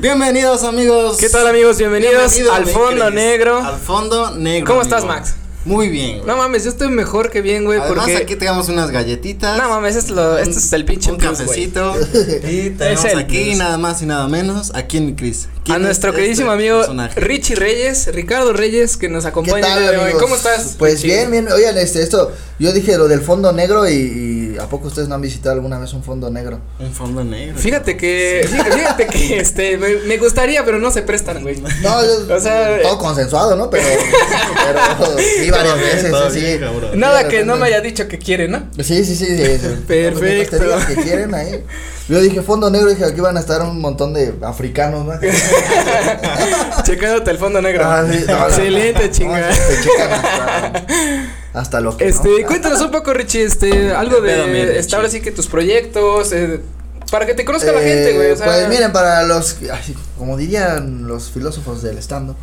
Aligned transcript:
Bienvenidos 0.00 0.64
amigos. 0.64 1.18
¿Qué 1.18 1.28
tal 1.28 1.46
amigos? 1.46 1.76
Bienvenidos 1.76 2.14
Bienvenido, 2.14 2.54
al 2.54 2.64
mi 2.64 2.72
Fondo. 2.72 3.10
Negro. 3.10 3.62
Al 3.62 3.76
fondo 3.78 4.30
negro. 4.30 4.66
¿Cómo 4.66 4.80
amigo. 4.80 4.96
estás, 4.96 5.04
Max? 5.06 5.34
Muy 5.66 5.90
bien. 5.90 6.20
güey. 6.20 6.26
No 6.26 6.38
mames, 6.38 6.64
yo 6.64 6.70
estoy 6.70 6.88
mejor 6.88 7.30
que 7.30 7.42
bien, 7.42 7.66
güey, 7.66 7.78
Además 7.78 8.06
porque 8.06 8.16
aquí 8.16 8.34
tenemos 8.34 8.70
unas 8.70 8.90
galletitas. 8.90 9.58
No 9.58 9.68
mames, 9.68 9.96
esto 9.96 10.12
es, 10.12 10.16
lo, 10.16 10.38
esto 10.38 10.58
es 10.58 10.72
el 10.72 10.86
pinche 10.86 11.12
un 11.12 11.18
plus, 11.18 11.38
cafecito. 11.38 11.94
y 12.48 12.70
tenemos 12.70 13.04
aquí 13.14 13.54
nada 13.56 13.76
más 13.76 14.00
y 14.00 14.06
nada 14.06 14.26
menos. 14.26 14.72
Aquí 14.74 14.96
en 14.96 15.14
Cris. 15.14 15.50
A 15.68 15.78
nuestro 15.78 16.12
queridísimo 16.12 16.50
amigo 16.50 16.82
Richie 17.16 17.54
Reyes, 17.54 18.08
Ricardo 18.12 18.52
Reyes, 18.52 18.96
que 18.96 19.08
nos 19.08 19.24
¿Qué 19.24 19.28
acompaña 19.28 19.66
tal, 19.66 19.96
hoy. 20.00 20.12
¿Cómo 20.18 20.34
estás? 20.34 20.74
Pues 20.78 21.02
Richie? 21.02 21.06
bien, 21.16 21.30
bien. 21.30 21.48
Oigan, 21.52 21.76
este, 21.78 22.02
esto, 22.02 22.32
yo 22.58 22.72
dije 22.72 22.96
lo 22.96 23.06
del 23.08 23.20
fondo 23.20 23.52
negro 23.52 23.88
y, 23.88 23.92
y 24.54 24.58
¿a 24.58 24.66
poco 24.68 24.88
ustedes 24.88 25.08
no 25.08 25.14
han 25.14 25.20
visitado 25.20 25.54
alguna 25.54 25.78
vez 25.78 25.92
un 25.92 26.02
fondo 26.02 26.28
negro? 26.30 26.60
Un 26.80 26.92
fondo 26.92 27.22
negro. 27.22 27.56
Fíjate 27.58 27.96
que, 27.96 28.46
fíjate, 28.50 28.72
fíjate 28.72 29.06
que, 29.06 29.38
este, 29.38 29.76
me, 29.78 29.96
me 30.06 30.16
gustaría, 30.18 30.64
pero 30.64 30.78
no 30.78 30.90
se 30.90 31.02
prestan, 31.02 31.42
güey. 31.42 31.60
No, 31.82 32.02
yo- 32.04 32.34
O 32.34 32.40
sea, 32.40 32.80
todo 32.82 32.98
consensuado, 32.98 33.54
¿no? 33.54 33.70
Pero, 33.70 33.84
pero 33.86 35.18
sí, 35.18 35.50
varias 35.50 35.78
veces, 35.78 36.14
sí, 36.32 36.40
bien, 36.40 36.54
sí. 36.54 36.60
cabrón. 36.64 36.98
Nada 36.98 37.28
que 37.28 37.44
no 37.44 37.56
me 37.56 37.66
haya 37.66 37.80
dicho 37.80 38.08
que 38.08 38.18
quiere, 38.18 38.48
¿no? 38.48 38.64
Sí, 38.78 39.04
sí, 39.04 39.14
sí, 39.14 39.26
sí, 39.26 39.36
sí. 39.36 39.68
Perfecto. 39.86 40.58
Que 40.88 40.94
quieren 40.96 41.34
ahí. 41.34 41.64
Yo 42.08 42.20
dije 42.20 42.42
fondo 42.42 42.70
negro, 42.70 42.88
dije 42.90 43.04
aquí 43.04 43.20
van 43.20 43.36
a 43.36 43.40
estar 43.40 43.62
un 43.62 43.80
montón 43.80 44.12
de 44.12 44.34
africanos, 44.42 45.06
¿no? 45.06 45.12
Checándote 46.84 47.30
el 47.30 47.38
fondo 47.38 47.60
negro. 47.62 47.84
Ah, 47.86 48.04
sí, 48.10 48.24
no. 48.26 48.46
Excelente, 48.48 49.06
No, 49.06 49.12
chinga. 49.12 49.48
te 49.48 49.82
checan 49.82 50.12
hasta, 50.12 50.84
hasta 51.54 51.80
lo 51.80 51.96
que 51.96 52.08
Este, 52.08 52.42
no. 52.42 52.46
cuéntanos 52.46 52.80
un 52.80 52.90
poco, 52.90 53.12
Richie, 53.12 53.44
este, 53.44 53.92
algo 53.94 54.16
¿Qué 54.22 54.28
pedo, 54.28 54.46
mi 54.46 54.52
de, 54.64 54.86
ahora 54.94 55.08
sí 55.08 55.20
que 55.20 55.30
tus 55.32 55.46
proyectos, 55.46 56.32
eh, 56.32 56.60
para 57.10 57.26
que 57.26 57.34
te 57.34 57.44
conozca 57.44 57.72
la 57.72 57.80
Eh, 57.82 57.84
gente, 57.84 58.12
güey, 58.16 58.30
o 58.32 58.36
sea. 58.36 58.46
Pues 58.46 58.68
miren, 58.68 58.92
para 58.92 59.22
los, 59.24 59.56
ay, 59.72 59.96
como 60.18 60.36
dirían 60.36 61.06
los 61.06 61.30
filósofos 61.30 61.82
del 61.82 61.98
estando, 61.98 62.36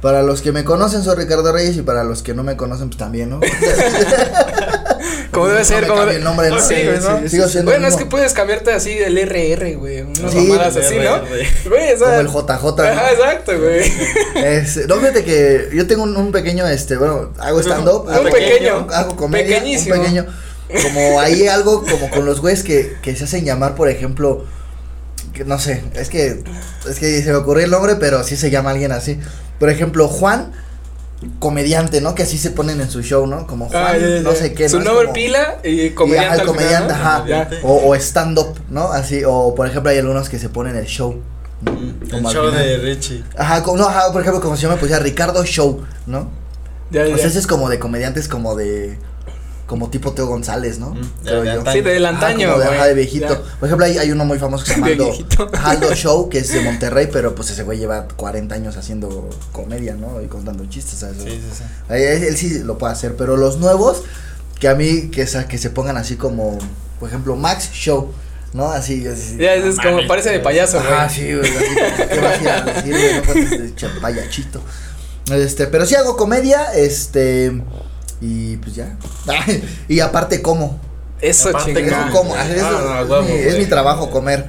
para 0.00 0.22
los 0.22 0.42
que 0.42 0.52
me 0.52 0.64
conocen 0.64 1.02
soy 1.02 1.16
Ricardo 1.16 1.52
Reyes 1.52 1.76
y 1.76 1.82
para 1.82 2.02
los 2.04 2.22
que 2.22 2.34
no 2.34 2.42
me 2.42 2.56
conocen 2.56 2.88
pues 2.88 2.98
también, 2.98 3.30
¿no? 3.30 3.40
como 5.30 5.46
debe 5.48 5.60
no 5.60 5.64
ser, 5.64 5.86
como 5.86 5.98
cambie 6.00 6.16
el 6.16 6.24
nombre, 6.24 6.50
¿no? 6.50 6.60
Sí, 6.60 6.74
Sí, 6.74 6.82
güey, 6.86 7.00
¿no? 7.00 7.20
sí, 7.22 7.28
sigo 7.28 7.48
siendo 7.48 7.70
Bueno, 7.70 7.86
el 7.86 7.92
es 7.92 7.98
que 7.98 8.06
puedes 8.06 8.32
cambiarte 8.32 8.72
así 8.72 8.94
del 8.94 9.16
RR, 9.18 9.74
güey, 9.76 10.02
unas 10.02 10.32
Sí, 10.32 10.38
mamadas 10.48 10.76
así, 10.76 10.96
¿no? 10.98 11.20
Güey. 11.26 11.46
Como 11.98 12.14
el 12.20 12.26
JJ, 12.28 12.76
¿no? 12.76 12.82
Ajá, 12.82 13.12
exacto, 13.12 13.52
güey. 13.60 13.92
Es- 14.44 14.86
no, 14.88 14.96
fíjate 14.96 15.24
que 15.24 15.68
yo 15.74 15.86
tengo 15.86 16.02
un, 16.04 16.16
un 16.16 16.32
pequeño, 16.32 16.66
este, 16.68 16.96
bueno, 16.96 17.32
hago 17.38 17.60
stand-up. 17.60 18.06
Un 18.06 18.14
hago- 18.14 18.30
pequeño, 18.30 18.86
Hago 18.92 19.16
comedia. 19.16 19.58
pequeñísimo. 19.58 19.94
Un 19.96 20.00
pequeño. 20.02 20.26
Como 20.82 21.20
ahí 21.20 21.48
algo, 21.48 21.84
como 21.84 22.08
con 22.10 22.24
los 22.24 22.40
güeyes 22.40 22.62
que, 22.62 22.94
que 23.02 23.14
se 23.14 23.24
hacen 23.24 23.44
llamar, 23.44 23.74
por 23.74 23.88
ejemplo, 23.90 24.46
que 25.34 25.44
no 25.44 25.58
sé, 25.58 25.82
es 25.94 26.08
que, 26.08 26.42
es 26.88 26.98
que 26.98 27.22
se 27.22 27.30
me 27.30 27.36
ocurrió 27.36 27.64
el 27.64 27.70
nombre, 27.70 27.96
pero 27.96 28.22
sí 28.24 28.36
se 28.36 28.50
llama 28.50 28.70
alguien 28.70 28.90
así. 28.92 29.18
Por 29.58 29.68
ejemplo, 29.70 30.08
Juan, 30.08 30.52
comediante, 31.38 32.00
¿no? 32.00 32.14
Que 32.14 32.22
así 32.24 32.38
se 32.38 32.50
ponen 32.50 32.80
en 32.80 32.90
su 32.90 33.02
show, 33.02 33.26
¿no? 33.26 33.46
Como 33.46 33.68
Juan, 33.68 33.84
Ah, 33.86 33.96
ya, 33.96 34.08
ya, 34.08 34.20
no 34.20 34.32
ya. 34.32 34.36
sé 34.38 34.54
qué. 34.54 34.68
Su 34.68 34.80
nombre 34.80 35.04
como- 35.04 35.12
pila 35.14 35.58
y 35.64 35.80
y, 35.82 35.90
comediante. 35.90 36.26
ajá, 36.28 36.34
el 36.34 36.40
al 36.40 36.46
final, 36.46 36.56
comediante, 36.64 36.92
¿no? 36.94 37.00
ajá. 37.00 37.24
Ya. 37.26 37.50
O, 37.64 37.88
o 37.90 37.94
stand-up, 37.96 38.54
¿no? 38.68 38.92
Así, 38.92 39.22
o 39.26 39.54
por 39.54 39.66
ejemplo, 39.66 39.90
hay 39.90 39.98
algunos 39.98 40.28
que 40.28 40.38
se 40.38 40.48
ponen 40.48 40.76
el 40.76 40.86
show. 40.86 41.20
¿no? 41.62 42.16
El 42.16 42.24
show 42.26 42.50
de 42.50 42.76
Richie. 42.78 43.22
Ajá, 43.36 43.62
como, 43.62 43.76
no, 43.78 43.88
ajá, 43.88 44.12
por 44.12 44.20
ejemplo, 44.22 44.40
como 44.40 44.56
si 44.56 44.62
yo 44.62 44.68
me 44.70 44.76
pusiera 44.76 45.00
Ricardo 45.02 45.44
Show, 45.44 45.84
¿no? 46.06 46.28
Ya, 46.90 47.06
ya. 47.06 47.14
O 47.14 47.18
sea, 47.18 47.28
ese 47.28 47.38
es 47.38 47.46
como 47.46 47.68
de 47.70 47.78
comediantes 47.78 48.26
como 48.26 48.56
de 48.56 48.98
como 49.72 49.88
tipo 49.88 50.12
Teo 50.12 50.26
González, 50.26 50.78
¿no? 50.78 50.90
Mm, 50.90 51.00
de- 51.00 51.08
Creo 51.24 51.42
de 51.44 51.54
yo. 51.54 51.72
Sí, 51.72 51.80
del 51.80 52.04
Ajá, 52.04 52.14
antaño, 52.14 52.50
como 52.52 52.62
de, 52.62 52.68
ajá, 52.68 52.86
de 52.88 52.94
viejito. 52.94 53.28
Ya. 53.28 53.58
Por 53.58 53.66
ejemplo, 53.68 53.86
hay, 53.86 53.96
hay 53.96 54.10
uno 54.10 54.26
muy 54.26 54.38
famoso 54.38 54.66
que 54.66 54.74
se 54.74 54.80
llama 54.80 55.48
Aldo, 55.64 55.94
Show, 55.94 56.28
que 56.28 56.40
es 56.40 56.52
de 56.52 56.60
Monterrey, 56.60 57.08
pero 57.10 57.34
pues 57.34 57.48
ese 57.48 57.62
güey 57.62 57.78
lleva 57.78 58.06
40 58.16 58.54
años 58.54 58.76
haciendo 58.76 59.30
comedia, 59.50 59.94
¿no? 59.94 60.20
Y 60.20 60.26
contando 60.26 60.66
chistes, 60.66 60.98
¿sabes? 60.98 61.16
Sí, 61.22 61.30
sí, 61.30 61.40
sí. 61.56 61.64
Él, 61.88 62.22
él 62.24 62.36
sí 62.36 62.58
lo 62.58 62.76
puede 62.76 62.92
hacer, 62.92 63.16
pero 63.16 63.38
los 63.38 63.56
nuevos, 63.56 64.02
que 64.60 64.68
a 64.68 64.74
mí, 64.74 65.08
que, 65.08 65.26
sa- 65.26 65.48
que 65.48 65.56
se 65.56 65.70
pongan 65.70 65.96
así 65.96 66.16
como, 66.16 66.58
por 67.00 67.08
ejemplo, 67.08 67.34
Max 67.34 67.70
Show, 67.72 68.12
¿no? 68.52 68.66
Así, 68.66 69.06
así. 69.08 69.38
Ya, 69.38 69.54
es 69.54 69.76
como 69.80 70.06
parece 70.06 70.28
de 70.32 70.40
payaso, 70.40 70.78
güey. 70.80 70.92
Ah, 70.92 71.08
sí, 71.08 71.34
güey. 71.34 71.50
así 71.50 71.64
como, 71.74 72.08
¿Qué 72.10 72.20
vas 72.20 72.38
a 72.38 72.42
ir 72.42 72.48
a 72.50 72.60
decir, 72.62 72.92
güey? 72.92 73.14
No 73.16 73.22
puedes 73.22 73.50
decir 73.50 73.90
payachito. 74.02 74.60
Este, 75.32 75.66
pero 75.68 75.86
sí 75.86 75.94
hago 75.94 76.16
comedia, 76.18 76.74
este, 76.74 77.62
y 78.22 78.56
pues 78.58 78.74
ya. 78.76 78.96
y 79.88 80.00
aparte 80.00 80.40
como. 80.40 80.80
Eso, 81.20 81.50
Aparte, 81.50 81.74
chinga. 81.74 82.06
Eso 82.06 82.12
como, 82.16 82.34
eso 82.36 82.66
Ah, 82.66 83.02
es, 83.02 83.28
mi, 83.28 83.34
es 83.36 83.44
güey. 83.46 83.58
mi 83.58 83.66
trabajo 83.66 84.10
comer. 84.10 84.46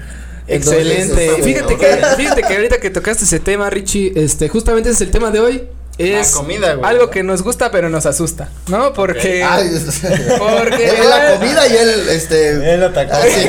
Excelente. 0.47 1.23
Entonces, 1.25 1.45
fíjate 1.45 1.77
que, 1.77 1.87
fíjate 2.17 2.41
que 2.43 2.55
ahorita 2.55 2.77
que 2.79 2.89
tocaste 2.89 3.23
ese 3.25 3.39
tema, 3.39 3.69
Richie, 3.69 4.11
este, 4.15 4.49
justamente 4.49 4.89
ese 4.89 4.95
es 4.95 5.01
el 5.07 5.11
tema 5.11 5.31
de 5.31 5.39
hoy. 5.39 5.63
Es 5.99 6.31
La 6.31 6.37
comida, 6.39 6.73
güey. 6.73 6.89
algo 6.89 7.11
que 7.11 7.21
nos 7.21 7.43
gusta 7.43 7.69
pero 7.69 7.87
nos 7.87 8.07
asusta, 8.07 8.49
¿no? 8.67 8.93
Porque. 8.93 9.43
Ay, 9.43 9.67
es- 9.75 10.01
Porque- 10.39 10.85
es 10.87 11.05
la 11.07 11.35
comida 11.35 11.67
y 11.67 11.75
él, 11.77 12.09
este. 12.09 12.73
Él 12.73 12.83
atacó. 12.83 13.13
así. 13.13 13.47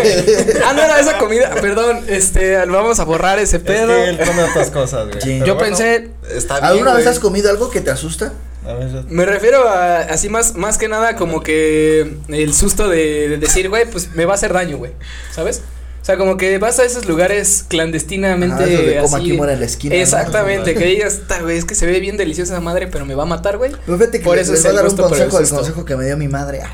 Ah, 0.62 0.74
no 0.74 0.82
era 0.82 1.00
esa 1.00 1.16
comida, 1.16 1.54
perdón, 1.62 2.04
este, 2.06 2.56
vamos 2.66 3.00
a 3.00 3.04
borrar 3.04 3.38
ese 3.38 3.56
Es 3.56 3.62
pedo. 3.62 3.86
que 3.88 4.08
él 4.10 4.18
come 4.18 4.42
otras 4.42 4.70
cosas, 4.70 5.08
güey. 5.08 5.38
Yo 5.38 5.54
bueno, 5.54 5.58
pensé, 5.58 6.10
Está 6.36 6.56
bien. 6.60 6.64
¿Alguna 6.66 6.92
vez 6.94 7.06
has 7.06 7.18
comido 7.18 7.48
algo 7.48 7.70
que 7.70 7.80
te 7.80 7.90
asusta? 7.90 8.34
A 8.66 8.72
ver, 8.74 9.04
me 9.08 9.26
refiero 9.26 9.68
a 9.68 9.98
así 10.00 10.28
más, 10.28 10.54
más 10.56 10.78
que 10.78 10.88
nada 10.88 11.16
como 11.16 11.42
que 11.42 12.16
el 12.28 12.54
susto 12.54 12.88
de, 12.88 13.28
de 13.28 13.36
decir, 13.38 13.68
güey, 13.68 13.84
pues 13.90 14.14
me 14.14 14.24
va 14.24 14.32
a 14.32 14.34
hacer 14.36 14.52
daño, 14.52 14.78
güey, 14.78 14.92
¿sabes? 15.32 15.62
O 16.00 16.04
sea, 16.06 16.18
como 16.18 16.36
que 16.36 16.58
vas 16.58 16.78
a 16.80 16.84
esos 16.84 17.06
lugares 17.06 17.64
clandestinamente. 17.66 18.62
Ah, 18.62 18.66
eso 18.66 18.82
de 18.82 18.96
como 19.00 19.16
así. 19.16 19.24
aquí 19.30 19.32
muere 19.38 19.56
la 19.56 19.64
esquina, 19.64 19.94
¿no? 19.94 20.00
Exactamente, 20.02 20.74
que 20.74 20.84
digas, 20.84 21.20
"Ta, 21.26 21.40
güey, 21.40 21.56
es 21.56 21.64
que 21.64 21.74
se 21.74 21.86
ve 21.86 21.98
bien 22.00 22.16
deliciosa 22.18 22.52
esa 22.52 22.60
madre, 22.60 22.88
pero 22.88 23.06
me 23.06 23.14
va 23.14 23.22
a 23.22 23.26
matar, 23.26 23.56
güey. 23.56 23.72
Pero 23.86 23.96
fíjate 23.98 24.18
que 24.18 24.24
Por 24.24 24.36
les, 24.36 24.44
eso 24.44 24.52
les 24.52 24.60
es 24.60 24.64
voy 24.66 24.72
a 24.72 24.82
dar 24.82 24.84
un 24.84 24.90
el 24.90 24.96
consejo, 25.04 25.38
el 25.38 25.48
consejo 25.48 25.84
que 25.86 25.96
me 25.96 26.04
dio 26.04 26.16
mi 26.18 26.28
madre. 26.28 26.60
ay, 26.62 26.70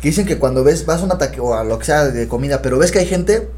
que 0.00 0.08
dicen 0.08 0.26
que 0.26 0.38
cuando 0.38 0.62
ves, 0.62 0.86
vas 0.86 1.00
a 1.00 1.04
un 1.04 1.12
ataque 1.12 1.40
o 1.40 1.54
a 1.54 1.64
lo 1.64 1.78
que 1.80 1.86
sea 1.86 2.04
de 2.06 2.28
comida, 2.28 2.62
pero 2.62 2.78
ves 2.78 2.92
que 2.92 3.00
hay 3.00 3.06
gente, 3.06 3.48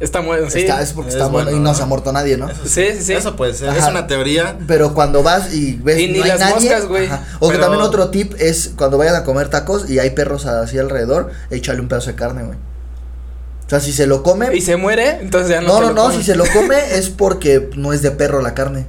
está, 0.00 0.80
es 0.82 0.92
porque 0.94 1.10
Es 1.10 1.14
está 1.16 1.26
bueno, 1.28 1.44
bueno, 1.50 1.50
y 1.58 1.60
no 1.60 1.70
¿no? 1.70 1.74
se 1.74 1.82
ha 1.82 1.86
muerto 1.86 2.10
nadie, 2.12 2.36
¿no? 2.36 2.48
Eso 2.48 2.62
Sí, 2.64 2.86
sí, 2.96 3.02
sí. 3.04 3.12
Eso 3.12 3.36
puede 3.36 3.54
ser. 3.54 3.68
Ajá. 3.68 3.78
Es 3.78 3.86
una 3.88 4.06
teoría. 4.06 4.56
Pero 4.66 4.94
cuando 4.94 5.22
vas 5.22 5.52
y 5.52 5.74
ves 5.76 5.98
Y 6.00 6.08
ni 6.08 6.18
no 6.18 6.24
hay 6.24 6.30
las 6.30 6.40
nadie, 6.40 6.54
moscas, 6.70 6.86
güey. 6.86 7.08
O 7.38 7.48
que 7.48 7.54
Pero- 7.56 7.60
también 7.66 7.82
otro 7.82 8.08
tip 8.10 8.34
es 8.38 8.72
cuando 8.76 8.96
vayan 8.98 9.14
a 9.16 9.24
comer 9.24 9.48
tacos 9.50 9.88
y 9.90 9.98
hay 9.98 10.10
perros 10.10 10.46
así 10.46 10.78
alrededor, 10.78 11.30
échale 11.50 11.80
un 11.80 11.88
pedazo 11.88 12.10
de 12.10 12.16
carne, 12.16 12.44
güey. 12.44 12.56
O 13.66 13.70
sea, 13.70 13.78
si 13.80 13.92
se 13.92 14.06
lo 14.06 14.22
come, 14.24 14.56
Y 14.56 14.62
se 14.62 14.76
muere, 14.76 15.18
entonces 15.20 15.50
ya 15.50 15.60
no. 15.60 15.68
no, 15.68 15.74
te 15.74 15.80
no, 15.82 15.88
lo 15.88 15.94
no, 15.94 16.02
comes. 16.04 16.16
si 16.18 16.24
se 16.24 16.34
lo 16.34 16.44
come 16.46 16.76
es 16.98 17.08
porque 17.10 17.70
no 17.76 17.92
es 17.92 18.02
de 18.02 18.10
perro 18.10 18.40
la 18.40 18.54
carne. 18.54 18.86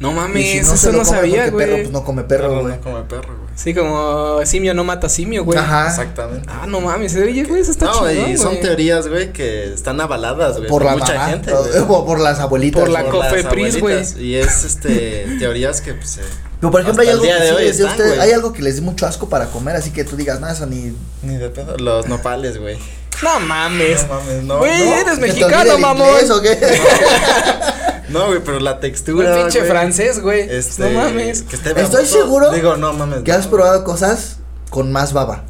No 0.00 0.12
mames, 0.12 0.42
si 0.50 0.58
eso 0.58 0.76
se 0.76 0.86
lo 0.92 0.98
no 0.98 1.04
come 1.04 1.18
sabía, 1.18 1.36
porque 1.44 1.50
güey. 1.50 1.66
perro 1.66 1.76
pues 1.82 1.90
no 1.92 2.04
come 2.04 2.22
perro, 2.24 2.48
Perro 2.48 2.60
güey. 2.62 2.74
no 2.76 2.80
come 2.80 3.00
perro, 3.02 3.34
güey. 3.36 3.43
Sí, 3.56 3.72
como 3.72 4.44
simio 4.44 4.74
no 4.74 4.82
mata 4.82 5.08
simio, 5.08 5.44
güey. 5.44 5.58
Ajá. 5.58 5.88
Exactamente. 5.88 6.48
Ah, 6.50 6.66
no 6.66 6.80
mames, 6.80 7.14
oye, 7.14 7.44
güey, 7.44 7.60
eso 7.62 7.70
está 7.70 7.86
no, 7.86 8.00
chido. 8.08 8.28
y 8.28 8.36
son 8.36 8.60
teorías, 8.60 9.06
güey, 9.08 9.32
que 9.32 9.72
están 9.72 10.00
avaladas, 10.00 10.56
güey. 10.58 10.68
Por 10.68 10.84
la 10.84 10.92
mucha 10.96 11.14
mamá, 11.14 11.28
gente. 11.28 11.52
o- 11.54 11.62
güey. 11.64 11.84
por, 11.86 12.04
por 12.04 12.20
las 12.20 12.40
abuelitas. 12.40 12.80
Por 12.80 12.90
la 12.90 13.04
Cofepris, 13.04 13.80
güey. 13.80 14.02
Y 14.18 14.34
es, 14.34 14.64
este, 14.64 15.26
teorías 15.38 15.80
que, 15.80 15.94
pues, 15.94 16.18
eh, 16.18 16.22
Pero 16.58 16.72
por 16.72 16.80
ejemplo, 16.80 17.02
hay 17.02 17.10
algo, 17.10 17.22
que 17.22 17.28
sí 17.30 17.54
hoy 17.54 17.64
les 17.64 17.78
dé 17.78 17.84
están, 17.86 18.06
usted- 18.08 18.20
hay 18.20 18.32
algo 18.32 18.52
que 18.52 18.62
les 18.62 18.74
dé 18.76 18.82
mucho 18.82 19.06
asco 19.06 19.28
para 19.28 19.46
comer, 19.46 19.76
así 19.76 19.90
que 19.92 20.02
tú 20.04 20.16
digas, 20.16 20.40
nada, 20.40 20.52
eso 20.52 20.66
ni. 20.66 20.92
ni 21.22 21.36
de 21.36 21.48
pedo. 21.48 21.76
Los 21.78 22.08
nopales, 22.08 22.58
güey. 22.58 22.76
No 23.22 23.38
mames. 23.38 24.02
No 24.08 24.14
mames, 24.14 24.42
no. 24.42 24.58
Güey, 24.58 24.84
no, 24.84 24.94
eres 24.96 25.04
¿Que 25.04 25.14
te 25.14 25.20
mexicano, 25.28 25.78
mamón. 25.78 26.08
inglés 26.08 26.30
o 26.30 26.42
qué? 26.42 26.58
No, 28.14 28.26
güey, 28.28 28.40
pero 28.44 28.60
la 28.60 28.72
Un 28.74 28.80
textura. 28.80 29.34
pinche 29.36 29.58
güey, 29.60 29.70
francés, 29.70 30.20
güey. 30.20 30.40
Este, 30.48 30.90
No 30.90 31.00
mames. 31.00 31.42
Que 31.42 31.56
esté 31.56 31.70
Estoy 31.70 31.84
baboso. 32.04 32.06
seguro 32.22 32.50
Digo, 32.52 32.76
no 32.76 32.92
mames. 32.92 33.22
que 33.22 33.32
has 33.32 33.44
no. 33.46 33.50
probado 33.50 33.84
cosas 33.84 34.36
con 34.70 34.90
más 34.92 35.12
baba. 35.12 35.44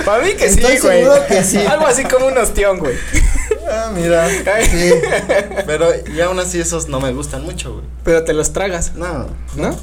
Para 0.05 0.23
mí 0.25 0.33
que 0.33 0.49
sí, 0.51 0.61
Estoy 0.61 0.79
güey. 0.79 1.03
seguro 1.03 1.27
que 1.29 1.45
sí. 1.45 1.59
Algo 1.59 1.87
así 1.87 2.05
como 2.05 2.27
un 2.27 2.39
ostión, 2.39 2.79
güey. 2.79 2.95
Ah, 3.71 3.91
mira. 3.95 4.29
Sí. 4.29 4.93
Pero 5.67 5.89
y 6.15 6.21
aún 6.21 6.39
así 6.41 6.59
esos 6.61 6.89
no 6.89 7.01
me 7.01 7.13
gustan 7.13 7.45
mucho, 7.45 7.75
güey. 7.75 7.85
Pero 8.05 8.25
te 8.25 8.33
los 8.33 8.53
tragas, 8.53 8.95
No. 8.95 9.27
¿no? 9.57 9.77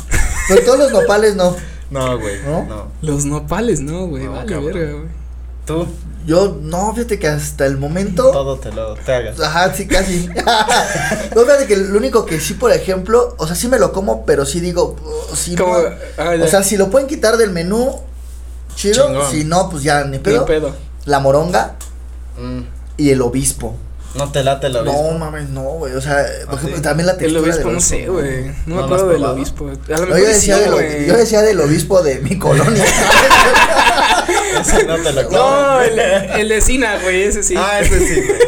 Pero 0.49 0.61
todos 0.63 0.79
los 0.79 0.91
nopales 0.91 1.35
no. 1.35 1.55
No, 1.89 2.17
güey. 2.19 2.41
¿No? 2.43 2.63
No. 2.65 2.87
Los 3.01 3.25
nopales, 3.25 3.79
no, 3.79 4.07
güey. 4.07 4.23
No, 4.25 4.31
vale, 4.33 4.45
cabrón. 4.51 4.73
verga, 4.73 4.91
güey. 4.93 5.07
Tú, 5.65 5.87
Yo, 6.25 6.57
no, 6.61 6.93
fíjate 6.93 7.19
que 7.19 7.27
hasta 7.27 7.65
el 7.65 7.77
momento. 7.77 8.31
todo 8.31 8.57
te 8.59 8.71
lo 8.71 8.95
te 8.95 9.13
hagas. 9.13 9.39
Ajá, 9.39 9.73
sí, 9.73 9.87
casi. 9.87 10.27
no, 11.35 11.41
fíjate 11.43 11.67
que 11.67 11.77
lo 11.77 11.97
único 11.97 12.25
que 12.25 12.39
sí, 12.41 12.53
por 12.55 12.71
ejemplo, 12.73 13.35
o 13.37 13.47
sea, 13.47 13.55
sí 13.55 13.67
me 13.69 13.79
lo 13.79 13.93
como, 13.93 14.25
pero 14.25 14.45
sí 14.45 14.59
digo, 14.59 14.95
oh, 15.05 15.33
no. 15.57 15.75
ah. 16.17 16.35
O 16.43 16.47
sea, 16.47 16.63
si 16.63 16.75
lo 16.75 16.89
pueden 16.89 17.07
quitar 17.07 17.37
del 17.37 17.51
menú, 17.51 18.01
chido. 18.75 19.07
Chingón. 19.07 19.31
Si 19.31 19.43
no, 19.45 19.69
pues 19.69 19.83
ya 19.83 20.03
ni 20.03 20.11
Ni 20.11 20.19
pedo. 20.19 20.45
pedo. 20.45 20.75
La 21.05 21.19
moronga 21.19 21.75
Mm, 22.39 22.61
y 22.97 23.09
el 23.11 23.21
obispo. 23.21 23.75
no 24.15 24.31
te 24.31 24.43
late 24.43 24.69
lo 24.69 24.83
No, 24.83 24.91
mismo. 24.93 25.17
mames, 25.19 25.49
no, 25.49 25.61
güey. 25.61 25.93
O 25.95 26.01
sea, 26.01 26.25
por 26.45 26.55
¿Ah, 26.55 26.57
ejemplo, 26.57 26.75
sí? 26.77 26.81
también 26.83 27.07
la 27.07 27.13
El 27.13 27.17
textura 27.19 27.41
obispo, 27.43 27.63
del 27.65 27.73
no 27.73 27.79
sé, 27.81 28.07
güey. 28.09 28.45
No 28.67 28.75
me 28.75 28.81
¿No 28.81 28.83
acuerdo 28.83 29.07
del 29.09 29.23
obispo. 29.23 29.67
A 29.69 29.97
lo 29.99 30.05
No, 30.07 30.17
yo 30.17 30.25
sí, 30.25 30.31
decía, 30.33 30.57
del, 30.57 31.05
yo 31.07 31.17
decía 31.17 31.41
del 31.41 31.59
obispo 31.61 32.01
de 32.03 32.19
mi 32.19 32.37
colonia. 32.39 32.83
Ese 34.61 34.85
no 34.85 34.95
te 34.97 35.13
lo 35.13 35.23
No, 35.23 35.77
comes. 35.77 35.91
el, 35.91 35.99
el 36.41 36.49
de 36.49 36.61
Sina, 36.61 36.97
güey, 37.01 37.23
ese 37.23 37.43
sí. 37.43 37.55
Ah, 37.57 37.79
ese 37.79 37.99
sí, 37.99 38.21
güey. 38.21 38.39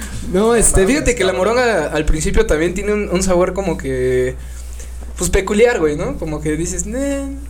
No, 0.32 0.54
este, 0.56 0.84
fíjate 0.86 1.14
que 1.14 1.22
la 1.24 1.32
moronga 1.32 1.86
al 1.86 2.04
principio 2.04 2.46
también 2.46 2.74
tiene 2.74 2.92
un, 2.92 3.08
un 3.08 3.22
sabor 3.22 3.54
como 3.54 3.78
que. 3.78 4.34
Pues 5.16 5.30
peculiar, 5.30 5.78
güey, 5.78 5.96
¿no? 5.96 6.18
Como 6.18 6.40
que 6.42 6.56
dices, 6.56 6.84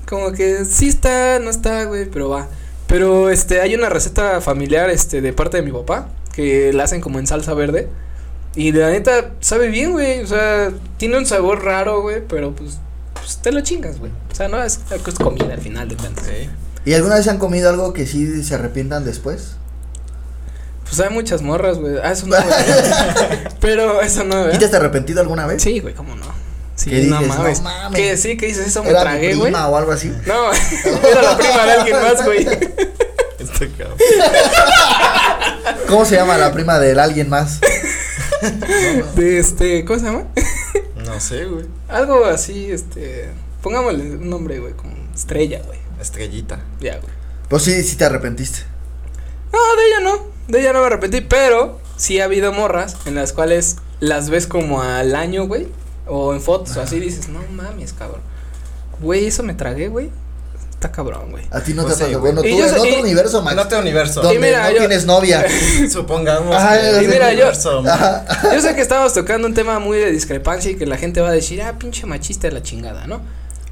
como 0.06 0.30
que 0.32 0.64
sí 0.66 0.88
está, 0.88 1.40
no 1.40 1.50
está, 1.50 1.84
güey, 1.84 2.04
pero 2.04 2.28
va. 2.28 2.48
Pero 2.86 3.30
este, 3.30 3.60
hay 3.60 3.74
una 3.74 3.88
receta 3.88 4.40
familiar, 4.40 4.88
este, 4.90 5.20
de 5.20 5.32
parte 5.32 5.56
de 5.56 5.64
mi 5.64 5.72
papá, 5.72 6.10
que 6.32 6.72
la 6.72 6.84
hacen 6.84 7.00
como 7.00 7.18
en 7.18 7.26
salsa 7.26 7.54
verde. 7.54 7.88
Y 8.54 8.70
la 8.72 8.90
neta, 8.90 9.32
sabe 9.40 9.68
bien, 9.68 9.92
güey. 9.92 10.20
O 10.20 10.26
sea, 10.26 10.70
tiene 10.96 11.18
un 11.18 11.26
sabor 11.26 11.64
raro, 11.64 12.02
güey, 12.02 12.22
pero 12.28 12.52
pues, 12.54 12.78
pues 13.14 13.38
te 13.38 13.50
lo 13.50 13.62
chingas, 13.62 13.98
güey. 13.98 14.12
O 14.30 14.34
sea, 14.34 14.46
no 14.46 14.62
es, 14.62 14.80
es 14.90 15.14
comida 15.14 15.52
al 15.54 15.60
final 15.60 15.88
de 15.88 15.96
cuentas. 15.96 16.24
Sí. 16.26 16.48
¿Y 16.86 16.94
alguna 16.94 17.16
vez 17.16 17.28
han 17.28 17.38
comido 17.38 17.68
algo 17.68 17.92
que 17.92 18.06
sí 18.06 18.42
se 18.42 18.54
arrepientan 18.54 19.04
después? 19.04 19.56
Pues 20.84 21.00
hay 21.00 21.10
muchas 21.10 21.42
morras, 21.42 21.78
güey. 21.78 21.96
Ah, 22.02 22.12
eso 22.12 22.26
no. 22.28 22.36
Pero 23.60 24.00
eso 24.00 24.22
no, 24.24 24.42
¿Y 24.42 24.46
güey. 24.46 24.58
te 24.58 24.66
has 24.66 24.74
arrepentido 24.74 25.20
alguna 25.20 25.46
vez? 25.46 25.62
Sí, 25.62 25.80
güey, 25.80 25.94
cómo 25.94 26.14
no. 26.14 26.24
Sí, 26.76 26.90
¿Qué 26.90 27.02
no 27.06 27.18
dices? 27.18 27.36
No 27.36 27.42
mames. 27.42 27.62
mames. 27.62 28.00
Que 28.00 28.16
sí, 28.16 28.36
que 28.36 28.46
dices 28.46 28.68
eso 28.68 28.84
me 28.84 28.90
¿Era 28.90 29.00
tragué, 29.00 29.34
güey. 29.34 29.50
prima 29.50 29.66
o 29.68 29.76
algo 29.76 29.90
así? 29.92 30.12
No, 30.26 30.52
era 31.10 31.22
la 31.22 31.36
prima 31.36 31.64
de 31.64 31.72
alguien 31.72 31.96
más, 32.02 32.24
güey. 32.24 32.46
Este 33.38 33.70
cabrón. 33.72 33.98
¿Cómo 35.88 36.04
se 36.04 36.14
llama 36.14 36.38
la 36.38 36.52
prima 36.52 36.78
de 36.78 36.98
alguien 37.00 37.28
más? 37.28 37.60
De 39.16 39.38
este, 39.38 39.84
¿cómo 39.84 39.98
se 39.98 40.04
llama? 40.06 40.24
No 41.04 41.18
sé, 41.18 41.46
güey. 41.46 41.66
Algo 41.88 42.24
así, 42.26 42.70
este, 42.70 43.30
pongámosle 43.62 44.16
un 44.16 44.30
nombre, 44.30 44.58
güey, 44.60 44.74
como 44.74 44.92
estrella, 45.14 45.62
güey. 45.66 45.78
Estrellita. 46.00 46.60
Ya, 46.80 46.98
güey. 46.98 47.12
Pues 47.48 47.62
sí, 47.62 47.82
sí 47.82 47.96
te 47.96 48.04
arrepentiste. 48.04 48.60
No, 49.52 49.58
de 49.76 49.86
ella 49.88 50.00
no, 50.00 50.26
de 50.48 50.60
ella 50.60 50.72
no 50.72 50.80
me 50.80 50.86
arrepentí, 50.86 51.20
pero 51.22 51.80
sí 51.96 52.20
ha 52.20 52.24
habido 52.24 52.52
morras 52.52 52.96
en 53.06 53.14
las 53.14 53.32
cuales 53.32 53.76
las 54.00 54.28
ves 54.30 54.46
como 54.46 54.82
al 54.82 55.14
año, 55.14 55.46
güey, 55.46 55.68
o 56.06 56.34
en 56.34 56.40
fotos 56.42 56.76
o 56.76 56.82
así 56.82 57.00
dices, 57.00 57.28
no 57.28 57.40
mames, 57.52 57.92
cabrón. 57.92 58.20
Güey, 59.00 59.26
eso 59.26 59.42
me 59.42 59.54
tragué, 59.54 59.88
güey. 59.88 60.10
Está 60.70 60.92
cabrón, 60.92 61.30
güey. 61.30 61.44
A 61.52 61.60
ti 61.62 61.72
no 61.72 61.84
Pues 61.84 61.96
te 61.96 62.04
sí, 62.04 62.10
güey. 62.14 62.20
Bueno, 62.32 62.42
tú 62.42 62.48
en 62.48 62.58
yo 62.58 62.68
sé- 62.68 62.74
otro 62.78 62.90
y- 62.98 63.00
universo, 63.02 63.40
Max. 63.42 63.52
En 63.54 63.58
otro 63.60 63.78
universo. 63.80 64.20
Donde 64.20 64.36
Y 64.36 64.38
mira, 64.38 64.64
no 64.64 64.70
yo- 64.72 64.78
tienes 64.80 65.06
novia. 65.06 65.46
Supongamos. 65.90 66.54
Ajá, 66.54 66.78
que 66.78 67.02
y 67.04 67.08
mira, 67.08 67.32
yo- 67.32 67.48
Ajá. 67.88 68.26
Yo 68.54 68.60
sé 68.60 68.74
que 68.74 68.82
estábamos 68.82 69.14
tocando 69.14 69.46
un 69.48 69.54
tema 69.54 69.78
muy 69.78 69.96
de 69.98 70.10
discrepancia 70.12 70.70
y 70.70 70.76
que 70.76 70.84
la 70.84 70.98
gente 70.98 71.20
va 71.22 71.28
a 71.30 71.32
decir, 71.32 71.62
ah, 71.62 71.78
pinche 71.78 72.04
machista 72.06 72.48
de 72.48 72.52
la 72.54 72.62
chingada, 72.62 73.06
¿no? 73.06 73.22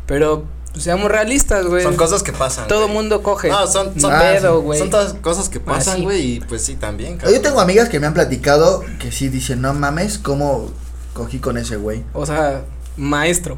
Pero, 0.06 0.46
pues, 0.74 0.84
seamos 0.84 1.10
realistas, 1.10 1.64
güey. 1.66 1.82
Son 1.82 1.96
cosas 1.96 2.22
que 2.22 2.32
pasan. 2.32 2.68
Todo 2.68 2.82
güey. 2.82 2.92
mundo 2.92 3.22
coge. 3.22 3.48
No, 3.48 3.66
son, 3.66 3.98
son, 3.98 4.12
Ah, 4.12 4.18
pedo, 4.20 4.60
güey. 4.60 4.78
son 4.78 4.90
todas 4.90 5.14
cosas 5.14 5.48
que 5.48 5.58
Ah, 5.58 5.62
pasan, 5.64 6.02
güey. 6.02 6.20
Y 6.36 6.40
pues 6.40 6.62
sí, 6.62 6.74
también, 6.74 7.18
Yo 7.20 7.40
tengo 7.40 7.60
amigas 7.60 7.88
que 7.88 7.98
me 8.00 8.06
han 8.06 8.12
platicado 8.14 8.84
que 8.98 9.10
sí 9.10 9.28
dicen, 9.30 9.62
no 9.62 9.72
mames, 9.72 10.18
¿cómo 10.18 10.70
cogí 11.14 11.38
con 11.38 11.56
ese 11.56 11.76
güey? 11.76 12.04
O 12.12 12.26
sea, 12.26 12.62
maestro. 12.98 13.56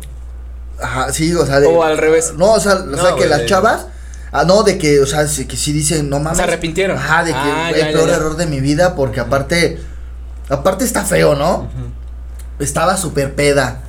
Ajá, 0.80 1.12
sí, 1.12 1.34
o 1.34 1.44
sea. 1.44 1.58
de- 1.60 1.66
O 1.66 1.82
al 1.82 1.98
revés. 1.98 2.34
No, 2.36 2.52
o 2.52 2.60
sea, 2.60 2.74
o 2.74 2.84
No, 2.84 2.96
sea 2.98 3.10
que 3.14 3.26
güey, 3.26 3.28
las 3.30 3.46
chavas. 3.46 3.86
Ah, 4.30 4.44
no, 4.44 4.62
de 4.62 4.76
que, 4.76 5.00
o 5.00 5.06
sea, 5.06 5.24
que 5.24 5.56
sí 5.56 5.72
dicen, 5.72 6.10
no 6.10 6.18
mames. 6.20 6.36
Se 6.36 6.42
arrepintieron. 6.44 6.98
Ajá, 6.98 7.24
de 7.24 7.30
que, 7.32 7.38
Ah, 7.38 7.70
ya, 7.72 7.78
ya, 7.86 7.92
peor 7.92 8.08
ya. 8.10 8.16
error 8.16 8.36
de 8.36 8.46
mi 8.46 8.60
vida, 8.60 8.94
porque 8.94 9.20
aparte. 9.20 9.80
Aparte 10.50 10.84
está 10.84 11.02
feo, 11.04 11.34
¿no? 11.34 11.68
Estaba 12.58 12.96
súper 12.96 13.34
peda. 13.34 13.82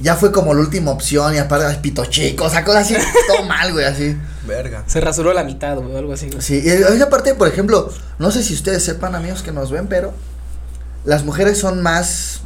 Ya 0.00 0.16
fue 0.16 0.32
como 0.32 0.52
la 0.54 0.60
última 0.60 0.90
opción, 0.90 1.34
y 1.34 1.38
aparte, 1.38 1.78
pito 1.80 2.04
chico, 2.06 2.44
o 2.44 2.50
sea, 2.50 2.64
cosas 2.64 2.84
así, 2.84 2.96
todo 3.28 3.46
mal, 3.46 3.72
güey, 3.72 3.84
así. 3.84 4.16
Verga. 4.46 4.82
Se 4.86 5.00
rasuró 5.00 5.32
la 5.32 5.44
mitad, 5.44 5.76
güey, 5.76 5.94
o 5.94 5.98
algo 5.98 6.12
así. 6.12 6.28
güey. 6.28 6.42
Sí, 6.42 6.60
y 6.64 6.68
esa 6.68 7.08
parte, 7.08 7.34
por 7.34 7.46
ejemplo, 7.46 7.90
no 8.18 8.30
sé 8.30 8.42
si 8.42 8.54
ustedes 8.54 8.84
sepan, 8.84 9.14
amigos 9.14 9.42
que 9.42 9.52
nos 9.52 9.70
ven, 9.70 9.86
pero 9.86 10.12
las 11.04 11.24
mujeres 11.24 11.58
son 11.58 11.82
más 11.82 12.40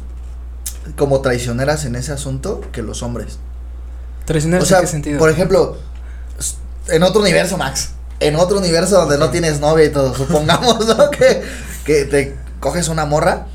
como 0.97 1.21
traicioneras 1.21 1.85
en 1.85 1.95
ese 1.95 2.11
asunto 2.11 2.61
que 2.71 2.81
los 2.81 3.01
hombres. 3.01 3.39
O 4.29 4.65
sea, 4.65 4.79
¿en 4.79 4.83
qué 4.83 4.87
sentido? 4.87 5.19
por 5.19 5.29
ejemplo, 5.29 5.77
en 6.89 7.03
otro 7.03 7.21
universo, 7.21 7.57
Max, 7.57 7.91
en 8.19 8.35
otro 8.35 8.57
universo 8.57 8.97
donde 8.97 9.17
no 9.17 9.29
tienes 9.29 9.59
novia 9.59 9.85
y 9.85 9.89
todo, 9.89 10.13
supongamos, 10.13 10.85
¿no? 10.85 11.09
Que, 11.11 11.43
que 11.85 12.05
te 12.05 12.35
coges 12.59 12.89
una 12.89 13.05
morra 13.05 13.47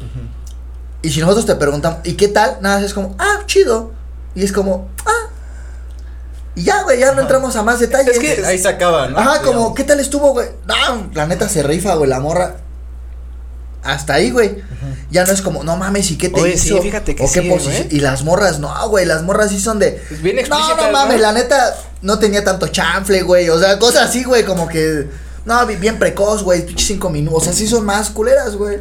y 1.02 1.10
si 1.10 1.20
nosotros 1.20 1.46
te 1.46 1.56
preguntamos, 1.56 1.98
¿y 2.04 2.14
qué 2.14 2.28
tal? 2.28 2.58
Nada, 2.60 2.80
es 2.80 2.94
como, 2.94 3.16
ah, 3.18 3.41
chido. 3.52 3.92
Y 4.34 4.44
es 4.44 4.52
como, 4.52 4.88
ah. 5.04 5.28
Y 6.54 6.64
ya, 6.64 6.82
güey, 6.82 6.98
ya 7.00 7.12
no 7.12 7.20
entramos 7.22 7.54
a 7.56 7.62
más 7.62 7.80
detalles. 7.80 8.16
Es 8.16 8.18
que- 8.18 8.44
Ahí 8.46 8.58
se 8.58 8.68
acaba, 8.68 9.08
¿no? 9.08 9.18
Ajá, 9.18 9.38
como, 9.40 9.52
Digamos. 9.52 9.74
¿qué 9.74 9.84
tal 9.84 10.00
estuvo, 10.00 10.32
güey? 10.32 10.48
No, 10.66 11.10
la 11.14 11.26
neta 11.26 11.48
se 11.48 11.62
rifa, 11.62 11.94
güey, 11.94 12.08
la 12.10 12.20
morra. 12.20 12.56
Hasta 13.82 14.14
ahí, 14.14 14.30
güey. 14.30 14.62
Ya 15.10 15.24
no 15.24 15.32
es 15.32 15.42
como, 15.42 15.64
no 15.64 15.76
mames, 15.76 16.10
¿y 16.12 16.16
qué 16.16 16.28
te 16.28 16.40
Oye, 16.40 16.56
sí, 16.56 16.68
hizo? 16.68 16.80
fíjate 16.82 17.16
que 17.16 17.24
o 17.24 17.26
qué 17.30 17.42
sí, 17.42 17.48
güey. 17.48 17.88
Y 17.90 18.00
las 18.00 18.22
morras, 18.22 18.58
no, 18.60 18.72
güey, 18.88 19.04
las 19.06 19.22
morras 19.22 19.50
sí 19.50 19.58
son 19.60 19.78
de. 19.78 20.00
Pues 20.08 20.22
bien 20.22 20.36
No, 20.48 20.76
no 20.76 20.92
mames, 20.92 21.20
la 21.20 21.32
neta 21.32 21.76
no 22.00 22.18
tenía 22.18 22.44
tanto 22.44 22.68
chanfle, 22.68 23.22
güey. 23.22 23.48
O 23.48 23.58
sea, 23.58 23.78
cosas 23.78 24.08
así, 24.10 24.22
güey, 24.24 24.44
como 24.44 24.68
que. 24.68 25.08
No, 25.44 25.66
bi- 25.66 25.74
bien 25.76 25.98
precoz, 25.98 26.44
güey, 26.44 26.64
pinche 26.64 26.86
cinco 26.86 27.10
minutos. 27.10 27.42
O 27.42 27.44
sea, 27.44 27.52
sí 27.52 27.66
son 27.66 27.84
más 27.84 28.10
culeras, 28.10 28.54
güey. 28.54 28.78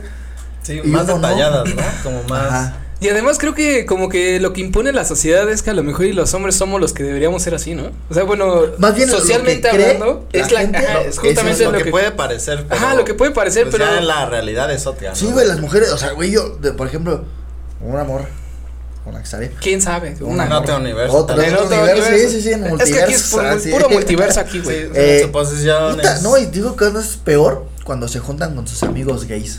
Sí, 0.61 0.79
y 0.83 0.87
más 0.87 1.05
uno 1.05 1.17
no. 1.17 1.27
detalladas, 1.29 1.67
¿no? 1.73 1.81
Como 2.03 2.23
más. 2.25 2.45
Ajá. 2.47 2.77
Y 3.01 3.09
además 3.09 3.39
creo 3.39 3.55
que 3.55 3.87
como 3.87 4.09
que 4.09 4.39
lo 4.39 4.53
que 4.53 4.61
impone 4.61 4.93
la 4.93 5.03
sociedad 5.05 5.49
es 5.49 5.63
que 5.63 5.71
a 5.71 5.73
lo 5.73 5.81
mejor 5.81 6.05
y 6.05 6.13
los 6.13 6.33
hombres 6.35 6.55
somos 6.55 6.79
los 6.79 6.93
que 6.93 7.01
deberíamos 7.03 7.41
ser 7.41 7.55
así, 7.55 7.73
¿no? 7.73 7.89
O 8.09 8.13
sea, 8.13 8.23
bueno, 8.23 8.61
Más 8.77 8.93
bien 8.95 9.09
lo 9.09 9.15
que 9.15 9.21
socialmente 9.21 9.67
hablando, 9.69 10.27
la 10.31 10.39
es 10.39 10.51
la 10.51 10.59
gente, 10.59 10.77
ajá, 10.77 11.01
es 11.01 11.07
eso 11.07 11.21
justamente 11.21 11.51
es 11.51 11.59
lo, 11.61 11.71
lo 11.71 11.77
que, 11.79 11.83
que 11.85 11.89
puede 11.91 12.11
parecer. 12.11 12.65
Ajá, 12.69 12.85
pero, 12.89 12.97
lo 12.99 13.05
que 13.05 13.13
puede 13.15 13.31
parecer, 13.31 13.63
pues 13.63 13.77
pero 13.77 13.85
Ya 13.95 14.01
la 14.01 14.27
realidad 14.27 14.71
es 14.71 14.85
otra. 14.85 15.15
Sí, 15.15 15.25
güey, 15.31 15.47
las 15.47 15.59
mujeres, 15.59 15.89
o 15.89 15.97
sea, 15.97 16.11
güey, 16.11 16.29
yo, 16.29 16.57
de- 16.57 16.73
por 16.73 16.85
ejemplo, 16.85 17.25
una 17.81 18.03
morra 18.03 18.27
con 19.03 19.13
la 19.13 19.19
que 19.19 19.25
estaré. 19.25 19.51
quién 19.59 19.81
sabe, 19.81 20.15
una 20.21 20.45
En 20.45 20.51
otro 20.51 20.77
universo. 20.77 21.17
Otro, 21.17 21.35
otro 21.35 21.63
otro 21.63 21.75
universo, 21.75 22.07
universo. 22.07 22.29
sí, 22.29 22.35
sí, 22.35 22.41
sí, 22.43 22.51
en 22.51 22.65
Es 22.79 22.91
que 22.93 23.01
aquí 23.01 23.13
es 23.13 23.23
puro, 23.31 23.47
ah, 23.49 23.57
sí. 23.59 23.71
puro 23.71 23.89
multiverso 23.89 24.39
aquí, 24.41 24.59
Sí, 24.59 24.63
güey. 24.63 24.89
Eh, 24.93 25.21
suposiciones. 25.23 25.95
Puta, 25.95 26.19
no, 26.21 26.37
y 26.37 26.45
digo 26.45 26.75
que 26.75 26.85
no 26.91 26.99
es 26.99 27.17
peor 27.17 27.65
cuando 27.83 28.07
se 28.07 28.19
juntan 28.19 28.53
con 28.53 28.67
sus 28.67 28.83
amigos 28.83 29.25
gays. 29.25 29.57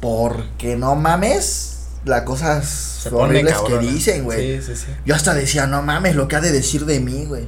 Porque 0.00 0.76
no 0.76 0.94
mames, 0.94 1.79
las 2.04 2.22
cosas 2.22 2.66
Se 2.66 3.10
pone 3.10 3.24
horribles 3.24 3.54
cabrón. 3.54 3.80
que 3.80 3.86
dicen, 3.86 4.24
güey. 4.24 4.60
Sí, 4.60 4.74
sí, 4.74 4.84
sí. 4.86 4.92
Yo 5.04 5.14
hasta 5.14 5.34
decía, 5.34 5.66
no 5.66 5.82
mames, 5.82 6.16
lo 6.16 6.28
que 6.28 6.36
ha 6.36 6.40
de 6.40 6.52
decir 6.52 6.86
de 6.86 7.00
mí, 7.00 7.26
güey. 7.26 7.46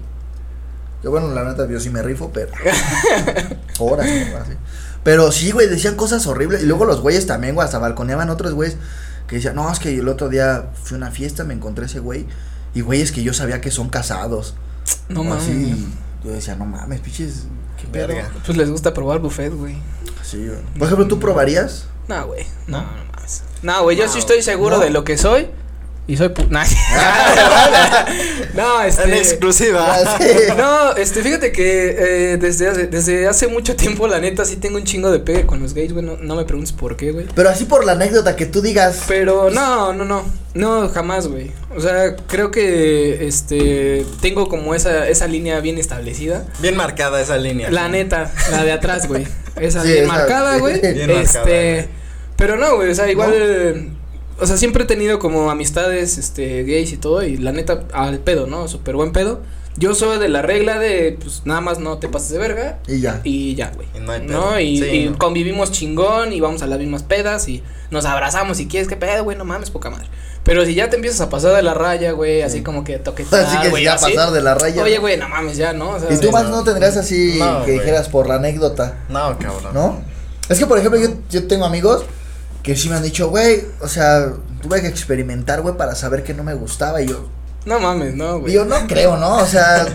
Yo, 1.03 1.11
bueno, 1.11 1.29
la 1.33 1.45
neta, 1.45 1.69
yo 1.69 1.81
sí 1.81 1.91
me 1.91 2.03
rifo, 2.03 2.31
pero. 2.33 2.53
Horas. 3.79 4.09
Pero 5.03 5.33
sí, 5.33 5.51
güey, 5.51 5.69
decían 5.69 5.97
cosas 5.97 6.27
horribles. 6.27 6.63
Y 6.63 6.67
luego 6.67 6.85
los 6.85 7.01
güeyes 7.01 7.27
también, 7.27 7.55
güey, 7.55 7.65
hasta 7.65 7.79
balconeaban 7.79 8.31
otros 8.31 8.53
güeyes 8.55 8.77
que 9.27 9.37
decían, 9.37 9.57
no, 9.57 9.71
es 9.73 9.81
que 9.81 9.99
el 9.99 10.09
otro 10.09 10.29
día 10.29 10.71
fui 10.85 10.95
a 10.95 10.99
una 10.99 11.11
fiesta, 11.11 11.45
me 11.45 11.55
encontré 11.55 11.87
ese 11.87 11.99
güey. 11.99 12.27
Y 12.75 12.83
güeyes 12.83 13.11
que 13.11 13.23
yo 13.23 13.35
sabía 13.35 13.61
que 13.61 13.71
son 13.71 13.89
casados. 13.89 14.55
No 15.09 15.25
mames. 15.25 15.45
así, 15.45 15.89
yo 16.25 16.31
decía, 16.31 16.55
no 16.55 16.67
mames, 16.67 17.01
pinches. 17.01 17.45
¿Qué? 17.81 17.87
Verga. 17.91 18.31
Pues 18.47 18.57
les 18.57 18.71
gusta 18.71 18.95
probar 18.95 19.19
buffet, 19.19 19.53
güey. 19.53 19.77
Sí, 20.23 20.47
güey. 20.47 20.61
Por 20.79 20.87
ejemplo, 20.87 21.09
¿tú 21.09 21.19
probarías? 21.19 21.87
No, 22.07 22.27
güey. 22.29 22.47
No, 22.69 22.81
no 22.81 23.12
No, 23.63 23.83
güey, 23.85 23.97
yo 23.97 24.07
No, 24.07 24.13
sí 24.13 24.19
estoy 24.19 24.43
seguro 24.43 24.79
no. 24.79 24.83
de 24.85 24.91
lo 24.91 25.05
que 25.05 25.17
soy. 25.17 25.49
Y 26.09 26.17
soy 26.17 26.31
pu 26.31 26.43
nah. 26.51 26.65
no, 28.55 28.83
este. 28.83 29.05
En 29.05 29.15
exclusiva. 29.15 29.97
No, 30.57 30.97
este, 30.97 31.23
fíjate 31.23 31.53
que 31.53 31.97
eh, 32.33 32.37
desde, 32.39 32.69
hace, 32.69 32.87
desde 32.89 33.27
hace 33.29 33.47
mucho 33.47 33.77
tiempo, 33.77 34.07
la 34.09 34.19
neta, 34.21 34.45
sí 34.45 34.57
tengo 34.57 34.77
un 34.77 34.85
chingo 34.85 35.11
de 35.11 35.21
pegue 35.21 35.47
con 35.47 35.61
los 35.63 35.75
gays, 35.75 35.93
güey. 35.93 36.05
No, 36.05 36.17
no 36.21 36.35
me 36.37 36.45
preguntes 36.45 36.73
por 36.73 36.97
qué, 36.97 37.13
güey. 37.13 37.27
Pero 37.35 37.49
así 37.49 37.65
por 37.65 37.85
la 37.85 37.93
anécdota 37.93 38.35
que 38.37 38.47
tú 38.47 38.61
digas. 38.63 39.05
Pero 39.09 39.51
no, 39.51 39.93
no, 39.93 40.05
no. 40.05 40.25
No, 40.55 40.89
jamás, 40.91 41.29
güey. 41.29 41.51
O 41.75 41.81
sea, 41.81 42.17
creo 42.27 42.51
que 42.51 43.27
este 43.27 44.05
tengo 44.21 44.49
como 44.49 44.75
esa 44.75 45.09
esa 45.09 45.27
línea 45.27 45.61
bien 45.61 45.79
establecida. 45.79 46.45
Bien 46.61 46.77
marcada 46.77 47.21
esa 47.21 47.37
línea. 47.39 47.71
La 47.71 47.89
neta, 47.89 48.31
la 48.51 48.65
de 48.65 48.73
atrás, 48.73 49.07
güey. 49.09 49.27
Esa 49.61 49.83
Sí, 49.83 49.89
bien 49.93 50.05
esa- 50.05 50.13
marcada, 50.13 50.59
güey. 50.59 50.81
Bien 50.81 51.11
este, 51.11 51.13
marcada. 51.87 51.87
Pero 52.37 52.57
no, 52.57 52.77
güey, 52.77 52.91
o 52.91 52.95
sea, 52.95 53.11
igual 53.11 53.93
o 54.41 54.47
sea, 54.47 54.57
siempre 54.57 54.85
he 54.85 54.87
tenido 54.87 55.19
como 55.19 55.51
amistades 55.51 56.19
este 56.19 56.65
gays 56.65 56.93
y 56.93 56.97
todo 56.97 57.23
y 57.23 57.37
la 57.37 57.53
neta 57.53 57.85
al 57.93 58.19
pedo, 58.19 58.47
¿no? 58.47 58.67
Súper 58.69 58.97
buen 58.97 59.13
pedo. 59.13 59.41
Yo 59.77 59.95
soy 59.95 60.19
de 60.19 60.29
la 60.29 60.43
regla 60.43 60.79
de 60.79 61.17
pues 61.23 61.43
nada 61.47 61.61
más 61.63 61.79
no 61.79 61.97
te 61.99 62.07
pases 62.09 62.29
de 62.31 62.39
verga 62.39 62.79
Y 62.87 63.01
ya. 63.01 63.21
y 63.25 63.55
ya, 63.55 63.73
güey. 63.75 63.87
Y 63.97 64.01
no 64.01 64.13
hay 64.13 64.21
pedo. 64.27 64.39
¿No? 64.51 64.61
Y, 64.61 64.79
Sí, 64.79 64.85
y 64.85 65.09
no. 65.09 65.17
convivimos 65.19 65.71
chingón 65.73 66.33
y 66.33 66.41
vamos 66.41 66.61
a 66.63 66.67
las 66.67 66.79
mismas 66.79 67.05
pedas 67.05 67.49
y 67.49 67.63
nos 67.91 68.05
abrazamos 68.05 68.57
si 68.59 68.67
quieres, 68.69 68.87
qué 68.89 68.97
pedo, 68.97 69.25
güey, 69.25 69.37
no 69.39 69.45
mames, 69.47 69.71
poca 69.71 69.89
madre. 69.89 70.09
Pero 70.45 70.67
si 70.67 70.75
ya 70.75 70.91
te 70.91 70.97
empiezas 70.97 71.21
a 71.23 71.31
pasar 71.31 71.55
de 71.55 71.63
la 71.63 71.73
raya, 71.73 72.13
güey, 72.13 72.43
así 72.43 72.63
como 72.63 72.85
que 72.85 72.99
toquetear, 72.99 73.45
Así 73.47 73.59
que 73.63 73.69
güey, 73.71 73.83
si 73.83 73.85
ya 73.87 73.95
así. 73.95 74.13
pasar 74.13 74.33
de 74.33 74.43
la 74.43 74.55
raya. 74.57 74.83
Oye, 74.83 74.99
güey, 74.99 75.17
no 75.17 75.29
mames, 75.29 75.57
ya, 75.57 75.73
¿no? 75.73 75.91
O 75.91 76.01
sea, 76.01 76.13
¿Y 76.13 76.17
tú 76.17 76.27
Sí, 76.27 76.33
más 76.33 76.45
no. 76.45 76.57
no 76.57 76.65
tendrías 76.65 76.97
así 76.97 77.37
No, 77.39 77.61
que 77.65 77.73
güey. 77.73 77.79
dijeras 77.79 78.09
por 78.09 78.27
la 78.29 78.35
anécdota? 78.35 78.99
No, 79.09 79.39
cabrón. 79.39 79.73
¿No? 79.73 80.03
Es 80.51 80.59
que, 80.59 80.67
por 80.67 80.79
ejemplo, 80.79 81.01
yo, 81.01 81.09
yo 81.31 81.47
tengo 81.47 81.65
amigos 81.65 82.05
que 82.63 82.77
sí 82.77 82.89
me 82.89 82.97
han 82.97 83.03
dicho, 83.03 83.29
güey, 83.29 83.65
o 83.81 83.89
sea, 83.89 84.33
tuve 84.61 84.81
que 84.81 84.87
experimentar, 84.89 85.61
güey, 85.63 85.77
para 85.77 85.95
saber 85.95 86.23
que 86.23 86.35
no 86.35 86.45
me 86.45 86.55
gustaba. 86.55 87.03
Y 87.03 87.09
yo, 87.09 87.29
No 87.65 87.81
mames, 87.81 88.15
no, 88.15 88.39
y 88.39 88.41
güey. 88.41 88.53
yo 88.55 88.65
no 88.65 88.87
creo, 88.87 89.17
¿no? 89.17 89.37
O 89.39 89.47
sea, 89.47 89.87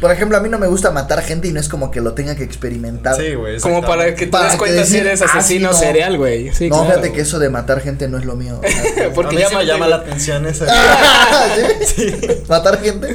Por 0.00 0.10
ejemplo, 0.10 0.38
a 0.38 0.40
mí 0.40 0.48
no 0.48 0.58
me 0.58 0.66
gusta 0.66 0.90
matar 0.92 1.20
gente 1.22 1.46
y 1.48 1.52
no 1.52 1.60
es 1.60 1.68
como 1.68 1.90
que 1.90 2.00
lo 2.00 2.14
tenga 2.14 2.34
que 2.34 2.42
experimentar. 2.42 3.16
Sí, 3.16 3.34
güey. 3.34 3.60
Como 3.60 3.82
para 3.82 4.14
que 4.14 4.24
te 4.24 4.32
Para 4.32 4.44
des 4.44 4.52
que 4.54 4.58
cuenta 4.58 4.86
si 4.86 4.96
eres 4.96 5.20
ah, 5.20 5.26
sí, 5.30 5.38
asesino 5.38 5.72
no. 5.72 5.74
serial, 5.78 6.16
güey. 6.16 6.54
Sí, 6.54 6.70
no, 6.70 6.76
claro, 6.76 6.90
fíjate 6.90 7.12
que 7.12 7.20
eso 7.20 7.38
de 7.38 7.50
matar 7.50 7.82
gente 7.82 8.08
no 8.08 8.16
es 8.16 8.24
lo 8.24 8.34
mío. 8.34 8.60
Porque 9.14 9.36
a 9.36 9.38
mí 9.40 9.44
sí 9.50 9.56
me 9.56 9.66
llama 9.66 9.88
la 9.88 9.96
atención 9.96 10.46
esa. 10.46 10.66
¿Sí? 11.86 12.14
¿Matar 12.48 12.80
gente? 12.80 13.14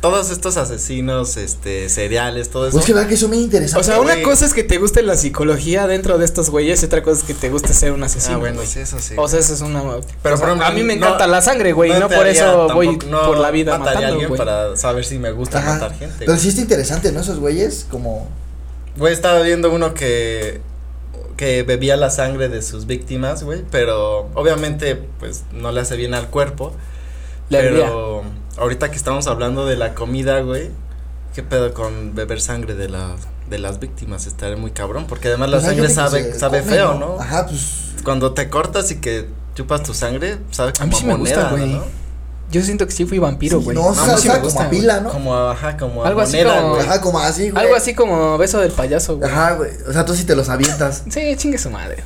Pues 0.00 0.12
todos 0.14 0.30
estos 0.30 0.56
asesinos, 0.56 1.36
este, 1.36 1.88
seriales, 1.90 2.48
todo 2.48 2.66
eso. 2.66 2.72
Pues 2.76 2.86
que 2.86 2.94
verdad 2.94 3.08
que 3.08 3.14
eso 3.16 3.28
me 3.28 3.36
interesa. 3.36 3.78
O 3.78 3.82
sea, 3.82 4.00
una 4.00 4.12
güey. 4.14 4.22
cosa 4.24 4.46
es 4.46 4.54
que 4.54 4.64
te 4.64 4.78
guste 4.78 5.02
la 5.02 5.14
psicología 5.16 5.86
dentro 5.86 6.16
de 6.16 6.24
estos 6.24 6.48
güeyes 6.48 6.82
y 6.82 6.86
otra 6.86 7.02
cosa 7.02 7.20
es 7.20 7.26
que 7.26 7.34
te 7.34 7.50
guste 7.50 7.74
ser 7.74 7.92
un 7.92 8.02
asesino. 8.02 8.36
Ah, 8.36 8.38
bueno, 8.38 8.56
güey. 8.56 8.66
sí, 8.66 8.80
eso 8.80 8.98
sí. 8.98 9.14
O 9.18 9.28
sea, 9.28 9.40
eso 9.40 9.52
es 9.52 9.60
una. 9.60 9.82
Pero, 9.82 9.96
o 9.98 10.02
sea, 10.02 10.20
por 10.22 10.48
ejemplo, 10.48 10.66
a 10.66 10.70
mí 10.70 10.82
me 10.82 10.96
no- 10.96 11.06
encanta 11.06 11.26
la 11.26 11.42
sangre, 11.42 11.72
güey. 11.72 11.90
No, 11.98 12.08
te 12.08 12.16
por 12.16 12.26
eso 12.26 12.68
voy 12.72 12.98
no 13.08 13.26
por 13.26 13.38
la 13.38 13.50
vida 13.50 13.76
mataría 13.78 13.90
a 13.90 13.94
matando, 14.00 14.12
alguien 14.12 14.28
güey. 14.28 14.38
para 14.38 14.76
saber 14.76 15.04
si 15.04 15.18
me 15.18 15.32
gusta 15.32 15.58
Ajá. 15.58 15.74
matar 15.74 15.90
gente. 15.98 16.14
Pero 16.20 16.32
güey. 16.32 16.40
sí 16.40 16.48
está 16.48 16.60
interesante, 16.62 17.12
¿no? 17.12 17.20
Esos 17.20 17.38
güeyes, 17.38 17.86
como. 17.90 18.28
Güey, 18.96 19.12
estaba 19.12 19.40
viendo 19.42 19.70
uno 19.70 19.92
que 19.94 20.60
que 21.36 21.62
bebía 21.62 21.96
la 21.96 22.10
sangre 22.10 22.50
de 22.50 22.60
sus 22.60 22.86
víctimas, 22.86 23.44
güey, 23.44 23.62
pero 23.70 24.28
obviamente 24.34 24.94
pues 25.18 25.44
no 25.52 25.72
le 25.72 25.80
hace 25.80 25.96
bien 25.96 26.12
al 26.12 26.28
cuerpo. 26.28 26.74
Pero 27.50 28.22
ahorita 28.56 28.90
que 28.90 28.96
estamos 28.96 29.26
hablando 29.26 29.66
de 29.66 29.76
la 29.76 29.94
comida, 29.94 30.40
güey, 30.40 30.70
¿qué 31.34 31.42
pedo 31.42 31.74
con 31.74 32.14
beber 32.14 32.40
sangre 32.40 32.74
de 32.74 32.88
la 32.88 33.16
de 33.48 33.58
las 33.58 33.80
víctimas? 33.80 34.26
Estaría 34.26 34.56
muy 34.56 34.70
cabrón, 34.70 35.06
porque 35.08 35.28
además 35.28 35.50
la 35.50 35.56
pues, 35.58 35.66
sangre 35.68 35.88
sabe 35.90 36.34
sabe 36.34 36.60
come, 36.60 36.72
feo, 36.72 36.94
¿no? 36.94 37.20
Ajá, 37.20 37.46
pues. 37.46 37.94
Cuando 38.04 38.32
te 38.32 38.48
cortas 38.48 38.90
y 38.92 38.96
que 38.96 39.28
chupas 39.54 39.82
tu 39.82 39.92
sangre, 39.94 40.38
sabe 40.50 40.72
A 40.78 40.84
mí 40.84 40.90
como 40.90 41.00
sí 41.00 41.06
me 41.06 41.14
gusta, 41.14 41.50
moneda, 41.50 41.50
güey. 41.50 41.72
¿no? 41.74 42.00
Yo 42.50 42.62
siento 42.62 42.84
que 42.84 42.92
sí 42.92 43.04
fui 43.04 43.18
vampiro, 43.18 43.58
sí, 43.58 43.64
güey. 43.64 43.76
no, 43.76 43.94
sabe, 43.94 44.14
mí 44.14 44.20
sí 44.22 44.28
me 44.28 44.38
gusta, 44.38 44.54
como 44.64 44.66
a 44.66 44.70
pila, 44.70 45.00
¿no? 45.00 45.10
Como 45.10 45.36
ajá, 45.36 45.76
como 45.76 46.02
a 46.04 46.08
Algo 46.08 46.20
así 46.20 46.36
moneda, 46.38 46.60
como- 46.60 46.74
güey. 46.74 46.86
Ajá, 46.86 47.00
como 47.00 47.18
así, 47.20 47.50
güey. 47.50 47.64
Algo 47.64 47.76
así 47.76 47.94
como 47.94 48.38
beso 48.38 48.58
del 48.58 48.72
payaso, 48.72 49.18
güey. 49.18 49.30
Ajá, 49.30 49.52
güey. 49.54 49.70
O 49.88 49.92
sea, 49.92 50.04
tú 50.04 50.14
sí 50.14 50.24
te 50.24 50.34
los 50.34 50.48
avientas. 50.48 51.04
Sí, 51.08 51.36
chingue 51.36 51.58
su 51.58 51.70
madre. 51.70 52.02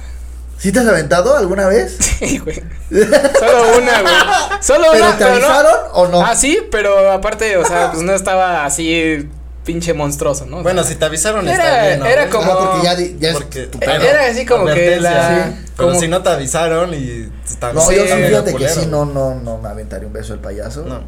¿Sí 0.58 0.72
te 0.72 0.78
has 0.80 0.86
aventado 0.86 1.36
alguna 1.36 1.66
vez? 1.68 1.96
Sí, 2.18 2.38
güey. 2.38 2.56
Solo 2.90 3.78
una, 3.78 4.00
güey. 4.02 4.14
Solo 4.62 4.84
¿Pero 4.92 5.06
una, 5.06 5.18
te 5.18 5.24
no- 5.24 5.30
avisaron 5.30 5.76
o 5.92 6.06
no? 6.08 6.24
Ah, 6.24 6.34
sí, 6.36 6.58
pero 6.70 7.10
aparte, 7.12 7.56
o 7.56 7.64
sea, 7.66 7.90
pues 7.92 8.02
no 8.02 8.12
estaba 8.14 8.64
así 8.64 9.28
pinche 9.64 9.94
monstruoso, 9.94 10.46
¿no? 10.46 10.58
O 10.58 10.62
Bueno, 10.62 10.82
sea, 10.82 10.92
si 10.92 10.98
te 10.98 11.04
avisaron 11.06 11.48
Era- 11.48 11.64
está 11.64 11.86
bien, 11.86 12.00
¿no, 12.00 12.06
era 12.06 12.22
güey? 12.26 12.30
como- 12.32 12.52
Ah, 12.52 12.58
porque 12.70 12.84
ya, 12.84 12.94
di- 12.96 13.16
ya 13.18 13.28
es 13.30 13.34
Porque- 13.36 13.66
tu 13.66 13.78
Pero- 13.78 13.92
pedo. 13.92 14.04
era 14.04 14.26
así 14.26 14.46
como 14.46 14.66
que 14.66 15.00
la. 15.00 15.46
Sí. 15.48 15.64
Pero 15.76 15.88
como- 15.88 16.00
si 16.00 16.08
no 16.08 16.22
te 16.22 16.28
avisaron 16.30 16.94
y 16.94 17.30
No, 17.72 17.80
Sí, 17.82 17.96
yo 17.96 18.04
fíjate 18.04 18.54
que 18.54 18.68
sí, 18.68 18.74
güey. 18.80 18.86
no, 18.88 19.04
no, 19.06 19.34
no 19.36 19.58
me 19.58 19.68
aventaría 19.68 20.06
un 20.06 20.12
beso 20.12 20.32
del 20.34 20.40
payaso. 20.40 20.84
No. 20.84 21.02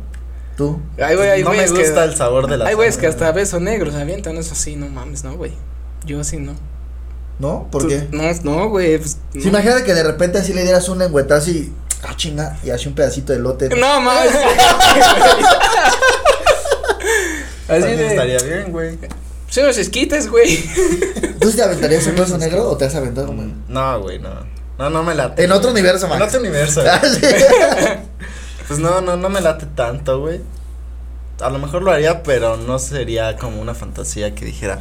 ¿Tú? 0.56 0.80
Ay, 1.02 1.16
güey, 1.16 1.42
no 1.44 1.50
me 1.50 1.66
gusta 1.68 1.94
que. 2.02 2.04
el 2.04 2.16
sabor 2.16 2.46
de 2.48 2.56
la 2.56 2.66
Hay 2.66 2.74
güeyes 2.74 2.96
que 2.96 3.02
sangre. 3.10 3.26
hasta 3.26 3.32
beso 3.32 3.60
negro 3.60 3.92
se 3.92 4.00
avientan, 4.00 4.36
eso 4.38 4.54
sí, 4.54 4.74
no 4.76 4.86
mames, 4.88 5.22
no, 5.22 5.36
güey. 5.36 5.52
Yo 6.06 6.24
sí 6.24 6.38
no. 6.38 6.54
¿No? 7.38 7.68
¿Por 7.70 7.82
Tú- 7.82 7.88
qué? 7.88 8.08
No, 8.12 8.22
no, 8.44 8.68
güey. 8.70 8.98
Pues, 8.98 9.18
Si 9.32 9.38
no. 9.40 9.48
imagínate 9.48 9.84
que 9.84 9.92
de 9.94 10.02
repente 10.02 10.38
así 10.38 10.52
le 10.54 10.62
dieras 10.62 10.88
un 10.88 10.98
lengüetazo 10.98 11.50
y. 11.50 11.72
Ah, 12.02 12.14
chinga. 12.16 12.58
Y 12.64 12.70
así 12.70 12.88
un 12.88 12.94
pedacito 12.94 13.32
de 13.32 13.38
lote. 13.40 13.68
No 13.70 14.00
mames. 14.00 14.30
Así 17.68 17.82
de. 17.82 18.06
estaría 18.06 18.38
bien, 18.38 18.70
güey. 18.72 18.98
Son 19.48 19.66
los 19.66 19.76
esquites, 19.78 20.30
güey. 20.30 20.58
¿Tú 21.40 21.50
te 21.50 21.62
aventarías 21.62 22.06
un 22.06 22.14
beso 22.16 22.38
negro 22.38 22.68
o 22.68 22.76
te 22.76 22.84
has 22.84 22.94
aventado 22.94 23.26
como 23.28 23.42
en- 23.42 23.62
No, 23.68 24.00
güey, 24.00 24.18
no. 24.18 24.30
No, 24.78 24.90
no 24.90 25.02
me 25.02 25.14
late. 25.14 25.44
En 25.44 25.52
otro 25.52 25.70
universo, 25.70 26.06
En 26.06 26.10
Max. 26.18 26.26
otro 26.34 26.40
universo. 26.40 26.82
Ah, 26.86 27.00
sí. 27.02 27.20
Pues 28.68 28.78
no, 28.80 29.00
no, 29.00 29.16
no 29.16 29.28
me 29.28 29.40
late 29.40 29.66
tanto, 29.74 30.20
güey. 30.20 30.40
A 31.40 31.50
lo 31.50 31.58
mejor 31.58 31.82
lo 31.82 31.90
haría, 31.92 32.22
pero 32.22 32.56
no 32.56 32.78
sería 32.78 33.36
como 33.36 33.60
una 33.60 33.74
fantasía 33.74 34.34
que 34.34 34.44
dijera, 34.44 34.80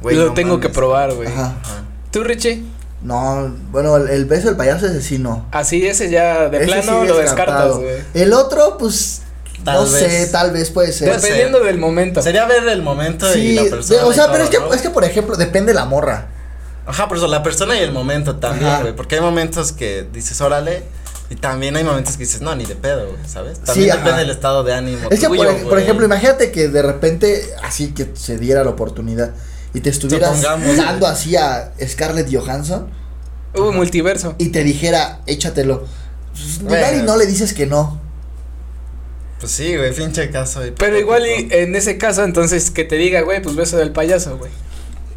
güey. 0.00 0.16
Lo 0.16 0.26
no 0.26 0.34
tengo 0.34 0.56
que 0.60 0.68
mames. 0.68 0.76
probar, 0.78 1.14
güey. 1.14 1.28
Ajá. 1.28 1.54
Ajá. 1.62 1.82
¿Tú, 2.16 2.24
Richie? 2.24 2.62
No, 3.02 3.54
bueno, 3.70 3.94
el, 3.98 4.08
el 4.08 4.24
beso 4.24 4.46
del 4.48 4.56
payaso 4.56 4.86
ese 4.86 5.02
sí 5.02 5.18
no. 5.18 5.44
Así, 5.52 5.86
ese 5.86 6.08
ya 6.08 6.48
de 6.48 6.56
Ese 6.56 6.66
plano 6.66 7.02
sí 7.02 7.08
lo 7.08 7.18
descartado. 7.18 7.78
descartas, 7.80 8.02
güey. 8.14 8.22
El 8.24 8.32
otro, 8.32 8.78
pues. 8.78 9.20
Tal 9.64 9.84
no 9.84 9.92
vez. 9.92 9.92
sé, 9.92 10.26
tal 10.28 10.50
vez 10.52 10.70
puede 10.70 10.92
ser. 10.92 11.14
Dependiendo 11.20 11.60
del 11.60 11.76
momento. 11.76 12.22
Sería 12.22 12.46
ver 12.46 12.66
el 12.68 12.80
momento 12.80 13.28
y 13.28 13.32
Sí, 13.34 13.54
la 13.56 13.64
de- 13.64 13.70
persona. 13.70 14.04
o 14.06 14.12
y 14.12 14.14
sea, 14.14 14.32
pero 14.32 14.44
es 14.44 14.48
que, 14.50 14.58
es 14.74 14.80
que, 14.80 14.88
por 14.88 15.04
ejemplo, 15.04 15.36
depende 15.36 15.74
la 15.74 15.84
morra. 15.84 16.28
Ajá, 16.86 17.06
pero 17.06 17.18
eso, 17.20 17.26
la 17.28 17.42
persona 17.42 17.76
y 17.76 17.80
el 17.80 17.92
momento 17.92 18.36
también, 18.36 18.80
güey. 18.80 18.96
Porque 18.96 19.16
hay 19.16 19.20
momentos 19.20 19.72
que 19.72 20.06
dices, 20.10 20.40
órale. 20.40 20.84
Y 21.28 21.34
también 21.34 21.76
hay 21.76 21.84
momentos 21.84 22.14
que 22.16 22.20
dices, 22.24 22.40
no, 22.40 22.54
ni 22.56 22.64
de 22.64 22.76
pedo, 22.76 23.08
güey, 23.08 23.18
¿sabes? 23.28 23.58
También 23.60 23.90
ajá. 23.90 23.98
depende 23.98 24.20
del 24.20 24.30
estado 24.30 24.64
de 24.64 24.72
ánimo. 24.72 25.08
Es 25.10 25.20
que, 25.20 25.28
por, 25.28 25.68
por 25.68 25.78
ejemplo, 25.78 26.06
imagínate 26.06 26.50
que 26.50 26.68
de 26.68 26.80
repente, 26.80 27.44
así 27.62 27.92
que 27.92 28.10
se 28.14 28.38
diera 28.38 28.64
la 28.64 28.70
oportunidad 28.70 29.32
y 29.76 29.80
te 29.80 29.90
estuvieras 29.90 30.36
Supongamos, 30.40 30.76
dando 30.76 31.06
así 31.06 31.36
a 31.36 31.72
Scarlett 31.86 32.28
Johansson 32.34 32.88
Uh, 33.54 33.72
multiverso. 33.72 34.34
y 34.38 34.48
te 34.50 34.62
dijera, 34.64 35.20
échatelo. 35.26 35.84
Pues, 36.32 36.62
Bueno. 36.62 36.98
y 36.98 37.02
no 37.06 37.16
le 37.16 37.26
dices 37.26 37.54
que 37.54 37.66
no. 37.66 38.00
Pues 39.40 39.52
sí, 39.52 39.76
güey, 39.76 39.94
pinche 39.94 40.30
caso. 40.30 40.60
Pero 40.78 40.98
igual 40.98 41.24
y 41.26 41.48
en 41.50 41.74
ese 41.76 41.96
caso, 41.98 42.24
entonces 42.24 42.70
que 42.70 42.84
te 42.84 42.96
diga, 42.96 43.20
güey, 43.22 43.40
pues 43.42 43.54
beso 43.56 43.76
del 43.78 43.92
payaso, 43.92 44.36
güey. 44.38 44.50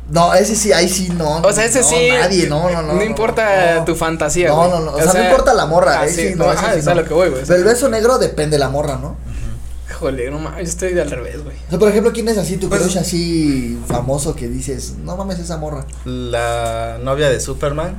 No, 0.10 0.34
ese 0.34 0.56
sí, 0.56 0.74
ahí 0.74 0.90
sí 0.90 1.10
no. 1.10 1.38
O 1.38 1.54
sea, 1.54 1.66
ese 1.66 1.82
no, 1.82 1.88
sí. 1.88 2.10
Nadie, 2.12 2.48
no, 2.48 2.70
no, 2.70 2.82
no. 2.82 2.94
No 2.94 3.04
importa 3.04 3.76
no. 3.76 3.86
tu 3.86 3.96
fantasía, 3.96 4.50
No, 4.50 4.56
güey. 4.56 4.70
no, 4.72 4.80
no. 4.82 4.92
O, 4.94 5.02
sea, 5.02 5.14
no 5.14 5.24
importa 5.24 5.54
la 5.54 5.66
morra. 5.68 6.00
ah, 6.00 6.02
ahí 6.02 6.10
sí, 6.14 6.34
no, 6.36 6.46
no, 6.46 6.52
ese 6.54 6.66
ajá, 6.66 6.74
sí 6.80 6.82
no. 6.86 6.96
lo 6.96 7.06
que 7.06 7.14
voy, 7.14 7.30
güey. 7.30 7.44
Pero 7.46 7.60
el 7.60 7.64
beso 7.66 7.90
negro 7.90 8.18
depende 8.18 8.56
de 8.56 8.60
la 8.60 8.70
morra, 8.70 8.98
¿no? 9.02 9.18
Híjole, 9.90 10.30
no 10.30 10.40
mames, 10.40 10.60
yo 10.66 10.70
estoy 10.70 10.94
de 10.94 11.02
al 11.02 11.10
revés, 11.10 11.44
güey. 11.44 11.56
O 11.68 11.70
sea, 11.72 11.80
por 11.80 11.90
ejemplo, 11.90 12.12
¿quién 12.14 12.28
es 12.28 12.38
así 12.38 12.58
tu 12.58 12.70
Pues- 12.70 12.82
crush 12.82 12.98
así 12.98 13.80
famoso 13.88 14.36
que 14.36 14.48
dices, 14.48 14.96
no 15.04 15.18
mames 15.18 15.40
esa 15.40 15.58
morra? 15.58 15.86
La 16.06 17.00
novia 17.04 17.30
de 17.30 17.40
Superman. 17.40 17.96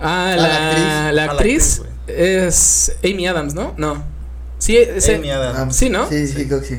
Ah, 0.00 0.32
Ah, 0.32 0.36
la, 0.36 0.42
la 0.48 0.68
actriz. 0.68 0.84
la 0.84 1.06
Ah, 1.08 1.12
la 1.12 1.24
actriz 1.32 1.82
es 2.08 2.96
Amy 3.04 3.26
Adams, 3.28 3.54
¿no? 3.54 3.74
No. 3.76 4.02
Sí, 4.58 4.76
es 4.76 5.08
Amy 5.08 5.30
Adams. 5.30 5.76
Sí, 5.76 5.88
¿no? 5.90 6.08
Sí, 6.08 6.26
sí, 6.26 6.46
creo 6.46 6.60
que 6.60 6.66
sí. 6.66 6.78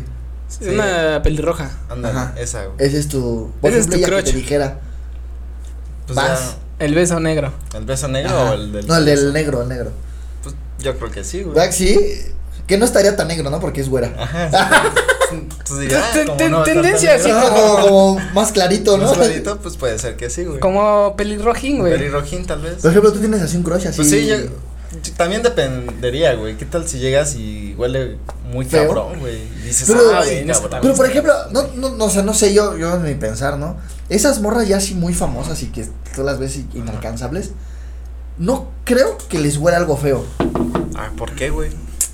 Sí. 0.50 0.70
una 0.70 1.22
pelirroja. 1.24 1.72
Ándale, 1.89 2.17
Ajá. 2.17 2.34
esa, 2.38 2.65
güey. 2.65 2.75
Ese 2.88 3.00
es 3.00 3.08
tu. 3.10 3.51
Por 3.62 3.70
Ese 3.72 3.79
es 3.82 3.88
tu 3.88 3.96
ella 3.96 4.06
que 4.08 4.15
te 4.15 4.22
crush. 4.24 4.34
dijera. 4.36 4.79
Pues 6.06 6.15
vas. 6.15 6.56
El 6.79 6.94
beso 6.96 7.20
negro. 7.20 7.51
¿El 7.75 7.86
beso 7.86 8.08
negro 8.08 8.29
Ajá. 8.32 8.51
o 8.51 8.53
el 8.53 8.72
del.? 8.72 8.88
No, 8.88 8.96
el 8.98 9.06
del 9.06 9.34
negro, 9.34 9.62
el 9.63 9.67
negro. 9.70 9.91
Pues 10.44 10.56
yo 10.79 10.98
creo 10.98 11.12
que 11.12 11.24
sí, 11.24 11.41
güey. 11.41 11.56
¿Verdad 11.56 11.67
que 11.70 11.74
sí? 11.75 12.00
Que 12.68 12.78
no 12.78 12.86
estaría 12.86 13.16
tan 13.16 13.30
negro, 13.30 13.50
¿no? 13.50 13.60
Porque 13.60 13.82
es 13.82 13.90
güera. 13.90 14.14
Ajá. 14.18 14.50
ah, 14.54 16.12
está 16.16 16.64
tendencia 16.64 17.16
así 17.16 17.30
como, 17.30 17.82
como 17.82 18.20
más 18.34 18.52
clarito, 18.52 18.98
¿no? 18.98 19.06
Más 19.06 19.18
clarito, 19.18 19.58
pues 19.60 19.78
puede 19.78 19.98
ser 19.98 20.16
que 20.16 20.30
sí, 20.30 20.44
güey. 20.44 20.60
Como 20.60 21.16
pelirrojín, 21.16 21.80
güey. 21.80 21.94
Pelirrojín, 21.94 22.46
tal 22.46 22.62
vez. 22.62 22.76
Por 22.82 22.92
ejemplo, 22.92 23.12
tú 23.14 23.20
tienes 23.20 23.42
así 23.42 23.58
un 23.58 23.64
crush 23.64 23.88
así. 23.88 23.98
Pues 23.98 24.10
sí, 24.10 24.28
yo, 24.28 24.36
también 25.16 25.44
dependería, 25.44 26.34
güey. 26.36 26.58
¿Qué 26.58 26.66
tal 26.66 26.88
si 26.88 27.00
llegas 27.00 27.36
y 27.36 27.76
huele 27.78 28.18
muy 28.52 28.66
Feo. 28.66 28.88
cabrón, 28.88 29.20
güey? 29.20 29.36
Y 29.36 29.68
dices, 29.68 29.88
Pero, 29.88 30.12
ah, 30.14 30.24
güey. 30.24 30.46
Pero 30.82 30.94
por 30.94 31.06
ejemplo, 31.06 31.34
no, 31.52 31.68
no, 31.76 31.90
no, 31.90 32.06
o 32.06 32.10
sea, 32.10 32.24
no 32.24 32.34
sé 32.34 32.54
yo, 32.54 32.78
yo 32.78 32.98
ni 33.00 33.16
pensar, 33.16 33.58
¿no? 33.58 33.78
Esas 34.10 34.42
morras 34.42 34.68
ya 34.68 34.78
así 34.78 34.94
muy 34.94 35.14
famosas 35.14 35.62
y 35.64 35.68
que 35.68 35.86
tú 36.16 36.24
las 36.24 36.40
ves 36.40 36.60
inalcanzables, 36.74 37.52
no 38.38 38.70
creo 38.86 39.18
que 39.30 39.40
les 39.40 39.58
huela 39.58 39.78
algo 39.78 39.98
feo. 39.98 40.26
Ah, 40.96 41.12
¿por 41.18 41.34
qué, 41.34 41.50
güey? 41.50 41.70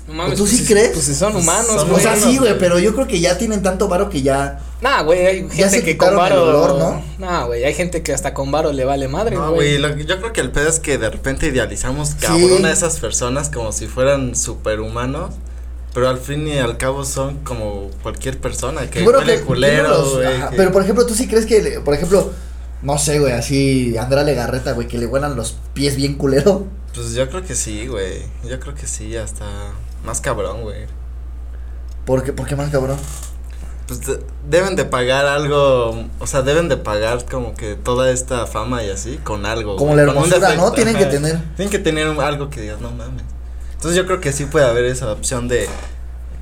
No 0.06 0.12
mames, 0.14 0.36
¿Tú 0.36 0.44
pues 0.44 0.56
sí 0.58 0.64
crees? 0.66 0.90
Pues 0.90 1.06
si 1.06 1.14
son 1.14 1.34
humanos, 1.34 1.66
Son 1.66 1.88
o 1.88 1.92
güey. 1.92 2.02
sea, 2.02 2.14
sí, 2.14 2.36
güey, 2.36 2.50
güey. 2.50 2.58
pero 2.58 2.78
yo 2.78 2.94
creo 2.94 3.06
que 3.06 3.20
ya 3.20 3.38
tienen 3.38 3.62
tanto 3.62 3.88
varo 3.88 4.10
que 4.10 4.20
ya. 4.20 4.60
Nah, 4.82 5.00
güey, 5.02 5.24
hay 5.26 5.42
Ya 5.48 5.54
gente 5.68 5.78
se 5.78 5.82
que 5.84 5.96
con 5.96 6.14
varo. 6.14 6.42
olor, 6.44 6.78
¿no? 6.78 7.02
Nah, 7.18 7.44
güey, 7.46 7.64
hay 7.64 7.72
gente 7.72 8.02
que 8.02 8.12
hasta 8.12 8.34
con 8.34 8.50
varo 8.50 8.70
le 8.72 8.84
vale 8.84 9.08
madre, 9.08 9.36
No, 9.36 9.52
güey, 9.54 9.78
güey. 9.78 9.78
lo 9.78 9.96
que- 9.96 10.04
yo 10.04 10.18
creo 10.18 10.32
que 10.34 10.42
el 10.42 10.50
pedo 10.50 10.68
es 10.68 10.78
que 10.78 10.98
de 10.98 11.08
repente 11.08 11.46
idealizamos 11.46 12.16
cabrón 12.20 12.58
Sí. 12.58 12.64
a 12.66 12.70
esas 12.72 13.00
personas 13.00 13.48
como 13.48 13.72
si 13.72 13.86
fueran 13.86 14.34
superhumanos, 14.36 15.32
pero 15.94 16.10
al 16.10 16.18
fin 16.18 16.46
y 16.48 16.58
al 16.58 16.76
cabo 16.76 17.06
son 17.06 17.38
como 17.38 17.88
cualquier 18.02 18.38
persona 18.38 18.90
que 18.90 19.04
bueno, 19.04 19.20
huele 19.20 19.36
que- 19.36 19.40
culero, 19.42 19.88
no 19.88 20.10
güey. 20.10 20.26
que- 20.50 20.56
Pero 20.56 20.70
por 20.70 20.82
ejemplo, 20.82 21.06
tú 21.06 21.14
sí 21.14 21.26
crees 21.28 21.46
que, 21.46 21.80
por 21.82 21.94
ejemplo, 21.94 22.30
no 22.82 22.98
sé, 22.98 23.20
güey, 23.20 23.32
así 23.32 23.96
Andrea 23.96 24.22
Legarreta, 24.22 24.72
güey, 24.72 24.86
que 24.86 24.98
le 24.98 25.06
huelan 25.06 25.34
los 25.34 25.56
pies 25.72 25.96
bien 25.96 26.16
culero. 26.16 26.66
Pues 26.94 27.14
yo 27.14 27.26
creo 27.30 27.42
que 27.42 27.54
sí, 27.54 27.86
güey. 27.86 28.22
Yo 28.46 28.60
creo 28.60 28.74
que 28.74 28.86
sí, 28.86 29.16
hasta 29.16 29.46
más 30.04 30.20
cabrón, 30.20 30.62
güey. 30.62 30.86
¿Por 32.04 32.22
qué, 32.22 32.32
por 32.32 32.46
qué 32.46 32.56
más 32.56 32.70
cabrón? 32.70 32.98
Pues 33.86 34.00
de- 34.06 34.20
deben 34.48 34.76
de 34.76 34.84
pagar 34.84 35.26
algo, 35.26 36.04
o 36.18 36.26
sea, 36.26 36.42
deben 36.42 36.68
de 36.68 36.76
pagar 36.76 37.24
como 37.26 37.54
que 37.54 37.74
toda 37.74 38.10
esta 38.10 38.46
fama 38.46 38.82
y 38.82 38.90
así 38.90 39.18
con 39.22 39.44
algo. 39.46 39.76
Como 39.76 39.92
güey, 39.92 40.04
la 40.06 40.12
hermosura, 40.12 40.54
¿no? 40.54 40.72
Tienen 40.72 40.96
que 40.96 41.06
tener. 41.06 41.38
Tienen 41.56 41.70
que 41.70 41.78
tener 41.78 42.08
un- 42.08 42.20
algo 42.20 42.48
que 42.50 42.60
digas, 42.62 42.80
no 42.80 42.90
mames. 42.90 43.24
Entonces 43.74 43.96
yo 43.96 44.06
creo 44.06 44.20
que 44.20 44.32
sí 44.32 44.46
puede 44.46 44.64
haber 44.66 44.84
esa 44.86 45.10
opción 45.12 45.48
de 45.48 45.68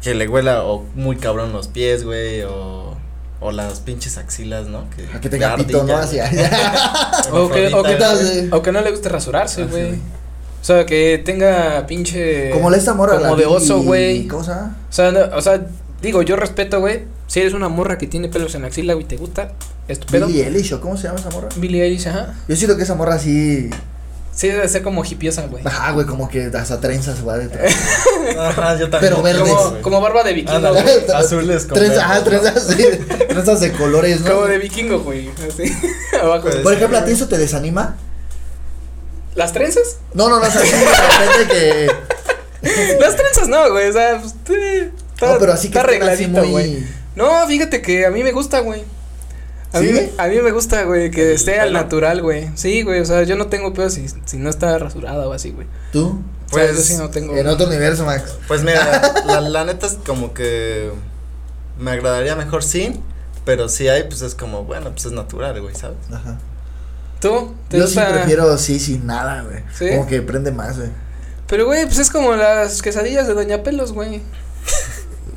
que 0.03 0.15
le 0.15 0.29
huela 0.29 0.63
o 0.65 0.85
muy 0.95 1.17
cabrón 1.17 1.53
los 1.53 1.67
pies, 1.69 2.05
güey, 2.05 2.43
o, 2.43 2.97
o 3.41 3.51
las 3.53 3.81
pinches 3.81 4.19
axilas, 4.19 4.67
¿no? 4.69 4.85
Que, 4.91 5.05
que 5.21 5.29
tenga 5.29 5.57
pito, 5.57 5.83
¿no? 5.85 5.97
Así. 5.97 6.19
O 7.33 7.49
que, 7.51 7.73
o, 7.75 7.83
que, 8.63 8.69
o 8.69 8.73
no 8.73 8.81
le 8.83 8.91
guste 8.91 9.09
rasurarse, 9.09 9.63
Ah, 9.63 9.65
sí, 9.67 9.71
güey. 9.71 10.01
O 10.63 10.65
sea, 10.65 10.87
que 10.87 11.21
tenga 11.25 11.85
pinche. 11.87 12.51
Como 12.51 12.71
la 12.71 12.77
esta 12.79 12.95
morra. 12.95 13.19
Como 13.19 13.31
la 13.31 13.37
de 13.37 13.47
oso, 13.47 13.83
güey. 13.83 14.27
¿Cómo 14.29 14.43
se 14.45 14.53
llama? 14.53 14.77
O 14.89 14.93
sea, 14.93 15.11
no- 15.13 15.37
o 15.37 15.43
sea, 15.43 15.67
digo, 16.01 16.23
yo 16.23 16.37
respeto, 16.37 16.81
güey. 16.81 17.03
Si 17.27 17.41
eres 17.41 17.53
una 17.53 17.69
morra 17.69 17.99
que 17.99 18.07
tiene 18.07 18.29
pelos 18.29 18.55
en 18.55 18.63
la 18.63 18.69
axila, 18.69 18.95
güey, 18.95 19.07
te 19.07 19.17
gusta, 19.17 19.53
es 19.89 19.99
tu 19.99 20.07
pedo. 20.07 20.27
Billie 20.29 20.45
Eilish, 20.47 20.73
¿o 20.75 20.81
cómo 20.81 20.97
se 20.97 21.05
llama 21.09 21.19
esa 21.19 21.31
morra? 21.31 21.49
Billie 21.57 21.83
Eilish, 21.83 22.07
ajá. 22.09 22.35
Yo 22.47 22.55
siento 22.57 22.77
que 22.77 22.83
esa 22.85 22.95
morra 22.95 23.19
sí. 23.19 23.71
Sí, 24.35 24.49
debe 24.49 24.67
ser 24.69 24.83
como 24.83 25.05
hipiosa, 25.05 25.47
güey. 25.47 25.63
Ajá, 25.67 25.93
güey, 25.93 26.07
como 26.07 26.29
que 26.29 26.45
hasta 26.55 26.81
trenzas, 26.81 27.21
güey. 27.23 27.41
detrás. 27.41 27.75
Ajá, 28.39 28.79
yo 28.79 28.89
también. 28.89 29.13
Pero 29.13 29.23
verdes. 29.23 29.43
Como, 29.53 29.83
como 29.83 30.01
barba 30.01 30.23
de 30.25 30.33
vikingo, 30.33 30.73
güey. 30.73 30.85
Azules 31.15 31.67
con 31.67 31.75
Trenzas, 31.79 31.99
ajá, 31.99 32.25
trenzas, 32.25 32.67
sí. 32.67 32.85
Trenzas 33.29 33.61
de 33.61 33.73
colores, 33.73 34.21
¿no? 34.23 34.31
Como 34.33 34.47
de 34.47 34.59
vikingo, 34.59 35.01
güey. 35.01 35.29
Así. 35.31 35.65
Abajo. 36.23 36.49
Por 36.63 36.73
ejemplo, 36.73 36.99
¿a 36.99 37.05
ti 37.05 37.13
eso 37.13 37.29
te 37.29 37.37
desanima? 37.37 37.97
¿Las 39.35 39.53
trenzas? 39.53 39.97
No, 40.15 40.29
no, 40.29 40.41
no, 40.41 40.47
o 40.47 40.51
sea, 40.51 40.61
sí, 40.61 40.71
de 40.71 40.85
repente 40.87 41.55
que. 42.63 42.99
Las 43.01 43.17
trenzas 43.17 43.49
no, 43.49 43.71
güey. 43.71 43.89
O 43.89 43.93
sea, 43.93 44.21
pues, 44.21 44.35
está, 45.15 45.33
No, 45.33 45.39
pero 45.39 45.53
así 45.53 45.69
que 45.69 45.79
está 45.79 45.81
arregladito, 45.81 46.41
muy- 46.43 46.51
güey. 46.51 46.87
No, 47.17 47.47
fíjate 47.47 47.83
que 47.83 48.07
a 48.07 48.11
mí 48.11 48.23
me 48.23 48.33
gusta, 48.33 48.61
güey. 48.61 48.85
A, 49.73 49.79
¿Sí? 49.81 49.87
mí, 49.87 50.01
a 50.19 50.27
mí 50.29 50.37
me 50.43 50.51
gusta, 50.53 50.83
güey, 50.85 51.11
que 51.11 51.31
¿El 51.31 51.35
esté 51.37 51.59
al 51.59 51.73
natural, 51.73 52.21
güey. 52.23 52.51
Sí, 52.57 52.83
güey, 52.83 53.01
o 53.01 53.05
sea, 53.07 53.23
yo 53.23 53.37
no 53.37 53.47
tengo 53.47 53.73
pedo 53.73 53.89
si, 53.91 54.07
si 54.27 54.37
no 54.37 54.51
está 54.51 54.77
rasurada 54.79 55.27
o 55.27 55.33
así, 55.33 55.51
güey. 55.51 55.67
¿Tú? 55.93 56.23
O 56.51 56.55
sea, 56.55 56.67
Pues, 56.67 56.77
yo 56.77 56.83
sí 56.83 56.97
no 56.97 57.09
tengo. 57.11 57.35
En 57.37 57.47
otro 57.47 57.67
universo, 57.67 58.05
Max. 58.05 58.35
Pues 58.49 58.63
mira, 58.63 59.01
la, 59.27 59.41
la 59.41 59.65
neta 59.65 59.87
es 59.87 59.95
como 60.07 60.35
que 60.35 60.91
me 61.79 61.91
agradaría 61.91 62.37
mejor 62.37 62.63
sin, 62.63 63.01
pero 63.47 63.69
si 63.71 63.89
hay, 63.89 64.03
pues 64.05 64.21
es 64.21 64.35
como, 64.35 64.65
bueno, 64.65 64.91
pues 64.91 65.07
es 65.07 65.13
natural, 65.13 65.59
güey, 65.63 65.75
¿sabes? 65.75 65.97
Ajá. 66.13 66.39
¿Tú? 67.23 67.55
¿Te 67.69 67.79
Yo 67.79 67.87
sí 67.87 68.01
prefiero 68.01 68.59
sí, 68.59 68.81
sin 68.81 69.07
nada, 69.07 69.43
güey. 69.43 69.63
¿Sí? 69.79 69.89
Como 69.91 70.09
que 70.09 70.21
prende 70.23 70.51
más, 70.51 70.77
güey. 70.77 70.91
Pero, 71.47 71.67
güey, 71.67 71.87
pues 71.87 72.01
es 72.01 72.11
como 72.11 72.35
las 72.35 72.83
quesadillas 72.83 73.29
de 73.29 73.35
Doña 73.35 73.63
Pelos, 73.63 73.93
güey. 73.93 74.21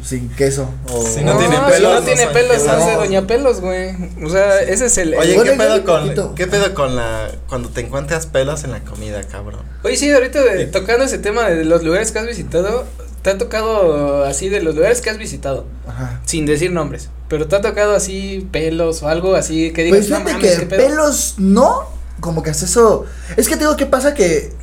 Sin 0.03 0.29
queso. 0.29 0.67
O... 0.91 1.03
Si 1.05 1.23
no 1.23 1.37
tiene 1.37 1.55
si 1.55 1.61
pelos, 1.71 1.81
no 1.81 1.99
no 1.99 2.01
tiene 2.05 2.27
pelos, 2.27 2.63
de 2.63 2.93
Doña 2.95 3.27
Pelos, 3.27 3.61
güey. 3.61 3.95
O 4.23 4.29
sea, 4.29 4.61
ese 4.61 4.85
es 4.87 4.97
el. 4.97 5.13
Oye, 5.15 5.39
¿qué 5.43 5.51
pedo 5.51 5.83
con 5.83 6.35
qué 6.35 6.47
pedo 6.47 6.73
con 6.73 6.95
la 6.95 7.31
cuando 7.47 7.69
te 7.69 7.81
encuentras 7.81 8.25
pelos 8.27 8.63
en 8.63 8.71
la 8.71 8.81
comida, 8.81 9.21
cabrón? 9.23 9.61
Oye, 9.83 9.95
sí, 9.95 10.11
ahorita 10.11 10.41
de- 10.43 10.65
tocando 10.67 11.05
ese 11.05 11.17
tema 11.19 11.49
de 11.49 11.65
los 11.65 11.83
lugares 11.83 12.11
que 12.11 12.19
has 12.19 12.27
visitado, 12.27 12.85
te 13.25 13.31
ha 13.31 13.37
tocado 13.39 14.23
así 14.23 14.49
de 14.49 14.61
los 14.61 14.75
lugares 14.75 15.01
que 15.01 15.09
has 15.09 15.17
visitado, 15.17 15.65
Ajá. 15.87 16.21
sin 16.25 16.45
decir 16.45 16.71
nombres, 16.71 17.09
pero 17.27 17.47
te 17.47 17.55
ha 17.55 17.61
tocado 17.61 17.95
así 17.95 18.47
pelos 18.51 19.01
o 19.01 19.07
algo 19.07 19.33
así 19.33 19.73
que 19.73 19.83
digas, 19.83 20.01
Pues 20.01 20.09
no 20.11 20.17
fíjate 20.17 20.33
mames, 20.33 20.59
que 20.59 20.65
pelos 20.67 21.33
no, 21.39 21.85
como 22.19 22.43
que 22.43 22.51
hasta 22.51 22.65
eso. 22.65 23.05
Es 23.35 23.47
que 23.47 23.55
te 23.55 23.61
digo, 23.61 23.75
¿qué 23.77 23.87
pasa? 23.87 24.13
Que 24.13 24.53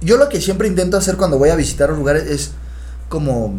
yo 0.00 0.16
lo 0.16 0.28
que 0.28 0.40
siempre 0.40 0.66
intento 0.66 0.96
hacer 0.96 1.16
cuando 1.16 1.38
voy 1.38 1.50
a 1.50 1.54
visitar 1.54 1.90
los 1.90 1.98
lugares 1.98 2.24
es 2.24 2.50
como. 3.08 3.54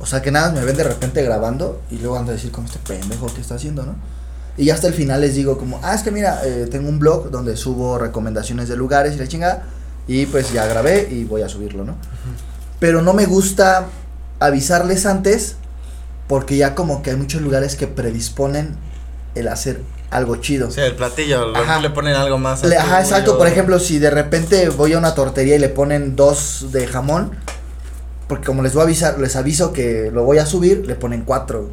O 0.00 0.04
sea, 0.04 0.20
que 0.20 0.30
nada, 0.30 0.52
me 0.52 0.62
ven 0.66 0.76
de 0.76 0.84
repente 0.84 1.22
grabando 1.22 1.80
y 1.90 1.96
luego 1.96 2.18
ando 2.18 2.32
a 2.32 2.34
decir, 2.34 2.50
como 2.50 2.66
este 2.66 2.80
pendejo 2.86 3.32
que 3.34 3.40
está 3.40 3.54
haciendo, 3.54 3.86
¿no? 3.86 3.96
Y 4.58 4.66
ya 4.66 4.74
hasta 4.74 4.86
el 4.86 4.92
final 4.92 5.22
les 5.22 5.34
digo, 5.34 5.56
como, 5.56 5.80
ah, 5.82 5.94
es 5.94 6.02
que 6.02 6.10
mira, 6.10 6.42
eh, 6.44 6.68
tengo 6.70 6.90
un 6.90 6.98
blog 6.98 7.30
donde 7.30 7.56
subo 7.56 7.96
recomendaciones 7.96 8.68
de 8.68 8.76
lugares 8.76 9.14
y 9.14 9.18
la 9.18 9.26
chingada. 9.26 9.62
Y 10.06 10.26
pues 10.26 10.52
ya 10.52 10.66
grabé 10.66 11.08
y 11.10 11.24
voy 11.24 11.40
a 11.40 11.48
subirlo, 11.48 11.84
¿no? 11.84 11.96
Pero 12.80 13.02
no 13.02 13.12
me 13.12 13.26
gusta 13.26 13.86
avisarles 14.40 15.06
antes 15.06 15.56
porque 16.28 16.56
ya 16.56 16.74
como 16.74 17.02
que 17.02 17.10
hay 17.10 17.16
muchos 17.16 17.40
lugares 17.42 17.74
que 17.76 17.86
predisponen 17.86 18.76
el 19.34 19.48
hacer 19.48 19.80
algo 20.10 20.36
chido. 20.36 20.68
O 20.68 20.70
sea, 20.70 20.86
el 20.86 20.94
platillo, 20.94 21.48
lo- 21.48 21.56
Ajá. 21.58 21.80
le 21.80 21.90
ponen 21.90 22.14
algo 22.14 22.38
más. 22.38 22.62
Le- 22.64 22.76
ajá, 22.78 23.00
exacto. 23.00 23.36
Por 23.38 23.46
ejemplo, 23.46 23.78
si 23.78 23.98
de 23.98 24.10
repente 24.10 24.68
voy 24.70 24.92
a 24.94 24.98
una 24.98 25.14
tortería 25.14 25.56
y 25.56 25.58
le 25.58 25.68
ponen 25.68 26.16
dos 26.16 26.66
de 26.72 26.86
jamón, 26.86 27.32
porque 28.26 28.46
como 28.46 28.62
les 28.62 28.74
voy 28.74 28.82
a 28.82 28.84
avisar, 28.84 29.18
les 29.18 29.36
aviso 29.36 29.72
que 29.72 30.10
lo 30.12 30.24
voy 30.24 30.38
a 30.38 30.46
subir, 30.46 30.86
le 30.86 30.94
ponen 30.94 31.22
cuatro. 31.24 31.70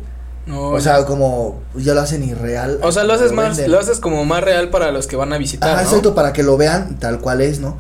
No, 0.48 0.70
O 0.70 0.80
sea, 0.80 1.06
como 1.06 1.62
ya 1.76 1.94
lo 1.96 2.02
hacen 2.02 2.24
irreal. 2.24 2.80
o 2.84 2.92
sea, 2.92 3.04
lo 3.04 3.14
haces 3.14 3.32
más, 3.32 3.50
venden. 3.58 3.72
lo 3.72 3.80
haces 3.80 4.00
como 4.00 4.24
más 4.26 4.44
real 4.44 4.70
para 4.70 4.92
los 4.92 5.08
que 5.08 5.16
van 5.16 5.34
a 5.34 5.38
visitar, 5.40 5.70
Ajá, 5.72 5.82
¿no? 5.82 5.88
exacto, 5.88 6.14
para 6.14 6.34
que 6.34 6.44
lo 6.44 6.56
vean 6.56 7.00
tal 7.00 7.20
cual 7.20 7.42
es, 7.42 7.60
¿no? 7.60 7.78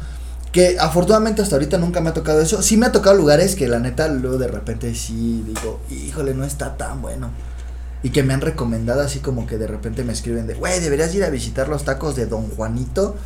Que 0.55 0.77
afortunadamente 0.79 1.41
hasta 1.41 1.57
ahorita 1.57 1.77
nunca 1.77 1.99
me 1.99 2.11
ha 2.11 2.13
tocado 2.13 2.39
eso. 2.39 2.61
Sí 2.61 2.77
me 2.77 2.85
ha 2.85 2.91
tocado 2.93 3.17
lugares 3.17 3.55
que 3.57 3.67
la 3.67 3.79
neta 3.79 4.07
luego 4.07 4.37
de 4.37 4.47
repente 4.47 4.95
sí 4.95 5.43
digo, 5.45 5.81
híjole, 5.91 6.33
no 6.33 6.45
está 6.45 6.77
tan 6.77 7.01
bueno. 7.01 7.29
Y 8.03 8.11
que 8.11 8.23
me 8.23 8.33
han 8.33 8.39
recomendado 8.39 9.01
así 9.01 9.19
como 9.19 9.47
que 9.47 9.57
de 9.57 9.67
repente 9.67 10.05
me 10.05 10.13
escriben 10.13 10.47
de, 10.47 10.53
güey, 10.53 10.79
deberías 10.79 11.13
ir 11.13 11.25
a 11.25 11.29
visitar 11.29 11.67
los 11.67 11.83
tacos 11.83 12.15
de 12.15 12.27
Don 12.27 12.47
Juanito 12.51 13.17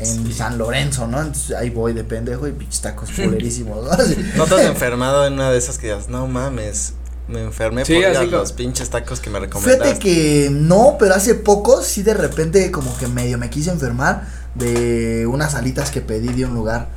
en 0.00 0.26
Sí. 0.26 0.32
San 0.32 0.58
Lorenzo, 0.58 1.06
¿no? 1.06 1.20
Entonces 1.20 1.54
ahí 1.54 1.70
voy 1.70 1.92
de 1.92 2.02
pendejo 2.02 2.48
y 2.48 2.52
pinches 2.52 2.80
tacos 2.80 3.10
culerísimos, 3.14 3.84
¿no? 3.84 3.90
Así. 3.92 4.16
¿No 4.36 4.46
te 4.46 4.56
has 4.56 4.62
enfermado 4.62 5.24
en 5.24 5.34
una 5.34 5.52
de 5.52 5.58
esas 5.58 5.78
que 5.78 5.86
digas, 5.86 6.08
no 6.08 6.26
mames, 6.26 6.94
me 7.28 7.42
enfermé 7.42 7.84
Sí, 7.84 7.92
por 7.94 8.02
ir 8.02 8.08
a 8.08 8.14
como- 8.24 8.30
los 8.38 8.52
pinches 8.52 8.90
tacos 8.90 9.20
que 9.20 9.30
me 9.30 9.38
recomendaste? 9.38 9.84
Fíjate 9.84 9.98
que 10.00 10.48
no, 10.50 10.96
pero 10.98 11.14
hace 11.14 11.36
poco 11.36 11.80
sí 11.80 12.02
de 12.02 12.14
repente 12.14 12.72
como 12.72 12.96
que 12.98 13.06
medio 13.06 13.38
me 13.38 13.50
quise 13.50 13.70
enfermar 13.70 14.41
de 14.54 15.26
unas 15.26 15.54
alitas 15.54 15.90
que 15.90 16.00
pedí 16.00 16.28
de 16.28 16.44
un 16.44 16.54
lugar. 16.54 16.88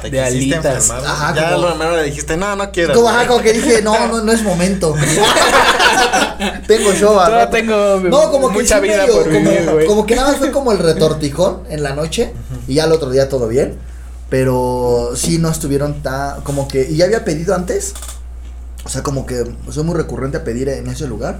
¿Te 0.00 0.10
de 0.10 0.20
alitas. 0.20 0.64
enfermar? 0.64 1.04
Ajá, 1.06 1.34
ya 1.34 1.50
como- 1.52 1.62
lo 1.62 1.68
primero 1.74 1.96
le 1.96 2.02
dijiste, 2.04 2.36
no, 2.36 2.56
no 2.56 2.72
quiero. 2.72 2.92
Como, 2.94 3.08
ajá, 3.08 3.26
como 3.28 3.40
que 3.40 3.52
dije, 3.52 3.82
no, 3.82 4.08
no, 4.08 4.22
no 4.22 4.32
es 4.32 4.42
momento. 4.42 4.94
Tengo 6.66 6.90
Todavía 6.92 7.38
rato. 7.44 7.50
tengo 7.56 8.00
No, 8.00 8.30
como 8.32 8.48
que 8.48 8.54
mucha 8.54 8.80
vida 8.80 8.98
medio, 9.06 9.14
por 9.14 9.28
vivir, 9.30 9.58
como, 9.60 9.72
güey. 9.74 9.86
como 9.86 10.06
que 10.06 10.16
nada 10.16 10.28
más 10.30 10.38
fue 10.38 10.50
como 10.50 10.72
el 10.72 10.78
retortijón 10.78 11.62
en 11.68 11.82
la 11.84 11.94
noche 11.94 12.32
y 12.66 12.74
ya 12.74 12.84
el 12.84 12.92
otro 12.92 13.10
día 13.10 13.28
todo 13.28 13.46
bien. 13.48 13.78
Pero 14.28 15.10
sí 15.14 15.38
no 15.38 15.50
estuvieron 15.50 16.02
tan, 16.02 16.40
como 16.40 16.66
que, 16.66 16.88
y 16.90 16.96
ya 16.96 17.04
había 17.04 17.24
pedido 17.24 17.54
antes. 17.54 17.92
O 18.84 18.88
sea, 18.88 19.02
como 19.04 19.26
que 19.26 19.44
soy 19.70 19.84
muy 19.84 19.94
recurrente 19.94 20.38
a 20.38 20.44
pedir 20.44 20.68
en 20.68 20.88
ese 20.88 21.06
lugar 21.06 21.38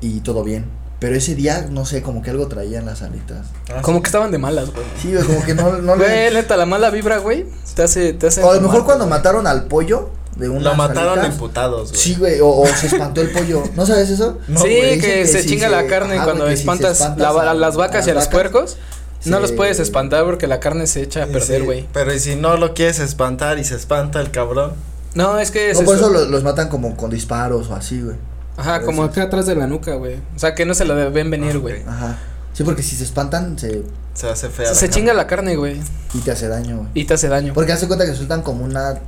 y 0.00 0.20
todo 0.20 0.42
bien. 0.42 0.64
Pero 1.02 1.16
ese 1.16 1.34
día, 1.34 1.66
no 1.70 1.84
sé, 1.84 2.00
como 2.00 2.22
que 2.22 2.30
algo 2.30 2.46
traían 2.48 2.86
las 2.86 3.02
alitas. 3.02 3.48
Ah, 3.68 3.82
Como 3.82 3.98
sí. 3.98 4.02
que 4.04 4.06
estaban 4.08 4.30
de 4.30 4.38
malas, 4.38 4.70
güey. 4.72 4.86
Sí, 5.02 5.12
güey, 5.12 5.24
como 5.26 5.44
que 5.44 5.54
no, 5.54 5.72
no 5.78 5.96
Güey, 5.96 6.08
le... 6.08 6.30
neta, 6.30 6.56
la 6.56 6.64
mala 6.64 6.88
vibra, 6.88 7.18
güey, 7.18 7.44
te 7.74 7.82
hace, 7.82 8.14
te 8.14 8.28
hace. 8.28 8.42
O 8.42 8.50
a 8.50 8.54
lo 8.54 8.60
mejor 8.62 8.84
cuando 8.86 9.04
güey. 9.04 9.10
mataron 9.18 9.46
al 9.46 9.64
pollo 9.64 10.08
de 10.36 10.48
una 10.48 10.70
Lo 10.70 10.74
mataron 10.76 11.22
emputados, 11.26 11.90
güey. 11.90 12.00
Sí, 12.00 12.14
güey, 12.18 12.40
o, 12.40 12.46
o 12.48 12.66
se 12.68 12.86
espantó 12.86 13.20
el 13.20 13.30
pollo. 13.30 13.62
¿No 13.76 13.84
sabes 13.84 14.08
eso? 14.08 14.38
No, 14.48 14.60
sí, 14.60 14.68
güey, 14.78 14.98
que, 14.98 15.26
se 15.26 15.42
si 15.42 15.48
chinga 15.50 15.66
se- 15.66 15.72
la 15.72 15.86
carne 15.88 16.18
cuando 16.24 16.46
si 16.46 16.54
espantas, 16.54 17.00
la- 17.18 17.28
a- 17.28 17.50
a 17.50 17.54
las 17.54 17.76
vacas 17.76 18.06
a 18.06 18.08
y 18.08 18.10
a 18.12 18.14
los 18.14 18.24
vacas, 18.24 18.32
puercos. 18.50 18.76
No 19.24 19.38
los 19.40 19.52
puedes 19.52 19.78
espantar 19.80 20.24
porque 20.24 20.46
la 20.46 20.58
carne 20.60 20.86
se 20.86 21.02
echa 21.02 21.24
a 21.24 21.26
perder, 21.26 21.60
sí, 21.60 21.64
güey. 21.64 21.86
Pero 21.92 22.12
y 22.14 22.18
si 22.20 22.34
no 22.36 22.56
lo 22.56 22.74
quieres 22.74 22.98
espantar 23.00 23.58
y 23.58 23.64
se 23.64 23.74
espanta 23.76 24.20
el 24.20 24.30
cabrón. 24.30 24.72
No, 25.14 25.38
es 25.38 25.50
que 25.50 25.70
es 25.70 25.78
No, 25.78 25.84
por 25.84 25.96
eso. 25.96 26.06
eso 26.06 26.12
lo- 26.12 26.24
los 26.26 26.42
matan 26.42 26.68
como 26.68 26.96
con 26.96 27.10
disparos 27.10 27.68
o 27.70 27.74
así, 27.74 28.00
güey. 28.00 28.16
Ajá, 28.56 28.82
como 28.82 29.02
acá 29.02 29.22
atrás 29.24 29.46
de 29.46 29.54
la 29.54 29.66
nuca, 29.66 29.94
güey. 29.94 30.16
O 30.36 30.38
sea, 30.38 30.54
que 30.54 30.66
no 30.66 30.74
se 30.74 30.84
lo 30.84 30.94
deben 30.94 31.30
venir, 31.30 31.52
Ah, 31.56 31.58
güey. 31.58 31.82
Ajá. 31.86 32.18
Sí, 32.52 32.64
porque 32.64 32.82
si 32.82 32.96
se 32.96 33.04
espantan, 33.04 33.58
se. 33.58 33.82
Se 34.14 34.28
hace 34.28 34.50
fea. 34.50 34.66
Se, 34.66 34.72
la 34.72 34.74
se 34.74 34.86
carne. 34.86 34.94
chinga 34.94 35.14
la 35.14 35.26
carne, 35.26 35.56
güey. 35.56 35.80
y 36.12 36.18
te 36.18 36.30
hace 36.32 36.48
daño, 36.48 36.76
güey. 36.78 36.88
Y 36.94 37.04
te 37.06 37.14
hace 37.14 37.28
daño. 37.28 37.54
Porque 37.54 37.72
hace 37.72 37.86
cuenta 37.86 38.04
que 38.04 38.14
sueltan 38.14 38.42
como 38.42 38.64
una. 38.64 39.00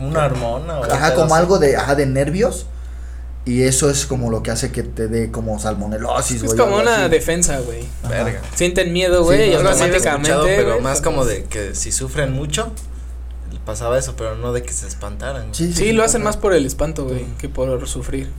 Una 0.00 0.24
hormona, 0.26 0.80
o 0.80 0.84
Ajá, 0.84 1.14
como 1.14 1.34
algo 1.36 1.58
de. 1.60 1.76
Ajá, 1.76 1.94
de 1.94 2.06
nervios. 2.06 2.66
Y 3.44 3.62
eso 3.62 3.90
es 3.90 4.06
como 4.06 4.30
lo 4.30 4.42
que 4.42 4.50
hace 4.52 4.70
que 4.72 4.82
te 4.84 5.08
dé 5.08 5.30
como 5.32 5.58
salmonelosis, 5.58 6.36
Es 6.36 6.42
güey. 6.44 6.56
como 6.56 6.76
algo 6.78 6.82
una 6.90 7.02
así. 7.02 7.10
defensa, 7.10 7.58
güey. 7.60 7.84
Verga. 8.08 8.40
Sienten 8.54 8.92
miedo, 8.92 9.18
Sí, 9.20 9.24
güey, 9.24 9.50
y 9.52 9.54
no, 9.56 9.62
no, 9.64 9.72
sí 9.74 9.80
lo 9.80 9.84
he 9.86 9.96
automáticamente. 9.96 10.56
pero 10.56 10.68
güey, 10.72 10.80
más 10.80 11.00
como 11.02 11.24
de 11.24 11.44
que 11.44 11.74
si 11.74 11.90
sufren 11.92 12.32
mucho, 12.32 12.72
pasaba 13.64 13.98
eso, 13.98 14.14
pero 14.16 14.36
no 14.36 14.52
de 14.52 14.62
que 14.62 14.72
se 14.72 14.86
espantaran. 14.86 15.42
güey. 15.42 15.54
Sí, 15.54 15.72
sí, 15.72 15.84
Sí, 15.86 15.92
lo 15.92 16.04
hacen 16.04 16.22
más 16.22 16.36
por 16.36 16.52
el 16.54 16.66
espanto, 16.66 17.04
güey, 17.04 17.26
que 17.38 17.48
por 17.48 17.86
sufrir. 17.88 18.30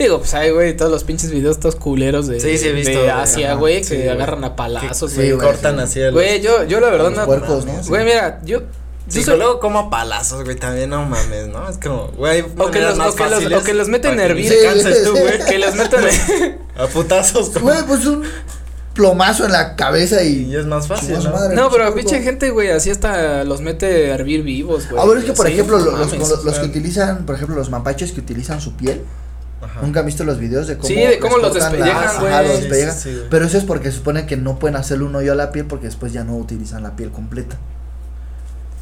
Digo, 0.00 0.18
pues 0.18 0.32
hay, 0.32 0.50
güey, 0.50 0.74
todos 0.74 0.90
los 0.90 1.04
pinches 1.04 1.30
videos, 1.30 1.56
estos 1.58 1.76
culeros 1.76 2.26
de, 2.26 2.40
Sí, 2.40 2.56
sí, 2.56 2.68
he 2.68 2.72
visto, 2.72 2.90
de 2.90 2.96
güey, 3.00 3.10
Asia, 3.10 3.52
güey, 3.54 3.84
sí, 3.84 3.96
que 3.98 4.08
agarran 4.10 4.42
a 4.44 4.56
palazos, 4.56 5.12
Sí, 5.12 5.30
güey. 5.30 5.32
Cortan 5.32 5.76
sí. 5.86 6.00
así. 6.02 6.10
Güey, 6.12 6.40
yo, 6.40 6.64
yo 6.64 6.80
la 6.80 6.88
verdad 6.88 7.10
Los 7.10 7.18
no. 7.18 7.26
puercos, 7.26 7.66
¿no? 7.66 7.74
Güey, 7.86 8.04
mira, 8.06 8.40
yo. 8.42 8.62
Sí, 9.08 9.22
yo 9.24 9.36
luego 9.36 9.60
como 9.60 9.78
a 9.78 9.90
palazos, 9.90 10.42
güey, 10.44 10.56
también 10.56 10.88
no 10.88 11.04
mames, 11.04 11.48
¿no? 11.48 11.68
Es 11.68 11.76
como, 11.78 12.08
güey, 12.16 12.42
o 12.56 12.70
que, 12.70 12.80
los, 12.80 12.96
más 12.96 13.08
o, 13.12 13.14
que 13.16 13.24
los, 13.24 13.32
fáciles 13.34 13.60
o 13.60 13.62
que 13.64 13.74
los 13.74 13.88
meten 13.88 14.16
que 14.16 14.22
hervir. 14.22 14.52
tú, 15.04 15.10
güey. 15.10 15.38
Que 15.46 15.58
los 15.58 15.74
meten. 15.74 16.58
A 16.78 16.86
putazos, 16.86 17.52
Güey, 17.60 17.82
pues 17.86 18.06
un 18.06 18.22
plomazo 18.94 19.44
en 19.44 19.52
la 19.52 19.76
cabeza 19.76 20.22
y. 20.22 20.44
Y 20.44 20.56
es 20.56 20.64
más 20.64 20.86
fácil, 20.86 21.18
¿no? 21.22 21.30
madre. 21.30 21.54
no, 21.54 21.70
pero 21.70 21.94
pinche 21.94 22.22
gente, 22.22 22.50
güey, 22.50 22.70
así 22.70 22.88
hasta 22.88 23.44
los 23.44 23.60
mete 23.60 24.12
a 24.12 24.14
hervir 24.14 24.42
vivos, 24.44 24.88
güey. 24.88 25.02
A 25.02 25.06
ver, 25.06 25.18
es 25.18 25.24
que 25.24 25.32
por 25.34 25.46
Sí, 25.46 25.52
ejemplo, 25.52 25.78
los, 25.78 25.92
mames, 25.92 26.18
los, 26.30 26.44
los 26.44 26.58
que 26.58 26.66
utilizan, 26.66 27.26
por 27.26 27.34
ejemplo, 27.34 27.56
los 27.56 27.68
mapaches 27.68 28.12
que 28.12 28.20
utilizan 28.20 28.60
su 28.60 28.74
piel, 28.76 29.02
Ajá. 29.70 29.80
¿nunca 29.82 30.00
han 30.00 30.06
visto 30.06 30.24
los 30.24 30.38
videos 30.38 30.66
de 30.66 30.76
cómo 30.76 30.88
Sí, 30.88 30.94
de 30.96 31.18
cómo 31.18 31.38
los 31.38 31.54
despellejan, 31.54 32.20
güey. 32.20 32.32
los 32.48 32.56
Sí, 32.56 32.60
despellejan. 32.62 32.94
sí, 32.96 33.02
sí, 33.10 33.14
güey. 33.16 33.28
Pero 33.30 33.44
eso 33.46 33.58
es 33.58 33.64
porque 33.64 33.90
supone 33.92 34.26
que 34.26 34.36
no 34.36 34.58
pueden 34.58 34.76
hacerle 34.76 35.04
un 35.04 35.14
hoyo 35.16 35.32
a 35.32 35.34
la 35.36 35.52
piel 35.52 35.66
porque 35.66 35.86
después 35.86 36.12
ya 36.12 36.24
no 36.24 36.36
utilizan 36.36 36.82
la 36.82 36.96
piel 36.96 37.10
completa. 37.10 37.56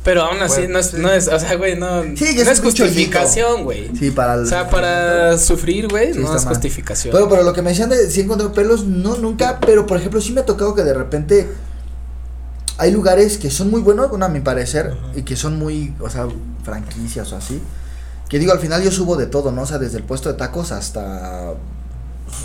Pero 0.05 0.23
aún 0.23 0.41
así 0.41 0.61
Bueno, 0.63 0.75
no 0.75 0.79
es, 0.79 0.87
sí. 0.87 0.97
no 0.99 1.11
es, 1.11 1.29
o 1.29 1.39
sea, 1.39 1.55
güey, 1.57 1.77
no, 1.77 2.03
Sí, 2.17 2.35
que 2.35 2.45
no 2.45 2.51
es 2.51 2.61
justificación, 2.61 3.65
güey. 3.65 3.91
Sí, 3.95 4.11
para 4.11 4.35
el... 4.35 4.45
O 4.45 4.47
sea, 4.47 4.71
para 4.71 5.37
sufrir, 5.37 5.89
güey, 5.89 6.15
Sí, 6.15 6.21
no 6.21 6.35
es 6.35 6.45
mal. 6.45 6.55
justificación. 6.55 7.13
Pero, 7.13 7.29
pero 7.29 7.43
lo 7.43 7.53
que 7.53 7.61
me 7.61 7.71
decían 7.71 7.91
de 7.91 8.11
si 8.11 8.21
encontré 8.23 8.49
pelos, 8.51 8.87
no, 8.87 9.17
nunca, 9.17 9.59
pero 9.61 9.87
por 9.87 9.99
ejemplo 9.99 10.21
sí 10.21 10.33
me 10.33 10.41
ha 10.41 10.47
tocado 10.47 10.75
que 10.75 10.83
de 10.83 10.95
repente 10.95 11.49
hay 12.79 12.93
lugares 12.93 13.37
que 13.39 13.51
son 13.51 13.71
muy 13.71 13.81
buenos, 13.83 14.09
bueno, 14.09 14.25
a 14.25 14.29
mi 14.29 14.41
parecer, 14.41 14.95
y 15.17 15.23
que 15.23 15.35
son 15.37 15.59
muy, 15.59 15.93
o 16.01 16.09
sea, 16.09 16.27
franquicias 16.63 17.33
o 17.33 17.37
así, 17.37 17.61
Que 18.29 18.39
digo, 18.39 18.53
al 18.53 18.59
final 18.59 18.83
yo 18.83 18.91
subo 18.91 19.17
de 19.17 19.27
todo, 19.27 19.53
¿no? 19.53 19.63
O 19.63 19.67
sea, 19.67 19.79
desde 19.79 19.99
el 19.99 20.05
puesto 20.05 20.29
de 20.31 20.35
tacos 20.39 20.73
hasta. 20.73 21.55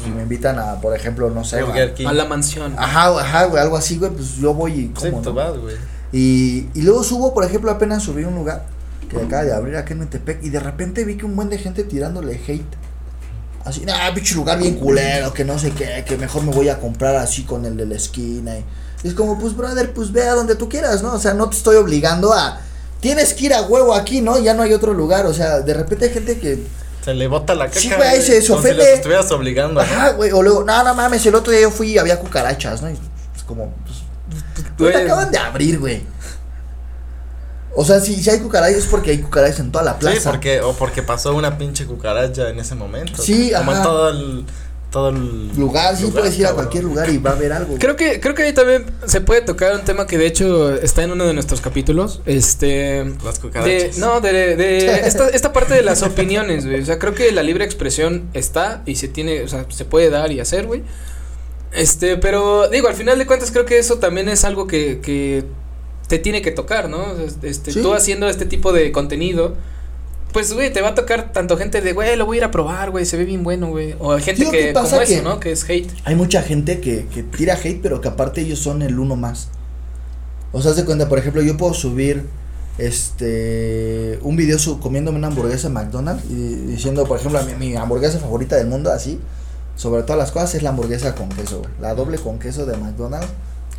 Si 0.04 0.10
me 0.10 0.24
invitan 0.24 0.58
a, 0.60 0.80
por 0.80 0.96
ejemplo, 0.96 1.30
no 1.30 1.44
sé. 1.44 1.60
A- 2.06 2.14
la 2.14 2.26
mansión. 2.26 2.74
Ajá, 2.78 3.08
ajá, 3.20 3.46
güey, 3.46 3.62
algo 3.62 3.76
así, 3.76 3.98
güey, 3.98 4.12
pues 4.12 4.36
yo 4.38 4.54
voy 4.54 4.72
y 4.72 4.94
Sí, 5.00 5.10
¿no? 5.12 5.34
vas, 5.34 5.58
güey. 5.58 5.76
Y, 6.14 6.70
y 6.74 6.82
luego 6.84 7.04
subo, 7.04 7.34
por 7.34 7.44
ejemplo, 7.44 7.70
apenas 7.72 8.04
subí 8.04 8.24
a 8.24 8.28
un 8.28 8.36
lugar 8.36 8.66
que 9.10 9.18
acaba 9.18 9.44
de 9.44 9.54
abrir 9.54 9.76
aquí 9.76 9.94
en 9.94 10.00
Metepec 10.00 10.44
y 10.44 10.50
de 10.50 10.60
repente 10.60 11.04
vi 11.04 11.18
que 11.18 11.26
un 11.26 11.36
buen 11.36 11.50
de 11.50 11.58
gente 11.58 11.84
tirándole 11.84 12.40
hate. 12.48 12.64
Así, 13.66 13.82
nah, 13.86 14.14
pinche 14.14 14.36
lugar 14.36 14.60
bien 14.60 14.76
culero, 14.76 15.34
que 15.34 15.44
no 15.46 15.58
sé 15.58 15.72
qué, 15.72 16.04
que 16.06 16.18
mejor 16.18 16.44
me 16.44 16.52
voy 16.52 16.70
a 16.70 16.80
comprar 16.80 17.16
así 17.16 17.44
con 17.44 17.66
el 17.66 17.78
de 17.78 17.86
la 17.86 17.96
esquina. 17.96 18.58
Y, 18.58 18.66
y 19.04 19.08
es 19.08 19.14
como, 19.14 19.40
pues, 19.40 19.56
brother, 19.56 19.94
pues 19.94 20.12
ve 20.12 20.24
a 20.28 20.34
donde 20.34 20.56
tú 20.56 20.70
quieras, 20.70 21.02
¿no? 21.04 21.14
O 21.14 21.20
sea, 21.20 21.34
no 21.34 21.50
te 21.50 21.58
estoy 21.58 21.76
obligando 21.78 22.32
a. 22.34 22.60
Tienes 23.04 23.34
que 23.36 23.46
ir 23.46 23.54
a 23.54 23.62
huevo 23.62 23.94
aquí, 23.94 24.22
¿no? 24.22 24.40
Ya 24.40 24.54
no 24.56 24.64
hay 24.64 24.74
otro 24.74 24.94
lugar. 24.94 25.26
O 25.28 25.34
sea, 25.34 25.60
de 25.60 25.74
repente 25.76 26.06
hay 26.06 26.12
gente 26.14 26.40
que. 26.40 26.64
Se 27.04 27.14
le 27.14 27.28
bota 27.28 27.54
la 27.54 27.68
caca. 27.68 27.80
Sí, 27.80 27.92
güey, 27.96 28.22
se- 28.22 28.42
se 28.42 28.48
como 28.48 28.62
si 28.62 28.68
ofende. 28.70 28.84
los 28.86 28.94
estuvieras 28.94 29.32
obligando. 29.32 29.82
Ajá, 29.82 30.12
güey. 30.14 30.32
O 30.32 30.42
luego, 30.42 30.64
no, 30.64 30.84
no 30.84 30.96
mames, 30.96 31.26
el 31.26 31.36
otro 31.36 31.52
día 31.52 31.62
yo 31.62 31.70
fui 31.72 31.92
y 31.92 31.98
había 31.98 32.18
cucarachas, 32.20 32.82
¿no? 32.82 32.90
Y 32.90 32.94
es 32.94 33.44
como, 33.46 33.74
pues, 33.86 33.98
Pues 34.78 34.94
Güey. 34.94 35.06
acaban 35.06 35.30
de 35.30 35.38
abrir, 35.38 35.80
güey. 35.80 36.02
O 37.76 37.84
sea, 37.84 38.00
si, 38.00 38.16
si 38.22 38.30
hay 38.30 38.40
cucarachas 38.40 38.78
es 38.78 38.86
porque 38.86 39.12
hay 39.12 39.18
cucarachas 39.18 39.60
en 39.60 39.72
toda 39.72 39.84
la 39.84 39.98
plaza. 40.00 40.16
Sí, 40.20 40.28
porque, 40.30 40.62
o 40.62 40.74
porque 40.74 41.02
pasó 41.04 41.34
una 41.36 41.58
pinche 41.58 41.86
cucaracha 41.86 42.50
en 42.50 42.60
ese 42.60 42.76
momento. 42.76 43.22
Sí, 43.22 43.52
Como 43.56 43.72
ajá. 43.72 43.80
en 43.80 43.84
todo 43.84 44.10
el, 44.10 44.46
todo 44.94 45.10
el 45.10 45.50
Lugar, 45.58 45.98
sí, 45.98 46.04
lugar, 46.04 46.22
puedes 46.22 46.38
ir 46.38 46.46
a 46.46 46.52
cualquier 46.54 46.84
lugar 46.84 47.10
y 47.10 47.18
va 47.18 47.32
a 47.32 47.34
haber 47.34 47.52
algo. 47.52 47.78
Creo 47.80 47.96
que, 47.96 48.20
creo 48.20 48.36
que 48.36 48.44
ahí 48.44 48.54
también 48.54 48.86
se 49.08 49.22
puede 49.22 49.42
tocar 49.42 49.74
un 49.76 49.82
tema 49.82 50.06
que 50.06 50.20
de 50.20 50.28
hecho 50.28 50.72
está 50.72 51.02
en 51.02 51.12
uno 51.12 51.26
de 51.26 51.34
nuestros 51.34 51.62
capítulos. 51.62 52.22
Este. 52.28 53.04
Las 53.26 53.42
De, 53.42 53.92
no, 53.98 54.22
de, 54.22 54.56
de 54.56 54.86
esta, 55.08 55.30
esta 55.30 55.52
parte 55.52 55.74
de 55.74 55.82
las 55.82 56.04
opiniones, 56.04 56.68
güey. 56.68 56.80
O 56.80 56.86
sea, 56.86 57.00
creo 57.00 57.16
que 57.16 57.32
la 57.32 57.42
libre 57.42 57.66
expresión 57.66 58.30
está 58.34 58.84
y 58.86 58.96
se 58.96 59.08
tiene, 59.08 59.42
o 59.42 59.48
sea, 59.48 59.66
se 59.70 59.84
puede 59.84 60.12
dar 60.12 60.32
y 60.32 60.40
hacer, 60.40 60.68
güey. 60.68 60.84
Este, 61.72 62.18
pero 62.18 62.68
digo, 62.70 62.88
al 62.88 62.94
final 62.94 63.18
de 63.18 63.26
cuentas 63.26 63.50
creo 63.50 63.66
que 63.66 63.80
eso 63.80 63.98
también 63.98 64.30
es 64.30 64.44
algo 64.46 64.68
que, 64.68 65.00
que 65.02 65.44
te 66.08 66.20
tiene 66.20 66.44
que 66.44 66.52
tocar, 66.52 66.88
¿no? 66.88 67.04
Este, 67.42 67.72
Sí. 67.72 67.82
tú 67.82 67.96
haciendo 67.96 68.30
este 68.30 68.46
tipo 68.46 68.72
de 68.72 68.92
contenido, 68.92 69.56
pues, 70.34 70.52
güey, 70.54 70.74
te 70.74 70.82
va 70.82 70.90
a 70.90 70.96
tocar 70.96 71.32
tanto 71.32 71.56
gente 71.58 71.80
de, 71.82 71.94
güey, 71.94 72.16
lo 72.18 72.26
voy 72.26 72.38
a 72.38 72.40
ir 72.40 72.44
a 72.44 72.52
probar, 72.52 72.92
güey, 72.92 73.06
se 73.06 73.16
ve 73.16 73.24
bien 73.26 73.44
bueno, 73.44 73.68
güey. 73.70 73.96
O 74.00 74.12
hay 74.12 74.22
gente 74.22 74.44
que, 74.50 74.52
¿qué 74.52 74.74
pasa 74.74 74.90
como 74.92 75.02
eso, 75.04 75.14
que- 75.16 75.22
¿no? 75.22 75.40
Que 75.40 75.52
es 75.54 75.64
hate. 75.70 75.90
Hay 76.04 76.16
mucha 76.16 76.42
gente 76.42 76.82
que, 76.82 77.06
que 77.08 77.24
tira 77.24 77.54
hate, 77.56 77.80
pero 77.82 78.02
que 78.02 78.08
aparte 78.10 78.42
ellos 78.42 78.60
son 78.60 78.82
el 78.82 79.00
uno 79.00 79.16
más. 79.16 79.48
O 80.52 80.62
sea, 80.62 80.74
de 80.74 80.84
cuenta, 80.86 81.08
por 81.08 81.18
ejemplo, 81.20 81.42
yo 81.42 81.56
puedo 81.56 81.74
subir 81.74 82.26
este 82.78 84.20
un 84.22 84.36
video 84.36 84.60
su- 84.60 84.80
comiéndome 84.80 85.18
una 85.18 85.28
hamburguesa 85.28 85.68
en 85.68 85.74
McDonald's 85.74 86.24
y 86.30 86.34
diciendo, 86.68 87.06
por 87.06 87.20
ejemplo, 87.20 87.42
mi, 87.44 87.54
mi 87.54 87.76
hamburguesa 87.76 88.20
favorita 88.20 88.56
del 88.56 88.68
mundo, 88.68 88.92
así, 88.92 89.20
sobre 89.76 90.04
todas 90.04 90.18
las 90.18 90.32
cosas, 90.32 90.56
es 90.56 90.64
la 90.64 90.70
hamburguesa 90.70 91.16
con 91.16 91.30
queso, 91.30 91.60
güey. 91.60 91.70
La 91.82 91.94
doble 91.96 92.18
con 92.18 92.40
queso 92.40 92.66
de 92.66 92.78
McDonald's. 92.78 93.28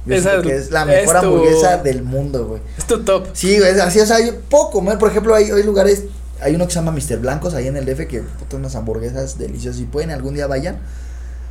Yo 0.07 0.15
Esa 0.15 0.43
que 0.43 0.55
es- 0.55 0.71
la 0.71 0.83
es 0.83 1.07
mejor 1.07 1.21
tu- 1.21 1.27
hamburguesa 1.27 1.77
del 1.79 2.03
mundo, 2.03 2.47
güey. 2.47 2.61
Es 2.77 2.85
tu 2.87 3.03
top. 3.05 3.27
Sí, 3.33 3.59
güey, 3.59 3.79
así, 3.81 4.01
o 4.01 4.07
sea, 4.07 4.25
yo 4.25 4.33
puedo 4.49 4.71
comer, 4.71 4.99
por 4.99 5.11
ejemplo, 5.11 5.35
hay, 5.35 5.51
hay 5.51 5.63
lugares, 5.63 6.05
hay 6.41 6.55
uno 6.55 6.67
que 6.67 6.73
se 6.73 6.81
llama 6.81 6.93
Mr. 6.93 7.19
Blancos 7.19 7.55
ahí 7.55 7.67
en 7.69 7.77
el 7.77 7.85
DF 7.87 8.07
que 8.07 8.21
puta 8.23 8.57
unas 8.57 8.75
hamburguesas 8.75 9.39
deliciosas, 9.39 9.79
si 9.79 9.85
pueden 9.87 10.11
algún 10.11 10.35
día 10.35 10.47
vayan, 10.47 10.79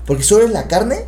porque 0.06 0.24
solo 0.24 0.46
es 0.46 0.52
la 0.52 0.68
carne, 0.68 1.06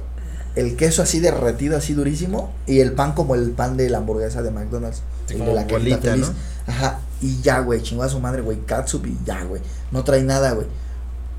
el 0.56 0.76
queso 0.76 1.02
así 1.02 1.20
derretido, 1.20 1.78
así 1.78 1.94
durísimo, 1.94 2.54
y 2.66 2.80
el 2.80 2.94
pan 2.94 3.14
como 3.14 3.36
el 3.36 3.52
pan 3.52 3.78
de 3.78 3.90
la 3.90 3.98
hamburguesa 4.00 4.42
de 4.42 4.52
McDonald's, 4.52 5.02
Sí, 5.28 5.36
como 5.36 5.50
de 5.50 5.56
la 5.56 5.64
bolita, 5.66 5.98
feliz. 5.98 6.28
¿no? 6.28 6.34
Ajá, 6.74 7.00
y 7.22 7.42
ya, 7.42 7.60
güey, 7.60 7.82
chingó 7.82 8.04
a 8.04 8.10
su 8.10 8.20
madre, 8.20 8.42
güey, 8.42 8.60
catsup 8.66 9.06
y 9.08 9.18
ya, 9.26 9.44
güey, 9.44 9.62
no 9.92 10.04
trae 10.04 10.24
nada, 10.24 10.52
güey, 10.52 10.68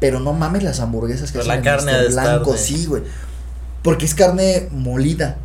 pero 0.01 0.20
no 0.20 0.33
mames 0.33 0.62
las 0.62 0.81
hamburguesas 0.81 1.33
que 1.33 1.38
Pero 1.38 1.51
hacen 1.51 1.64
la 1.64 1.70
en 1.72 1.79
carne 1.79 1.92
Mr. 2.09 2.12
Blanco, 2.12 2.53
de- 2.53 2.59
sí, 2.59 2.87
güey, 2.87 3.03
porque 3.83 4.05
es 4.05 4.14
carne 4.14 4.68
molida. 4.72 5.38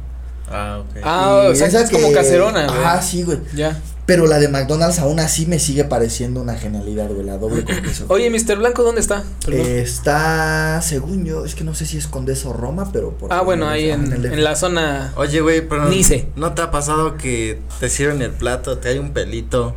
Ah, 0.54 0.80
ok. 0.82 0.98
Ah, 1.04 1.44
y 1.48 1.52
o 1.52 1.56
sea, 1.56 1.68
esa 1.68 1.82
es 1.82 1.90
como 1.90 2.12
caserona, 2.12 2.66
güey. 2.68 2.80
Ah, 2.84 3.02
sí, 3.02 3.24
güey. 3.24 3.40
Ya. 3.56 3.80
Pero 4.06 4.26
la 4.28 4.40
de 4.40 4.48
McDonald's 4.50 5.00
aún 5.00 5.20
así 5.20 5.46
me 5.46 5.60
sigue 5.60 5.84
pareciendo 5.86 6.42
una 6.42 6.56
genialidad, 6.56 7.08
güey, 7.10 7.24
la 7.24 7.38
doble 7.38 7.64
con 7.64 7.82
queso. 7.82 8.06
Oye, 8.10 8.30
Mr. 8.30 8.58
Blanco, 8.58 8.84
¿dónde 8.84 9.00
está? 9.00 9.24
Eh, 9.48 9.82
está, 9.86 10.82
según 10.82 11.24
yo, 11.24 11.46
es 11.46 11.56
que 11.56 11.64
no 11.64 11.76
sé 11.76 11.86
si 11.86 11.98
es 11.98 12.08
Condesa 12.08 12.50
o 12.50 12.54
Roma, 12.54 12.90
pero 12.92 13.12
por 13.12 13.32
ah, 13.32 13.42
bueno, 13.42 13.70
ahí 13.70 13.90
en, 13.92 14.12
en 14.26 14.44
la 14.44 14.56
zona. 14.56 15.14
Oye, 15.16 15.40
güey, 15.42 15.62
pero 15.68 15.86
Nice. 15.88 16.28
¿no 16.36 16.54
te 16.54 16.62
ha 16.64 16.72
pasado 16.72 17.16
que 17.16 17.62
te 17.80 17.90
sirven 17.90 18.22
el 18.22 18.32
plato, 18.32 18.80
te 18.80 18.90
hay 18.90 18.98
un 19.00 19.12
pelito 19.14 19.76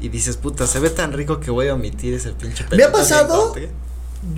y 0.00 0.08
dices, 0.08 0.36
puta, 0.38 0.66
se 0.66 0.80
ve 0.80 0.90
tan 0.90 1.12
rico 1.12 1.38
que 1.38 1.50
voy 1.50 1.68
a 1.68 1.74
omitir 1.74 2.14
ese 2.14 2.30
pinche 2.30 2.64
pelito? 2.64 2.76
Me 2.76 2.84
ha 2.84 2.90
pasado, 2.92 3.54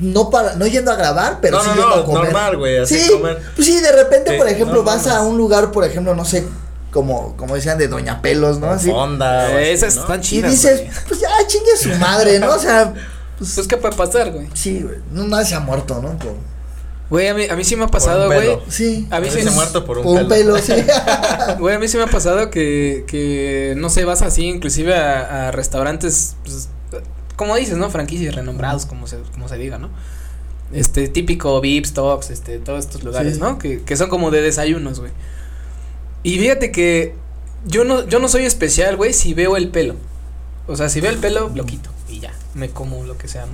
No 0.01 0.29
para, 0.29 0.57
no 0.57 0.67
yendo 0.67 0.91
a 0.91 0.97
grabar, 0.97 1.39
pero 1.41 1.57
No, 1.59 1.63
sí 1.63 1.69
no, 1.71 1.75
yendo 1.77 1.97
no, 1.97 2.03
a 2.03 2.05
comer. 2.05 2.25
normal, 2.25 2.57
güey, 2.59 2.79
así 2.79 2.99
sí, 2.99 3.13
comer. 3.13 3.41
pues 3.55 3.67
sí, 3.67 3.81
de 3.81 3.93
repente, 3.93 4.33
Sí, 4.33 4.37
por 4.39 4.49
ejemplo, 4.49 4.77
no 4.79 4.83
vas 4.83 5.07
a 5.07 5.23
un 5.23 5.39
lugar, 5.39 5.71
por 5.71 5.85
ejemplo, 5.85 6.15
no 6.15 6.25
sé, 6.25 6.45
como, 6.93 7.37
como 7.37 7.55
decían, 7.55 7.79
de 7.79 7.89
Doña 7.89 8.21
Pelos, 8.23 8.59
¿no? 8.59 8.71
Así. 8.71 8.91
Eh, 8.91 9.73
esas 9.73 9.97
¿no? 9.97 10.03
están 10.03 10.21
Y 10.21 10.23
chidas. 10.23 10.51
dices, 10.51 10.81
güey. 10.81 10.91
pues 11.09 11.21
ya, 11.21 11.29
chingue 11.47 11.77
su 11.77 11.89
madre, 11.99 12.39
¿no? 12.39 12.55
O 12.55 12.59
sea, 12.59 12.93
pues, 13.39 13.53
Pues, 13.55 13.67
¿qué 13.69 13.77
puede 13.77 13.95
pasar, 13.97 14.31
güey? 14.33 14.49
sí, 14.55 14.81
güey, 14.83 14.97
no, 15.13 15.25
nadie 15.29 15.47
se 15.47 15.55
ha 15.55 15.61
muerto, 15.61 16.01
¿no? 16.03 16.17
Güey, 17.09 17.27
a 17.27 17.35
mí, 17.35 17.45
a 17.51 17.57
mí 17.57 17.65
sí 17.65 17.75
me 17.75 17.85
ha 17.85 17.89
pasado, 17.89 18.29
un 18.29 18.35
güey. 18.35 18.59
sí. 18.69 19.09
A 19.11 19.19
mí 19.19 19.29
sí. 19.31 19.43
Se 19.43 19.49
ha 19.49 19.53
muerto 19.53 19.85
por 19.85 19.99
un 19.99 20.05
Por 20.05 20.23
un 20.23 20.29
pelo. 20.29 20.55
pelo, 20.55 20.59
sí. 20.59 20.75
Güey, 21.59 21.75
a 21.75 21.79
mí 21.81 21.89
sí 21.89 21.97
me 21.97 22.05
ha 22.05 22.07
pasado 22.07 22.51
que, 22.51 23.05
que 23.09 23.75
no 23.77 23.91
sé, 23.91 24.05
vas 24.05 24.23
así, 24.23 24.45
inclusive 24.45 24.95
a, 24.95 25.49
a 25.49 25.51
restaurantes, 25.51 26.37
pues, 26.45 26.69
como 27.35 27.57
dices, 27.57 27.77
¿no? 27.79 27.91
Franquicias 27.91 28.35
renombrados, 28.35 28.87
como 28.87 29.07
se, 29.09 29.17
como 29.33 29.49
se 29.49 29.57
diga, 29.57 29.79
¿no? 29.79 29.91
Este, 30.73 31.09
típico 31.09 31.61
Vips, 31.61 31.95
Tops, 31.95 32.31
este, 32.31 32.59
todos 32.61 32.85
estos 32.85 33.03
lugares, 33.03 33.35
Sí. 33.35 33.41
¿no? 33.41 33.59
Que, 33.59 33.83
que 33.83 33.97
son 33.97 34.09
como 34.09 34.31
de 34.31 34.41
desayunos, 34.43 35.01
güey. 35.01 35.11
Y 36.23 36.39
fíjate 36.39 36.71
que 36.73 37.15
yo 37.67 37.85
no, 37.85 38.07
yo 38.07 38.19
no 38.19 38.29
soy 38.29 38.45
especial, 38.45 38.97
güey, 38.97 39.13
si 39.13 39.35
veo 39.35 39.57
el 39.57 39.69
pelo. 39.69 39.95
O 40.67 40.77
sea, 40.77 40.89
si 40.89 41.01
veo 41.01 41.11
el 41.11 41.19
pelo, 41.19 41.51
lo 41.55 41.65
quito 41.67 41.91
y 42.09 42.21
ya, 42.21 42.33
me 42.55 42.71
como 42.71 43.05
lo 43.05 43.17
que 43.19 43.29
sea, 43.29 43.47
¿no? 43.47 43.53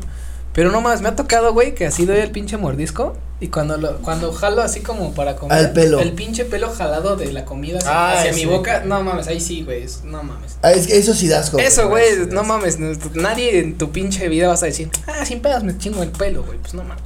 Pero 0.53 0.71
no 0.73 0.81
más, 0.81 1.03
me 1.03 1.09
ha 1.11 1.17
tocado, 1.17 1.53
güey, 1.53 1.75
que 1.75 1.85
así 1.87 2.07
doy 2.07 2.17
el 2.17 2.31
pinche 2.31 2.57
mordisco 2.57 3.15
y 3.41 3.49
cuando 3.49 3.77
lo, 3.77 3.99
cuando 3.99 4.33
jalo 4.33 4.63
así 4.63 4.81
como 4.81 5.13
para 5.13 5.37
comer. 5.37 5.59
Al 5.59 5.73
pelo. 5.75 6.01
El 6.01 6.13
pinche 6.13 6.47
pelo 6.47 6.71
jalado 6.71 7.17
de 7.17 7.31
la 7.33 7.45
comida 7.45 7.77
hacia, 7.79 7.91
Ah, 7.93 8.19
hacia 8.19 8.33
sí. 8.33 8.41
mi 8.41 8.51
boca, 8.51 8.83
no 8.85 9.03
mames, 9.03 9.27
ahí 9.29 9.39
sí, 9.39 9.63
güey, 9.65 9.85
no 10.05 10.23
mames. 10.23 10.57
Ah, 10.63 10.73
es 10.73 10.87
que 10.87 10.97
eso 10.97 11.13
sí 11.13 11.29
das 11.29 11.51
como. 11.51 11.63
Eso, 11.63 11.89
güey, 11.91 12.27
no 12.31 12.43
mames, 12.43 12.79
no- 12.79 12.97
nadie 13.15 13.59
en 13.59 13.77
tu 13.77 13.93
pinche 13.93 14.29
vida 14.31 14.49
vas 14.49 14.63
a 14.63 14.67
decir, 14.67 14.91
ah, 15.07 15.27
sin 15.27 15.41
pedos 15.43 15.63
me 15.63 15.77
chingo 15.77 16.03
el 16.03 16.11
pelo, 16.11 16.43
güey, 16.43 16.59
pues 16.59 16.73
no 16.73 16.83
mames. 16.85 17.05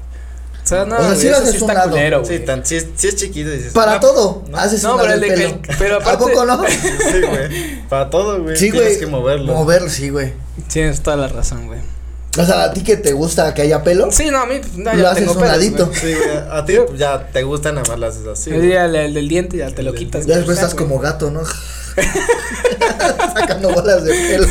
O 0.64 0.66
sea, 0.70 0.85
no, 0.85 0.96
O 0.96 1.01
sea, 1.01 1.14
sí 1.16 1.25
lo 1.27 1.33
eso 1.33 1.42
haces 1.42 1.51
sí 1.57 1.57
un 1.62 1.70
está 1.70 1.75
lado. 1.75 1.90
culero, 1.90 2.25
Sí, 2.25 2.38
tan, 2.40 2.64
si, 2.64 2.77
es, 2.77 2.87
si 2.94 3.09
es 3.09 3.16
chiquito 3.16 3.51
dices. 3.51 3.73
Para 3.73 3.94
ah, 3.94 4.01
todo, 4.01 4.44
¿no? 4.49 4.57
haces 4.59 4.83
No, 4.83 4.94
una 4.94 5.03
pero 5.03 5.14
el 5.14 5.20
pelo. 5.20 5.62
que- 5.62 5.75
pero 5.79 5.94
¿A 5.99 5.99
aparte- 6.01 6.18
poco 6.18 6.44
no? 6.46 6.62
Sí, 6.68 7.20
güey. 7.29 7.81
Para 7.88 8.11
todo, 8.11 8.42
güey. 8.42 8.57
Sí, 8.57 8.70
Tienes 8.70 8.88
güey. 8.90 8.99
que 9.01 9.07
moverlo. 9.07 9.53
Moverlo, 9.55 9.88
sí, 9.90 10.11
güey. 10.11 10.33
Tienes 10.73 11.01
toda 11.01 11.16
la 11.16 11.29
razón, 11.29 11.66
güey. 11.66 11.81
O 12.38 12.44
sea, 12.44 12.62
a 12.64 12.73
ti 12.73 12.83
que 12.85 12.96
te 12.96 13.12
gusta 13.12 13.53
que 13.55 13.62
haya 13.62 13.83
pelo, 13.83 14.12
Sí, 14.12 14.31
no, 14.31 14.38
a 14.38 14.46
mí, 14.46 14.61
no, 14.77 14.92
lo 14.94 14.99
ya 15.03 15.11
haces 15.11 15.20
tengo 15.25 15.33
un 15.33 15.38
pelos, 15.40 15.53
ladito. 15.53 15.87
güey. 15.87 15.99
Sí, 15.99 16.14
güey. 16.14 16.38
A 16.53 16.64
ti 16.64 16.75
ya 16.96 17.27
te 17.33 17.42
gusta 17.42 17.73
nada 17.73 17.85
más 17.88 17.99
las 17.99 18.14
haces 18.16 18.29
así. 18.29 18.51
El 18.51 18.70
el 18.70 19.14
del 19.14 19.29
diente 19.29 19.57
ya 19.57 19.70
te 19.70 19.83
lo 19.83 19.90
El 19.90 19.96
quitas. 19.96 20.27
Ya 20.27 20.37
después 20.37 20.57
estás 20.59 20.75
como 20.75 21.01
gato, 21.01 21.31
¿no? 21.33 21.42
Sacando 23.35 23.70
bolas 23.72 24.05
de 24.05 24.12
pelo. 24.12 24.46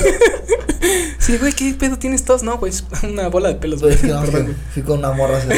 Sí, 1.20 1.38
güey, 1.38 1.54
¿qué 1.54 1.76
pedo 1.78 1.98
tienes 1.98 2.24
todos? 2.26 2.42
No, 2.44 2.58
güey, 2.58 2.74
una 3.04 3.28
bola 3.28 3.50
de 3.50 3.56
pelos, 3.56 3.82
güey. 3.82 3.98
no, 4.04 4.24
fui, 4.24 4.56
fui 4.74 4.84
con 4.84 5.00
una 5.00 5.12
morra. 5.12 5.40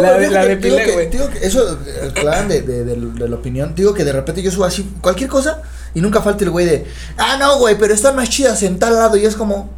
La 0.00 0.18
de- 0.18 0.30
la 0.30 0.44
de 0.44 0.56
digo 0.56 0.76
güey. 0.94 1.10
Eso, 1.42 1.78
claro, 2.14 2.48
de, 2.48 2.62
de, 2.62 2.84
de, 2.84 2.96
de 2.96 3.28
la 3.28 3.36
opinión. 3.36 3.74
Digo 3.74 3.94
que 3.94 4.04
de 4.04 4.12
repente 4.12 4.42
yo 4.42 4.50
subo 4.50 4.64
así 4.64 4.88
cualquier 5.00 5.28
cosa 5.28 5.62
y 5.94 6.00
nunca 6.00 6.22
falta 6.22 6.44
el 6.44 6.50
güey 6.50 6.66
de, 6.66 6.86
ah, 7.18 7.36
no, 7.38 7.58
güey, 7.58 7.76
pero 7.78 7.92
están 7.94 8.16
más 8.16 8.28
chidas 8.28 8.62
en 8.62 8.78
tal 8.78 8.94
lado. 8.94 9.16
Y 9.16 9.24
es 9.24 9.34
como, 9.34 9.70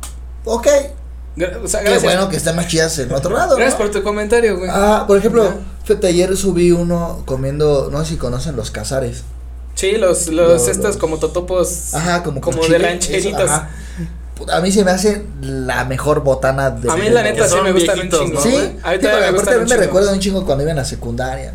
ok, 0.44 0.66
O 1.62 1.68
sea, 1.68 1.82
qué 1.82 1.98
bueno 1.98 2.28
que 2.28 2.36
están 2.36 2.56
más 2.56 2.66
chidas 2.68 2.98
en 2.98 3.12
otro 3.12 3.34
lado. 3.36 3.56
Gracias 3.56 3.78
¿no? 3.78 3.86
por 3.86 3.90
tu 3.94 4.02
comentario, 4.02 4.58
güey. 4.58 4.70
Ah, 4.72 5.04
por 5.06 5.16
ejemplo, 5.18 5.52
ayer 6.06 6.36
subí 6.36 6.72
uno 6.72 7.22
comiendo, 7.24 7.88
no 7.90 8.04
sé 8.04 8.10
si 8.12 8.16
conocen 8.16 8.56
los 8.56 8.70
cazares. 8.70 9.22
Sí, 9.74 9.92
los, 9.92 10.28
los, 10.28 10.48
Los- 10.48 10.68
estos 10.68 10.84
los- 10.86 10.96
como 10.96 11.18
totopos. 11.18 11.94
Ajá, 11.94 12.22
como 12.22 12.40
Como 12.40 12.62
de 12.66 12.98
eso, 13.10 13.36
ajá. 13.36 13.70
Puta, 14.36 14.56
A 14.56 14.60
mí 14.60 14.72
se 14.72 14.84
me 14.84 14.90
hace 14.90 15.24
la 15.40 15.84
mejor 15.84 16.22
botana 16.24 16.70
de 16.70 16.90
A 16.90 16.96
mí 16.96 17.08
la 17.08 17.22
neta 17.22 17.46
sí 17.46 17.56
me 17.62 17.70
gustan 17.72 18.00
un 18.00 18.10
chingo. 18.10 18.34
¿no, 18.34 18.40
Sí, 18.40 18.50
sí, 18.50 18.56
me 18.56 18.78
aparte 18.80 19.08
a 19.08 19.58
me 19.58 19.64
chingo. 19.66 19.80
recuerda 19.80 20.12
un 20.12 20.18
chingo 20.20 20.44
cuando 20.44 20.62
iba 20.64 20.70
en 20.72 20.76
la 20.78 20.84
secundaria. 20.84 21.54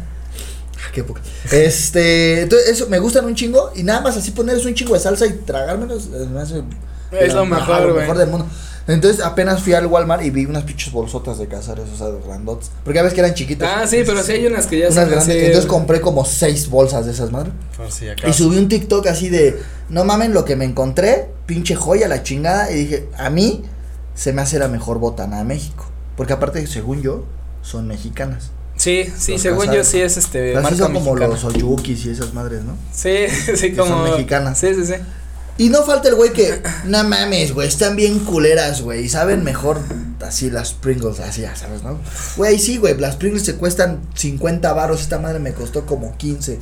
Ah, 0.78 0.92
qué 0.94 1.04
poca. 1.04 1.20
Este, 1.52 2.42
entonces 2.42 2.70
eso 2.70 2.88
me 2.88 3.00
gustan 3.00 3.26
un 3.26 3.36
chingo 3.36 3.72
y 3.76 3.84
nada 3.84 4.00
más 4.02 4.16
así 4.16 4.32
ponerles 4.32 4.66
un 4.66 4.74
chingo 4.74 4.94
de 4.94 5.02
salsa 5.02 5.26
y 5.26 5.34
tragármelos 5.34 6.06
eh, 6.06 6.26
me 6.32 6.40
hace 6.40 6.64
Es 7.12 7.34
lo 7.34 7.46
mejor, 7.46 7.82
lo 7.82 7.96
mejor 7.96 8.18
del 8.18 8.30
mundo. 8.30 8.48
Entonces 8.90 9.24
apenas 9.24 9.62
fui 9.62 9.74
al 9.74 9.86
Walmart 9.86 10.24
y 10.24 10.32
vi 10.32 10.46
unas 10.46 10.64
pinches 10.64 10.92
bolsotas 10.92 11.38
de 11.38 11.48
cazares, 11.48 11.86
o 11.94 11.98
sea, 11.98 12.08
de 12.08 12.20
grandotes. 12.26 12.72
Porque 12.84 12.98
ya 12.98 13.04
ves 13.04 13.14
que 13.14 13.20
eran 13.20 13.34
chiquitos. 13.34 13.68
Ah, 13.70 13.86
sí, 13.86 14.04
pero 14.06 14.24
sí 14.24 14.32
hay 14.34 14.48
unas 14.48 14.66
que 14.68 14.80
ya 14.80 14.86
unas 14.88 14.96
son 14.96 15.10
grandes. 15.12 15.36
Entonces 15.36 15.66
compré 15.68 16.02
como 16.02 16.26
seis 16.26 16.70
bolsas 16.70 17.06
de 17.06 17.12
esas 17.12 17.32
madres. 17.32 17.54
Por 17.78 17.92
si 17.92 18.08
Y 18.28 18.34
subí 18.34 18.58
un 18.58 18.68
TikTok 18.68 19.06
así 19.08 19.30
de, 19.30 19.60
no 19.90 20.06
mamen 20.06 20.34
lo 20.34 20.44
que 20.44 20.56
me 20.56 20.66
encontré, 20.66 21.30
pinche 21.46 21.76
joya 21.76 22.08
la 22.08 22.24
chingada. 22.24 22.72
Y 22.72 22.76
dije, 22.76 23.08
a 23.18 23.30
mí 23.30 23.64
se 24.16 24.34
me 24.34 24.42
hace 24.42 24.58
la 24.60 24.68
mejor 24.68 24.98
botana 25.00 25.38
de 25.38 25.44
México. 25.44 25.86
Porque 26.18 26.34
aparte, 26.34 26.66
según 26.68 27.02
yo, 27.02 27.26
son 27.62 27.88
mexicanas. 27.88 28.52
Sí, 28.76 29.12
sí, 29.18 29.34
Los 29.34 29.42
según 29.42 29.66
yo 29.66 29.66
casares. 29.66 29.88
sí 29.90 30.02
es 30.02 30.18
este 30.18 30.54
Así 30.56 30.64
marca 30.64 30.78
son 30.78 30.94
como 30.94 31.14
mexicana. 31.14 31.34
los 31.34 31.44
oyukis 31.44 32.06
y 32.06 32.10
esas 32.12 32.34
madres, 32.34 32.64
¿no? 32.64 32.78
Sí, 32.94 33.28
sí, 33.56 33.72
que 33.72 33.76
son 33.76 33.90
como 33.90 34.04
mexicanas. 34.04 34.58
Sí, 34.58 34.74
sí, 34.74 34.86
sí. 34.86 34.94
Y 35.60 35.70
no 35.70 35.84
falta 35.84 36.10
el 36.10 36.16
güey 36.16 36.34
que, 36.34 36.62
no 36.86 37.04
mames, 37.04 37.54
güey, 37.54 37.68
están 37.68 37.96
bien 37.96 38.18
culeras, 38.20 38.82
güey, 38.82 39.04
y 39.06 39.10
saben 39.10 39.44
mejor 39.44 39.80
así 40.26 40.50
las 40.50 40.74
Pringles, 40.74 41.20
así 41.20 41.42
ya 41.42 41.56
sabes, 41.56 41.84
¿no? 41.84 42.00
Güey, 42.38 42.58
sí, 42.58 42.78
güey, 42.78 42.98
las 42.98 43.18
Pringles 43.18 43.44
se 43.46 43.56
cuestan 43.56 44.00
50 44.16 44.74
varos, 44.74 45.02
esta 45.02 45.20
madre 45.20 45.40
me 45.40 45.54
costó 45.54 45.86
como 45.86 46.16
15 46.18 46.60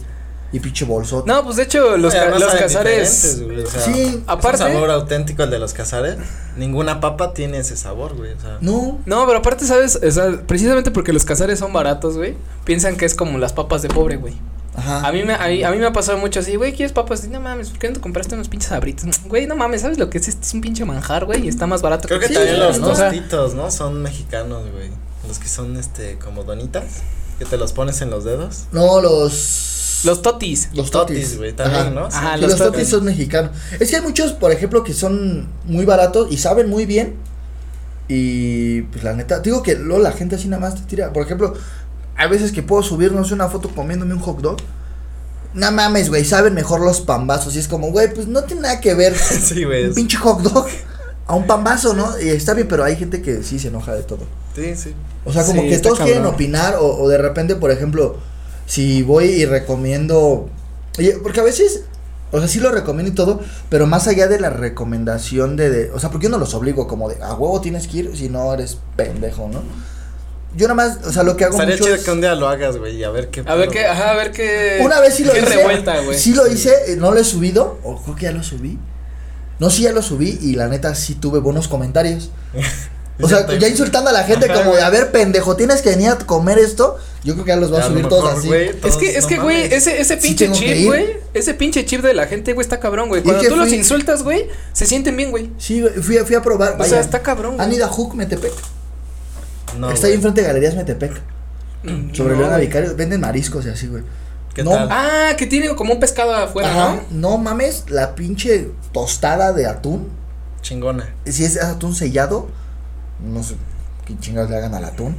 y 0.51 0.59
pinche 0.61 0.85
bolsote. 0.85 1.29
No, 1.29 1.43
pues 1.43 1.57
de 1.57 1.63
hecho 1.63 1.97
los, 1.97 2.13
ca- 2.13 2.29
los 2.39 2.43
cazares 2.53 3.37
o 3.65 3.69
sea, 3.69 3.81
Sí, 3.81 4.23
aparte- 4.27 4.63
Es 4.63 4.69
un 4.69 4.73
sabor 4.75 4.91
auténtico 4.91 5.43
el 5.43 5.49
de 5.51 5.59
los 5.59 5.73
cazares. 5.73 6.15
Ninguna 6.55 6.99
papa 7.01 7.33
tiene 7.33 7.57
ese 7.59 7.75
sabor, 7.77 8.15
güey. 8.15 8.31
O 8.33 8.39
sea, 8.41 8.57
No, 8.61 8.99
No, 9.05 9.25
pero 9.27 9.39
aparte, 9.39 9.65
¿sabes? 9.65 9.99
O 10.01 10.09
sea, 10.11 10.41
precisamente 10.47 10.89
porque 10.89 11.11
los 11.13 11.25
cazares 11.25 11.59
son 11.59 11.73
baratos, 11.73 12.15
güey, 12.17 12.35
piensan 12.63 12.95
que 12.95 13.05
es 13.05 13.13
como 13.13 13.37
las 13.37 13.53
papas 13.53 13.81
de 13.81 13.89
pobre, 13.89 14.15
güey. 14.15 14.35
Ajá. 14.77 15.05
A 15.07 15.11
mí, 15.11 15.23
me, 15.23 15.33
a, 15.33 15.47
mí, 15.47 15.63
a 15.63 15.71
mí 15.71 15.77
me 15.77 15.85
ha 15.87 15.91
pasado 15.91 16.17
mucho 16.17 16.39
así, 16.39 16.55
güey, 16.55 16.71
¿quieres 16.73 16.93
papas? 16.93 17.25
Y, 17.25 17.27
no 17.27 17.41
mames, 17.41 17.69
¿por 17.71 17.79
qué 17.79 17.89
no 17.89 17.95
te 17.95 17.99
compraste 17.99 18.35
unos 18.35 18.47
pinches 18.47 18.71
abritos? 18.71 19.05
Güey, 19.25 19.45
no 19.47 19.55
mames, 19.57 19.81
¿sabes 19.81 19.97
lo 19.99 20.09
que 20.09 20.19
es? 20.19 20.27
Este 20.29 20.45
es 20.45 20.53
un 20.53 20.61
pinche 20.61 20.85
manjar, 20.85 21.25
güey, 21.25 21.45
y 21.45 21.47
está 21.49 21.67
más 21.67 21.81
barato. 21.81 22.07
creo 22.07 22.19
que 22.21 22.29
también 22.29 22.59
los 22.59 22.79
¿no? 22.79 22.87
Tostitos, 22.93 23.53
¿no? 23.55 23.69
Son 23.71 24.01
mexicanos, 24.01 24.63
güey. 24.71 24.89
Los 25.27 25.39
que 25.39 25.49
son, 25.49 25.75
este, 25.75 26.17
como 26.19 26.43
donitas. 26.45 26.85
Que 27.37 27.45
te 27.45 27.57
los 27.57 27.73
pones 27.73 28.01
en 28.01 28.09
los 28.09 28.23
dedos. 28.23 28.65
No, 28.71 29.01
los. 29.01 30.01
Los 30.05 30.21
totis. 30.21 30.69
Los 30.73 30.91
totis, 30.91 31.17
totis. 31.17 31.37
güey, 31.37 31.53
también, 31.53 31.81
Ajá. 31.81 31.89
¿no? 31.89 32.05
Ajá, 32.05 32.35
Sí, 32.35 32.41
los 32.41 32.51
los, 32.51 32.59
totis. 32.59 32.71
totis. 32.73 32.89
son 32.89 33.03
mexicanos. 33.05 33.51
Es 33.79 33.89
que 33.89 33.95
hay 33.97 34.01
muchos, 34.01 34.33
por 34.33 34.51
ejemplo, 34.51 34.83
que 34.83 34.93
son 34.93 35.47
muy 35.65 35.85
baratos 35.85 36.31
y 36.31 36.37
saben 36.37 36.69
muy 36.69 36.85
bien. 36.85 37.15
Y 38.07 38.83
pues 38.83 39.03
la 39.03 39.13
neta, 39.13 39.39
digo 39.39 39.61
que 39.63 39.75
luego 39.75 40.01
la 40.01 40.11
gente 40.11 40.35
así 40.35 40.47
nada 40.47 40.61
más 40.61 40.75
te 40.75 40.81
tira. 40.81 41.11
Por 41.13 41.23
ejemplo, 41.23 41.53
hay 42.17 42.29
veces 42.29 42.51
que 42.51 42.63
puedo 42.63 42.83
subir, 42.83 43.11
no 43.11 43.23
sé, 43.23 43.33
una 43.33 43.47
foto 43.47 43.69
comiéndome 43.69 44.13
un 44.13 44.19
hot 44.19 44.39
dog. 44.41 44.57
No 45.53 45.71
mames, 45.71 46.09
güey, 46.09 46.25
saben 46.25 46.53
mejor 46.53 46.81
los 46.81 47.01
pambazos. 47.01 47.55
Y 47.55 47.59
es 47.59 47.67
como, 47.67 47.91
güey, 47.91 48.13
pues 48.13 48.27
no 48.27 48.43
tiene 48.43 48.63
nada 48.63 48.81
que 48.81 48.93
ver 48.93 49.15
sí, 49.17 49.63
güey. 49.63 49.87
un 49.87 49.93
pinche 49.93 50.17
hot 50.17 50.41
dog 50.41 50.67
a 51.25 51.35
un 51.35 51.45
pambazo, 51.47 51.93
¿no? 51.93 52.19
Y 52.19 52.29
está 52.29 52.53
bien, 52.53 52.67
pero 52.67 52.83
hay 52.83 52.95
gente 52.95 53.21
que 53.21 53.43
sí 53.43 53.59
se 53.59 53.67
enoja 53.69 53.93
de 53.93 54.03
todo. 54.03 54.25
Sí, 54.55 54.75
sí. 54.75 54.93
O 55.25 55.33
sea, 55.33 55.45
como 55.45 55.61
Sí, 55.61 55.69
que 55.69 55.79
todos 55.79 55.99
quieren 55.99 56.25
opinar 56.25 56.75
o, 56.79 56.85
o 57.01 57.09
de 57.09 57.17
repente, 57.17 57.55
por 57.55 57.71
ejemplo, 57.71 58.17
si 58.65 59.03
voy 59.03 59.25
y 59.25 59.45
recomiendo, 59.45 60.49
oye, 60.97 61.17
porque 61.21 61.39
a 61.41 61.43
veces, 61.43 61.83
o 62.31 62.39
sea, 62.39 62.47
sí 62.47 62.59
lo 62.59 62.71
recomiendo 62.71 63.11
y 63.11 63.15
todo, 63.15 63.41
pero 63.69 63.87
más 63.87 64.07
allá 64.07 64.27
de 64.27 64.39
la 64.39 64.49
recomendación 64.49 65.55
de, 65.57 65.69
de 65.69 65.91
o 65.91 65.99
sea, 65.99 66.09
porque 66.11 66.25
yo 66.25 66.29
no 66.29 66.37
los 66.37 66.53
obligo 66.53 66.87
como 66.87 67.09
de, 67.09 67.21
a 67.21 67.33
huevo 67.33 67.59
tienes 67.61 67.87
que 67.87 67.97
ir, 67.97 68.17
si 68.17 68.29
no 68.29 68.53
eres 68.53 68.77
pendejo, 68.95 69.49
¿no? 69.51 69.61
Yo 70.55 70.67
nada 70.67 70.73
más, 70.75 71.05
o 71.05 71.11
sea, 71.11 71.23
lo 71.23 71.35
que 71.37 71.43
hago 71.45 71.53
Estaría 71.53 71.75
mucho 71.75 71.83
chido 71.85 71.95
es- 71.95 72.03
que 72.03 72.11
un 72.11 72.21
día 72.21 72.33
lo 72.35 72.47
hagas, 72.47 72.77
güey, 72.77 72.95
y 72.95 73.03
a 73.03 73.09
ver 73.09 73.29
qué. 73.29 73.43
A 73.45 73.55
ver 73.55 73.69
qué, 73.69 73.85
ajá, 73.85 74.11
a 74.11 74.15
ver 74.15 74.31
qué. 74.31 74.79
Una 74.81 74.99
vez 74.99 75.13
sí 75.15 75.23
lo 75.23 75.33
qué 75.33 75.39
hice. 75.41 75.55
revuelta, 75.55 75.99
güey. 76.01 76.17
Sí 76.17 76.33
lo 76.33 76.47
hice, 76.47 76.73
eh, 76.87 76.95
no 76.95 77.11
lo 77.11 77.19
he 77.19 77.23
subido, 77.23 77.77
o 77.83 78.01
creo 78.01 78.15
que 78.15 78.23
ya 78.23 78.31
lo 78.31 78.41
subí. 78.43 78.77
No, 79.59 79.69
sí 79.69 79.83
ya 79.83 79.91
lo 79.91 80.01
subí 80.01 80.37
y 80.41 80.53
la 80.55 80.67
neta 80.67 80.93
sí 80.95 81.15
tuve 81.15 81.39
buenos 81.39 81.67
comentarios. 81.67 82.31
O 83.19 83.27
sea, 83.27 83.47
ya 83.57 83.67
insultando 83.67 84.11
a 84.11 84.13
la 84.13 84.23
gente 84.25 84.45
Ajá, 84.45 84.53
como 84.61 84.75
de, 84.75 84.83
a 84.83 84.91
ver, 84.91 85.11
pendejo, 85.11 85.55
tienes 85.55 85.81
que 85.81 85.89
venir 85.89 86.09
a 86.09 86.17
comer 86.19 86.59
esto. 86.59 86.97
Yo 87.23 87.33
creo 87.33 87.45
que 87.45 87.49
ya 87.49 87.55
los 87.55 87.71
voy 87.71 87.79
a 87.79 87.83
subir 87.87 88.03
mejor, 88.03 88.09
todos 88.11 88.37
así. 88.37 88.53
Es 88.53 88.79
todos, 88.79 88.97
que, 88.97 89.17
es 89.17 89.23
no 89.23 89.27
que, 89.27 89.37
güey, 89.39 89.73
ese, 89.73 89.99
ese 89.99 90.21
Sí 90.21 90.27
pinche 90.35 90.45
que 90.51 90.53
chip, 90.53 90.85
güey, 90.85 91.17
ese 91.33 91.55
pinche 91.55 91.83
chip 91.83 92.03
de 92.03 92.13
la 92.13 92.27
gente, 92.27 92.53
güey, 92.53 92.63
está 92.63 92.79
cabrón, 92.79 93.09
güey. 93.09 93.23
Cuando 93.23 93.41
tú 93.41 93.55
los 93.55 93.69
fui- 93.69 93.77
insultas, 93.79 94.21
güey, 94.21 94.45
se 94.71 94.85
sienten 94.85 95.17
bien, 95.17 95.31
güey. 95.31 95.49
Sí, 95.57 95.81
güey, 95.81 95.93
fui, 95.95 96.19
a- 96.19 96.25
fui 96.25 96.35
a 96.35 96.43
probar. 96.43 96.73
O 96.73 96.77
vaya. 96.77 96.91
sea, 96.91 96.99
está 96.99 97.23
cabrón, 97.23 97.55
güey. 97.55 97.65
Han 97.67 97.73
ido 97.73 97.85
a 97.85 97.89
Hook 97.89 98.13
Metepec. 98.13 98.53
No, 99.77 99.91
Está 99.91 100.07
ahí 100.07 100.13
güey. 100.13 100.15
enfrente 100.15 100.41
de 100.41 100.47
Galerías 100.47 100.75
Metepec. 100.75 101.21
Sobre 102.13 102.33
no, 102.35 102.41
Leona. 102.41 102.57
Vicario. 102.57 102.95
Venden 102.95 103.21
mariscos 103.21 103.65
y 103.65 103.69
así, 103.69 103.87
güey. 103.87 104.03
¿Qué 104.53 104.63
no. 104.63 104.71
tal? 104.71 104.87
Ah, 104.91 105.35
que 105.37 105.45
tiene 105.45 105.73
como 105.75 105.93
un 105.93 105.99
pescado 105.99 106.33
afuera, 106.35 106.69
Ajá. 106.69 106.99
No 107.11 107.37
mames, 107.37 107.85
la 107.89 108.15
pinche 108.15 108.69
tostada 108.91 109.53
de 109.53 109.67
atún. 109.67 110.09
Chingona. 110.61 111.07
Si 111.25 111.45
es 111.45 111.61
atún 111.61 111.93
sellado, 111.93 112.47
no 113.23 113.43
sé 113.43 113.55
qué 114.05 114.17
chingados 114.19 114.49
le 114.49 114.57
hagan 114.57 114.73
al 114.73 114.85
atún. 114.85 115.15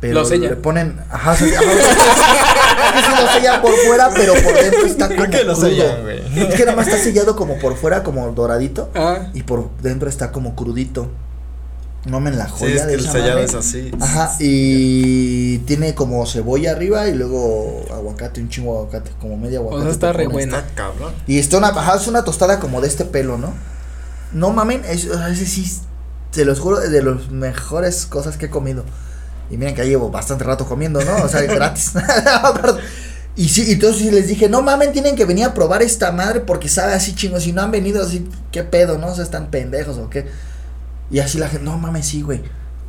Pero 0.00 0.14
Lo 0.20 0.24
sellan. 0.24 0.50
le 0.50 0.56
ponen. 0.56 0.98
Ajá, 1.10 1.36
se- 1.36 1.54
ajá, 1.54 1.62
es 1.72 2.92
que 2.94 3.02
sí 3.02 3.22
lo 3.22 3.32
sellan 3.32 3.60
por 3.60 3.72
fuera, 3.86 4.08
pero 4.14 4.32
por 4.32 4.54
dentro 4.54 4.86
está 4.86 5.08
como. 5.08 5.26
Lo 5.44 5.54
sellan, 5.54 6.00
güey. 6.02 6.20
Es 6.48 6.54
que 6.54 6.64
nada 6.64 6.74
más 6.76 6.88
está 6.88 6.98
sellado 6.98 7.36
como 7.36 7.58
por 7.58 7.76
fuera, 7.76 8.02
como 8.02 8.26
doradito. 8.32 8.88
Ah, 8.94 9.26
Y 9.34 9.42
por 9.42 9.70
dentro 9.82 10.08
está 10.08 10.32
como 10.32 10.56
crudito. 10.56 11.10
No 12.06 12.18
me 12.20 12.30
la 12.30 12.48
Sí, 12.58 12.70
joya 12.70 12.74
es 12.76 12.80
que 12.82 12.86
de 12.86 12.94
el 12.94 13.00
esa 13.00 13.12
sellado 13.12 13.30
madre. 13.34 13.44
es 13.44 13.54
así. 13.54 13.90
Ajá, 14.00 14.36
y 14.40 15.58
tiene 15.58 15.94
como 15.94 16.24
cebolla 16.26 16.72
arriba 16.72 17.08
y 17.08 17.14
luego 17.14 17.84
aguacate, 17.92 18.40
un 18.40 18.48
chingo 18.48 18.72
de 18.72 18.78
aguacate, 18.80 19.10
como 19.20 19.36
media 19.36 19.58
aguacate. 19.58 19.82
sea, 19.82 19.92
está 19.92 20.12
re 20.12 20.24
pones. 20.24 20.32
buena. 20.32 20.58
Está 20.60 20.74
cabrón. 20.74 21.12
Y 21.26 21.38
está 21.38 21.58
una, 21.58 21.68
ajá, 21.68 21.96
es 21.96 22.06
una 22.06 22.24
tostada 22.24 22.58
como 22.58 22.80
de 22.80 22.88
este 22.88 23.04
pelo, 23.04 23.36
¿no? 23.36 23.52
No 24.32 24.50
mamen, 24.52 24.82
es, 24.86 25.06
o 25.08 25.14
sea, 25.14 25.28
ese 25.28 25.44
sí, 25.46 25.70
se 26.30 26.44
los 26.44 26.58
juro, 26.60 26.80
es 26.80 26.90
de 26.90 27.02
las 27.02 27.30
mejores 27.30 28.06
cosas 28.06 28.36
que 28.38 28.46
he 28.46 28.50
comido. 28.50 28.84
Y 29.50 29.56
miren 29.58 29.74
que 29.74 29.82
ya 29.82 29.88
llevo 29.88 30.10
bastante 30.10 30.44
rato 30.44 30.66
comiendo, 30.66 31.04
¿no? 31.04 31.16
O 31.24 31.28
sea, 31.28 31.42
gratis. 31.54 31.92
Perdón. 32.62 32.78
y 33.36 33.48
sí, 33.50 33.64
y 33.68 33.72
entonces 33.72 34.00
sí 34.02 34.10
les 34.10 34.28
dije, 34.28 34.48
no 34.48 34.62
mamen, 34.62 34.92
tienen 34.92 35.16
que 35.16 35.24
venir 35.26 35.44
a 35.44 35.52
probar 35.54 35.82
esta 35.82 36.12
madre 36.12 36.40
porque 36.40 36.68
sabe 36.68 36.94
así 36.94 37.14
chingo. 37.14 37.40
Si 37.40 37.52
no 37.52 37.60
han 37.62 37.70
venido 37.72 38.02
así, 38.02 38.26
¿qué 38.52 38.62
pedo, 38.62 38.96
no? 38.96 39.08
O 39.08 39.14
sea, 39.14 39.24
están 39.24 39.50
pendejos 39.50 39.98
o 39.98 40.08
qué. 40.08 40.26
Y 41.10 41.18
así 41.20 41.38
la 41.38 41.48
gente, 41.48 41.64
no 41.64 41.76
mames, 41.78 42.06
sí, 42.06 42.22
güey. 42.22 42.40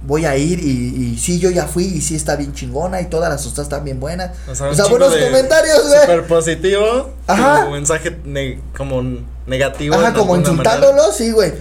Voy 0.04 0.26
a 0.26 0.36
ir 0.36 0.60
y, 0.60 1.12
y 1.14 1.18
sí, 1.20 1.40
yo 1.40 1.52
ya 1.52 1.68
fui 1.68 1.84
y 1.86 2.02
sí 2.02 2.16
está 2.16 2.36
bien 2.36 2.54
chingona 2.54 3.02
y 3.02 3.06
todas 3.06 3.30
las 3.30 3.44
tostadas 3.44 3.68
están 3.68 3.84
bien 3.86 4.00
buenas. 4.00 4.32
O 4.50 4.56
sea, 4.56 4.70
un 4.72 4.90
buenos 4.90 5.16
comentarios, 5.16 5.88
güey. 5.88 6.02
Super 6.02 6.26
positivo. 6.26 7.12
Ajá. 7.28 7.66
Tu 7.66 7.72
mensaje 7.72 8.18
ne- 8.26 8.60
como 8.76 9.04
negativo. 9.46 9.94
Ajá, 9.96 10.14
como 10.14 10.36
insultándolo, 10.36 11.12
sí, 11.12 11.32
güey. 11.32 11.54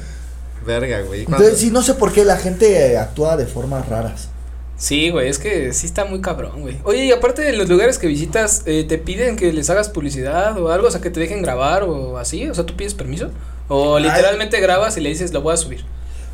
Verga, 0.66 1.02
güey. 1.02 1.20
Entonces 1.22 1.58
sí, 1.58 1.70
no 1.70 1.82
sé 1.82 1.94
por 1.94 2.12
qué 2.12 2.24
la 2.24 2.36
gente 2.38 2.92
eh, 2.92 2.98
actúa 2.98 3.36
de 3.36 3.46
formas 3.46 3.86
raras. 3.88 4.28
sí, 4.76 5.10
güey, 5.10 5.28
es 5.28 5.38
que 5.38 5.72
sí 5.74 5.84
está 5.86 6.06
muy 6.06 6.22
cabrón, 6.22 6.62
güey. 6.62 6.78
Oye, 6.84 7.04
y 7.04 7.12
aparte 7.12 7.42
de 7.42 7.52
los 7.52 7.68
lugares 7.68 7.98
que 7.98 8.06
visitas, 8.06 8.62
eh, 8.64 8.84
¿te 8.88 8.96
piden 8.96 9.36
que 9.36 9.52
les 9.52 9.68
hagas 9.68 9.90
publicidad 9.90 10.58
o 10.58 10.70
algo? 10.70 10.88
O 10.88 10.90
sea, 10.90 11.02
que 11.02 11.10
te 11.10 11.20
dejen 11.20 11.42
grabar 11.42 11.82
o 11.82 12.16
así. 12.16 12.48
O 12.48 12.54
sea, 12.54 12.64
¿tú 12.64 12.74
pides 12.74 12.94
permiso? 12.94 13.30
O 13.68 13.96
Ay. 13.96 14.04
literalmente 14.04 14.58
grabas 14.60 14.96
y 14.96 15.00
le 15.02 15.10
dices, 15.10 15.32
lo 15.34 15.42
voy 15.42 15.52
a 15.52 15.56
subir. 15.58 15.84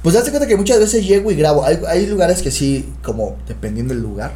Pues 0.06 0.14
hazte 0.14 0.30
cuenta 0.30 0.46
que 0.46 0.54
muchas 0.54 0.78
veces 0.78 1.04
llego 1.04 1.32
y 1.32 1.34
grabo. 1.34 1.64
Hay, 1.64 1.80
hay 1.88 2.06
lugares 2.06 2.40
que 2.40 2.52
sí, 2.52 2.94
como 3.02 3.36
dependiendo 3.48 3.92
del 3.92 4.04
lugar. 4.04 4.34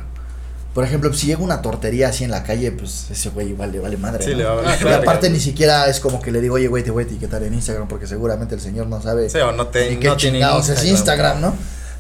Por 0.75 0.83
ejemplo, 0.83 1.13
si 1.15 1.29
llega 1.29 1.41
una 1.45 1.63
tortería 1.63 2.09
así 2.09 2.25
en 2.25 2.33
la 2.33 2.43
calle, 2.43 2.73
pues 2.73 3.07
ese 3.09 3.31
güey 3.31 3.51
igual 3.51 3.71
le 3.71 3.79
vale 3.79 3.97
madre. 3.97 4.25
Sí, 4.25 4.33
¿no? 4.33 4.39
le 4.39 4.45
va 4.47 4.51
a 4.51 4.55
Ah, 4.55 4.57
valer 4.63 4.75
Y 4.75 4.83
claro. 4.83 5.03
aparte 5.03 5.31
ni 5.31 5.39
siquiera 5.39 5.87
es 5.87 6.01
como 6.01 6.21
que 6.21 6.33
le 6.33 6.41
digo, 6.41 6.57
oye, 6.57 6.67
güey, 6.67 6.83
te 6.83 6.91
voy 6.91 7.05
a 7.05 7.07
etiquetar 7.07 7.45
en 7.45 7.55
Instagram 7.55 7.87
porque 7.87 8.09
seguramente 8.09 8.57
el 8.57 8.61
señor 8.61 8.89
no 8.89 9.01
sabe 9.01 9.31
Sí, 9.31 9.39
o 9.39 9.53
no 9.53 9.69
te. 9.69 9.91
ni 9.91 9.97
qué 9.99 10.09
no 10.09 10.17
tiene 10.17 10.39
chingados 10.39 10.69
es 10.71 10.85
Instagram, 10.85 11.41
¿no? 11.41 11.55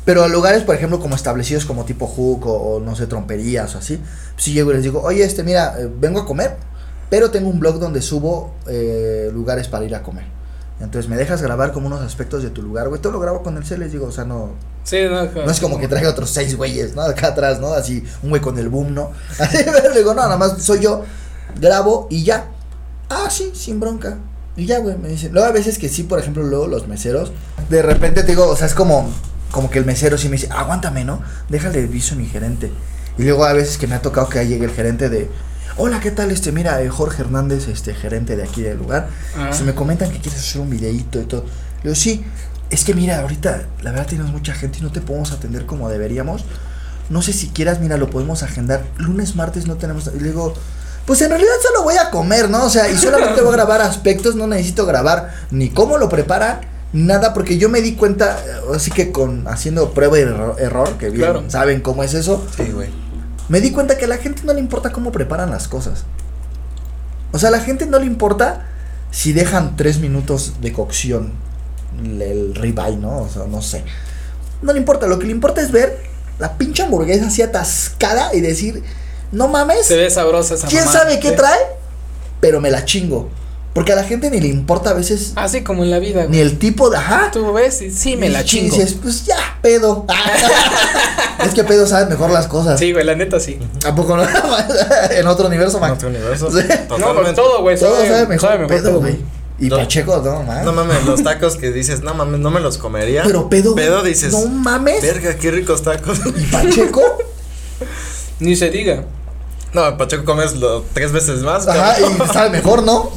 Pero 0.04 0.24
a 0.24 0.28
lugares, 0.28 0.64
por 0.64 0.74
ejemplo, 0.74 0.98
como 0.98 1.14
establecidos 1.14 1.64
como 1.64 1.84
tipo 1.84 2.08
Hook 2.08 2.46
o, 2.48 2.52
o, 2.74 2.80
no 2.80 2.96
sé, 2.96 3.06
tromperías 3.06 3.72
o 3.76 3.78
así, 3.78 4.00
si 4.36 4.52
llego 4.52 4.72
y 4.72 4.74
les 4.74 4.82
digo, 4.82 5.00
oye, 5.00 5.22
este, 5.22 5.44
mira, 5.44 5.76
eh, 5.78 5.88
vengo 6.00 6.18
a 6.18 6.26
comer, 6.26 6.56
pero 7.08 7.30
tengo 7.30 7.48
un 7.50 7.60
blog 7.60 7.78
donde 7.78 8.02
subo 8.02 8.52
eh, 8.68 9.30
lugares 9.32 9.68
para 9.68 9.84
ir 9.84 9.94
a 9.94 10.02
comer. 10.02 10.24
Entonces, 10.80 11.08
¿me 11.08 11.16
dejas 11.16 11.42
grabar 11.42 11.72
como 11.72 11.86
unos 11.86 12.00
aspectos 12.00 12.42
de 12.42 12.50
tu 12.50 12.62
lugar, 12.62 12.88
güey? 12.88 13.00
Todo 13.00 13.12
lo 13.12 13.20
grabo 13.20 13.42
con 13.42 13.56
el 13.56 13.64
cel, 13.64 13.80
les 13.80 13.92
digo, 13.92 14.06
o 14.06 14.12
sea, 14.12 14.24
no, 14.24 14.54
Sí, 14.84 14.96
no, 15.08 15.24
no 15.24 15.50
es 15.50 15.60
como 15.60 15.78
que 15.78 15.88
traiga 15.88 16.10
otros 16.10 16.30
seis 16.30 16.56
güeyes, 16.56 16.96
¿no? 16.96 17.02
Acá 17.02 17.28
atrás, 17.28 17.60
¿no? 17.60 17.74
Así, 17.74 18.04
un 18.22 18.30
güey 18.30 18.40
con 18.40 18.58
el 18.58 18.68
boom, 18.68 18.94
¿no? 18.94 19.12
Así, 19.38 19.58
le 19.58 19.98
digo, 19.98 20.14
no, 20.14 20.22
nada 20.22 20.36
más 20.36 20.62
soy 20.62 20.80
yo, 20.80 21.04
grabo 21.60 22.06
y 22.10 22.24
ya. 22.24 22.46
Ah, 23.08 23.28
sí, 23.30 23.52
sin 23.54 23.78
bronca. 23.78 24.18
Y 24.56 24.66
ya, 24.66 24.78
güey, 24.78 24.96
me 24.96 25.08
dicen. 25.08 25.32
Luego 25.32 25.48
a 25.48 25.52
veces 25.52 25.78
que 25.78 25.88
sí, 25.88 26.04
por 26.04 26.18
ejemplo, 26.18 26.42
luego 26.42 26.66
los 26.66 26.88
meseros, 26.88 27.32
de 27.68 27.82
repente 27.82 28.22
te 28.22 28.32
digo, 28.32 28.48
o 28.48 28.56
sea, 28.56 28.66
es 28.66 28.74
como, 28.74 29.10
como 29.50 29.70
que 29.70 29.78
el 29.78 29.84
mesero 29.84 30.16
sí 30.16 30.28
me 30.28 30.36
dice, 30.36 30.48
aguántame, 30.50 31.04
¿no? 31.04 31.22
Déjale 31.48 31.82
aviso 31.82 32.14
a 32.14 32.18
mi 32.18 32.26
gerente. 32.26 32.72
Y 33.18 33.24
luego 33.24 33.44
a 33.44 33.52
veces 33.52 33.76
que 33.78 33.86
me 33.86 33.94
ha 33.94 34.02
tocado 34.02 34.28
que 34.28 34.38
ahí 34.38 34.48
llegue 34.48 34.64
el 34.64 34.72
gerente 34.72 35.08
de, 35.08 35.30
hola, 35.76 36.00
¿qué 36.00 36.10
tal? 36.10 36.30
Este, 36.30 36.52
mira, 36.52 36.80
eh, 36.82 36.88
Jorge 36.88 37.22
Hernández, 37.22 37.68
este, 37.68 37.94
gerente 37.94 38.36
de 38.36 38.42
aquí 38.42 38.62
del 38.62 38.78
lugar. 38.78 39.08
Ah. 39.36 39.52
Se 39.52 39.64
me 39.64 39.74
comentan 39.74 40.10
que 40.10 40.18
quieres 40.18 40.40
hacer 40.40 40.60
un 40.60 40.70
videíto 40.70 41.20
y 41.20 41.24
todo. 41.24 41.42
Le 41.82 41.90
digo, 41.90 41.94
sí, 41.94 42.24
es 42.70 42.84
que 42.84 42.94
mira, 42.94 43.20
ahorita 43.20 43.62
la 43.82 43.90
verdad 43.90 44.06
tenemos 44.06 44.32
mucha 44.32 44.54
gente 44.54 44.78
y 44.78 44.82
no 44.82 44.92
te 44.92 45.00
podemos 45.00 45.32
atender 45.32 45.66
como 45.66 45.88
deberíamos. 45.88 46.44
No 47.08 47.22
sé 47.22 47.32
si 47.32 47.48
quieras, 47.48 47.80
mira, 47.80 47.96
lo 47.96 48.08
podemos 48.10 48.42
agendar. 48.42 48.84
Lunes, 48.98 49.34
martes 49.34 49.66
no 49.66 49.76
tenemos. 49.76 50.10
Y 50.14 50.20
le 50.20 50.28
digo, 50.28 50.54
pues 51.06 51.20
en 51.22 51.30
realidad 51.30 51.50
solo 51.66 51.82
voy 51.82 51.96
a 51.96 52.10
comer, 52.10 52.48
¿no? 52.48 52.64
O 52.64 52.70
sea, 52.70 52.88
y 52.88 52.96
solamente 52.96 53.40
voy 53.40 53.50
a 53.54 53.56
grabar 53.56 53.80
aspectos, 53.80 54.36
no 54.36 54.46
necesito 54.46 54.86
grabar 54.86 55.34
ni 55.50 55.70
cómo 55.70 55.98
lo 55.98 56.08
preparan, 56.08 56.60
nada, 56.92 57.34
porque 57.34 57.58
yo 57.58 57.68
me 57.68 57.80
di 57.80 57.94
cuenta, 57.96 58.38
eh, 58.46 58.74
así 58.76 58.92
que 58.92 59.10
con 59.10 59.48
haciendo 59.48 59.92
prueba 59.92 60.18
y 60.18 60.22
error, 60.22 60.54
error, 60.60 60.98
que 60.98 61.06
bien 61.10 61.22
Claro. 61.22 61.44
saben 61.48 61.80
cómo 61.80 62.04
es 62.04 62.14
eso, 62.14 62.46
Sí, 62.56 62.70
güey. 62.72 62.90
Me 63.50 63.60
di 63.60 63.70
cuenta 63.72 63.98
que 63.98 64.06
a 64.06 64.08
la 64.08 64.16
gente 64.16 64.42
no 64.44 64.54
le 64.54 64.60
importa 64.60 64.92
cómo 64.92 65.12
preparan 65.12 65.50
las 65.50 65.68
cosas. 65.68 66.04
O 67.32 67.38
sea, 67.38 67.48
a 67.50 67.52
la 67.52 67.60
gente 67.60 67.84
no 67.84 67.98
le 67.98 68.06
importa 68.06 68.66
si 69.10 69.32
dejan 69.32 69.76
tres 69.76 69.98
minutos 69.98 70.54
de 70.60 70.72
cocción 70.72 71.32
el, 72.02 72.22
el 72.22 72.54
ribeye, 72.54 72.96
¿no? 72.96 73.18
O 73.22 73.28
sea, 73.28 73.44
no 73.46 73.60
sé. 73.60 73.84
no 74.62 74.72
le 74.72 74.78
importa, 74.78 75.06
lo 75.08 75.18
que 75.18 75.26
le 75.26 75.32
importa 75.32 75.60
es 75.60 75.72
ver 75.72 75.98
la 76.38 76.56
pinche 76.56 76.82
hamburguesa 76.84 77.26
así 77.26 77.42
atascada 77.42 78.34
y 78.34 78.40
decir, 78.40 78.82
no 79.32 79.48
mames, 79.48 79.84
Se 79.86 79.96
ve 79.96 80.08
sabrosa 80.10 80.54
esa 80.54 80.68
quién 80.68 80.84
mamá. 80.84 80.92
sabe 80.98 81.20
qué 81.20 81.32
trae, 81.32 81.58
pero 82.40 82.60
me 82.60 82.70
la 82.70 82.84
chingo. 82.84 83.30
Porque 83.72 83.92
a 83.92 83.96
la 83.96 84.02
gente 84.02 84.30
ni 84.30 84.40
le 84.40 84.48
importa 84.48 84.90
a 84.90 84.94
veces 84.94 85.32
Así 85.36 85.62
como 85.62 85.84
en 85.84 85.90
la 85.92 86.00
vida, 86.00 86.22
ni 86.22 86.26
güey. 86.28 86.40
el 86.40 86.58
tipo 86.58 86.90
de, 86.90 86.96
ajá. 86.96 87.30
Tú 87.32 87.52
ves 87.52 87.80
y 87.82 87.90
sí 87.92 88.16
me 88.16 88.28
la 88.28 88.40
Y 88.42 88.44
chingo. 88.44 88.74
dices, 88.76 88.94
pues 89.00 89.24
ya, 89.26 89.36
pedo. 89.62 90.06
es 91.44 91.54
que 91.54 91.62
pedo 91.64 91.86
sabe 91.86 92.06
mejor 92.10 92.30
las 92.30 92.48
cosas. 92.48 92.80
Sí, 92.80 92.92
güey, 92.92 93.04
la 93.04 93.14
neta 93.14 93.38
sí. 93.38 93.58
¿A 93.86 93.94
poco 93.94 94.16
no? 94.16 94.24
en 95.10 95.26
otro 95.26 95.46
universo, 95.46 95.76
En 95.76 95.82
Max. 95.82 95.94
otro 95.94 96.08
universo. 96.08 96.50
Sí. 96.50 96.58
No, 96.66 96.66
pues 96.66 96.88
Totalmente. 97.00 97.32
todo, 97.34 97.62
güey. 97.62 97.78
Todo 97.78 97.96
sabe 98.06 98.26
mejor, 98.26 98.40
sabe 98.50 98.58
mejor 98.62 98.76
pedo, 98.76 98.90
todo, 98.90 99.00
güey. 99.00 99.18
Y 99.60 99.68
No. 99.68 99.76
Pacheco, 99.76 100.20
no, 100.24 100.42
mames. 100.42 100.64
No 100.64 100.72
mames, 100.72 101.04
los 101.04 101.22
tacos 101.22 101.56
que 101.56 101.70
dices, 101.70 102.00
no 102.02 102.14
mames, 102.14 102.40
no 102.40 102.50
me 102.50 102.60
los 102.60 102.76
comería. 102.78 103.22
Pero 103.24 103.48
pedo, 103.48 103.74
Pedo 103.74 104.02
dices, 104.02 104.32
no 104.32 104.46
mames. 104.48 105.02
verga, 105.02 105.36
qué 105.36 105.50
ricos 105.50 105.82
tacos. 105.82 106.18
Y 106.36 106.46
Pacheco, 106.46 107.02
Ni 108.40 108.56
se 108.56 108.70
diga. 108.70 109.04
No, 109.72 109.96
Pacheco 109.96 110.24
comes 110.24 110.56
lo 110.56 110.82
tres 110.92 111.12
veces 111.12 111.40
más. 111.42 111.68
ajá, 111.68 111.94
cabrón. 112.00 112.18
y 112.28 112.32
sabe 112.32 112.50
mejor, 112.58 112.82
¿no? 112.82 113.10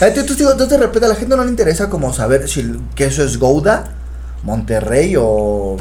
Eh, 0.00 0.10
tú, 0.14 0.24
tú, 0.34 0.66
de 0.66 0.78
repente 0.78 1.06
a 1.06 1.08
la 1.10 1.14
gente 1.14 1.36
no 1.36 1.44
le 1.44 1.50
interesa 1.50 1.90
como 1.90 2.12
saber 2.14 2.48
si 2.48 2.60
el 2.60 2.80
queso 2.94 3.22
es 3.22 3.38
Gouda, 3.38 3.92
Monterrey 4.42 5.14
o. 5.18 5.76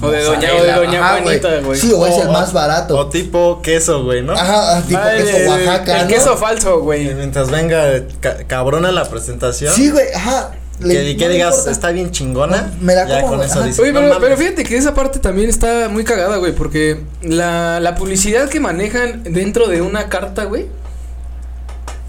O 0.00 0.10
de 0.10 0.22
doña- 0.22 0.52
o 0.54 0.62
de 0.62 0.72
doña 0.74 1.00
Ajá, 1.04 1.22
Juanita, 1.22 1.58
güey. 1.60 1.80
Sí, 1.80 1.92
o, 1.92 2.06
es 2.06 2.16
el 2.18 2.28
más 2.28 2.52
barato. 2.52 2.96
O 2.96 3.08
tipo 3.08 3.60
queso, 3.62 4.04
güey, 4.04 4.22
¿no? 4.22 4.32
Ajá, 4.34 4.80
tipo 4.86 5.00
Ay, 5.02 5.24
queso 5.24 5.36
el- 5.38 5.48
Oaxaca. 5.48 5.96
El 6.02 6.02
¿no? 6.06 6.14
queso 6.14 6.36
falso, 6.36 6.80
güey. 6.82 7.12
Mientras 7.14 7.50
venga 7.50 7.84
ca- 8.20 8.44
cabrona 8.46 8.92
la 8.92 9.08
presentación. 9.08 9.74
Sí, 9.74 9.90
güey, 9.90 10.06
ajá. 10.14 10.52
Le- 10.80 10.94
Que, 10.94 11.16
que 11.16 11.22
no 11.24 11.28
le 11.28 11.34
digas, 11.34 11.50
importa. 11.54 11.70
está 11.70 11.90
bien 11.90 12.10
chingona. 12.10 12.72
Me 12.80 12.94
la 12.94 13.06
ya 13.08 13.20
como, 13.22 13.34
con 13.36 13.42
eso 13.44 13.58
ajá. 13.58 13.66
dices, 13.66 13.80
Oye, 13.80 13.92
pero, 13.92 14.18
pero 14.20 14.36
fíjate 14.36 14.64
que 14.64 14.76
esa 14.76 14.94
parte 14.94 15.18
también 15.18 15.48
está 15.48 15.88
muy 15.88 16.04
cagada, 16.04 16.36
güey, 16.36 16.52
porque 16.54 17.00
la, 17.22 17.80
la 17.80 17.94
publicidad 17.94 18.48
que 18.48 18.60
manejan 18.60 19.22
dentro 19.24 19.66
de 19.68 19.82
una 19.82 20.08
carta, 20.08 20.44
güey, 20.44 20.66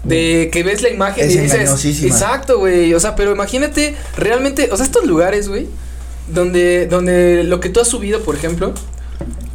de 0.04 0.48
que 0.52 0.62
ves 0.62 0.80
la 0.82 0.88
imagen 0.88 1.26
Es 1.26 1.34
y 1.34 1.38
dices, 1.40 2.02
exacto, 2.04 2.58
güey, 2.58 2.94
o 2.94 3.00
sea, 3.00 3.14
pero 3.16 3.32
imagínate 3.32 3.94
realmente, 4.16 4.70
o 4.72 4.76
sea, 4.76 4.86
estos 4.86 5.04
lugares, 5.06 5.48
güey, 5.48 5.68
donde, 6.32 6.86
donde 6.86 7.44
lo 7.44 7.60
que 7.60 7.68
tú 7.68 7.80
has 7.80 7.88
subido, 7.88 8.20
por 8.22 8.34
ejemplo, 8.34 8.72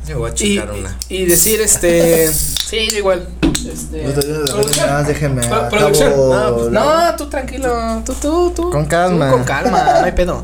Yo 0.07 0.19
voy 0.19 0.29
a 0.29 0.33
y, 0.33 0.35
chingar 0.35 0.71
una. 0.71 0.97
y 1.09 1.25
decir, 1.25 1.61
este, 1.61 2.27
sí, 2.67 2.87
yo 2.91 2.97
igual, 2.99 3.27
este, 3.71 4.03
yo- 4.03 4.13
producción. 4.13 4.85
nada 4.87 4.99
más 4.99 5.07
déjenme. 5.07 5.41
Pro- 5.47 5.55
acabo 5.55 5.69
producción. 5.69 6.73
la- 6.73 7.09
No, 7.11 7.15
tú 7.15 7.27
tranquilo, 7.29 8.01
tú, 8.05 8.13
tú, 8.21 8.51
tú. 8.55 8.69
Con 8.69 8.85
calma. 8.85 9.27
Tú 9.29 9.33
con 9.37 9.43
calma, 9.43 9.83
no 9.99 10.05
hay 10.05 10.11
pedo. 10.11 10.43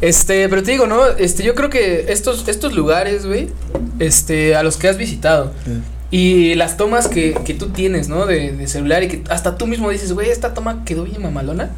Este, 0.00 0.48
pero 0.48 0.62
te 0.62 0.72
digo, 0.72 0.86
¿no? 0.86 1.06
Este, 1.06 1.42
yo 1.42 1.54
creo 1.54 1.70
que 1.70 2.06
estos, 2.12 2.46
estos 2.48 2.74
lugares, 2.74 3.24
güey, 3.26 3.48
este, 3.98 4.54
a 4.54 4.62
los 4.62 4.76
que 4.76 4.88
has 4.88 4.96
visitado 4.98 5.52
Sí. 5.64 5.80
y 6.10 6.54
las 6.56 6.76
tomas 6.76 7.08
que, 7.08 7.32
que 7.44 7.54
tú 7.54 7.70
tienes, 7.70 8.08
¿no? 8.08 8.26
De, 8.26 8.52
de 8.52 8.66
celular 8.68 9.02
y 9.02 9.08
que 9.08 9.24
hasta 9.30 9.56
tú 9.56 9.66
mismo 9.66 9.88
dices, 9.90 10.12
güey, 10.12 10.28
esta 10.30 10.52
toma 10.52 10.84
quedó 10.84 11.04
bien 11.04 11.22
mamalona. 11.22 11.70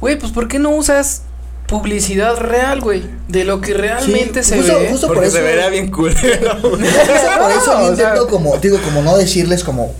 Güey, 0.00 0.18
pues 0.18 0.32
¿por 0.32 0.48
qué 0.48 0.58
no 0.58 0.70
usas 0.70 1.22
publicidad 1.70 2.36
real, 2.36 2.80
güey? 2.80 3.08
De 3.28 3.44
lo 3.44 3.60
que 3.60 3.72
realmente 3.74 4.42
Sí, 4.42 4.50
se 4.50 4.56
justo- 4.58 4.78
ve. 4.80 4.88
justo 4.90 5.06
por 5.14 5.24
eso- 5.24 5.36
se 5.36 5.42
vería 5.42 5.68
bien 5.68 5.90
culero. 5.90 6.58
güey. 6.60 6.82
Justo 6.82 7.40
por 7.40 7.50
eso 7.52 7.74
No, 7.74 7.86
yo 7.86 7.92
o 7.92 7.96
sea- 7.96 8.08
intento 8.10 8.26
como, 8.28 8.56
digo, 8.58 8.78
como 8.82 9.02
no 9.02 9.16
decirles 9.16 9.62
como 9.64 9.94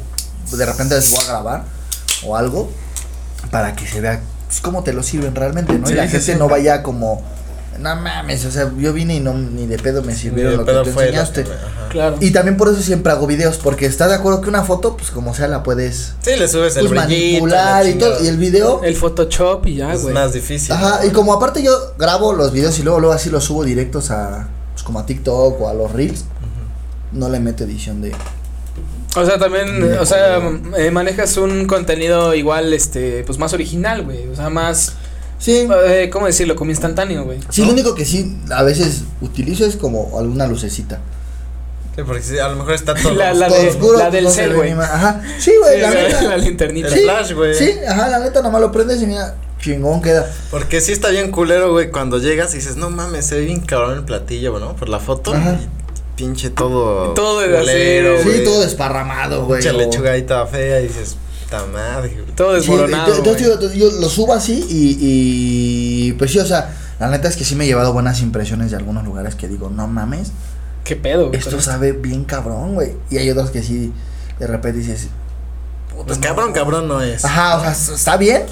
de 0.50 0.66
repente 0.66 0.96
les 0.96 1.10
voy 1.12 1.20
a 1.24 1.28
grabar 1.28 1.64
o 2.26 2.36
algo 2.36 2.70
para 3.52 3.74
que 3.76 3.86
se 3.86 4.00
vea 4.00 4.20
pues, 4.48 4.60
cómo 4.60 4.82
te 4.82 4.92
lo 4.92 5.02
sirven 5.04 5.34
realmente, 5.36 5.72
¿no? 5.78 5.86
Sí, 5.86 5.92
y 5.92 5.96
la 5.96 6.06
sí, 6.06 6.10
gente 6.12 6.32
sí. 6.32 6.38
no 6.38 6.48
vaya 6.48 6.82
como, 6.82 7.22
no 7.80 7.96
mames, 7.96 8.44
o 8.44 8.50
sea, 8.50 8.70
yo 8.78 8.92
vine 8.92 9.14
y 9.16 9.20
no, 9.20 9.34
ni 9.34 9.66
de 9.66 9.78
pedo 9.78 10.02
me 10.02 10.14
sirvieron 10.14 10.56
lo 10.58 10.64
que 10.64 10.72
tú 10.72 11.00
enseñaste. 11.00 11.44
que- 11.44 11.50
ajá. 11.50 11.88
Claro. 11.90 12.16
Y 12.20 12.30
también 12.30 12.56
por 12.56 12.68
eso 12.68 12.80
siempre 12.82 13.10
hago 13.10 13.26
videos, 13.26 13.56
porque 13.56 13.84
estás 13.86 14.10
de 14.10 14.14
acuerdo 14.14 14.40
que 14.42 14.48
una 14.48 14.62
foto, 14.62 14.96
pues 14.96 15.10
como 15.10 15.34
sea, 15.34 15.48
la 15.48 15.64
puedes 15.64 16.14
Sí, 16.20 16.36
le 16.38 16.46
subes 16.46 16.76
el 16.76 16.86
pues, 16.86 17.04
brillito. 17.06 17.40
manipular 17.44 17.82
la 17.84 17.90
y 17.90 17.94
todo. 17.94 18.22
Y 18.24 18.28
el 18.28 18.36
video, 18.36 18.80
El 18.84 18.94
Photoshop 18.94 19.66
y 19.66 19.76
ya, 19.76 19.92
es 19.94 20.02
güey. 20.02 20.14
más 20.14 20.32
difícil. 20.32 20.70
ajá, 20.72 21.04
y 21.04 21.10
como 21.10 21.32
aparte 21.32 21.62
yo 21.64 21.72
grabo 21.98 22.32
los 22.32 22.52
videos 22.52 22.78
y 22.78 22.84
luego, 22.84 23.00
luego 23.00 23.12
así 23.14 23.28
los 23.28 23.42
subo 23.42 23.64
directos 23.64 24.12
a, 24.12 24.46
pues 24.72 24.84
como 24.84 25.00
a 25.00 25.06
TikTok 25.06 25.60
o 25.60 25.68
a 25.68 25.74
los 25.74 25.90
Reels, 25.92 26.26
no 27.10 27.28
le 27.28 27.40
meto 27.40 27.64
edición 27.64 28.00
de. 28.02 28.12
O 29.16 29.26
sea, 29.26 29.38
también, 29.38 29.82
o 29.98 30.06
sea, 30.06 30.38
eh, 30.76 30.92
manejas 30.92 31.36
un 31.38 31.66
contenido 31.66 32.32
igual, 32.36 32.72
este, 32.72 33.24
pues 33.24 33.36
más 33.38 33.52
original, 33.52 34.04
güey. 34.04 34.28
O 34.28 34.36
sea, 34.36 34.48
más, 34.50 34.92
Sí. 35.40 35.66
eh, 35.86 36.08
¿cómo 36.12 36.26
decirlo? 36.26 36.54
Como 36.54 36.70
instantáneo, 36.70 37.24
güey. 37.24 37.40
Sí, 37.48 37.62
¿no? 37.62 37.68
lo 37.68 37.72
único 37.72 37.94
que 37.96 38.04
sí 38.04 38.36
a 38.54 38.62
veces 38.62 39.02
utilizo 39.20 39.64
es 39.66 39.74
como 39.76 40.16
alguna 40.18 40.46
lucecita. 40.46 41.00
Sí, 41.96 42.02
porque 42.06 42.22
sí, 42.22 42.38
a 42.38 42.48
lo 42.48 42.56
mejor 42.56 42.74
está 42.74 42.94
todo. 42.94 43.14
La- 43.14 43.34
la 43.34 43.48
Todo 43.48 43.58
de- 43.62 43.68
oscuro, 43.70 43.98
la 43.98 44.10
del 44.10 44.24
no 44.24 44.30
cel, 44.30 44.54
güey. 44.54 44.70
Ajá. 44.72 45.20
Sí, 45.38 45.52
güey, 45.60 45.74
Sí, 45.76 45.80
la 45.80 45.90
la, 45.90 46.02
neta. 46.02 46.22
la 46.22 46.36
linternita. 46.36 46.88
El 46.88 46.94
Sí, 46.94 47.00
flash, 47.00 47.32
güey. 47.32 47.54
Sí, 47.54 47.72
ajá, 47.88 48.08
la 48.08 48.18
neta 48.20 48.42
nomás 48.42 48.60
lo 48.60 48.70
prendes 48.70 49.02
y 49.02 49.06
mira, 49.06 49.34
chingón 49.60 50.00
queda. 50.00 50.30
Porque 50.50 50.80
sí 50.80 50.92
está 50.92 51.08
bien 51.08 51.30
culero, 51.32 51.72
güey, 51.72 51.90
cuando 51.90 52.18
llegas 52.18 52.52
y 52.54 52.58
dices, 52.58 52.76
no 52.76 52.90
mames, 52.90 53.26
se 53.26 53.34
ve 53.36 53.40
bien 53.46 53.60
cabrón 53.60 53.94
el 53.98 54.04
platillo, 54.04 54.58
¿no? 54.60 54.76
Por 54.76 54.88
la 54.88 55.00
foto. 55.00 55.34
Ajá. 55.34 55.58
y 55.60 55.68
pinche 56.16 56.50
todo. 56.50 57.14
Todo 57.14 57.40
de 57.40 57.48
culero. 57.58 58.22
Sí, 58.22 58.42
todo 58.44 58.60
desparramado, 58.60 59.46
güey. 59.46 59.62
Pinche 59.62 59.74
o- 59.74 59.78
lechuga 59.78 60.12
ahí 60.12 60.22
toda 60.22 60.46
fea 60.46 60.80
y 60.80 60.88
dices, 60.88 61.16
puta 61.50 61.66
madre. 61.66 62.16
Todo 62.36 62.52
desmoronado. 62.54 63.14
entonces, 63.16 63.46
güey. 63.46 63.58
digo, 63.70 63.90
yo 63.92 64.00
lo 64.00 64.08
subo 64.08 64.34
así 64.34 64.64
y, 64.68 64.96
y 66.08 66.12
pues 66.12 66.30
sí, 66.30 66.38
o 66.38 66.46
sea, 66.46 66.74
la 66.98 67.08
neta 67.08 67.28
es 67.28 67.36
que 67.36 67.44
sí 67.44 67.54
me 67.56 67.64
he 67.64 67.66
llevado 67.66 67.92
buenas 67.92 68.20
impresiones 68.20 68.70
de 68.70 68.76
algunos 68.76 69.04
lugares 69.04 69.34
que 69.34 69.48
digo, 69.48 69.70
no 69.70 69.86
mames, 69.86 70.32
¿Qué 70.84 70.96
pedo, 70.96 71.28
güey? 71.28 71.38
esto 71.38 71.60
sabe 71.60 71.92
bien 71.92 72.24
cabrón, 72.24 72.74
güey. 72.74 72.94
Y 73.10 73.18
hay 73.18 73.30
otros 73.30 73.50
que 73.50 73.62
sí, 73.62 73.92
de 74.38 74.46
repente 74.46 74.78
dices, 74.80 75.08
puta, 75.90 76.04
Pues 76.06 76.18
no. 76.18 76.24
cabrón, 76.24 76.52
cabrón 76.52 76.88
no 76.88 77.00
es. 77.02 77.24
Ajá, 77.24 77.56
o 77.58 77.60
sea, 77.60 77.94
está 77.94 78.16
bien, 78.16 78.42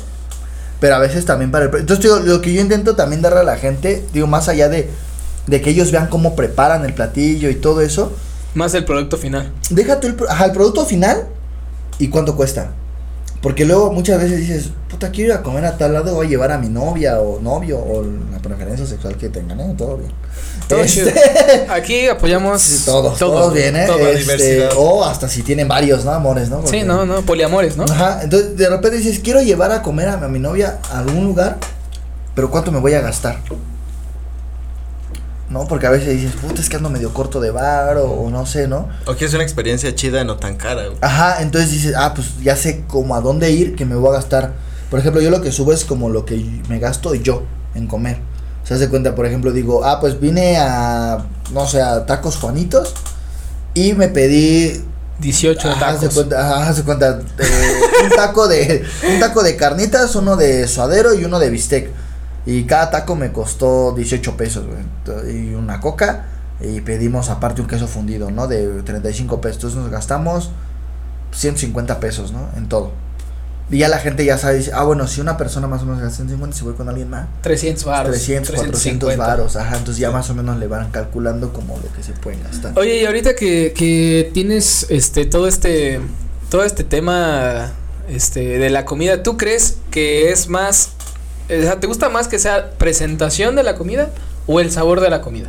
pero 0.81 0.95
a 0.97 0.99
veces 0.99 1.25
también 1.25 1.51
para 1.51 1.67
el... 1.67 1.75
Entonces, 1.75 2.05
digo, 2.05 2.19
lo 2.21 2.41
que 2.41 2.53
yo 2.53 2.61
intento 2.61 2.97
también 2.97 3.23
darle 3.23 3.41
a 3.41 3.45
la 3.45 3.57
gente, 3.57 4.05
digo, 4.13 4.27
más 4.27 4.49
allá 4.49 4.69
de, 4.69 4.91
de 5.47 5.61
que 5.61 5.71
ellos 5.71 5.91
vean 5.91 6.09
cómo 6.09 6.37
preparan 6.37 6.85
el 6.85 6.95
platillo 6.95 7.49
y 7.51 7.55
todo 7.55 7.81
eso, 7.81 8.13
Más 8.55 8.75
el 8.75 8.85
producto 8.85 9.17
final. 9.19 9.53
déjate 9.71 10.09
el, 10.09 10.17
ajá, 10.29 10.45
el 10.47 10.53
producto 10.53 10.85
final 10.87 11.27
y 11.99 12.09
cuánto 12.09 12.37
cuesta. 12.37 12.71
Porque 13.41 13.65
luego 13.65 13.93
muchas 13.93 14.21
veces 14.21 14.39
dices, 14.41 14.71
puta, 14.91 15.11
quiero 15.11 15.33
ir 15.33 15.39
a 15.39 15.43
comer 15.45 15.65
a 15.65 15.77
tal 15.79 15.93
lado, 15.93 16.13
voy 16.15 16.27
a 16.27 16.29
llevar 16.31 16.51
a 16.51 16.59
mi 16.59 16.69
novia 16.69 17.21
o 17.21 17.41
novio 17.41 17.79
o 17.79 18.03
la 18.33 18.39
preferencia 18.41 18.85
sexual 18.85 19.17
que 19.17 19.29
tengan, 19.29 19.61
¿eh? 19.61 19.75
Todo 19.79 19.97
bien. 19.99 20.11
Todo 20.69 20.81
Este, 20.81 21.15
Aquí 21.69 22.09
apoyamos 22.09 22.61
sí, 22.61 22.83
todos, 22.85 23.17
todo, 23.17 23.33
todos 23.39 23.55
bien, 23.55 23.77
¿eh? 23.77 23.87
toda 23.87 24.11
Este, 24.11 24.19
diversidad. 24.23 24.71
o 24.77 25.05
hasta 25.05 25.29
si 25.29 25.43
tienen 25.43 25.69
varios, 25.69 26.05
¿no? 26.05 26.11
Amores, 26.13 26.49
¿no? 26.51 26.67
Sí, 26.67 26.83
no, 26.83 27.07
no, 27.07 27.23
poliamores, 27.23 27.77
¿no? 27.77 27.85
Ajá, 27.85 28.21
entonces 28.25 28.57
de 28.57 28.69
repente 28.69 28.99
dices, 28.99 29.21
quiero 29.21 29.41
llevar 29.41 29.71
a 29.71 29.83
comer 29.83 30.09
a, 30.09 30.15
a 30.15 30.29
mi 30.29 30.41
novia 30.41 30.79
a 30.91 30.99
algún 30.99 31.27
lugar, 31.27 31.59
pero 32.35 32.51
¿cuánto 32.51 32.73
me 32.73 32.81
voy 32.81 32.95
a 32.95 33.01
gastar? 33.01 33.39
¿No? 35.51 35.67
Porque 35.67 35.87
a 35.87 35.91
veces 35.91 36.11
dices, 36.21 36.33
puta, 36.41 36.61
es 36.61 36.69
que 36.69 36.77
ando 36.77 36.91
medio 36.91 37.15
corto 37.15 37.41
de 37.41 37.51
bar 37.51 37.97
o, 37.97 38.05
o 38.11 38.31
no 38.31 38.45
sé, 38.45 38.69
¿no? 38.69 38.89
O 39.07 39.15
quieres 39.15 39.33
una 39.33 39.43
experiencia 39.45 39.95
chida 39.95 40.21
y 40.21 40.25
no 40.25 40.37
tan 40.37 40.57
cara, 40.57 40.87
güey. 40.87 40.99
Ajá, 41.01 41.41
entonces 41.41 41.71
dices, 41.71 41.95
ah, 41.97 42.13
pues 42.15 42.39
ya 42.43 42.55
sé 42.55 42.85
como 42.87 43.15
a 43.15 43.21
dónde 43.23 43.51
ir 43.51 43.75
que 43.75 43.87
me 43.87 43.95
voy 43.95 44.11
a 44.11 44.13
gastar. 44.13 44.53
Por 44.91 45.01
ejemplo, 45.01 45.21
yo 45.23 45.31
lo 45.31 45.41
que 45.41 45.51
subo 45.51 45.73
es 45.73 45.85
como 45.87 46.11
lo 46.11 46.25
que 46.27 46.37
me 46.69 46.79
gasto 46.79 47.15
yo 47.15 47.45
en 47.75 47.87
comer. 47.87 48.19
Se 48.65 48.75
hace 48.75 48.91
cuenta, 48.91 49.15
por 49.15 49.25
ejemplo, 49.25 49.53
digo, 49.53 49.85
ah, 49.85 50.01
pues 50.01 50.21
vine 50.21 50.59
a, 50.59 51.25
no 51.53 51.67
sé, 51.67 51.81
a 51.81 52.05
Tacos 52.05 52.37
Juanitos 52.37 52.93
y 53.73 53.95
me 53.95 54.09
pedí 54.09 54.85
18 55.21 55.71
Ajá, 55.71 55.89
haz 55.89 56.01
de 56.03 56.09
tacos. 56.09 56.15
cuenta, 56.15 56.59
ajá, 56.61 56.73
de 56.75 56.83
cuenta, 56.83 57.21
eh, 57.39 57.81
un 58.05 58.11
taco 58.11 58.49
de 58.49 58.85
un 59.11 59.19
taco 59.21 59.43
de 59.43 59.57
carnitas, 59.57 60.15
uno 60.15 60.37
de 60.37 60.69
suadero 60.69 61.15
y 61.15 61.25
uno 61.25 61.39
de 61.39 61.49
bistec. 61.49 61.91
Y 62.49 62.65
cada 62.65 62.91
taco 62.91 63.15
me 63.15 63.31
costó 63.31 63.93
18 63.93 64.39
pesos, 64.39 64.65
güey. 64.67 65.37
Y 65.37 65.55
una 65.55 65.81
coca 65.81 66.25
y 66.63 66.81
pedimos 66.81 67.29
aparte 67.29 67.61
un 67.61 67.69
queso 67.69 67.87
fundido, 67.87 68.31
¿no? 68.31 68.49
De 68.49 68.83
35 68.85 69.39
pesos. 69.43 69.57
Entonces 69.57 69.79
nos 69.81 69.91
gastamos 69.91 70.51
150 71.33 72.01
pesos, 72.01 72.33
¿no? 72.33 72.49
En 72.57 72.67
todo. 72.67 72.93
Y 73.71 73.77
ya 73.77 73.89
la 73.89 73.99
gente 73.99 74.25
ya 74.25 74.39
sabe, 74.39 74.57
dice, 74.57 74.71
ah, 74.73 74.85
bueno, 74.85 75.07
si 75.07 75.21
una 75.21 75.37
persona 75.37 75.67
más 75.67 75.83
o 75.83 75.85
menos 75.85 76.01
gasta 76.01 76.17
150, 76.17 76.57
si 76.57 76.65
voy 76.65 76.73
con 76.73 76.89
alguien 76.89 77.11
más, 77.11 77.27
300 77.43 77.85
varos. 77.85 78.13
300, 78.13 78.55
400 78.55 78.81
350. 78.81 79.27
varos, 79.27 79.57
ajá. 79.57 79.77
Entonces 79.77 80.01
ya 80.01 80.11
más 80.11 80.31
o 80.31 80.35
menos 80.35 80.57
le 80.57 80.69
van 80.69 80.91
calculando 80.91 81.53
como 81.53 81.77
lo 81.77 81.93
que 81.93 82.03
se 82.03 82.15
pueden 82.15 82.43
gastar. 82.45 82.73
Oye, 82.79 83.03
y 83.03 83.05
ahorita 83.05 83.37
que, 83.37 83.75
que 83.77 84.31
tienes 84.33 84.87
este 84.89 85.27
todo 85.27 85.49
este 85.49 86.01
todo 86.49 86.65
este 86.65 86.83
tema 86.83 87.73
este 88.09 88.59
de 88.59 88.71
la 88.71 88.87
comida, 88.87 89.23
¿tú 89.23 89.37
crees 89.37 89.77
que 89.91 90.33
es 90.33 90.49
más 90.49 90.93
o 91.49 91.63
sea, 91.63 91.81
te 91.81 91.87
gusta 91.87 92.09
más 92.09 92.29
que 92.29 92.39
sea 92.39 92.71
presentación 92.79 93.57
de 93.57 93.63
la 93.63 93.75
comida 93.75 94.11
o 94.47 94.61
el 94.61 94.71
sabor 94.71 95.01
de 95.01 95.11
la 95.11 95.21
comida? 95.21 95.49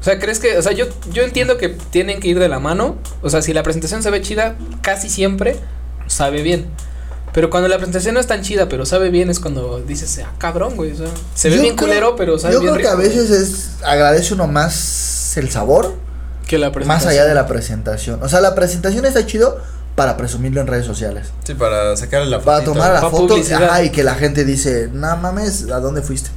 O 0.00 0.04
sea, 0.04 0.18
¿crees 0.18 0.38
que, 0.38 0.56
o 0.58 0.62
sea, 0.62 0.72
yo 0.72 0.86
yo 1.12 1.22
entiendo 1.22 1.58
que 1.58 1.68
tienen 1.68 2.20
que 2.20 2.28
ir 2.28 2.38
de 2.38 2.48
la 2.48 2.60
mano, 2.60 2.96
o 3.22 3.30
sea, 3.30 3.42
si 3.42 3.52
la 3.52 3.62
presentación 3.62 4.02
se 4.02 4.10
ve 4.10 4.20
chida, 4.22 4.54
casi 4.82 5.08
siempre 5.10 5.56
sabe 6.06 6.42
bien. 6.42 6.66
Pero 7.34 7.50
cuando 7.50 7.68
la 7.68 7.76
presentación 7.76 8.14
no 8.14 8.20
es 8.20 8.26
tan 8.26 8.42
chida, 8.42 8.68
pero 8.68 8.86
sabe 8.86 9.10
bien, 9.10 9.28
es 9.28 9.38
cuando 9.38 9.80
dices, 9.80 10.20
ah, 10.24 10.32
cabrón, 10.38 10.76
güey. 10.76 10.92
O 10.92 10.96
sea, 10.96 11.06
se 11.34 11.50
ve 11.50 11.56
Yo 11.56 11.62
bien 11.62 11.76
creo- 11.76 11.88
culero, 11.88 12.16
pero 12.16 12.38
sabe 12.38 12.54
Yo 12.54 12.60
bien 12.60 12.74
creo 12.74 12.86
que 12.86 12.92
a 12.92 12.96
veces 12.96 13.30
es, 13.30 13.70
agradece 13.84 14.34
uno 14.34 14.46
más 14.46 15.36
el 15.36 15.50
sabor, 15.50 15.94
que 16.46 16.56
la 16.58 16.68
más 16.68 16.74
presentación. 16.74 17.10
allá 17.12 17.24
de 17.26 17.34
la 17.34 17.46
presentación. 17.46 18.22
O 18.22 18.28
sea, 18.28 18.40
la 18.40 18.54
presentación 18.54 19.04
está 19.04 19.26
chido 19.26 19.58
para 19.98 20.16
presumirlo 20.16 20.60
en 20.60 20.68
redes 20.68 20.86
sociales. 20.86 21.26
Sí, 21.44 21.54
para 21.54 21.96
sacarle 21.96 22.30
la 22.30 22.40
Para 22.40 22.58
fotito. 22.58 22.72
tomar 22.72 22.92
la 22.94 23.00
Pa' 23.00 23.10
foto 23.10 23.34
ajá, 23.36 23.82
y 23.82 23.90
que 23.90 24.04
la 24.04 24.14
gente 24.14 24.44
dice, 24.44 24.88
no 24.92 25.16
mames, 25.16 25.68
¿a 25.72 25.80
dónde 25.80 26.02
fuiste? 26.02 26.30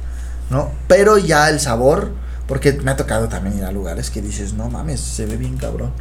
¿No? 0.50 0.72
Pero 0.88 1.16
ya 1.16 1.48
el 1.48 1.60
sabor, 1.60 2.10
porque 2.48 2.72
me 2.72 2.90
ha 2.90 2.96
tocado 2.96 3.28
también 3.28 3.56
ir 3.58 3.64
a 3.64 3.70
lugares 3.70 4.10
que 4.10 4.20
dices, 4.20 4.52
no 4.54 4.68
mames, 4.68 4.98
se 5.00 5.26
ve 5.26 5.36
bien 5.36 5.56
cabrón. 5.56 5.92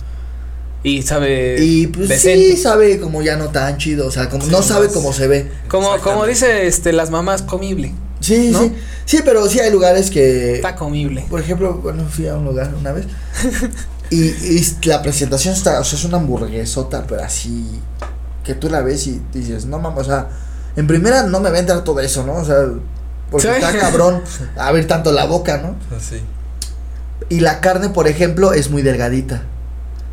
Y 0.84 1.04
sabe. 1.04 1.58
Y 1.60 1.86
pues 1.88 2.10
decente. 2.10 2.56
sí, 2.56 2.58
sabe 2.58 3.00
como 3.00 3.22
ya 3.22 3.38
no 3.38 3.50
tan 3.50 3.78
chido, 3.78 4.08
o 4.08 4.12
sea, 4.12 4.28
como 4.30 4.44
Sí, 4.46 4.50
no 4.52 4.64
sabe 4.64 4.86
más- 4.88 4.96
cómo 4.96 5.14
se 5.14 5.28
ve. 5.28 5.52
Como, 5.68 5.96
como 6.00 6.26
dice 6.26 6.66
este, 6.66 6.92
las 6.94 7.12
mamás, 7.12 7.44
comible. 7.44 7.94
Sí, 8.22 8.50
¿No? 8.52 8.60
sí. 8.64 8.74
Sí, 9.06 9.20
pero 9.24 9.48
sí 9.48 9.60
hay 9.60 9.72
lugares 9.72 10.10
que... 10.10 10.56
Está 10.56 10.76
comible. 10.76 11.26
Por 11.30 11.40
ejemplo, 11.40 11.76
bueno, 11.76 12.04
fui 12.10 12.28
a 12.28 12.36
un 12.36 12.46
lugar 12.46 12.74
una 12.80 12.92
vez 12.94 13.06
y, 14.12 14.24
y 14.58 14.78
la 14.84 15.02
presentación 15.02 15.54
está, 15.54 15.80
o 15.80 15.84
sea, 15.84 15.98
es 15.98 16.06
una 16.06 16.18
hamburguesota, 16.18 17.06
pero 17.08 17.24
así 17.24 17.80
que 18.44 18.54
tú 18.54 18.70
la 18.70 18.82
ves 18.82 19.08
y 19.08 19.22
dices, 19.34 19.66
no 19.66 19.80
mames, 19.80 20.02
o 20.02 20.04
sea, 20.06 20.28
en 20.76 20.86
primera 20.88 21.24
no 21.24 21.40
me 21.40 21.50
va 21.50 21.58
a 21.58 21.60
entrar 21.60 21.84
todo 21.84 22.00
eso, 22.02 22.26
¿no? 22.26 22.34
O 22.36 22.46
sea, 22.46 22.58
porque 23.30 23.48
Sí. 23.48 23.54
está 23.56 23.78
cabrón 23.80 24.22
abrir 24.58 24.88
tanto 24.88 25.12
la 25.12 25.26
boca, 25.26 25.58
¿no? 25.58 25.76
Así. 25.96 26.22
Y 27.30 27.40
la 27.40 27.62
carne, 27.62 27.90
por 27.90 28.08
ejemplo, 28.08 28.54
es 28.54 28.70
muy 28.70 28.82
delgadita. 28.82 29.44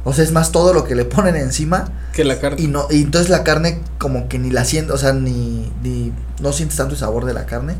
O 0.05 0.13
sea, 0.13 0.25
es 0.25 0.31
más 0.33 0.53
todo 0.53 0.73
lo 0.73 0.85
que 0.85 0.95
le 0.95 1.05
ponen 1.05 1.35
encima 1.37 1.91
Que 2.13 2.25
la 2.25 2.39
carne. 2.39 2.63
y 2.63 2.67
no 2.69 2.87
y 2.91 3.03
entonces 3.03 3.29
la 3.31 3.43
carne 3.45 3.81
como 3.99 4.29
que 4.29 4.39
ni 4.39 4.51
la 4.51 4.65
sientes, 4.65 4.95
o 4.95 4.99
sea, 4.99 5.13
ni, 5.13 5.71
ni 5.83 6.13
no 6.41 6.53
sientes 6.53 6.77
tanto 6.79 6.95
el 6.95 7.01
sabor 7.01 7.25
de 7.25 7.35
la 7.35 7.45
carne 7.47 7.75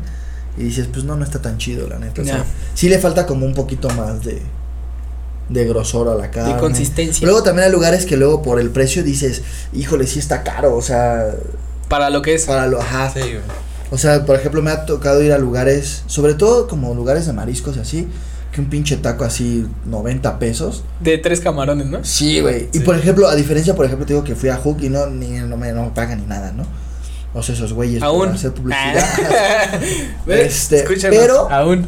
y 0.57 0.63
dices, 0.63 0.87
pues 0.91 1.05
no, 1.05 1.15
no 1.15 1.23
está 1.23 1.41
tan 1.41 1.57
chido, 1.57 1.87
la 1.87 1.97
neta. 1.97 2.21
O 2.21 2.25
sea, 2.25 2.43
sí 2.73 2.89
le 2.89 2.99
falta 2.99 3.25
como 3.25 3.45
un 3.45 3.53
poquito 3.53 3.89
más 3.91 4.23
de 4.25 4.41
de 5.49 5.65
grosor 5.65 6.07
a 6.09 6.15
la 6.15 6.31
carne. 6.31 6.53
de 6.53 6.59
consistencia. 6.59 7.25
Luego 7.25 7.43
también 7.43 7.65
hay 7.67 7.71
lugares 7.71 8.05
que 8.05 8.15
luego 8.17 8.41
por 8.41 8.59
el 8.59 8.69
precio 8.69 9.03
dices, 9.03 9.41
híjole, 9.73 10.07
sí 10.07 10.19
está 10.19 10.43
caro, 10.43 10.75
o 10.75 10.81
sea, 10.81 11.31
para 11.87 12.09
lo 12.09 12.21
que 12.21 12.35
es. 12.35 12.45
para 12.45 12.67
lo, 12.67 12.79
ajá. 12.81 13.11
Sí, 13.13 13.19
güey. 13.19 13.39
O 13.91 13.97
sea, 13.97 14.23
por 14.25 14.35
ejemplo, 14.35 14.61
me 14.61 14.69
ha 14.71 14.85
tocado 14.85 15.23
ir 15.23 15.33
a 15.33 15.39
lugares, 15.39 16.03
sobre 16.05 16.35
todo 16.35 16.67
como 16.67 16.93
lugares 16.93 17.25
de 17.25 17.33
mariscos 17.33 17.77
así, 17.77 18.07
que 18.51 18.61
un 18.61 18.69
pinche 18.69 18.97
taco 18.97 19.23
así 19.25 19.65
90 19.85 20.37
pesos. 20.37 20.83
De 20.99 21.17
tres 21.17 21.39
camarones, 21.39 21.87
¿no? 21.87 22.03
Sí, 22.05 22.39
güey. 22.41 22.69
Y 22.73 22.81
por 22.81 22.95
ejemplo, 22.95 23.27
a 23.27 23.35
diferencia, 23.35 23.75
por 23.75 23.85
ejemplo, 23.85 24.05
te 24.05 24.13
digo 24.13 24.23
que 24.23 24.35
fui 24.35 24.49
a 24.49 24.57
Hook 24.57 24.77
y 24.83 24.89
no, 24.89 25.07
ni, 25.07 25.29
no, 25.39 25.57
me, 25.57 25.71
no 25.71 25.85
me 25.85 25.89
pagan 25.89 26.19
ni 26.21 26.27
nada, 26.27 26.51
¿no? 26.51 26.63
O 27.33 27.41
sea, 27.41 27.55
esos 27.55 27.73
güeyes 27.73 28.01
Aún. 28.03 28.29
hacer 28.29 28.51
publicidad. 28.53 29.07
Ve, 30.27 30.45
Este, 30.45 30.77
escúchanos, 30.81 31.17
pero- 31.17 31.49
Aún. 31.51 31.87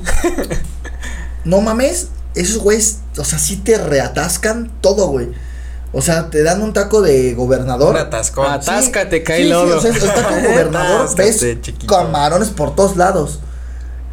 no 1.45 1.61
mames, 1.61 2.07
esos 2.35 2.57
güeyes, 2.59 2.99
o 3.17 3.23
sea, 3.23 3.39
sí 3.39 3.57
te 3.57 3.77
reatascan 3.77 4.71
todo, 4.81 5.07
güey. 5.07 5.29
O 5.93 6.01
sea, 6.01 6.29
te 6.29 6.41
dan 6.43 6.61
un 6.61 6.71
taco 6.71 7.01
de 7.01 7.33
gobernador. 7.33 7.95
Un 7.95 8.01
atascón. 8.01 8.45
Atas- 8.47 8.69
Atáscate, 8.69 9.23
cae 9.23 9.39
sí, 9.39 9.43
sí, 9.43 9.49
lodo. 9.49 9.77
o 9.77 9.81
sea, 9.81 9.91
el 9.91 9.99
taco 9.99 10.35
gobernador, 10.47 11.01
ves 11.17 11.35
Atáscate, 11.37 11.61
chiquito. 11.61 11.93
camarones 11.93 12.49
por 12.49 12.75
todos 12.75 12.95
lados. 12.95 13.39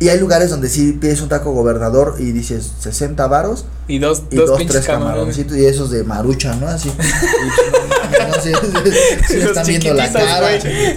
Y 0.00 0.08
hay 0.08 0.20
lugares 0.20 0.50
donde 0.50 0.68
sí 0.68 0.92
pides 0.92 1.20
un 1.20 1.28
taco 1.28 1.52
gobernador 1.52 2.16
y 2.18 2.30
dices 2.30 2.70
60 2.78 3.26
varos 3.26 3.64
Y 3.88 3.98
dos, 3.98 4.22
y 4.30 4.36
dos, 4.36 4.56
tres 4.66 4.86
camaroncitos 4.86 5.56
y 5.56 5.66
esos 5.66 5.90
de 5.90 6.04
marucha, 6.04 6.54
¿no? 6.54 6.68
Así. 6.68 6.88
Y, 6.88 8.12
no 8.14 8.28
Los 8.28 9.44
están 9.44 9.66
viendo 9.66 9.94
la 9.94 10.12
cara. 10.12 10.48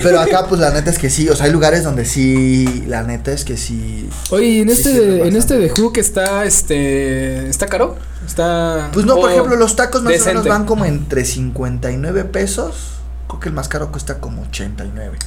Pero 0.02 0.20
acá, 0.20 0.46
pues 0.48 0.62
la 0.62 0.72
neta 0.72 0.92
es 0.92 1.00
que 1.00 1.10
sí. 1.10 1.28
O 1.30 1.36
sea, 1.36 1.48
hay 1.48 1.52
lugares 1.52 1.84
donde 1.84 2.06
sí, 2.06 2.84
la 2.88 3.04
neta 3.04 3.32
es 3.32 3.44
que 3.44 3.58
sí. 3.58 4.10
Oye, 4.30 4.62
en 4.62 4.68
Sí, 4.68 4.74
este, 4.74 4.94
sí, 4.94 5.00
de, 5.00 5.28
en 5.28 5.36
este 5.36 5.58
de 5.58 5.70
Hook 5.70 5.98
está, 5.98 6.46
este, 6.46 7.50
está 7.50 7.68
caro, 7.68 7.98
está. 8.26 8.90
Pues 8.94 9.06
no, 9.06 9.16
por 9.16 9.32
ejemplo, 9.32 9.56
los 9.56 9.76
tacos 9.76 10.04
más 10.04 10.22
o 10.22 10.26
menos 10.26 10.46
van 10.46 10.66
como 10.66 10.86
entre 10.86 11.26
59 11.26 12.26
pesos. 12.26 12.92
Creo 13.28 13.40
que 13.40 13.50
el 13.50 13.56
más 13.56 13.68
caro 13.68 13.92
cuesta 13.92 14.20
como 14.20 14.44
89. 14.44 15.18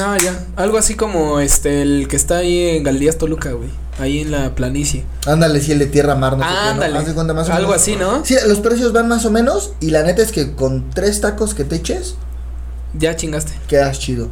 Ah, 0.00 0.16
ya, 0.22 0.44
algo 0.56 0.76
así 0.78 0.94
como, 0.94 1.40
este, 1.40 1.82
el 1.82 2.08
que 2.08 2.16
está 2.16 2.38
ahí 2.38 2.76
en 2.76 2.82
Galerías 2.84 3.16
Toluca, 3.16 3.52
güey, 3.52 3.70
ahí 3.98 4.20
en 4.20 4.30
la 4.30 4.54
planicie. 4.54 5.04
Ándale, 5.26 5.60
sí, 5.60 5.72
el 5.72 5.78
de 5.78 5.86
tierra 5.86 6.14
mar, 6.14 6.36
no 6.36 6.42
sé 6.44 6.48
qué, 6.50 6.54
¿no? 6.54 6.60
Ándale, 6.72 6.98
Haz 6.98 7.06
de 7.06 7.14
cuenta, 7.14 7.32
más 7.34 7.48
o 7.48 7.52
algo 7.54 7.68
menos. 7.70 7.82
así, 7.82 7.96
¿no? 7.96 8.24
Sí, 8.24 8.36
los 8.46 8.58
precios 8.60 8.92
van 8.92 9.08
más 9.08 9.24
o 9.24 9.30
menos. 9.30 9.72
Y 9.80 9.90
la 9.90 10.02
neta 10.02 10.22
es 10.22 10.30
que 10.30 10.52
con 10.54 10.90
tres 10.90 11.20
tacos 11.22 11.54
que 11.54 11.64
te 11.64 11.76
eches, 11.76 12.16
Ya 12.98 13.16
chingaste. 13.16 13.52
quedas 13.66 13.98
chido. 13.98 14.28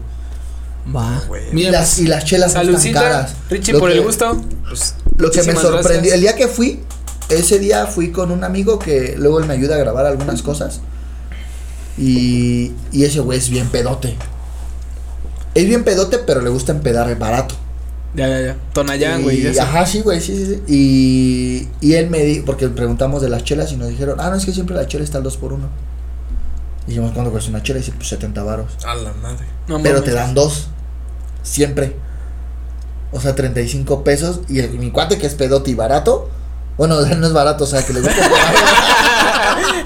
Va. 0.95 1.23
Güey. 1.27 1.49
Y 1.51 1.55
Mira, 1.55 1.71
las, 1.73 1.95
pues, 1.95 1.99
y 2.01 2.07
las 2.07 2.25
chelas 2.27 2.55
no 2.55 2.61
están 2.61 2.67
saludcita, 2.67 3.01
caras. 3.01 3.35
Richie, 3.51 3.73
Lo 3.73 3.79
por 3.81 3.91
que- 3.91 3.97
el 3.99 4.05
gusto. 4.05 4.41
Pues, 4.69 4.95
Lo 5.17 5.31
que 5.31 5.43
me 5.43 5.55
sorprendió, 5.55 5.83
gracias. 5.91 6.15
el 6.15 6.21
día 6.21 6.37
que 6.37 6.49
fui, 6.49 6.81
ese 7.31 7.59
día 7.59 7.87
fui 7.87 8.13
con 8.13 8.31
un 8.31 8.45
amigo 8.45 8.79
que 8.79 9.15
luego 9.19 9.41
él 9.41 9.47
me 9.47 9.55
ayuda 9.55 9.75
a 9.77 9.79
grabar 9.79 10.05
algunas 10.07 10.43
cosas. 10.43 10.81
Y, 11.99 12.73
y 12.93 13.05
ese 13.05 13.21
güey 13.21 13.39
es 13.39 13.49
bien 13.49 13.69
pedote. 13.69 14.17
Es 15.57 15.67
bien 15.67 15.85
pedote, 15.85 16.19
pero 16.19 16.41
le 16.43 16.51
gusta 16.51 16.73
empedar 16.73 17.17
barato. 17.19 17.55
Ya, 18.15 18.29
ya, 18.29 18.41
ya. 18.41 18.57
Tonayán, 18.73 19.23
güey. 19.23 19.59
Ajá, 19.59 19.85
sí, 19.85 20.01
güey, 20.01 20.21
sí, 20.21 20.37
sí, 20.37 20.47
sí. 20.47 20.63
Y, 20.67 21.69
y 21.87 21.95
él 21.95 22.09
me 22.09 22.19
dijo, 22.23 22.45
porque 22.47 22.69
preguntamos 22.69 23.21
de 23.23 23.29
las 23.29 23.45
chelas 23.45 23.73
y 23.73 23.77
nos 23.77 23.89
dijeron, 23.89 24.19
ah, 24.21 24.31
no, 24.31 24.37
es 24.37 24.45
que 24.47 24.53
siempre 24.53 24.75
la 24.77 24.87
chela 24.87 25.05
está 25.05 25.19
al 25.19 25.25
2 25.25 25.37
por 25.37 25.53
1 25.53 25.69
Dijimos, 26.87 27.13
¿cuánto 27.13 27.31
cuesta 27.33 27.51
una 27.51 27.63
chela? 27.63 27.79
Y 27.79 27.83
dice, 27.83 27.93
pues 27.97 28.09
70 28.09 28.43
varos. 28.43 28.73
a 28.87 28.95
la 28.95 29.13
madre. 29.15 29.45
No 29.69 29.83
Pero 29.83 29.97
mames. 29.97 30.05
te 30.05 30.13
dan 30.13 30.35
dos. 30.35 30.69
Siempre. 31.43 31.97
O 33.13 33.21
sea, 33.21 33.35
35 33.35 34.05
pesos. 34.05 34.41
Y, 34.49 34.61
el- 34.61 34.71
mi 34.79 34.91
cuate 34.91 35.19
que 35.19 35.27
es 35.27 35.35
pedote 35.35 35.71
y 35.71 35.75
barato. 35.75 36.31
Bueno, 36.79 37.01
él 37.01 37.21
no 37.21 37.27
es 37.27 37.33
barato, 37.33 37.65
o 37.65 37.67
sea, 37.67 37.83
que 37.85 37.93
le 37.93 38.01
gusta. 38.03 38.15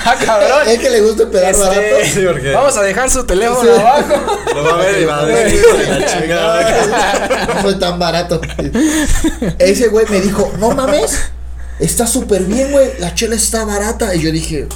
ah, 0.04 0.16
cabrón. 0.24 0.68
es 0.68 0.78
que 0.78 0.90
le 0.90 1.00
gusta 1.00 1.22
empedar 1.24 1.50
Este, 1.52 1.62
barato. 1.66 1.96
Sí, 2.14 2.20
porque 2.26 2.52
Vamos 2.52 2.76
a 2.76 2.82
dejar 2.82 3.10
su 3.10 3.24
teléfono 3.24 3.62
Sí. 3.62 3.68
abajo. 3.80 4.36
lo 4.54 4.64
va 4.64 4.70
a 4.74 4.76
ver 4.76 5.00
y 5.00 5.04
va 5.04 5.20
a 5.20 5.24
ver 5.24 5.54
la 5.88 6.06
chingada. 6.06 7.48
no 7.54 7.62
soy 7.62 7.78
tan 7.78 7.98
barato. 7.98 8.40
Ese 9.58 9.88
güey 9.88 10.06
me 10.10 10.20
dijo, 10.20 10.52
no 10.58 10.70
mames, 10.72 11.18
está 11.78 12.06
súper 12.06 12.44
bien, 12.44 12.70
güey, 12.72 12.90
la 12.98 13.14
chela 13.14 13.34
está 13.36 13.64
barata. 13.64 14.14
Y 14.14 14.20
yo 14.22 14.32
dije, 14.32 14.66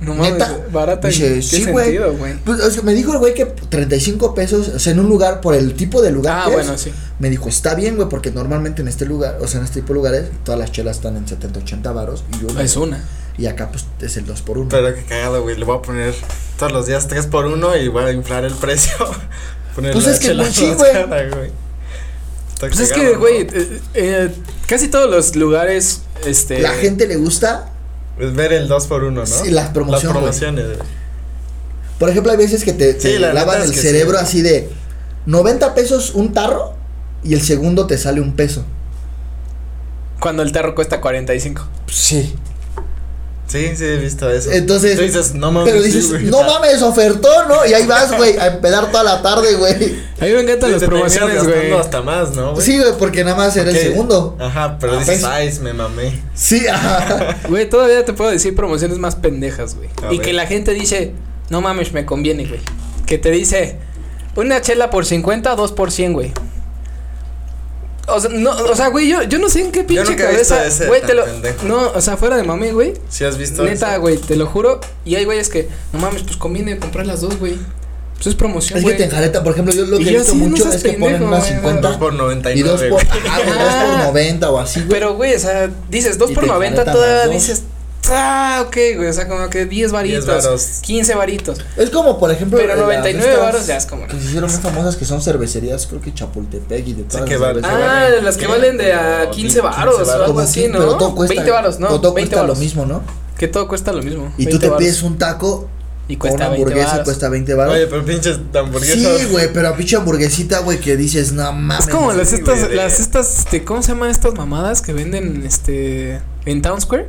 No 0.00 0.14
mames, 0.14 0.32
¿Neta? 0.34 0.56
barata. 0.72 1.08
Dice, 1.08 1.28
¿en 1.28 1.34
¿Qué 1.36 1.42
sí, 1.42 1.64
güey. 1.66 1.98
pues, 2.44 2.60
o 2.60 2.70
sea, 2.70 2.82
me 2.82 2.92
dijo 2.94 3.12
el 3.12 3.18
güey 3.18 3.32
que 3.34 3.46
35 3.46 4.34
pesos, 4.34 4.68
o 4.68 4.78
sea, 4.78 4.92
en 4.92 5.00
un 5.00 5.08
lugar, 5.08 5.40
por 5.40 5.54
el 5.54 5.74
tipo 5.74 6.02
de 6.02 6.10
lugar 6.10 6.40
Ah, 6.42 6.44
que 6.48 6.54
bueno, 6.54 6.72
es, 6.74 6.80
sí. 6.80 6.92
me 7.18 7.30
dijo, 7.30 7.48
está 7.48 7.74
bien, 7.74 7.96
güey, 7.96 8.08
porque 8.08 8.30
normalmente 8.30 8.82
en 8.82 8.88
este 8.88 9.06
lugar, 9.06 9.38
o 9.40 9.46
sea, 9.46 9.60
en 9.60 9.64
este 9.66 9.80
tipo 9.80 9.92
de 9.92 9.94
lugares, 9.94 10.24
todas 10.44 10.58
las 10.58 10.72
chelas 10.72 10.96
están 10.96 11.16
en 11.16 11.26
70, 11.26 11.60
80 11.60 11.92
varos. 11.92 12.24
Y, 12.58 12.60
Es 12.60 12.76
una. 12.76 13.02
Y 13.36 13.46
acá, 13.46 13.70
pues, 13.70 13.86
es 14.00 14.16
el 14.16 14.26
2 14.26 14.42
por 14.42 14.58
1 14.58 14.68
Pero 14.68 14.94
qué 14.94 15.02
cagado, 15.04 15.42
güey. 15.42 15.56
Le 15.56 15.64
voy 15.64 15.76
a 15.78 15.82
poner 15.82 16.14
todos 16.58 16.72
los 16.72 16.86
días 16.86 17.08
3 17.08 17.26
por 17.26 17.46
1 17.46 17.76
y 17.78 17.88
voy 17.88 18.04
a 18.04 18.12
inflar 18.12 18.44
el 18.44 18.54
precio. 18.54 18.94
Poner 19.74 19.92
Pues 19.92 20.04
la 20.06 20.12
es 20.12 20.18
que 20.20 20.34
pues 20.34 21.08
más 21.08 21.34
güey. 21.34 21.50
Pues 22.60 22.78
es 22.78 22.92
que, 22.92 23.16
güey, 23.16 23.40
eh, 23.40 23.80
eh, 23.94 24.30
casi 24.68 24.86
todos 24.86 25.10
los 25.10 25.34
lugares, 25.34 26.02
este. 26.24 26.60
La 26.60 26.74
gente 26.74 27.08
le 27.08 27.16
gusta, 27.16 27.72
Es 28.18 28.32
ver 28.34 28.52
el 28.52 28.68
2 28.68 28.86
por 28.86 29.02
1 29.02 29.20
¿no? 29.20 29.26
Sí, 29.26 29.50
las 29.50 29.70
promociones, 29.70 30.04
Las 30.04 30.12
promociones, 30.12 30.66
güey. 30.66 30.88
por 31.98 32.08
ejemplo, 32.08 32.30
hay 32.30 32.38
veces 32.38 32.62
que 32.62 32.72
te, 32.72 32.94
te 32.94 33.14
Sí, 33.14 33.18
la 33.18 33.32
lavan 33.32 33.62
el 33.62 33.74
cerebro 33.74 34.18
sí. 34.18 34.24
así 34.24 34.42
de 34.42 34.70
90 35.26 35.74
pesos 35.74 36.12
un 36.14 36.32
tarro 36.32 36.74
y 37.24 37.34
el 37.34 37.42
segundo 37.42 37.88
te 37.88 37.98
sale 37.98 38.20
un 38.20 38.36
peso. 38.36 38.64
Cuando 40.20 40.42
el 40.44 40.52
tarro 40.52 40.74
cuesta 40.76 41.00
45. 41.00 41.66
Sí. 41.88 42.34
Sí, 43.54 43.76
sí, 43.76 43.84
he 43.84 43.96
visto 43.98 44.28
eso. 44.28 44.50
Entonces, 44.50 44.96
Tú 44.96 45.02
dices, 45.02 45.34
no 45.34 45.52
mames. 45.52 45.70
Pero 45.72 45.84
sí, 45.84 45.90
dices, 45.92 46.10
güey. 46.10 46.24
no 46.24 46.42
mames, 46.42 46.82
ofertón, 46.82 47.46
¿no? 47.48 47.64
Y 47.64 47.72
ahí 47.72 47.86
vas, 47.86 48.16
güey, 48.16 48.36
a 48.36 48.48
empedar 48.48 48.90
toda 48.90 49.04
la 49.04 49.22
tarde, 49.22 49.54
güey. 49.54 49.72
A 50.20 50.24
mí 50.24 50.32
me 50.32 50.40
encantan 50.40 50.70
Sí, 50.70 50.72
las 50.74 50.82
promociones, 50.84 51.44
güey. 51.44 51.72
hasta 51.72 52.02
más, 52.02 52.34
¿no, 52.34 52.54
güey? 52.54 52.66
Sí, 52.66 52.78
güey, 52.78 52.92
porque 52.98 53.22
nada 53.22 53.36
más 53.36 53.56
era 53.56 53.70
el 53.70 53.76
segundo. 53.78 54.36
Ajá, 54.40 54.76
pero 54.80 54.94
Ah, 54.94 54.98
dices, 54.98 55.20
pues. 55.20 55.24
ay, 55.24 55.56
me 55.62 55.72
mamé. 55.72 56.20
Sí, 56.34 56.66
ajá. 56.66 57.36
Güey, 57.48 57.68
todavía 57.68 58.04
te 58.04 58.12
puedo 58.12 58.30
decir 58.30 58.54
promociones 58.56 58.98
más 58.98 59.14
pendejas, 59.14 59.76
güey. 59.76 59.88
A 60.02 60.12
Y 60.12 60.16
ver. 60.18 60.26
que 60.26 60.32
la 60.32 60.46
gente 60.46 60.72
dice, 60.72 61.12
no 61.48 61.60
mames, 61.60 61.92
me 61.92 62.04
conviene, 62.04 62.46
güey. 62.46 62.60
Que 63.06 63.18
te 63.18 63.30
dice, 63.30 63.78
una 64.34 64.60
chela 64.62 64.90
por 64.90 65.06
50, 65.06 65.54
dos 65.54 65.70
por 65.72 65.92
100, 65.92 66.12
güey. 66.12 66.32
O 68.06 68.20
sea, 68.20 68.30
no, 68.30 68.50
o 68.50 68.74
sea, 68.76 68.88
güey, 68.88 69.08
yo, 69.08 69.22
yo 69.22 69.38
no 69.38 69.48
sé 69.48 69.60
en 69.62 69.72
qué 69.72 69.82
pinche 69.84 70.04
nunca 70.04 70.30
he 70.30 70.36
visto 70.36 70.54
cabeza. 70.54 70.66
ese 70.66 70.86
Güey, 70.86 71.00
tan 71.00 71.08
te 71.08 71.14
lo. 71.14 71.24
pendejo. 71.24 71.66
No, 71.66 71.90
o 71.94 72.00
sea, 72.00 72.16
fuera 72.16 72.36
de 72.36 72.42
mami, 72.42 72.70
güey. 72.70 72.94
¿Sí 73.08 73.24
has 73.24 73.38
visto 73.38 73.62
Neta, 73.64 73.92
eso? 73.92 74.00
güey, 74.02 74.18
te 74.18 74.36
lo 74.36 74.46
juro. 74.46 74.80
Y 75.04 75.14
hay 75.14 75.24
güeyes 75.24 75.48
que, 75.48 75.68
no 75.92 75.98
mames, 76.00 76.22
pues 76.22 76.36
conviene 76.36 76.78
comprar 76.78 77.06
las 77.06 77.20
dos, 77.22 77.38
güey. 77.38 77.56
Pues 78.14 78.28
es 78.28 78.34
promoción, 78.36 78.78
Es 78.78 78.84
que 78.84 78.90
güey. 78.90 78.96
te 78.98 79.04
enjareta, 79.04 79.42
por 79.42 79.52
ejemplo, 79.52 79.74
yo 79.74 79.86
lo 79.86 79.98
Y 79.98 80.04
que 80.04 80.10
he 80.10 80.12
yo 80.12 80.18
visto 80.20 80.34
no 80.34 80.44
mucho 80.46 80.62
seas 80.64 80.76
es 80.76 80.82
que 80.84 80.92
ponen 80.92 81.18
pendejo, 81.18 81.24
unas 81.26 81.40
güey, 81.40 81.54
50 81.56 81.88
2 81.88 81.96
por 81.96 82.14
y 82.14 82.16
99. 82.16 82.68
2 82.70 82.80
por, 82.82 82.90
güey. 82.90 83.06
ah, 83.30 83.36
güey, 83.38 83.48
dos 83.48 83.56
por 83.58 83.66
Ajá. 83.90 84.04
90 84.04 84.50
o 84.50 84.58
así, 84.60 84.80
güey. 84.80 84.90
Pero, 84.90 85.14
güey, 85.16 85.34
o 85.34 85.38
sea, 85.38 85.70
dices 85.90 86.18
dos 86.18 86.30
Y 86.30 86.34
por 86.34 86.44
te 86.44 86.50
90, 86.50 86.72
enjaretan 86.72 86.94
todavía 86.94 87.24
dos. 87.24 87.34
dices, 87.34 87.62
Ah, 88.10 88.64
ok, 88.66 88.76
güey. 88.96 89.08
O 89.08 89.12
sea, 89.12 89.28
como 89.28 89.48
que 89.50 89.66
10 89.66 89.92
varitos. 89.92 90.26
varos. 90.26 90.78
15 90.82 91.14
varitos. 91.14 91.58
Es 91.76 91.90
como, 91.90 92.18
por 92.18 92.30
ejemplo. 92.30 92.58
Pero 92.58 92.72
eh, 92.72 92.76
las 92.76 92.84
99 92.86 93.28
estas 93.32 93.40
varos 93.44 93.66
ya 93.66 93.76
es 93.76 93.86
como- 93.86 94.06
Que 94.06 94.18
se 94.18 94.24
hicieron 94.26 94.50
muy 94.50 94.60
famosas 94.60 94.96
que 94.96 95.04
son 95.04 95.20
cervecerías, 95.22 95.86
creo 95.86 96.00
que 96.00 96.12
Chapultepec 96.14 96.86
y 96.88 96.92
de 96.94 97.02
todas 97.04 97.26
que 97.28 97.38
las. 97.38 97.64
Ah, 97.64 98.08
las 98.22 98.36
que 98.36 98.46
valen 98.46 98.76
de 98.76 98.92
a 98.92 99.20
Como 99.20 99.30
15 99.32 99.42
15 99.54 99.60
varos 99.60 100.08
o 100.08 100.12
algo 100.24 100.40
así, 100.40 100.68
¿no? 100.68 100.78
Pero 100.78 100.96
todo 100.96 101.14
cuesta. 101.14 101.34
20 101.34 101.50
varos, 101.50 101.78
¿no? 101.80 101.88
Todo 102.00 102.12
20 102.14 102.30
cuesta 102.30 102.36
lo 102.36 102.42
varos. 102.42 102.58
mismo, 102.58 102.86
¿no? 102.86 103.02
Que 103.38 103.48
todo 103.48 103.66
cuesta 103.68 103.92
lo 103.92 104.02
mismo. 104.02 104.32
Y 104.38 104.44
tú 104.44 104.50
20 104.50 104.58
te 104.58 104.66
varos. 104.68 104.78
pides 104.82 105.02
un 105.02 105.18
taco 105.18 105.68
y 106.06 106.16
cuesta 106.16 106.36
una 106.36 106.48
20 106.50 106.62
hamburguesa, 106.62 106.90
varos. 106.90 107.04
cuesta 107.04 107.28
20 107.30 107.54
baros. 107.54 107.74
Oye, 107.74 107.86
pero 107.86 108.04
pinches 108.04 108.38
hamburguesas. 108.54 109.18
Sí, 109.20 109.24
güey, 109.30 109.52
pero 109.52 109.68
a 109.68 109.76
pinche 109.76 109.96
hamburguesita, 109.96 110.58
güey, 110.60 110.78
que 110.78 110.96
dices, 110.96 111.32
no 111.32 111.50
mames. 111.52 111.86
Es 111.88 111.92
como 111.92 112.12
las 112.12 112.28
sí, 112.28 112.36
estas, 112.36 112.68
de- 112.68 112.74
las 112.76 113.00
estas, 113.00 113.38
este, 113.38 113.64
¿cómo 113.64 113.82
se 113.82 113.88
llaman 113.92 114.10
estas 114.10 114.34
mamadas 114.34 114.82
que 114.82 114.92
venden, 114.92 115.44
este, 115.46 116.20
en 116.44 116.62
Town 116.62 116.80
Square? 116.80 117.08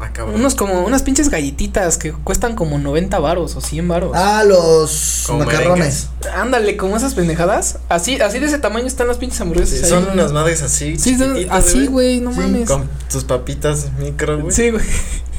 Ah, 0.00 0.10
cabrón. 0.12 0.34
Unos 0.36 0.54
como, 0.54 0.84
unas 0.84 1.02
pinches 1.02 1.28
galletitas 1.30 1.98
que 1.98 2.12
cuestan 2.12 2.56
como 2.56 2.78
90 2.78 3.18
varos 3.18 3.56
o 3.56 3.60
100 3.60 3.88
varos. 3.88 4.12
Ah, 4.14 4.42
los 4.44 5.24
Como 5.26 5.40
macarrones. 5.40 6.08
Ándale, 6.34 6.76
como 6.76 6.96
esas 6.96 7.14
pendejadas. 7.14 7.78
Así, 7.88 8.20
así 8.20 8.38
de 8.38 8.46
ese 8.46 8.58
tamaño 8.58 8.86
están 8.86 9.08
las 9.08 9.18
pinches 9.18 9.40
hamburguesas. 9.40 9.78
Sí, 9.78 9.84
ahí. 9.84 9.90
son 9.90 10.08
unas 10.12 10.32
madres 10.32 10.62
así. 10.62 10.98
Sí, 10.98 11.16
son 11.16 11.36
así, 11.50 11.86
güey, 11.86 12.20
no 12.20 12.32
Sí, 12.32 12.40
mames. 12.40 12.68
Con 12.68 12.88
tus 13.10 13.24
papitas 13.24 13.86
micro, 13.98 14.40
güey. 14.40 14.52
Sí, 14.52 14.70
güey. 14.70 14.84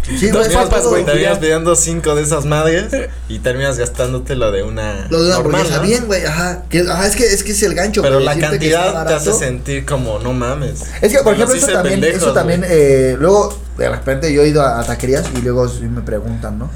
Sí, 0.07 0.27
Dos 0.27 0.47
güey, 0.47 0.57
papas, 0.57 0.85
güey. 0.85 1.03
Terminas 1.03 1.39
pidiendo 1.39 1.75
cinco 1.75 2.13
de 2.13 2.21
esas 2.21 2.45
madres 2.45 2.85
y 3.27 3.39
terminas 3.39 3.79
gastándote 3.79 4.35
lo 4.35 4.51
de 4.51 4.61
una. 4.61 5.07
Lo 5.09 5.23
de 5.23 5.27
una 5.27 5.35
normal, 5.37 5.61
hamburguesa, 5.61 5.77
¿no? 5.77 5.87
bien, 5.87 6.05
güey, 6.05 6.25
ajá. 6.25 6.63
Que, 6.69 6.81
ajá, 6.81 7.07
es 7.07 7.15
que, 7.15 7.25
es 7.25 7.43
que 7.43 7.51
es 7.53 7.63
el 7.63 7.73
gancho. 7.73 8.03
Pero 8.03 8.15
güey, 8.15 8.25
la 8.25 8.37
cantidad 8.37 9.07
te 9.07 9.13
hace 9.13 9.33
sentir 9.33 9.85
como, 9.85 10.19
no 10.19 10.33
mames. 10.33 10.83
Es 11.01 11.11
que, 11.11 11.23
por 11.23 11.33
ejemplo, 11.33 11.55
eso 11.55 11.67
también, 11.67 11.99
pendejos, 11.99 12.21
eso 12.21 12.33
también, 12.33 12.63
eh, 12.67 13.15
luego, 13.19 13.57
de 13.77 13.89
repente 13.89 14.31
yo 14.31 14.43
he 14.43 14.47
ido 14.47 14.61
a, 14.61 14.79
a 14.79 14.83
taquerías 14.83 15.25
y 15.35 15.41
luego 15.41 15.67
sí 15.67 15.83
me 15.83 16.01
preguntan, 16.01 16.59
¿no? 16.59 16.69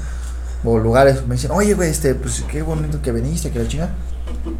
O 0.64 0.78
lugares, 0.78 1.26
me 1.26 1.36
dicen, 1.36 1.52
oye, 1.52 1.74
güey, 1.74 1.90
este, 1.90 2.14
pues 2.14 2.44
qué 2.50 2.62
bonito 2.62 3.00
que 3.00 3.12
viniste, 3.12 3.50
que 3.50 3.60
la 3.60 3.68
chinga. 3.68 3.90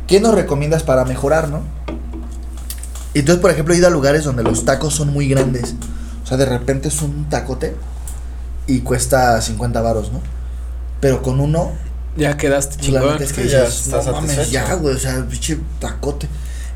¿Qué 0.07 0.21
nos 0.21 0.35
recomiendas 0.35 0.83
para 0.85 1.05
mejorar, 1.05 1.49
no? 1.49 1.63
Entonces, 3.15 3.43
por 3.43 3.51
ejemplo, 3.51 3.75
he 3.75 3.79
ido 3.79 3.89
a 3.89 3.91
lugares 3.91 4.25
donde 4.25 4.45
los 4.45 4.65
tacos 4.65 4.95
son 4.95 5.13
muy 5.13 5.29
grandes. 5.29 5.75
O 6.23 6.27
sea, 6.27 6.37
de 6.37 6.47
repente 6.47 6.89
es 6.89 7.03
un 7.03 7.29
tacote 7.29 7.75
y 8.75 8.81
cuesta 8.81 9.41
50 9.41 9.81
varos, 9.81 10.13
¿no? 10.13 10.21
Pero 11.01 11.23
con 11.23 11.41
uno, 11.41 11.73
Ya 12.17 12.37
quedaste 12.37 12.77
chingón. 12.77 13.23
es 13.23 13.33
que 13.33 13.49
ya 13.49 13.65
dices, 13.65 13.87
estás 13.87 14.07
no 14.07 14.13
mames, 14.13 14.31
satisfecho". 14.33 14.53
ya, 14.53 14.75
güey, 14.75 14.95
o 14.95 14.99
sea, 14.99 15.25
pinche 15.29 15.59
tacote. 15.81 16.29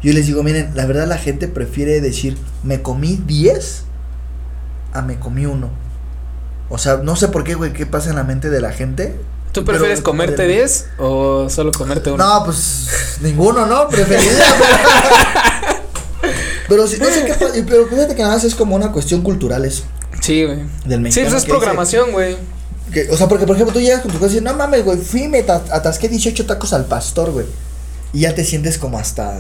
Yo 0.03 0.13
les 0.13 0.27
digo, 0.27 0.43
miren, 0.43 0.73
la 0.75 0.87
verdad 0.87 1.07
la 1.07 1.19
gente 1.19 1.49
prefiere 1.49 2.01
decir, 2.01 2.37
me 2.63 2.83
comí 2.83 3.21
10 3.27 3.85
a 4.93 5.03
me 5.03 5.19
comí 5.19 5.47
uno. 5.47 5.71
O 6.69 6.79
sea, 6.79 6.97
no 6.97 7.17
sé 7.17 7.29
por 7.29 7.45
qué, 7.45 7.55
güey, 7.55 7.73
qué 7.73 7.87
pasa 7.87 8.11
en 8.11 8.17
la 8.17 8.25
mente 8.25 8.51
de 8.51 8.61
la 8.61 8.73
gente. 8.73 9.19
¿Tú 9.53 9.65
pero- 9.65 9.79
prefieres 9.79 10.01
comerte 10.03 10.47
10 10.47 10.87
o 10.99 11.49
solo 11.49 11.71
comerte 11.73 12.11
uno? 12.11 12.25
No, 12.25 12.45
pues 12.45 13.19
ninguno, 13.21 13.67
¿no? 13.67 13.89
Preferiría. 13.89 14.45
pero, 16.21 16.33
pero 16.69 16.87
sí, 16.87 16.97
no 16.99 17.07
sé 17.07 17.25
qué 17.27 17.35
pasa, 17.35 17.55
pero 17.67 17.87
fíjate 17.87 18.15
que 18.15 18.23
nada 18.23 18.35
más 18.35 18.45
es 18.45 18.55
como 18.55 18.75
una 18.75 18.91
cuestión 18.93 19.23
cultural 19.23 19.65
eso, 19.65 19.85
Sí, 20.25 20.45
güey. 20.45 20.59
del 20.85 20.99
Sí, 20.99 21.03
mexicano. 21.03 21.29
eso 21.29 21.37
es 21.37 21.43
que 21.45 21.47
dice 21.53 21.59
programación, 21.59 22.13
güey. 22.13 22.37
que- 22.93 23.09
o 23.11 23.17
sea, 23.17 23.29
porque 23.29 23.47
por 23.47 23.57
ejemplo 23.57 23.73
tú 23.75 23.81
llegas 23.81 24.03
con 24.03 24.11
tu 24.13 24.19
casa 24.19 24.27
y 24.27 24.35
dices, 24.41 24.43
no 24.43 24.55
mames, 24.55 24.85
güey, 24.85 24.99
fui, 24.99 25.27
me 25.29 25.43
ta- 25.43 25.65
atasqué 25.71 26.09
18 26.09 26.47
tacos 26.47 26.73
al 26.73 26.85
pastor, 26.85 27.31
güey. 27.33 27.47
Y 28.13 28.21
ya 28.21 28.35
te 28.35 28.45
sientes 28.45 28.79
como 28.79 28.99
hasta 28.99 29.35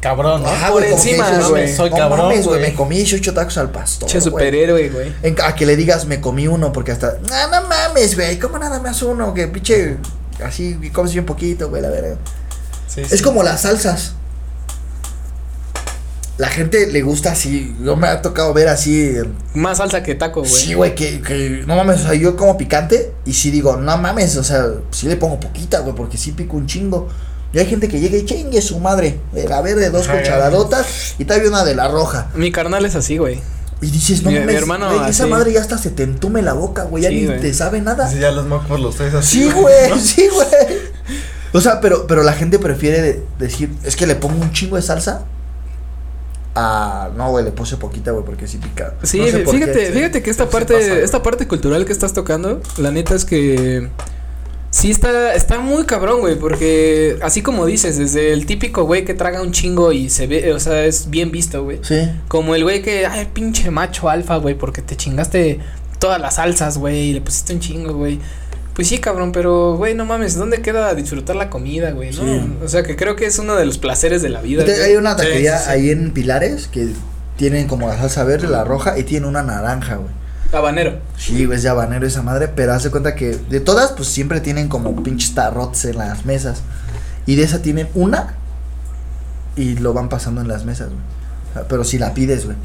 Cabrón, 0.00 0.42
¿no? 0.42 0.48
Ajá, 0.48 0.70
por 0.70 0.84
encima, 0.84 1.28
dices, 1.30 1.48
güey. 1.48 1.74
Soy 1.74 1.90
no 1.90 1.96
cabrón, 1.96 2.28
mames, 2.28 2.46
güey, 2.46 2.60
me 2.60 2.74
comí 2.74 2.96
18 2.96 3.32
tacos 3.34 3.56
al 3.58 3.70
pastor. 3.70 4.08
Che 4.08 4.20
superhéroe, 4.20 4.88
güey. 4.90 5.12
En- 5.22 5.36
a 5.42 5.54
que 5.54 5.66
le 5.66 5.74
digas, 5.74 6.04
me 6.06 6.20
comí 6.20 6.46
uno, 6.46 6.72
porque 6.72 6.92
hasta, 6.92 7.18
no, 7.22 7.48
no 7.50 7.68
mames, 7.68 8.14
güey, 8.14 8.38
¿cómo 8.38 8.58
nada 8.58 8.78
más 8.80 9.02
uno? 9.02 9.34
Que 9.34 9.48
pinche, 9.48 9.96
así, 10.44 10.78
comes 10.92 11.12
bien 11.12 11.24
poquito, 11.26 11.68
güey, 11.70 11.82
la 11.82 11.88
verdad. 11.88 12.16
Sí, 12.86 13.00
Es 13.00 13.08
sí. 13.08 13.22
como 13.22 13.42
las 13.42 13.62
salsas. 13.62 14.12
La 16.38 16.48
gente 16.48 16.86
le 16.92 17.00
gusta 17.00 17.32
así, 17.32 17.74
yo 17.82 17.96
me 17.96 18.08
ha 18.08 18.20
tocado 18.20 18.52
ver 18.52 18.68
así, 18.68 19.14
Más 19.54 19.78
salsa 19.78 20.02
que 20.02 20.14
taco, 20.14 20.40
güey. 20.40 20.52
sí, 20.52 20.74
güey, 20.74 20.94
que, 20.94 21.22
que, 21.22 21.64
no 21.66 21.76
mames, 21.76 22.00
o 22.00 22.02
sea, 22.08 22.14
yo 22.14 22.36
como 22.36 22.58
picante, 22.58 23.10
y 23.24 23.32
sí 23.32 23.50
digo, 23.50 23.78
no 23.78 23.96
mames, 23.96 24.36
o 24.36 24.44
sea, 24.44 24.66
sí 24.90 25.08
le 25.08 25.16
pongo 25.16 25.40
poquita, 25.40 25.78
güey, 25.80 25.94
porque 25.94 26.18
sí 26.18 26.32
pico 26.32 26.56
un 26.58 26.66
chingo. 26.66 27.08
Y 27.54 27.58
hay 27.58 27.64
gente 27.66 27.88
que 27.88 28.00
llega 28.00 28.18
y 28.18 28.26
chingue 28.26 28.60
su 28.60 28.78
madre, 28.80 29.18
de 29.32 29.48
la 29.48 29.62
verde, 29.62 29.88
dos 29.88 30.08
cucharadotas, 30.08 31.14
y 31.18 31.24
todavía 31.24 31.48
una 31.48 31.64
de 31.64 31.74
la 31.74 31.88
roja. 31.88 32.28
Mi 32.34 32.52
carnal 32.52 32.84
es 32.84 32.94
así, 32.96 33.16
güey. 33.16 33.40
Y 33.80 33.86
dices, 33.90 34.22
no 34.22 34.28
Mi- 34.30 34.34
mi 34.36 34.40
mames, 34.40 34.56
hermano 34.56 34.94
güey, 34.94 35.10
esa 35.10 35.26
madre 35.26 35.52
ya 35.54 35.60
hasta 35.62 35.78
se 35.78 35.88
te 35.90 36.02
entume 36.02 36.42
la 36.42 36.52
boca, 36.52 36.84
güey, 36.84 37.02
ya 37.04 37.08
Sí, 37.08 37.14
ni 37.14 37.26
güey. 37.28 37.40
te 37.40 37.54
sabe 37.54 37.80
nada. 37.80 38.10
Sí, 38.10 38.18
ya 38.18 38.30
los 38.30 38.44
mocos 38.46 38.78
los 38.78 38.94
traes 38.96 39.14
así. 39.14 39.44
Sí, 39.44 39.50
güey, 39.52 39.98
sí, 40.00 40.28
güey. 40.34 40.78
O 41.54 41.60
sea, 41.62 41.80
pero, 41.80 42.06
pero 42.06 42.22
la 42.22 42.34
gente 42.34 42.58
prefiere 42.58 43.00
de- 43.00 43.22
decir, 43.38 43.70
es 43.84 43.96
que 43.96 44.06
le 44.06 44.16
pongo 44.16 44.42
un 44.42 44.52
chingo 44.52 44.76
de 44.76 44.82
salsa. 44.82 45.24
Ah, 46.58 47.10
no, 47.16 47.30
güey, 47.30 47.44
le 47.44 47.52
puse 47.52 47.76
poquita, 47.76 48.12
güey, 48.12 48.24
porque 48.24 48.48
sí 48.48 48.56
pica. 48.58 48.94
Sí, 49.02 49.18
No 49.20 49.26
sé 49.26 49.38
por 49.40 49.54
fíjate, 49.54 49.72
qué. 49.78 49.92
fíjate 49.92 50.22
que 50.22 50.30
esta 50.30 50.48
parte, 50.48 50.74
pasa, 50.74 50.98
esta 51.00 51.22
parte 51.22 51.46
cultural 51.46 51.84
que 51.84 51.92
estás 51.92 52.14
tocando, 52.14 52.62
la 52.78 52.90
neta 52.90 53.14
es 53.14 53.26
que 53.26 53.88
sí 54.70 54.90
está, 54.90 55.34
está 55.34 55.58
muy 55.60 55.84
cabrón, 55.84 56.20
güey, 56.20 56.36
porque 56.36 57.18
así 57.22 57.42
como 57.42 57.66
dices, 57.66 57.98
desde 57.98 58.32
el 58.32 58.46
típico 58.46 58.84
güey 58.84 59.04
que 59.04 59.12
traga 59.14 59.42
un 59.42 59.52
chingo 59.52 59.92
y 59.92 60.08
se 60.08 60.26
ve, 60.26 60.52
o 60.54 60.58
sea, 60.60 60.84
es 60.86 61.10
bien 61.10 61.30
visto, 61.30 61.62
güey. 61.62 61.78
Sí. 61.82 62.08
Como 62.28 62.54
el 62.54 62.62
güey 62.62 62.80
que, 62.82 63.06
ay, 63.06 63.28
pinche 63.32 63.70
macho 63.70 64.08
alfa, 64.08 64.36
güey, 64.36 64.54
porque 64.54 64.80
te 64.80 64.96
chingaste 64.96 65.60
todas 65.98 66.20
las 66.20 66.36
salsas, 66.36 66.78
güey, 66.78 67.10
y 67.10 67.12
le 67.12 67.20
pusiste 67.20 67.52
un 67.52 67.60
chingo, 67.60 67.92
güey. 67.94 68.18
Pues 68.76 68.88
sí, 68.88 68.98
cabrón, 68.98 69.32
pero, 69.32 69.74
güey, 69.78 69.94
no 69.94 70.04
mames, 70.04 70.36
¿dónde 70.36 70.60
queda 70.60 70.94
disfrutar 70.94 71.34
la 71.34 71.48
comida, 71.48 71.92
güey? 71.92 72.10
¿no? 72.12 72.22
Sí. 72.22 72.56
O 72.62 72.68
sea, 72.68 72.82
que 72.82 72.94
creo 72.94 73.16
que 73.16 73.24
es 73.24 73.38
uno 73.38 73.56
de 73.56 73.64
los 73.64 73.78
placeres 73.78 74.20
de 74.20 74.28
la 74.28 74.42
vida. 74.42 74.60
Entonces, 74.60 74.84
güey. 74.84 74.92
hay 74.92 74.98
una 74.98 75.16
taquería 75.16 75.56
sí, 75.56 75.64
sí. 75.64 75.70
ahí 75.70 75.90
en 75.90 76.10
Pilares 76.12 76.68
que 76.68 76.90
tienen 77.38 77.68
como 77.68 77.88
la 77.88 77.96
salsa 77.96 78.24
verde, 78.24 78.48
la 78.48 78.64
roja, 78.64 78.98
y 78.98 79.04
tiene 79.04 79.26
una 79.26 79.42
naranja, 79.42 79.96
güey. 79.96 80.10
Habanero. 80.52 80.98
Sí, 81.16 81.46
güey, 81.46 81.56
es 81.56 81.62
de 81.62 81.70
habanero 81.70 82.06
esa 82.06 82.20
madre, 82.20 82.48
pero 82.48 82.74
hace 82.74 82.90
cuenta 82.90 83.14
que 83.14 83.36
de 83.36 83.60
todas, 83.60 83.92
pues 83.92 84.08
siempre 84.08 84.40
tienen 84.40 84.68
como 84.68 85.02
pinches 85.02 85.34
tarrots 85.34 85.86
en 85.86 85.96
las 85.96 86.26
mesas. 86.26 86.60
Y 87.24 87.36
de 87.36 87.44
esa 87.44 87.62
tienen 87.62 87.88
una 87.94 88.34
y 89.56 89.76
lo 89.76 89.94
van 89.94 90.10
pasando 90.10 90.42
en 90.42 90.48
las 90.48 90.66
mesas, 90.66 90.88
güey. 90.88 91.00
O 91.50 91.52
sea, 91.54 91.68
Pero 91.68 91.82
si 91.82 91.98
la 91.98 92.12
pides, 92.12 92.44
güey. 92.44 92.58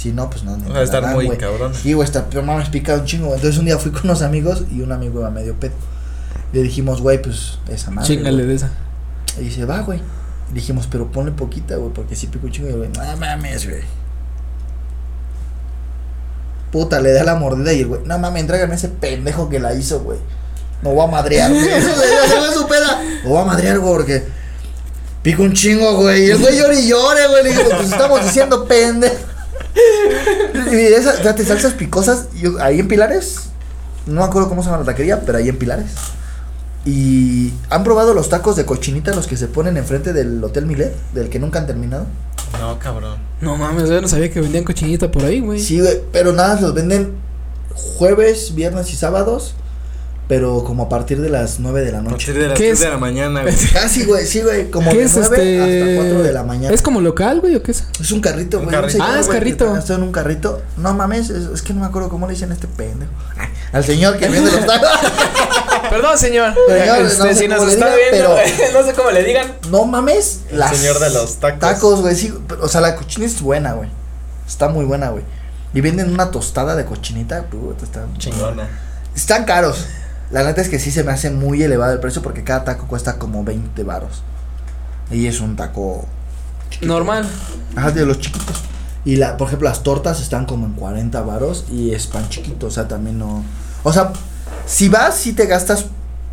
Si 0.00 0.12
no, 0.12 0.30
pues 0.30 0.44
no. 0.44 0.56
ni 0.56 0.62
Va 0.62 0.68
te 0.68 0.72
a 0.72 0.76
la 0.78 0.82
estar 0.84 1.02
dan, 1.02 1.12
muy 1.14 1.36
cabrón. 1.36 1.74
Sí, 1.74 1.92
güey, 1.92 2.06
está, 2.06 2.24
pero 2.30 2.42
mames, 2.42 2.70
pica 2.70 2.94
un 2.94 3.04
chingo. 3.04 3.26
güey. 3.26 3.36
Entonces 3.36 3.58
un 3.58 3.66
día 3.66 3.76
fui 3.76 3.90
con 3.92 4.04
unos 4.04 4.22
amigos 4.22 4.62
y 4.72 4.80
un 4.80 4.92
amigo 4.92 5.20
iba 5.20 5.30
medio 5.30 5.54
pedo. 5.60 5.74
Le 6.54 6.62
dijimos, 6.62 7.02
güey, 7.02 7.20
pues 7.20 7.58
esa 7.68 7.90
madre. 7.90 8.08
Chingale 8.08 8.46
de 8.46 8.54
esa. 8.54 8.70
Y 9.38 9.44
dice, 9.44 9.66
va, 9.66 9.80
güey. 9.80 10.00
Y 10.50 10.54
dijimos, 10.54 10.88
pero 10.90 11.12
ponle 11.12 11.32
poquita, 11.32 11.76
güey, 11.76 11.92
porque 11.92 12.16
si 12.16 12.28
pica 12.28 12.46
un 12.46 12.50
chingo. 12.50 12.68
Y 12.68 12.72
el 12.72 12.78
güey, 12.78 12.88
no 12.88 13.16
mames, 13.18 13.68
güey. 13.68 13.82
Puta, 16.72 16.98
le 17.00 17.12
da 17.12 17.22
la 17.24 17.34
mordida 17.34 17.72
y 17.74 17.80
el 17.80 17.88
güey, 17.88 18.00
no 18.06 18.18
mames, 18.18 18.46
tráigame 18.46 18.76
ese 18.76 18.88
pendejo 18.88 19.50
que 19.50 19.60
la 19.60 19.74
hizo, 19.74 20.00
güey. 20.00 20.18
No 20.82 20.90
voy 20.94 21.04
a 21.06 21.10
madrear, 21.10 21.50
güey. 21.50 21.68
Eso 21.68 21.88
le 21.90 22.06
dio 22.40 22.52
su 22.54 22.66
peda. 22.66 23.02
Lo 23.24 23.30
voy 23.30 23.42
a 23.42 23.44
madrear, 23.44 23.78
güey, 23.80 23.92
porque 23.92 24.24
pica 25.22 25.42
un 25.42 25.52
chingo, 25.52 25.94
güey. 25.96 26.26
Y 26.26 26.30
el 26.30 26.38
güey 26.38 26.56
llora 26.56 26.74
y 26.74 26.88
llore, 26.88 27.28
güey. 27.28 27.44
Le 27.44 27.50
digo, 27.50 27.62
pues 27.76 27.90
estamos 27.92 28.24
diciendo 28.24 28.66
pendejo. 28.66 29.29
Y 30.72 30.76
esas, 30.76 31.18
fíjate, 31.18 31.44
salsas 31.44 31.74
picosas, 31.74 32.26
yo, 32.34 32.60
ahí 32.62 32.80
en 32.80 32.88
Pilares, 32.88 33.50
no 34.06 34.20
me 34.20 34.26
acuerdo 34.26 34.48
cómo 34.48 34.62
se 34.62 34.70
llama 34.70 34.80
la 34.80 34.86
taquería, 34.86 35.20
pero 35.22 35.38
ahí 35.38 35.48
en 35.48 35.58
Pilares. 35.58 35.92
Y 36.84 37.52
han 37.68 37.84
probado 37.84 38.14
los 38.14 38.28
tacos 38.28 38.56
de 38.56 38.64
cochinita, 38.64 39.14
los 39.14 39.26
que 39.26 39.36
se 39.36 39.48
ponen 39.48 39.76
enfrente 39.76 40.12
del 40.12 40.42
Hotel 40.42 40.66
Milet, 40.66 40.94
del 41.12 41.28
que 41.28 41.38
nunca 41.38 41.58
han 41.58 41.66
terminado. 41.66 42.06
No, 42.58 42.78
cabrón. 42.78 43.18
No 43.40 43.56
mames, 43.56 43.88
yo 43.88 44.00
no 44.00 44.08
sabía 44.08 44.30
que 44.30 44.40
vendían 44.40 44.64
cochinita 44.64 45.10
por 45.10 45.24
ahí, 45.24 45.40
güey. 45.40 45.60
Sí, 45.60 45.80
güey, 45.80 46.00
pero 46.12 46.32
nada, 46.32 46.60
los 46.60 46.74
venden 46.74 47.14
jueves, 47.74 48.54
viernes 48.54 48.90
y 48.92 48.96
sábados, 48.96 49.54
pero 50.30 50.62
como 50.62 50.84
a 50.84 50.88
partir 50.88 51.20
de 51.20 51.28
las 51.28 51.58
9 51.58 51.80
de 51.80 51.90
la 51.90 51.98
A 51.98 52.02
noche. 52.02 52.12
partir 52.28 52.34
de 52.40 52.48
las 52.50 52.56
¿Qué 52.56 52.66
3 52.68 52.72
es? 52.74 52.78
de 52.84 52.88
la 52.90 52.98
mañana, 52.98 53.42
güey. 53.42 53.54
Casi, 53.72 54.04
güey, 54.04 54.24
sí, 54.24 54.42
güey, 54.42 54.70
como 54.70 54.88
¿Qué 54.92 54.98
de 54.98 55.02
es 55.04 55.16
9 55.16 55.26
este? 55.36 55.60
hasta 55.90 56.02
4 56.08 56.22
de 56.22 56.32
la 56.32 56.42
mañana. 56.44 56.72
¿Es 56.72 56.82
como 56.82 57.00
local, 57.00 57.40
güey, 57.40 57.56
o 57.56 57.62
qué 57.64 57.72
es? 57.72 57.82
Es 58.00 58.12
un 58.12 58.20
carrito, 58.20 58.58
Un 58.60 58.66
güey. 58.66 58.76
carrito. 58.76 59.02
Ah, 59.02 59.18
es 59.18 59.26
carrito. 59.26 59.76
Está 59.76 59.94
en 59.96 60.04
un 60.04 60.12
carrito. 60.12 60.62
No 60.76 60.94
mames, 60.94 61.30
es, 61.30 61.46
es 61.52 61.62
que 61.62 61.74
no 61.74 61.80
me 61.80 61.86
acuerdo 61.86 62.08
cómo 62.08 62.28
le 62.28 62.34
dicen 62.34 62.52
a 62.52 62.54
este 62.54 62.68
pendejo. 62.68 63.10
Al 63.72 63.82
señor 63.84 64.18
que 64.18 64.28
vende 64.28 64.52
los 64.52 64.64
tacos. 64.66 64.88
Perdón, 65.90 66.16
señor. 66.16 66.54
Señor, 66.68 66.98
Este, 67.00 67.18
no 67.18 67.24
sé 67.24 67.34
si 67.34 67.48
nos 67.48 67.58
cómo 67.58 67.68
le 67.68 67.74
está 67.74 67.86
digan, 67.96 68.10
viendo, 68.12 68.36
no 68.80 68.86
sé 68.86 68.92
cómo 68.94 69.10
le 69.10 69.24
digan. 69.24 69.46
No 69.68 69.84
mames. 69.84 70.42
El 70.50 70.60
las 70.60 70.76
señor 70.76 71.00
de 71.00 71.10
los 71.10 71.36
tacos. 71.40 71.58
Tacos, 71.58 72.00
güey, 72.02 72.14
sí. 72.14 72.32
pero, 72.46 72.62
O 72.62 72.68
sea, 72.68 72.80
la 72.80 72.94
cochinita 72.94 73.32
es 73.32 73.42
buena, 73.42 73.72
güey. 73.72 73.88
Está 74.46 74.68
muy 74.68 74.84
buena, 74.84 75.10
güey. 75.10 75.24
Y 75.74 75.80
venden 75.80 76.12
una 76.12 76.30
tostada 76.30 76.76
de 76.76 76.84
cochinita. 76.84 77.42
Puta, 77.46 77.84
está 77.84 78.06
Chingona. 78.18 78.68
Están 79.16 79.44
caros. 79.44 79.86
La 80.30 80.44
neta 80.44 80.60
es 80.60 80.68
que 80.68 80.78
sí 80.78 80.90
se 80.90 81.02
me 81.02 81.12
hace 81.12 81.30
muy 81.30 81.62
elevado 81.62 81.92
el 81.92 82.00
precio 82.00 82.22
porque 82.22 82.44
cada 82.44 82.64
taco 82.64 82.86
cuesta 82.86 83.18
como 83.18 83.42
20 83.44 83.82
varos. 83.82 84.22
Y 85.10 85.26
es 85.26 85.40
un 85.40 85.56
taco. 85.56 86.06
Normal. 86.82 87.26
Ajá, 87.74 87.90
de 87.90 88.06
los 88.06 88.20
chiquitos. 88.20 88.62
Y 89.04 89.16
la, 89.16 89.36
por 89.36 89.48
ejemplo, 89.48 89.68
las 89.68 89.82
tortas 89.82 90.20
están 90.20 90.46
como 90.46 90.66
en 90.66 90.74
40 90.74 91.20
varos 91.22 91.64
y 91.70 91.92
es 91.92 92.06
pan 92.06 92.28
chiquito, 92.28 92.66
o 92.66 92.70
sea, 92.70 92.86
también 92.86 93.18
no. 93.18 93.42
O 93.82 93.92
sea, 93.92 94.12
si 94.66 94.88
vas, 94.88 95.16
si 95.16 95.32
te 95.32 95.46
gastas 95.46 95.86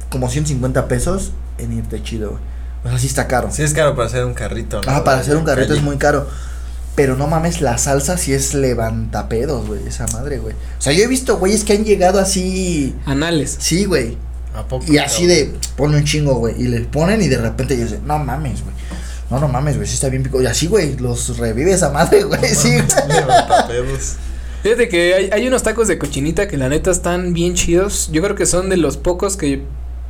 como 0.10 0.30
150 0.30 0.88
pesos 0.88 1.32
en 1.58 1.74
irte 1.74 2.04
chido, 2.04 2.32
güey. 2.32 2.42
O 2.84 2.90
sea, 2.90 3.00
sí 3.00 3.08
está 3.08 3.28
caro. 3.28 3.50
Sí 3.52 3.64
es 3.64 3.74
caro 3.74 3.96
para 3.96 4.08
hacer 4.08 4.26
un 4.26 4.34
carrito, 4.34 4.82
¿no? 4.82 4.92
Ah, 4.92 5.04
para 5.04 5.20
hacer 5.20 5.36
un 5.36 5.44
carrito 5.44 5.70
calle. 5.70 5.80
es 5.80 5.86
muy 5.86 5.98
caro. 5.98 6.28
Pero 6.98 7.16
no 7.16 7.28
mames, 7.28 7.62
la 7.62 7.78
salsa 7.78 8.18
sí 8.18 8.34
es 8.34 8.56
levantapedos, 8.56 9.68
güey, 9.68 9.88
esa 9.88 10.08
madre, 10.08 10.40
güey. 10.40 10.56
O 10.56 10.82
sea, 10.82 10.94
yo 10.94 11.04
he 11.04 11.08
visto 11.08 11.38
güeyes 11.38 11.64
que 11.64 11.74
han 11.74 11.86
llegado 11.86 12.20
así. 12.20 12.96
Anales. 13.06 13.56
Sí, 13.60 13.86
güey. 13.86 14.18
¿A 14.56 14.68
poco? 14.68 14.92
Y 14.92 14.98
así 14.98 15.28
de, 15.28 15.54
ponle 15.76 15.98
un 15.98 16.06
chingo, 16.06 16.34
güey. 16.34 16.60
Y 16.60 16.68
le 16.68 16.80
ponen 16.82 17.22
y 17.22 17.28
de 17.28 17.38
repente 17.38 17.76
ellos 17.76 17.92
dicen, 17.92 18.08
no 18.08 18.18
mames, 18.18 18.64
güey. 18.64 18.74
No, 19.30 19.40
no 19.40 19.48
mames, 19.48 19.76
güey, 19.76 19.88
sí 19.88 19.94
está 19.94 20.10
bien 20.10 20.24
pico. 20.24 20.42
Y 20.42 20.48
así, 20.48 20.66
güey, 20.66 20.98
los 20.98 21.38
revive 21.38 21.72
esa 21.72 21.92
madre, 21.92 22.24
güey, 22.24 22.44
sí. 22.56 22.72
Levantapedos. 23.08 24.16
Fíjate 24.64 24.90
que 24.90 25.14
hay, 25.14 25.30
hay 25.32 25.48
unos 25.48 25.62
tacos 25.62 25.88
de 25.88 26.00
cochinita 26.00 26.48
que 26.48 26.58
la 26.58 26.68
neta 26.68 26.90
están 26.90 27.32
bien 27.32 27.54
chidos. 27.54 28.10
Yo 28.12 28.24
creo 28.24 28.36
que 28.36 28.48
son 28.48 28.70
de 28.70 28.78
los 28.78 28.98
pocos 28.98 29.38
que 29.38 29.62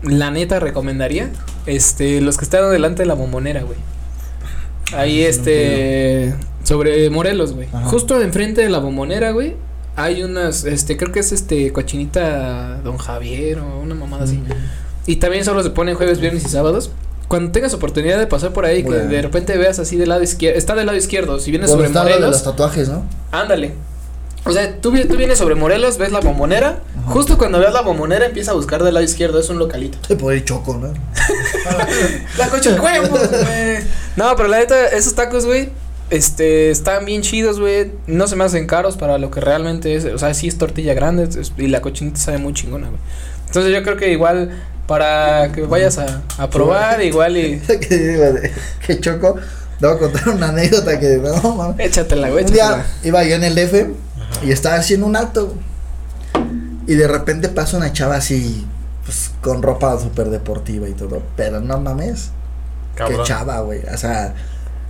la 0.04 0.32
neta 0.32 0.62
recomendaría. 0.62 1.32
Este, 1.66 2.22
los 2.22 2.38
que 2.38 2.46
están 2.46 2.72
delante 2.72 3.02
de 3.02 3.08
la 3.08 3.14
bombonera, 3.14 3.64
güey. 3.64 3.78
Ahí 4.94 5.24
este 5.24 6.34
sobre 6.68 7.10
Morelos, 7.10 7.54
güey. 7.54 7.68
Justo 7.86 8.22
enfrente 8.22 8.62
de 8.62 8.70
la 8.70 8.80
bombonera, 8.80 9.32
güey. 9.32 9.56
Hay 9.96 10.22
unas, 10.22 10.66
este, 10.66 10.98
creo 10.98 11.12
que 11.14 11.22
es 11.22 11.32
este 11.32 11.72
cochinita 11.72 12.82
Don 12.84 12.98
Javier 12.98 13.60
o 13.60 13.80
una 13.80 13.96
mamada 13.96 14.26
así. 14.26 14.40
Y 15.06 15.16
también 15.16 15.46
solo 15.46 15.64
se 15.64 15.70
ponen 15.70 15.96
jueves, 15.96 16.20
viernes 16.20 16.44
y 16.46 16.50
sábados. 16.50 16.92
Cuando 17.30 17.52
tengas 17.52 17.74
oportunidad 17.74 18.20
de 18.20 18.28
pasar 18.28 18.52
por 18.52 18.66
ahí, 18.66 18.84
que 18.84 18.90
Bueno. 18.90 19.10
de 19.10 19.22
repente 19.22 19.58
veas 19.58 19.80
así 19.80 19.96
del 19.96 20.10
lado 20.10 20.24
izquierdo, 20.24 20.58
está 20.58 20.76
del 20.76 20.86
lado 20.86 20.98
izquierdo, 20.98 21.40
si 21.40 21.52
vienes 21.52 21.70
Donde 21.70 21.86
sobre 21.86 21.88
está 21.88 22.00
lo 22.04 22.06
de 22.10 22.12
Morelos, 22.16 22.36
los 22.36 22.44
tatuajes, 22.44 22.90
¿no? 22.90 23.06
Ándale. 23.32 23.74
O 24.46 24.52
sea, 24.52 24.80
tú, 24.80 24.92
tú 25.08 25.18
vienes 25.18 25.38
sobre 25.38 25.56
Morelos, 25.56 25.98
ves 25.98 26.12
la 26.12 26.20
bombonera. 26.20 26.80
Ajá. 27.02 27.12
Justo 27.12 27.38
cuando 27.38 27.60
veas 27.60 27.74
la 27.74 27.82
bombonera, 27.82 28.26
empieza 28.26 28.52
a 28.52 28.54
buscar 28.54 28.84
del 28.84 28.94
lado 28.94 29.06
izquierdo. 29.06 29.40
Es 29.40 29.50
un 29.50 29.58
localito. 29.60 29.98
Se 30.08 30.16
puede 30.16 30.44
choco, 30.46 30.78
¿no? 30.78 30.94
La 32.38 32.48
coche 32.50 32.80
huevos, 32.80 33.10
güey. 33.10 33.78
No, 34.16 34.36
pero 34.36 34.48
la 34.48 34.60
neta, 34.60 34.88
esos 34.90 35.16
tacos, 35.16 35.46
güey. 35.46 35.70
Este, 36.10 36.70
están 36.72 37.06
bien 37.06 37.22
chidos, 37.22 37.60
güey. 37.60 37.92
No 38.08 38.28
se 38.28 38.36
me 38.36 38.44
hacen 38.46 38.66
caros 38.68 38.96
para 38.98 39.18
lo 39.18 39.30
que 39.32 39.42
realmente 39.42 39.96
es. 39.96 40.06
O 40.06 40.18
sea, 40.18 40.34
sí 40.34 40.48
es 40.48 40.58
tortilla 40.58 40.94
grande. 40.94 41.24
es- 41.24 41.52
y 41.58 41.68
la 41.68 41.82
cochinita 41.82 42.18
sabe 42.18 42.38
muy 42.38 42.54
chingona, 42.54 42.88
güey. 42.88 43.00
Entonces 43.48 43.74
yo 43.74 43.84
creo 43.84 43.98
que 43.98 44.12
igual, 44.12 44.52
para 44.88 45.52
que 45.52 45.62
vayas 45.64 45.98
a, 45.98 46.22
a 46.38 46.50
probar, 46.50 47.02
igual 47.04 47.36
y. 47.38 47.60
que 48.86 49.00
choco. 49.02 49.36
Te 49.80 49.86
voy 49.86 49.96
a 49.96 50.00
contar 50.00 50.30
una 50.30 50.50
anécdota 50.50 51.00
que 51.00 51.18
no 51.18 51.54
mames. 51.56 51.86
Échatela, 51.86 52.30
güey. 52.30 52.46
Un 52.46 52.52
día 52.52 52.86
iba 53.04 53.24
yo 53.24 53.36
en 53.36 53.44
el 53.44 53.54
DF 53.56 53.92
y 54.44 54.52
estaba 54.52 54.76
haciendo 54.76 55.06
un 55.06 55.16
alto. 55.16 55.54
Y 56.88 56.96
de 56.96 57.08
repente 57.08 57.50
pasa 57.50 57.78
una 57.78 57.92
chava 57.92 58.16
así, 58.16 58.66
pues 59.06 59.32
con 59.42 59.62
ropa 59.62 60.00
súper 60.00 60.30
deportiva 60.30 60.88
y 60.88 60.94
todo. 60.94 61.22
Pero 61.36 61.60
no 61.60 61.80
mames, 61.80 62.30
Cabrón. 62.96 63.18
qué 63.20 63.24
chava, 63.28 63.60
güey. 63.60 63.82
O 63.94 63.98
sea, 63.98 64.34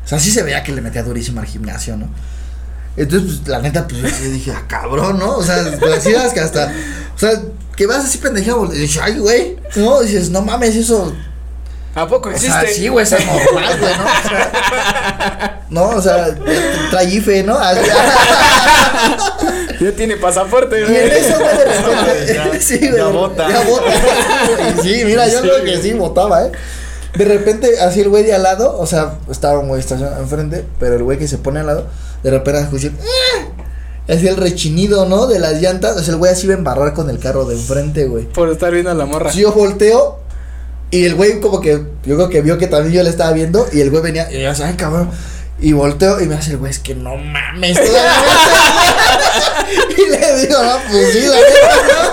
o 0.07 0.09
sea, 0.09 0.19
sí 0.19 0.31
se 0.31 0.41
veía 0.41 0.63
que 0.63 0.71
le 0.71 0.79
metía 0.81 1.03
durísimo 1.03 1.41
al 1.41 1.45
gimnasio, 1.45 1.97
¿no? 1.97 2.07
Entonces, 2.95 3.39
pues, 3.43 3.47
la 3.49 3.59
neta, 3.59 3.85
pues 3.87 4.01
yo 4.23 4.29
dije, 4.31 4.51
ah, 4.55 4.63
cabrón, 4.67 5.19
¿no? 5.19 5.35
O 5.37 5.43
sea, 5.43 5.63
pues 5.79 5.97
así 5.97 6.11
das 6.13 6.33
que 6.33 6.39
hasta, 6.39 6.71
o 7.15 7.19
sea, 7.19 7.31
que 7.75 7.85
vas 7.85 8.05
así 8.05 8.17
pendejado, 8.17 8.73
y 8.73 8.77
dices, 8.79 8.99
ay, 9.03 9.19
güey, 9.19 9.57
no, 9.75 10.01
dices, 10.01 10.29
no 10.31 10.41
mames, 10.41 10.75
eso, 10.75 11.13
¿A 11.93 12.07
poco 12.07 12.29
o 12.29 12.31
existe? 12.31 12.51
sea, 12.59 12.67
sí, 12.67 12.87
güey, 12.87 13.03
es 13.03 13.11
normal, 13.11 13.77
güey, 13.79 13.93
¿no? 13.97 14.05
O 14.05 14.29
sea, 14.29 15.61
no, 15.69 15.83
o 15.89 16.01
sea, 16.01 16.35
trae 16.91 17.05
IFE, 17.09 17.43
¿no? 17.43 17.57
Así, 17.57 17.81
Ya 19.79 19.91
tiene 19.91 20.15
pasaporte, 20.17 20.79
Y 20.79 20.83
güey. 20.85 20.95
en 20.95 21.11
eso, 21.11 21.37
güey, 21.39 21.57
de 21.57 21.65
repente. 21.65 22.59
Sí, 22.61 22.77
güey. 22.79 22.95
ya 22.97 23.05
bota. 23.07 23.47
Ya 23.49 23.61
bota. 23.61 23.91
Y 24.77 24.81
sí, 24.81 25.05
mira, 25.05 25.27
yo 25.27 25.41
Sí, 25.41 25.47
creo 25.49 25.63
que 25.63 25.81
sí 25.81 25.93
botaba, 25.93 26.45
¿eh? 26.45 26.51
De 27.17 27.25
repente, 27.25 27.79
así 27.79 28.01
el 28.01 28.09
güey 28.09 28.23
de 28.23 28.33
al 28.33 28.43
lado, 28.43 28.77
o 28.77 28.85
sea, 28.85 29.15
estaba 29.29 29.59
un 29.59 29.69
güey 29.69 29.79
estacionado 29.79 30.21
enfrente, 30.21 30.65
pero 30.79 30.95
el 30.95 31.03
güey 31.03 31.17
que 31.17 31.27
se 31.27 31.37
pone 31.37 31.59
al 31.59 31.67
lado, 31.67 31.87
de 32.23 32.31
repente 32.31 32.61
escuché. 32.61 32.87
¡eh! 32.87 33.47
Así 34.07 34.27
el 34.27 34.37
rechinido, 34.37 35.05
¿no? 35.05 35.27
De 35.27 35.39
las 35.39 35.61
llantas. 35.61 35.97
O 35.97 36.03
sea, 36.03 36.13
el 36.13 36.17
güey 36.17 36.31
así 36.31 36.45
iba 36.45 36.55
a 36.55 36.57
embarrar 36.57 36.93
con 36.93 37.09
el 37.09 37.19
carro 37.19 37.43
de 37.45 37.55
enfrente, 37.55 38.05
güey. 38.05 38.23
Por 38.25 38.49
estar 38.49 38.71
viendo 38.71 38.91
a 38.91 38.93
la 38.93 39.05
morra. 39.05 39.31
Yo 39.31 39.51
volteo. 39.51 40.19
Y 40.91 41.03
el 41.03 41.15
güey, 41.15 41.41
como 41.41 41.59
que, 41.59 41.83
yo 42.05 42.15
creo 42.15 42.29
que 42.29 42.41
vio 42.41 42.57
que 42.57 42.67
también 42.67 42.93
yo 42.93 43.03
le 43.03 43.09
estaba 43.09 43.33
viendo. 43.33 43.67
Y 43.73 43.81
el 43.81 43.89
güey 43.89 44.01
venía, 44.01 44.31
y 44.31 44.41
yo, 44.41 44.53
ay, 44.63 44.75
cabrón. 44.75 45.11
Y 45.59 45.73
volteo 45.73 46.21
y 46.21 46.27
me 46.27 46.35
hace 46.35 46.51
el 46.51 46.57
güey, 46.57 46.71
es 46.71 46.79
que 46.79 46.95
no 46.95 47.17
mames. 47.17 47.77
y 49.97 50.09
le 50.09 50.41
digo, 50.41 50.63
no, 50.63 50.77
pues 50.89 51.13
sí, 51.13 51.21
la 51.21 51.35
neta, 51.35 51.75
¿no? 51.87 52.11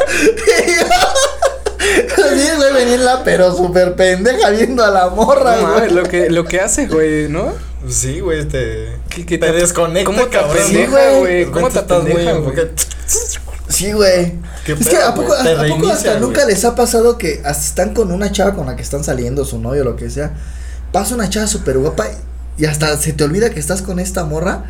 Y 1.95 2.39
sí, 2.41 2.49
güey 2.57 2.73
venía 2.73 2.95
en 2.95 3.05
la, 3.05 3.25
pero 3.25 3.55
súper 3.57 3.95
pendeja 3.95 4.51
viendo 4.51 4.85
a 4.85 4.91
la 4.91 5.09
morra, 5.11 5.57
No 5.61 5.73
güey. 5.75 5.91
lo 5.91 6.03
que, 6.05 6.31
lo 6.31 6.45
que 6.45 6.61
hace, 6.61 6.87
güey, 6.87 7.29
¿no? 7.29 7.53
Sí, 7.89 8.21
güey, 8.21 8.45
te. 8.49 8.89
Que- 9.11 9.27
que 9.27 9.39
te 9.39 9.47
te- 9.47 9.53
desconecta, 9.53 10.07
¿Cómo 10.11 10.25
te 10.25 10.31
cabrón. 10.31 10.57
Sí, 10.67 10.77
apendeja, 10.83 10.91
güey. 11.11 11.19
güey? 11.21 11.45
De 11.45 11.51
¿Cómo 11.51 11.69
te 11.71 11.79
apendeja, 11.79 12.33
güey? 12.33 12.57
Sí, 13.69 13.93
güey. 13.93 14.33
¿Qué 14.65 14.73
Es 14.73 14.89
que 14.89 14.97
a 14.97 15.15
poco, 15.15 15.33
a, 15.35 15.41
a 15.43 15.69
poco 15.69 15.89
hasta 15.91 16.11
güey. 16.11 16.21
nunca 16.21 16.45
les 16.47 16.65
ha 16.65 16.75
pasado 16.75 17.19
que 17.19 17.41
hasta 17.45 17.65
están 17.65 17.95
con 17.95 18.11
una 18.13 18.31
chava 18.33 18.55
con 18.55 18.67
la 18.67 18.77
que 18.77 18.83
están 18.83 19.05
saliendo, 19.05 19.45
su 19.45 19.59
novio, 19.61 19.85
lo 19.85 19.97
que 19.97 20.11
sea. 20.11 20.33
Pasa 20.93 21.15
una 21.15 21.29
chava 21.29 21.47
súper 21.47 21.79
guapa 21.79 22.07
y, 22.59 22.63
y 22.63 22.67
hasta 22.67 22.97
se 22.99 23.13
te 23.13 23.25
olvida 23.25 23.51
que 23.51 23.61
estás 23.61 23.83
con 23.83 23.99
esta 23.99 24.25
morra. 24.25 24.65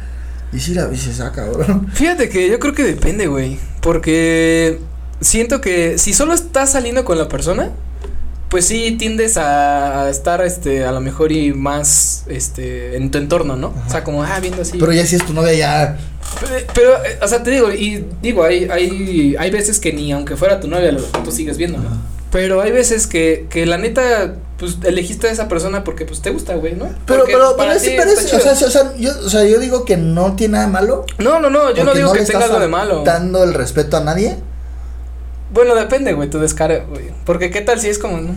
Y 0.52 0.60
si 0.60 0.74
la 0.74 0.86
dices, 0.86 1.20
ah, 1.20 1.32
cabrón. 1.34 1.88
Fíjate 1.92 2.28
que 2.28 2.48
yo 2.48 2.58
creo 2.60 2.74
que 2.74 2.84
depende, 2.84 3.26
güey. 3.26 3.58
Porque 3.80 4.80
siento 5.20 5.60
que 5.60 5.98
si 5.98 6.12
solo 6.14 6.34
estás 6.34 6.72
saliendo 6.72 7.04
con 7.04 7.18
la 7.18 7.28
persona, 7.28 7.70
pues 8.48 8.66
sí 8.66 8.92
tiendes 8.92 9.36
a, 9.36 10.08
estar, 10.10 10.44
este, 10.44 10.84
a 10.84 10.92
lo 10.92 11.00
mejor 11.00 11.32
y 11.32 11.52
más, 11.52 12.24
este, 12.28 12.96
en 12.96 13.10
tu 13.10 13.18
entorno, 13.18 13.56
¿no? 13.56 13.74
O 13.86 13.90
sea, 13.90 14.04
como, 14.04 14.22
ah, 14.22 14.38
viendo 14.40 14.62
así. 14.62 14.78
Pero 14.78 14.92
ya 14.92 15.04
si 15.06 15.16
es 15.16 15.26
tu 15.26 15.32
novia, 15.32 15.54
ya. 15.54 15.98
Pero, 16.40 16.66
pero, 16.72 17.04
eh, 17.04 17.18
o 17.20 17.28
sea, 17.28 17.42
te 17.42 17.50
digo, 17.50 17.72
y 17.72 18.04
digo, 18.22 18.44
hay, 18.44 18.68
hay, 18.70 19.36
hay 19.38 19.50
veces 19.50 19.80
que 19.80 19.92
ni 19.92 20.12
aunque 20.12 20.36
fuera 20.36 20.60
tu 20.60 20.68
novia, 20.68 20.92
lo, 20.92 21.02
tú 21.02 21.32
sigues 21.32 21.56
viendo, 21.56 21.78
¿no? 21.78 21.88
Ajá. 21.88 21.96
Pero 22.34 22.60
hay 22.60 22.72
veces 22.72 23.06
que, 23.06 23.46
que 23.48 23.64
la 23.64 23.78
neta, 23.78 24.34
pues, 24.58 24.78
elegiste 24.82 25.28
a 25.28 25.30
esa 25.30 25.46
persona 25.46 25.84
porque, 25.84 26.04
pues, 26.04 26.20
te 26.20 26.30
gusta, 26.30 26.56
güey, 26.56 26.74
¿no? 26.74 26.86
Pero, 27.06 27.20
Porque 27.20 27.32
pero, 27.32 27.54
pero, 27.56 27.78
ti 27.78 27.90
pero 27.96 28.10
es- 28.10 28.34
o, 28.34 28.40
sea, 28.40 28.56
sí, 28.56 28.64
o, 28.64 28.70
sea, 28.70 28.92
yo, 28.96 29.12
o 29.24 29.30
sea, 29.30 29.44
yo 29.44 29.60
digo 29.60 29.84
que 29.84 29.96
no 29.96 30.34
tiene 30.34 30.54
nada 30.54 30.66
malo. 30.66 31.06
No, 31.18 31.38
no, 31.38 31.48
no, 31.48 31.72
yo 31.72 31.84
no 31.84 31.94
digo 31.94 32.12
que 32.12 32.24
tenga 32.24 32.46
algo 32.46 32.58
de 32.58 32.66
malo. 32.66 33.04
Dando 33.04 33.44
el 33.44 33.54
respeto 33.54 33.98
a 33.98 34.00
nadie. 34.00 34.36
Bueno, 35.54 35.74
depende, 35.74 36.12
güey, 36.12 36.28
tu 36.28 36.38
descaro, 36.40 36.84
güey. 36.88 37.10
Porque 37.24 37.50
qué 37.50 37.60
tal 37.62 37.80
si 37.80 37.88
es 37.88 37.98
como, 37.98 38.18
no? 38.18 38.34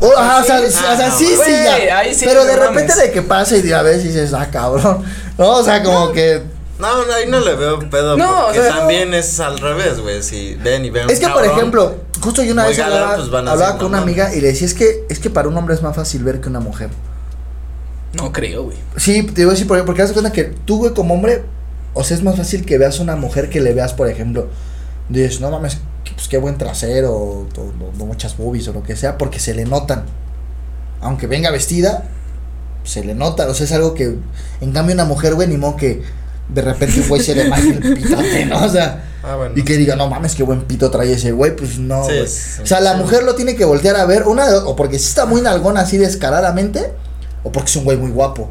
O, 0.00 0.12
ajá, 0.16 0.40
o 0.40 0.44
sea, 0.44 0.58
Sí, 0.60 0.72
sí, 0.72 0.84
ah, 0.84 0.92
o 0.92 0.96
sea, 0.96 1.08
no, 1.08 1.16
sí, 1.18 1.26
sí, 1.44 1.52
ya. 1.86 1.98
ahí 1.98 2.14
sí 2.14 2.24
pero 2.26 2.44
de 2.44 2.56
repente 2.56 2.88
mames. 2.94 2.96
de 2.96 3.10
que 3.12 3.22
pasa 3.22 3.56
y 3.56 3.62
de 3.62 3.74
a 3.74 3.82
veces 3.82 4.04
dices, 4.04 4.32
ah, 4.32 4.48
cabrón. 4.50 5.04
No, 5.36 5.50
o 5.58 5.62
sea, 5.62 5.82
como 5.82 6.10
que. 6.12 6.42
No, 6.78 7.04
no, 7.06 7.12
ahí 7.12 7.26
no 7.28 7.40
le 7.40 7.54
veo 7.54 7.78
pedo. 7.90 8.16
No, 8.16 8.44
porque 8.46 8.60
o 8.60 8.62
sea, 8.62 8.76
también 8.78 9.12
es 9.14 9.38
al 9.40 9.58
revés, 9.58 10.00
güey. 10.00 10.22
Si 10.22 10.54
ven 10.56 10.84
y 10.84 10.90
ven. 10.90 11.10
Es 11.10 11.20
que, 11.20 11.28
por 11.28 11.44
ejemplo, 11.44 11.94
justo 12.20 12.42
yo 12.42 12.52
una 12.52 12.66
vez 12.66 12.78
galán, 12.78 12.94
hablaba, 13.02 13.16
pues 13.16 13.28
hablaba 13.28 13.56
decir, 13.66 13.78
con 13.78 13.86
una 13.88 13.98
amiga 13.98 14.34
y 14.34 14.40
le 14.40 14.48
decía, 14.48 14.66
es 14.66 14.74
que, 14.74 15.04
es 15.08 15.18
que 15.18 15.28
para 15.30 15.48
un 15.48 15.56
hombre 15.56 15.74
es 15.74 15.82
más 15.82 15.94
fácil 15.94 16.24
ver 16.24 16.40
que 16.40 16.48
una 16.48 16.60
mujer. 16.60 16.88
No 18.14 18.32
creo, 18.32 18.64
güey. 18.64 18.76
Sí, 18.96 19.22
te 19.22 19.42
digo 19.42 19.50
así, 19.52 19.64
por- 19.64 19.84
porque 19.84 20.02
das 20.02 20.12
cuenta 20.12 20.32
que 20.32 20.44
tú, 20.44 20.78
güey, 20.78 20.94
como 20.94 21.14
hombre, 21.14 21.42
o 21.94 22.02
sea, 22.04 22.16
es 22.16 22.22
más 22.22 22.36
fácil 22.36 22.64
que 22.64 22.78
veas 22.78 23.00
una 23.00 23.16
mujer 23.16 23.50
que 23.50 23.60
le 23.60 23.74
veas, 23.74 23.92
por 23.92 24.08
ejemplo, 24.08 24.48
dices, 25.08 25.40
no 25.40 25.50
mames, 25.50 25.78
pues 26.14 26.28
qué 26.28 26.38
buen 26.38 26.58
trasero, 26.58 27.12
o, 27.12 27.40
o- 27.56 27.90
o 28.02 28.06
muchas 28.06 28.36
boobies 28.36 28.66
o 28.68 28.72
lo 28.72 28.82
que 28.82 28.96
sea, 28.96 29.18
porque 29.18 29.38
se 29.38 29.54
le 29.54 29.64
notan. 29.64 30.04
Aunque 31.00 31.26
venga 31.26 31.50
vestida, 31.50 32.04
se 32.84 33.04
le 33.04 33.14
nota, 33.14 33.46
o 33.48 33.54
sea, 33.54 33.64
es 33.66 33.72
algo 33.72 33.94
que, 33.94 34.16
en 34.60 34.72
cambio, 34.72 34.94
una 34.94 35.04
mujer, 35.04 35.34
güey, 35.34 35.46
ni 35.48 35.56
modo 35.56 35.76
que 35.76 36.02
de 36.48 36.62
repente 36.62 37.00
un 37.00 37.08
güey 37.08 37.22
se 37.22 37.34
le 37.34 37.44
maje 37.48 37.68
el 37.70 37.94
pitote, 37.94 38.46
¿no? 38.46 38.64
O 38.64 38.68
sea, 38.68 39.04
Ah, 39.22 39.36
bueno. 39.36 39.52
y 39.56 39.62
que 39.64 39.76
diga, 39.76 39.96
no 39.96 40.08
mames, 40.08 40.34
qué 40.34 40.42
buen 40.42 40.62
pito 40.62 40.90
trae 40.90 41.12
ese 41.12 41.32
güey, 41.32 41.54
pues 41.54 41.78
no. 41.78 42.02
Sí, 42.04 42.10
güey. 42.12 42.24
es- 42.24 42.60
o 42.62 42.66
sea, 42.66 42.80
la 42.80 42.94
sí. 42.94 43.00
mujer 43.00 43.22
lo 43.24 43.34
tiene 43.34 43.54
que 43.54 43.64
voltear 43.64 43.96
a 43.96 44.06
ver, 44.06 44.24
una, 44.26 44.46
o 44.64 44.74
porque 44.74 44.98
sí 44.98 45.06
está 45.08 45.26
muy 45.26 45.40
nalgona 45.42 45.80
así 45.80 45.98
descaradamente, 45.98 46.92
o 47.44 47.52
porque 47.52 47.68
es 47.70 47.76
un 47.76 47.84
güey 47.84 47.96
muy 47.98 48.10
guapo. 48.10 48.48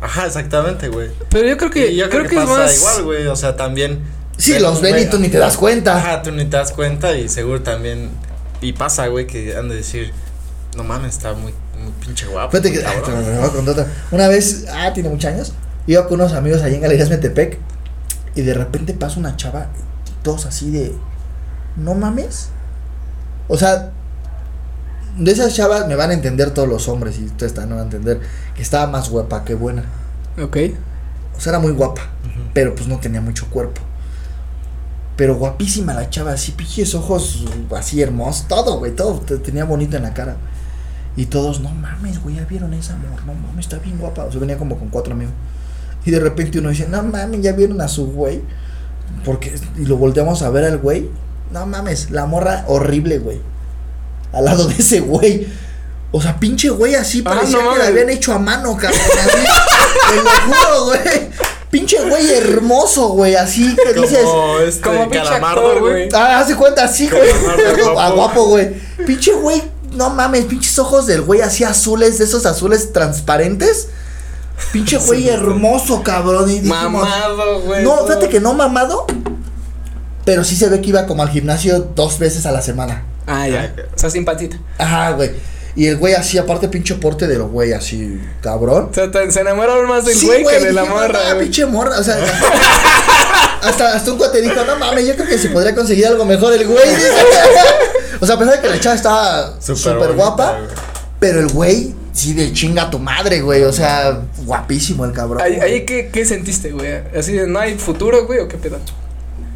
Ajá, 0.00 0.26
exactamente, 0.26 0.88
güey. 0.88 1.10
Pero 1.30 1.48
yo 1.48 1.56
creo 1.56 1.70
que, 1.70 1.92
Y 1.92 1.96
yo 1.96 2.08
creo, 2.10 2.22
que, 2.28 2.36
es 2.36 2.42
pasa 2.44 2.58
más. 2.62 2.76
igual, 2.78 3.02
güey. 3.04 3.26
O 3.26 3.36
sea, 3.36 3.56
también. 3.56 4.00
Sí, 4.36 4.58
los 4.58 4.80
ven 4.80 4.98
y 4.98 5.10
tú 5.10 5.18
ni 5.18 5.28
te 5.28 5.38
das 5.38 5.56
cuenta. 5.56 5.96
Ajá, 5.96 6.22
tú 6.22 6.32
ni 6.32 6.44
te 6.44 6.56
das 6.56 6.72
cuenta 6.72 7.14
y 7.16 7.28
seguro 7.28 7.62
también. 7.62 8.10
Y 8.60 8.72
pasa, 8.72 9.06
güey, 9.08 9.26
que 9.26 9.56
han 9.56 9.68
de 9.68 9.76
decir. 9.76 10.12
No 10.76 10.84
mames, 10.84 11.16
está 11.16 11.34
muy, 11.34 11.52
muy 11.78 11.92
pinche 12.04 12.26
guapo. 12.26 12.50
Fíjate 12.52 12.72
que, 12.72 12.78
ay, 12.78 12.96
cabrón". 13.04 13.24
te 13.24 13.36
voy 13.36 13.44
a 13.44 13.50
contar 13.50 13.72
otra. 13.72 13.86
Una 14.10 14.28
vez, 14.28 14.66
ah, 14.72 14.92
tiene 14.94 15.10
muchos 15.10 15.30
años, 15.30 15.52
iba 15.86 16.06
con 16.08 16.20
unos 16.20 16.32
amigos 16.32 16.62
allá 16.62 16.74
en 16.74 16.80
Galerías 16.80 17.10
Metepec 17.10 17.58
y 18.34 18.42
de 18.42 18.54
repente 18.54 18.94
pasa 18.94 19.20
una 19.20 19.36
chava, 19.36 19.68
y 20.06 20.24
todos 20.24 20.46
así 20.46 20.70
de, 20.70 20.94
no 21.76 21.94
mames. 21.94 22.48
O 23.48 23.58
sea, 23.58 23.92
de 25.18 25.30
esas 25.30 25.54
chavas 25.54 25.86
me 25.86 25.94
van 25.94 26.10
a 26.10 26.14
entender 26.14 26.52
todos 26.52 26.68
los 26.68 26.88
hombres 26.88 27.18
y 27.18 27.24
ustedes 27.24 27.52
también 27.52 27.76
van 27.76 27.80
a 27.80 27.90
entender 27.90 28.20
que 28.54 28.62
estaba 28.62 28.86
más 28.86 29.10
guapa 29.10 29.44
que 29.44 29.54
buena. 29.54 29.84
Ok. 30.42 30.56
O 31.36 31.40
sea, 31.40 31.50
era 31.50 31.58
muy 31.58 31.72
guapa, 31.72 32.02
pero 32.54 32.74
pues 32.74 32.88
no 32.88 32.98
tenía 32.98 33.20
mucho 33.20 33.46
cuerpo. 33.50 33.82
Pero 35.22 35.36
guapísima 35.36 35.94
la 35.94 36.10
chava, 36.10 36.32
así, 36.32 36.50
pinches 36.50 36.96
ojos, 36.96 37.44
así 37.76 38.02
hermosos, 38.02 38.48
todo, 38.48 38.80
güey, 38.80 38.90
todo, 38.90 39.20
te- 39.20 39.38
tenía 39.38 39.64
bonito 39.64 39.96
en 39.96 40.02
la 40.02 40.12
cara. 40.12 40.36
Y 41.14 41.26
todos, 41.26 41.60
no 41.60 41.68
mames, 41.70 42.20
güey, 42.20 42.34
ya 42.34 42.44
vieron 42.44 42.74
esa 42.74 42.94
amor, 42.94 43.24
no 43.24 43.32
mames, 43.32 43.66
está 43.66 43.78
bien 43.78 43.98
guapa. 43.98 44.24
O 44.24 44.32
sea, 44.32 44.40
venía 44.40 44.58
como 44.58 44.76
con 44.76 44.88
cuatro 44.88 45.12
amigos. 45.12 45.32
Y 46.04 46.10
de 46.10 46.18
repente 46.18 46.58
uno 46.58 46.70
dice, 46.70 46.88
no 46.88 47.04
mames, 47.04 47.40
ya 47.40 47.52
vieron 47.52 47.80
a 47.80 47.86
su 47.86 48.06
güey. 48.08 48.42
Porque, 49.24 49.54
y 49.78 49.84
lo 49.84 49.96
volteamos 49.96 50.42
a 50.42 50.50
ver 50.50 50.64
al 50.64 50.78
güey. 50.78 51.08
No 51.52 51.66
mames, 51.66 52.10
la 52.10 52.26
morra 52.26 52.64
horrible, 52.66 53.20
güey. 53.20 53.40
Al 54.32 54.44
lado 54.46 54.66
de 54.66 54.74
ese 54.74 54.98
güey. 54.98 55.46
O 56.10 56.20
sea, 56.20 56.40
pinche 56.40 56.68
güey 56.68 56.96
así 56.96 57.20
Ah, 57.24 57.30
parecía 57.30 57.62
no 57.62 57.74
que 57.74 57.78
la 57.78 57.86
habían 57.86 58.10
hecho 58.10 58.32
a 58.32 58.40
mano, 58.40 58.76
cabrón. 58.76 59.00
Así, 59.20 59.38
te 60.10 60.16
lo 60.16 60.30
juro, 60.52 60.84
güey. 60.86 61.30
Pinche 61.72 61.98
güey 62.06 62.30
hermoso, 62.30 63.08
güey. 63.08 63.34
Así 63.34 63.74
que 63.74 63.94
dices. 63.98 64.24
Como 64.24 64.58
este 64.58 64.80
Como 64.82 65.08
pinche 65.08 65.24
calamardo, 65.24 65.80
güey. 65.80 66.06
Ah, 66.12 66.40
hace 66.40 66.54
cuenta 66.54 66.84
así, 66.84 67.08
güey. 67.08 67.22
Guapo. 67.82 67.98
Ah, 67.98 68.10
guapo, 68.10 68.44
güey. 68.44 68.74
Pinche 69.06 69.32
güey, 69.32 69.62
no 69.92 70.10
mames, 70.10 70.44
pinches 70.44 70.78
ojos 70.78 71.06
del 71.06 71.22
güey 71.22 71.40
así 71.40 71.64
azules, 71.64 72.18
de 72.18 72.24
esos 72.24 72.44
azules 72.44 72.92
transparentes. 72.92 73.88
Pinche 74.70 74.98
güey 75.06 75.30
hermoso, 75.30 76.02
cabrón. 76.02 76.50
Y 76.50 76.60
dijimos, 76.60 76.78
Mamado, 76.82 77.62
güey. 77.62 77.82
no, 77.82 78.04
fíjate 78.06 78.28
que 78.28 78.38
no 78.38 78.52
mamado. 78.52 79.06
Pero 80.26 80.44
sí 80.44 80.54
se 80.56 80.68
ve 80.68 80.82
que 80.82 80.90
iba 80.90 81.06
como 81.06 81.22
al 81.22 81.30
gimnasio 81.30 81.80
dos 81.96 82.18
veces 82.18 82.44
a 82.44 82.52
la 82.52 82.60
semana. 82.60 83.06
Ah, 83.26 83.48
ya. 83.48 83.74
O 83.96 83.98
sea, 83.98 84.10
simpatita. 84.10 84.58
Ajá, 84.76 85.12
güey. 85.12 85.30
Y 85.74 85.86
el 85.86 85.96
güey 85.96 86.12
así, 86.14 86.36
aparte 86.36 86.68
pinche 86.68 86.94
porte 86.96 87.26
de 87.26 87.36
los 87.38 87.50
güey 87.50 87.72
así, 87.72 88.20
cabrón. 88.42 88.88
O 88.90 88.94
sea, 88.94 89.10
te- 89.10 89.30
se 89.32 89.40
enamoraron 89.40 89.88
más 89.88 90.04
del 90.04 90.14
Sí, 90.14 90.26
güey 90.26 90.44
que 90.58 90.64
de 90.66 90.72
la 90.74 90.84
morra, 90.84 91.18
pinche 91.40 91.64
morra, 91.64 91.98
o 91.98 92.02
sea, 92.04 92.16
hasta, 93.62 93.94
hasta 93.94 94.12
un 94.12 94.18
cuate 94.18 94.40
dijo, 94.42 94.64
no 94.66 94.76
mames, 94.76 95.06
yo 95.06 95.14
creo 95.14 95.26
que 95.28 95.38
se 95.38 95.48
podría 95.48 95.74
conseguir 95.74 96.06
algo 96.06 96.24
mejor 96.24 96.52
el 96.52 96.66
güey. 96.66 96.78
o 98.20 98.26
sea, 98.26 98.34
a 98.34 98.38
pesar 98.38 98.56
de 98.56 98.60
que 98.60 98.68
la 98.68 98.80
chava 98.80 98.96
estaba 98.96 99.54
Súper 99.60 100.12
guapa, 100.12 100.58
güey. 100.58 100.68
pero 101.18 101.40
el 101.40 101.48
güey, 101.48 101.94
sí, 102.12 102.34
de 102.34 102.52
chinga 102.52 102.90
tu 102.90 102.98
madre, 102.98 103.40
güey, 103.40 103.62
o 103.62 103.72
sea, 103.72 104.20
guapísimo 104.44 105.04
el 105.04 105.12
cabrón. 105.12 105.40
Ahí, 105.42 105.54
ahí 105.60 105.84
¿qué, 105.86 106.10
¿qué 106.12 106.24
sentiste, 106.24 106.70
güey? 106.72 107.00
Así 107.16 107.32
de, 107.32 107.46
¿no 107.46 107.58
hay 107.60 107.78
futuro, 107.78 108.26
güey, 108.26 108.40
o 108.40 108.48
qué 108.48 108.56
pedo? 108.58 108.78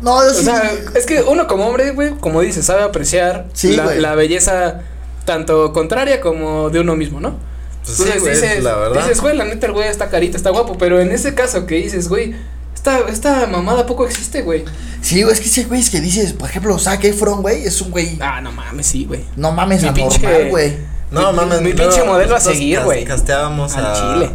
No, 0.02 0.22
yo 0.24 0.30
O 0.30 0.34
sí. 0.34 0.44
sea, 0.44 0.72
es 0.94 1.04
que 1.06 1.22
uno 1.22 1.46
como 1.46 1.66
hombre, 1.66 1.90
güey, 1.92 2.14
como 2.20 2.40
dices, 2.40 2.64
sabe 2.66 2.82
apreciar 2.82 3.46
Sí, 3.54 3.76
la, 3.76 3.94
la 3.94 4.14
belleza 4.14 4.80
tanto 5.26 5.74
contraria 5.74 6.22
como 6.22 6.70
de 6.70 6.80
uno 6.80 6.96
mismo, 6.96 7.20
¿no? 7.20 7.36
Pues 7.84 7.98
sí, 7.98 8.02
Entonces 8.04 8.22
güey, 8.22 8.34
dices, 8.34 8.64
la 8.64 8.76
verdad. 8.76 9.02
dices, 9.02 9.20
güey, 9.20 9.36
la 9.36 9.44
neta 9.44 9.66
el 9.66 9.72
güey 9.72 9.88
está 9.88 10.08
carita, 10.08 10.36
está 10.38 10.48
guapo, 10.50 10.78
pero 10.78 10.98
en 11.00 11.12
ese 11.12 11.34
caso 11.34 11.66
que 11.66 11.74
dices, 11.74 12.08
güey, 12.08 12.34
esta, 12.74 13.00
esta 13.08 13.46
mamada 13.46 13.84
poco 13.86 14.06
existe, 14.06 14.42
güey. 14.42 14.64
Sí, 15.02 15.22
güey, 15.22 15.34
es 15.34 15.40
que 15.40 15.46
ese 15.46 15.64
güey 15.64 15.80
es 15.80 15.90
que 15.90 16.00
dices, 16.00 16.32
por 16.32 16.48
ejemplo, 16.48 16.78
Zac 16.78 17.04
Efron, 17.04 17.42
güey, 17.42 17.64
es 17.66 17.80
un 17.82 17.90
güey, 17.90 18.16
Ah, 18.20 18.40
no 18.40 18.50
mames, 18.52 18.86
sí, 18.86 19.04
güey. 19.04 19.24
no 19.36 19.52
mames, 19.52 19.82
mi 19.82 19.88
anormal, 19.88 20.10
pinche- 20.10 20.50
güey. 20.50 20.76
No, 21.10 21.30
Mi- 21.32 21.36
mames. 21.36 21.62
mi 21.62 21.72
pinche 21.74 22.02
modelo 22.02 22.34
a 22.34 22.40
seguir, 22.40 22.80
güey. 22.80 23.04
Casteábamos 23.04 23.76
Al 23.76 23.86
a. 23.86 23.94
chile. 23.94 24.30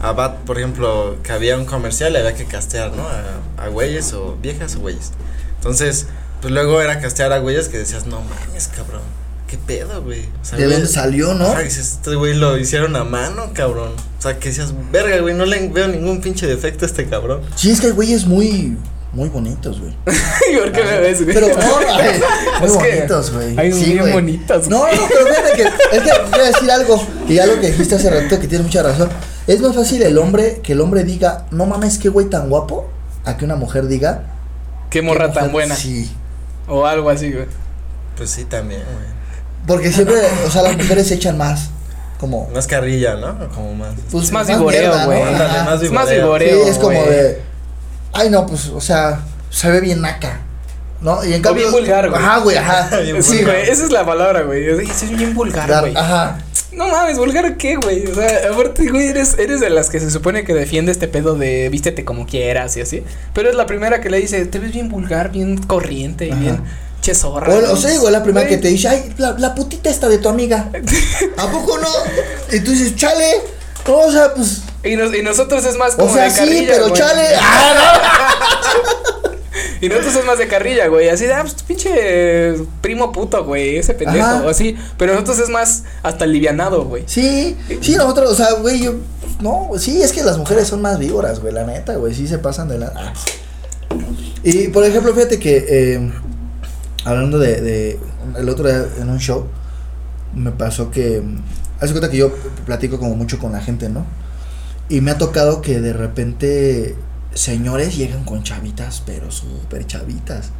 A 0.00 0.12
Bat, 0.12 0.36
por 0.46 0.56
ejemplo, 0.58 1.16
que 1.22 1.32
había 1.32 1.58
un 1.58 1.64
comercial 1.66 2.12
y 2.14 2.16
había 2.16 2.32
que 2.34 2.44
castear, 2.46 2.92
¿no? 2.92 3.02
A, 3.06 3.64
a 3.64 3.68
güeyes 3.68 4.12
o 4.14 4.36
viejas 4.40 4.76
o 4.76 4.78
güeyes. 4.80 5.10
Entonces, 5.56 6.06
pues 6.40 6.54
luego 6.54 6.80
era 6.80 7.00
castear 7.00 7.32
a 7.32 7.38
güeyes 7.38 7.68
que 7.68 7.78
decías, 7.78 8.06
no 8.06 8.20
mames, 8.22 8.68
cabrón. 8.68 9.02
¿Qué 9.48 9.56
pedo, 9.56 10.02
güey? 10.02 10.20
O 10.42 10.44
sea, 10.44 10.58
¿De 10.58 10.64
güey, 10.66 10.76
dónde 10.76 10.92
salió, 10.92 11.34
no? 11.34 11.54
Dices, 11.58 11.92
este 11.92 12.14
güey 12.14 12.34
lo 12.34 12.56
hicieron 12.58 12.94
a 12.96 13.04
mano, 13.04 13.50
cabrón. 13.54 13.92
O 14.18 14.22
sea, 14.22 14.38
que 14.38 14.50
decías, 14.50 14.74
verga, 14.92 15.18
güey, 15.20 15.34
no 15.34 15.46
le 15.46 15.68
veo 15.70 15.88
ningún 15.88 16.20
pinche 16.20 16.46
defecto 16.46 16.84
a 16.84 16.88
este 16.88 17.06
cabrón. 17.06 17.40
Sí, 17.56 17.70
es 17.70 17.80
que 17.80 17.86
el 17.88 17.94
güey 17.94 18.12
es 18.12 18.26
muy, 18.26 18.76
muy 19.12 19.30
bonitos, 19.30 19.80
güey. 19.80 19.92
¿Por 20.04 20.70
qué 20.72 20.84
me 20.84 21.00
ves, 21.00 21.22
güey? 21.22 21.34
Pero 21.34 21.48
no, 21.48 21.54
ay, 21.94 22.20
muy 22.60 22.68
Es 22.68 22.76
que 22.76 22.94
bonitos, 22.96 23.32
güey. 23.32 23.58
Hay 23.58 23.72
Sí, 23.72 23.84
bien 23.86 24.00
güey. 24.00 24.12
bonitas, 24.12 24.68
No, 24.68 24.80
güey. 24.80 24.96
no, 24.96 25.02
pero 25.08 25.26
fíjate 25.26 25.52
que, 25.56 25.96
es 25.96 26.02
que 26.02 26.10
voy 26.30 26.40
a 26.40 26.44
decir 26.44 26.70
algo, 26.70 27.06
y 27.28 27.38
algo 27.38 27.60
que 27.60 27.68
dijiste 27.68 27.94
hace 27.94 28.10
rato 28.10 28.38
que 28.38 28.48
tienes 28.48 28.66
mucha 28.66 28.82
razón. 28.82 29.08
Es 29.46 29.60
más 29.62 29.74
fácil 29.74 30.02
el 30.02 30.18
hombre, 30.18 30.60
que 30.62 30.72
el 30.74 30.80
hombre 30.82 31.04
diga, 31.04 31.46
no 31.52 31.64
mames, 31.64 31.96
qué 31.96 32.10
güey 32.10 32.28
tan 32.28 32.50
guapo, 32.50 32.86
a 33.24 33.38
que 33.38 33.46
una 33.46 33.56
mujer 33.56 33.88
diga. 33.88 34.24
Qué 34.90 35.00
"Qué 35.00 35.02
morra 35.02 35.32
tan 35.32 35.44
mujer-". 35.44 35.52
buena. 35.52 35.74
Sí. 35.76 36.10
O 36.66 36.84
algo 36.84 37.08
así, 37.08 37.32
güey. 37.32 37.46
Pues 38.18 38.28
sí, 38.28 38.44
también, 38.44 38.82
güey. 38.82 39.17
Porque 39.68 39.92
siempre, 39.92 40.16
o 40.46 40.50
sea, 40.50 40.62
las 40.62 40.76
mujeres 40.76 41.06
se 41.06 41.14
echan 41.14 41.38
más, 41.38 41.68
como. 42.18 42.48
Más 42.52 42.66
carrilla, 42.66 43.14
¿no? 43.14 43.48
Como 43.54 43.74
más. 43.74 43.90
Pues, 44.10 44.24
Es 44.24 44.32
más 44.32 44.48
viboreo, 44.48 44.92
güey. 45.04 45.22
Más 45.22 45.82
Es 45.82 45.92
más 45.92 46.10
viboreo. 46.10 46.64
Sí, 46.64 46.70
es 46.70 46.78
como 46.78 47.00
de. 47.04 47.40
Ay, 48.12 48.30
no, 48.30 48.46
pues, 48.46 48.66
o 48.68 48.80
sea, 48.80 49.20
se 49.50 49.70
ve 49.70 49.80
bien 49.80 50.00
naca. 50.00 50.40
¿No? 51.00 51.24
Y 51.24 51.32
en 51.34 51.40
O 51.40 51.42
cambio. 51.42 51.62
bien 51.70 51.72
vulgar, 51.72 52.10
güey. 52.10 52.20
Ajá, 52.20 52.38
güey, 52.38 52.56
ajá. 52.56 52.96
Bien 53.02 53.22
Sí, 53.22 53.44
güey, 53.44 53.70
esa 53.70 53.84
es 53.84 53.92
la 53.92 54.04
palabra, 54.04 54.42
güey. 54.42 54.66
Es 54.68 55.02
es 55.04 55.16
bien 55.16 55.32
vulgar, 55.32 55.80
güey. 55.80 55.96
Ajá. 55.96 56.38
No 56.72 56.88
mames, 56.88 57.18
vulgar 57.18 57.56
qué, 57.56 57.76
güey. 57.76 58.04
O 58.06 58.14
sea, 58.16 58.50
aparte, 58.52 58.88
güey, 58.90 59.06
eres, 59.06 59.38
eres 59.38 59.60
de 59.60 59.70
las 59.70 59.90
que 59.90 60.00
se 60.00 60.10
supone 60.10 60.42
que 60.44 60.54
defiende 60.54 60.90
este 60.90 61.06
pedo 61.06 61.34
de 61.36 61.68
vístete 61.68 62.04
como 62.04 62.26
quieras 62.26 62.76
y 62.76 62.80
así. 62.80 63.04
Pero 63.32 63.48
es 63.48 63.54
la 63.54 63.66
primera 63.66 64.00
que 64.00 64.10
le 64.10 64.18
dice, 64.18 64.44
te 64.46 64.58
ves 64.58 64.72
bien 64.72 64.88
vulgar, 64.88 65.30
bien 65.30 65.56
corriente 65.58 66.26
y 66.26 66.30
Ajá. 66.32 66.40
bien 66.40 66.60
che 67.00 67.14
zorra. 67.14 67.52
O, 67.54 67.72
o 67.72 67.76
sea, 67.76 67.92
igual 67.94 68.12
la 68.12 68.22
primera 68.22 68.46
que 68.46 68.56
te 68.58 68.68
dice, 68.68 68.88
ay, 68.88 69.14
la, 69.18 69.32
la 69.38 69.54
putita 69.54 69.88
esta 69.90 70.08
de 70.08 70.18
tu 70.18 70.28
amiga. 70.28 70.70
¿A 71.36 71.50
poco 71.50 71.78
no? 71.78 71.88
Y 72.52 72.60
tú 72.60 72.70
dices, 72.72 72.96
chale. 72.96 73.24
No, 73.86 73.96
o 73.98 74.12
sea, 74.12 74.34
pues. 74.34 74.62
Y, 74.84 74.96
nos- 74.96 75.14
y 75.14 75.22
nosotros 75.22 75.64
es 75.64 75.76
más 75.76 75.94
O 75.94 75.98
como 75.98 76.14
sea, 76.14 76.24
de 76.24 76.30
sí, 76.30 76.36
carrilla. 76.38 76.66
pero 76.72 76.88
güey. 76.88 76.94
chale. 77.00 77.22
Ah, 77.40 78.34
Y 79.80 79.88
nosotros 79.88 80.16
es 80.16 80.24
más 80.24 80.38
de 80.38 80.48
carrilla, 80.48 80.88
güey. 80.88 81.08
Así 81.08 81.24
de, 81.24 81.34
ah, 81.34 81.42
pues 81.42 81.54
pinche 81.62 82.54
primo 82.80 83.12
puto, 83.12 83.44
güey. 83.44 83.76
Ese 83.76 83.94
pendejo. 83.94 84.24
Ajá. 84.26 84.42
O 84.44 84.48
así. 84.48 84.76
Pero 84.96 85.12
nosotros 85.14 85.38
es 85.38 85.48
más 85.48 85.84
hasta 86.02 86.24
alivianado, 86.24 86.84
güey. 86.84 87.04
Sí, 87.06 87.56
sí, 87.80 87.94
nosotros, 87.96 88.30
o 88.32 88.34
sea, 88.34 88.52
güey, 88.54 88.80
yo. 88.82 88.94
No, 89.40 89.70
sí, 89.78 90.02
es 90.02 90.12
que 90.12 90.22
las 90.22 90.36
mujeres 90.36 90.66
son 90.68 90.82
más 90.82 90.98
víboras, 90.98 91.40
güey, 91.40 91.52
la 91.52 91.64
neta, 91.64 91.94
güey, 91.94 92.12
sí 92.14 92.26
se 92.26 92.38
pasan 92.38 92.68
de 92.68 92.78
la. 92.78 92.92
ah. 92.96 93.12
Y 94.42 94.68
por 94.68 94.84
ejemplo, 94.84 95.14
fíjate 95.14 95.38
que. 95.38 95.64
Eh, 95.68 96.12
hablando 97.04 97.38
de, 97.38 97.60
de. 97.60 98.00
El 98.38 98.48
otro 98.48 98.68
día 98.68 98.84
en 99.00 99.08
un 99.08 99.18
show, 99.18 99.46
me 100.34 100.50
pasó 100.52 100.90
que. 100.90 101.22
Hace 101.80 101.92
cuenta 101.92 102.10
que 102.10 102.16
yo 102.16 102.32
platico 102.66 102.98
como 102.98 103.14
mucho 103.14 103.38
con 103.38 103.52
la 103.52 103.60
gente, 103.60 103.88
¿no? 103.88 104.04
Y 104.88 105.00
me 105.00 105.10
ha 105.12 105.18
tocado 105.18 105.60
que 105.62 105.80
de 105.80 105.92
repente 105.92 106.96
señores 107.34 107.96
llegan 107.96 108.24
con 108.24 108.42
chavitas, 108.42 109.02
pero 109.06 109.30
súper 109.30 109.86
chavitas. 109.86 110.50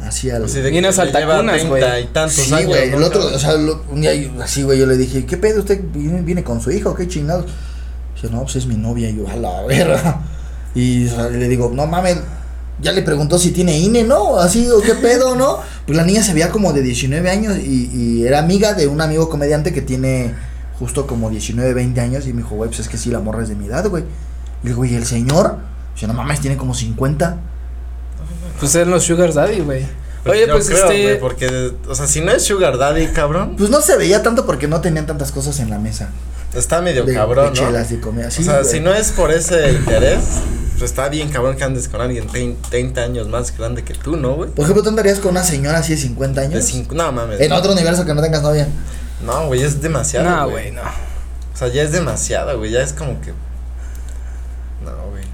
Así 0.00 0.28
al. 0.30 0.44
Así 0.44 0.60
de 0.60 0.70
Bien 0.70 0.82
que 0.82 0.88
a 0.88 0.90
le 0.90 0.96
lleva 1.12 1.12
saltacunas, 1.36 1.54
30 1.60 1.68
güey. 1.68 2.02
y 2.02 2.06
tantos 2.08 2.34
Sí, 2.34 2.64
güey, 2.64 2.90
¿no, 2.90 2.96
el 2.98 3.02
otro, 3.04 3.24
o 3.26 3.38
sea, 3.38 3.52
lo- 3.54 3.84
un 3.90 4.00
día 4.00 4.12
yo- 4.14 4.42
así, 4.42 4.62
güey, 4.64 4.78
yo 4.78 4.86
le 4.86 4.96
dije, 4.96 5.24
¿qué 5.24 5.36
pedo? 5.36 5.60
¿Usted 5.60 5.80
viene, 5.92 6.20
viene 6.22 6.42
con 6.42 6.60
su 6.60 6.72
hijo? 6.72 6.94
¿Qué 6.96 7.06
chingados? 7.06 7.46
Dice, 8.16 8.28
no, 8.34 8.42
pues 8.42 8.56
es 8.56 8.66
mi 8.66 8.74
novia. 8.76 9.08
Y 9.08 9.16
yo, 9.18 9.28
a 9.28 9.36
la 9.36 9.62
verga. 9.66 10.20
Y 10.76 11.06
o 11.06 11.10
sea, 11.14 11.28
le 11.28 11.46
digo, 11.48 11.70
no 11.72 11.86
mames, 11.86 12.16
ya 12.80 12.92
le 12.92 13.02
preguntó 13.02 13.38
si 13.38 13.50
tiene 13.50 13.78
INE, 13.78 14.04
¿no? 14.04 14.38
Así, 14.38 14.68
o 14.70 14.80
qué 14.80 14.94
pedo, 14.94 15.34
¿no? 15.36 15.58
Pues 15.86 15.98
la 15.98 16.04
niña 16.04 16.22
se 16.22 16.32
veía 16.32 16.50
como 16.50 16.72
de 16.72 16.80
19 16.80 17.28
años 17.28 17.58
y, 17.58 17.90
y 17.92 18.26
era 18.26 18.38
amiga 18.38 18.72
de 18.72 18.86
un 18.86 19.02
amigo 19.02 19.28
comediante 19.28 19.72
que 19.74 19.82
tiene 19.82 20.32
justo 20.78 21.06
como 21.06 21.28
19, 21.28 21.74
20 21.74 22.00
años. 22.00 22.26
Y 22.26 22.32
me 22.32 22.40
dijo, 22.42 22.54
güey, 22.56 22.70
pues 22.70 22.80
es 22.80 22.88
que 22.88 22.96
sí, 22.96 23.10
la 23.10 23.20
morra 23.20 23.42
es 23.42 23.50
de 23.50 23.54
mi 23.54 23.66
edad, 23.66 23.86
güey. 23.88 24.02
Le 24.62 24.70
digo, 24.70 24.82
¿y 24.86 24.94
el 24.94 25.04
señor? 25.04 25.58
Dice, 25.94 26.06
no 26.06 26.14
mames, 26.14 26.40
tiene 26.40 26.56
como 26.56 26.72
50. 26.74 27.36
Pues 28.58 28.74
eran 28.74 28.90
los 28.90 29.04
Sugar 29.04 29.32
Daddy, 29.34 29.60
güey. 29.60 29.84
Oye, 30.26 30.46
pues 30.48 30.68
creo, 30.68 30.86
este. 30.88 31.02
güey, 31.02 31.20
porque, 31.20 31.72
o 31.86 31.94
sea, 31.94 32.06
si 32.06 32.22
no 32.22 32.32
es 32.32 32.42
Sugar 32.44 32.78
Daddy, 32.78 33.08
cabrón, 33.08 33.56
Pues 33.58 33.68
no 33.68 33.82
se 33.82 33.96
veía 33.98 34.22
tanto 34.22 34.46
porque 34.46 34.66
no 34.68 34.80
tenían 34.80 35.04
tantas 35.06 35.32
cosas 35.32 35.60
en 35.60 35.68
la 35.68 35.78
mesa. 35.78 36.08
está 36.54 36.80
medio 36.80 37.04
De, 37.04 37.12
cabrón, 37.12 37.52
de 37.52 37.60
¿no? 37.60 37.66
chelas 37.66 37.92
y 37.92 37.98
comida. 37.98 38.30
Sí, 38.30 38.40
o 38.40 38.44
sea, 38.46 38.64
si 38.64 38.80
no 38.80 38.94
es 38.94 39.10
por 39.12 39.30
ese 39.30 39.72
interés, 39.72 40.20
pues 40.78 40.90
está 40.90 41.08
bien 41.08 41.28
cabrón 41.30 41.56
que 41.56 41.64
andes 41.64 41.88
con 41.88 42.00
alguien 42.00 42.26
30, 42.26 42.68
30 42.68 43.00
años 43.02 43.28
más 43.28 43.56
grande 43.56 43.84
que 43.84 43.94
tú, 43.94 44.16
¿no, 44.16 44.34
güey? 44.34 44.50
Por 44.50 44.64
ejemplo, 44.64 44.82
¿tú 44.82 44.88
andarías 44.90 45.18
con 45.20 45.30
una 45.32 45.44
señora 45.44 45.78
así 45.78 45.92
de 45.94 45.98
50 46.00 46.40
De 46.40 46.46
años? 46.46 46.64
cinco, 46.64 46.94
no 46.94 47.10
mames. 47.12 47.40
En 47.40 47.52
otro 47.52 47.72
universo 47.72 48.04
que 48.04 48.14
no 48.14 48.20
tengas 48.22 48.42
novia. 48.42 48.66
No, 49.24 49.46
güey, 49.46 49.62
es 49.62 49.80
demasiado. 49.80 50.28
No, 50.28 50.50
güey, 50.50 50.70
no. 50.72 50.82
O 50.82 51.56
sea, 51.56 51.68
ya 51.68 51.82
es 51.82 51.92
demasiado, 51.92 52.58
güey, 52.58 52.70
ya 52.72 52.82
es 52.82 52.92
como 52.92 53.20
que. 53.20 53.30
No, 54.84 55.10
güey. 55.10 55.24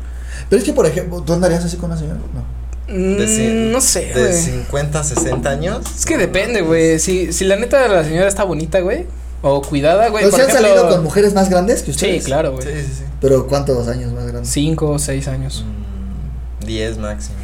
Pero 0.48 0.60
es 0.60 0.64
que, 0.64 0.72
por 0.72 0.86
ejemplo, 0.86 1.22
¿tú 1.22 1.32
andarías 1.32 1.64
así 1.64 1.76
con 1.76 1.90
una 1.90 1.98
señora? 1.98 2.18
No. 2.34 2.60
De 2.86 2.90
Mm, 2.92 3.70
no 3.72 3.80
sé, 3.80 4.06
De 4.06 4.20
güey. 4.28 4.32
50, 4.34 5.04
60 5.04 5.48
años. 5.48 5.86
Es 5.96 6.04
que 6.04 6.18
depende, 6.18 6.60
güey. 6.62 6.98
Si, 6.98 7.32
si 7.32 7.44
la 7.44 7.54
neta 7.56 7.86
la 7.88 8.02
señora 8.04 8.26
está 8.28 8.42
bonita, 8.44 8.80
güey. 8.80 9.06
O 9.42 9.62
cuidada, 9.62 10.08
güey. 10.08 10.24
¿O 10.26 10.30
por 10.30 10.38
sea, 10.38 10.48
han 10.48 10.52
salido 10.62 10.88
con 10.88 11.02
mujeres 11.02 11.32
más 11.34 11.48
grandes 11.48 11.80
que 11.80 11.86
Sí, 11.86 11.90
ustedes? 11.92 12.24
claro, 12.24 12.56
Sí, 12.60 12.68
güey. 12.68 12.82
sí, 12.84 12.92
sí. 12.98 13.04
Pero 13.20 13.46
¿cuántos 13.46 13.88
años 13.88 14.12
más 14.12 14.26
grandes? 14.26 14.50
Cinco 14.50 14.90
o 14.90 14.98
seis 14.98 15.28
años. 15.28 15.64
Mm, 15.66 16.66
10 16.66 16.98
máximo. 16.98 17.36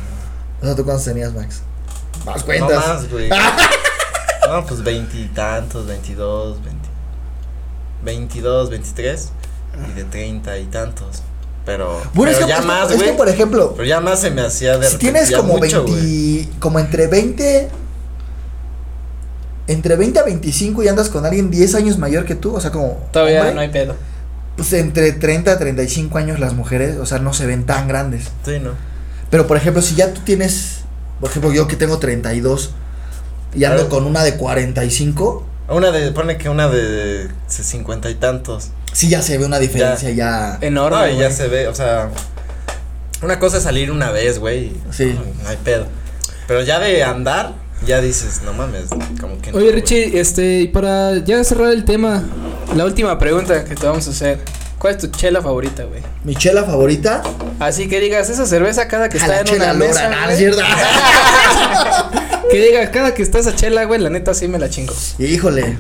O 0.61 0.65
sea, 0.67 0.75
¿tú 0.75 0.85
cuántos 0.85 1.05
tenías, 1.05 1.33
Max? 1.35 1.63
Más 2.25 2.39
No 2.41 2.45
cuentas. 2.47 2.87
más, 2.87 3.11
güey. 3.11 3.29
no, 4.49 4.67
pues 4.67 4.83
veintitantos, 4.83 5.87
veintidós, 5.87 6.63
veinte. 6.63 6.89
Veintidós, 8.05 8.71
veintitrés. 8.71 9.31
Y 9.91 9.93
de 9.95 10.05
treinta 10.05 10.59
y 10.59 10.65
tantos. 10.67 11.23
Pero, 11.67 12.01
Bueno, 12.15 12.31
es 12.33 12.39
que, 12.39 12.47
ya 12.47 12.59
es 12.59 12.65
más, 12.65 12.91
es 12.91 12.97
güey. 12.97 13.11
que, 13.11 13.17
por 13.17 13.29
ejemplo, 13.29 13.75
Pero 13.77 13.87
ya 13.89 14.01
más 14.01 14.21
se 14.21 14.31
me 14.31 14.41
hacía 14.43 14.79
de 14.79 14.89
si 14.89 14.99
tienes 14.99 15.31
como 15.35 15.57
mucho, 15.59 15.85
20, 15.85 16.01
güey. 16.01 16.49
como 16.61 16.79
entre 16.79 17.09
20, 17.09 17.69
entre 19.69 19.97
20 19.97 20.19
a 20.19 20.23
25 20.23 20.83
y 20.83 20.89
andas 20.89 21.09
con 21.09 21.25
alguien 21.27 21.51
10 21.51 21.75
años 21.75 21.99
mayor 21.99 22.25
que 22.25 22.35
tú, 22.35 22.55
o 22.55 22.61
sea, 22.61 22.71
como 22.71 22.99
Todavía 23.13 23.41
hombre, 23.41 23.55
no 23.55 23.61
hay 23.61 23.69
pedo. 23.69 23.95
pues 24.57 24.73
entre 24.75 25.13
30 25.13 25.53
a 25.53 25.59
35 25.59 26.19
años 26.19 26.39
las 26.41 26.55
mujeres, 26.55 26.97
o 26.99 27.07
sea, 27.07 27.19
no 27.19 27.33
se 27.33 27.47
ven 27.47 27.65
tan 27.67 27.89
grandes. 27.89 28.29
Sí, 28.45 28.59
¿no? 28.61 28.71
Pero 29.31 29.47
por 29.47 29.57
ejemplo, 29.57 29.83
si 29.83 29.95
ya 29.97 30.13
tú 30.15 30.21
tienes, 30.25 30.81
por 31.21 31.31
ejemplo, 31.31 31.53
yo 31.53 31.67
que 31.67 31.77
tengo 31.77 31.99
32 31.99 32.71
y 33.55 33.65
ando 33.65 33.89
con 33.89 34.07
una 34.07 34.23
de 34.23 34.37
45, 34.37 35.47
Una 35.69 35.91
de, 35.91 36.13
pone 36.13 36.37
que 36.39 36.49
una 36.49 36.69
de 36.69 37.29
cincuenta 37.49 38.09
y 38.11 38.15
tantos. 38.15 38.69
sí 38.93 39.09
ya 39.09 39.21
se 39.23 39.37
ve 39.37 39.45
una 39.47 39.59
diferencia 39.59 40.11
ya. 40.11 40.59
Enorme. 40.61 40.97
No, 40.97 41.09
y 41.11 41.19
ya 41.19 41.31
se 41.33 41.49
ve, 41.49 41.67
o 41.67 41.75
sea, 41.75 42.11
una 43.23 43.39
cosa 43.41 43.57
es 43.57 43.63
salir 43.65 43.91
una 43.91 44.11
vez, 44.13 44.39
güey. 44.39 44.73
Sí. 44.93 45.07
No, 45.07 45.43
no 45.43 45.49
hay 45.49 45.57
pedo. 45.57 45.87
Pero 46.47 46.63
ya 46.63 46.79
de 46.79 47.03
andar, 47.03 47.55
ya 47.85 48.01
dices, 48.01 48.43
no 48.45 48.53
mames, 48.53 48.89
como 49.21 49.39
que 49.41 49.53
no, 49.53 49.59
Oye. 49.59 49.73
Richie, 49.73 50.19
este, 50.19 50.61
y 50.61 50.69
para 50.69 51.19
ya 51.19 51.43
cerrar 51.45 51.73
el 51.73 51.85
tema, 51.85 52.23
la 52.75 52.85
última 52.85 53.19
pregunta 53.19 53.65
que 53.65 53.75
te 53.75 53.87
vamos 53.87 54.07
a 54.09 54.11
hacer. 54.11 54.39
¿Cuál 54.79 54.95
es 54.95 55.01
tu 55.01 55.07
chela 55.09 55.41
favorita, 55.41 55.85
güey? 55.85 56.03
Mi 56.23 56.37
chela 56.37 56.63
favorita, 56.65 57.23
Así 57.59 57.89
que 57.89 57.99
digas, 57.99 58.29
esa 58.29 58.45
cerveza 58.47 58.89
cada 58.89 59.09
que 59.09 59.17
a 59.17 59.21
está 59.21 59.33
la 59.33 59.41
en 59.41 59.47
chela 59.47 59.65
una 59.65 59.73
Lora, 59.73 59.89
mesa, 59.89 60.11
¿no? 60.11 60.31
¿Es 60.31 60.39
cierto? 60.39 60.63
que 62.51 62.61
digas, 62.61 62.91
cada 62.91 63.15
que 63.15 63.23
está 63.23 63.39
esa 63.39 63.55
chela, 63.55 63.85
güey, 63.85 64.01
la 64.01 64.11
neta 64.11 64.35
sí 64.35 64.49
me 64.49 64.59
la 64.59 64.69
chingo. 64.69 64.93
Híjole. 65.19 65.79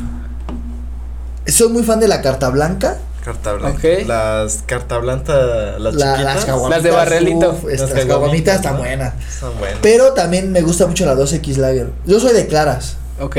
Soy 1.47 1.69
muy 1.69 1.83
fan 1.83 2.01
de 2.01 2.09
la 2.09 2.23
carta 2.23 2.49
blanca. 2.49 2.97
Carta 3.27 3.53
blanca. 3.55 3.77
Ok. 3.77 4.07
Las 4.07 4.62
carta 4.66 4.99
blanca, 4.99 5.35
las 5.81 5.95
la- 5.97 6.12
chiquitas. 6.14 6.47
las. 6.49 6.70
Las 6.70 6.83
de 6.85 6.91
barrelito. 6.93 7.51
uf, 7.51 7.64
Las 7.64 7.72
estas 7.72 7.91
caguamitas, 7.91 8.07
caguamitas 8.09 8.55
están 8.57 8.72
¿no? 8.74 8.79
buenas. 8.79 9.14
Son 9.41 9.59
buenas. 9.59 9.79
Pero 9.83 10.12
también 10.14 10.53
me 10.53 10.61
gusta 10.62 10.87
mucho 10.87 11.05
la 11.05 11.14
2X 11.16 11.57
Lager. 11.59 11.91
Yo 12.07 12.20
soy 12.20 12.33
de 12.35 12.47
claras. 12.47 12.97
Ok, 13.20 13.37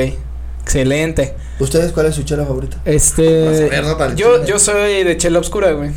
excelente. 0.61 1.35
¿Ustedes 1.59 1.91
cuál 1.93 2.07
es 2.07 2.15
su 2.15 2.23
chela 2.23 2.45
favorita? 2.45 2.77
Este, 2.85 3.69
¿no? 3.81 4.13
Yo, 4.15 4.45
yo 4.45 4.59
soy 4.59 5.03
de 5.03 5.17
chela 5.17 5.39
oscura, 5.39 5.71
güey. 5.71 5.91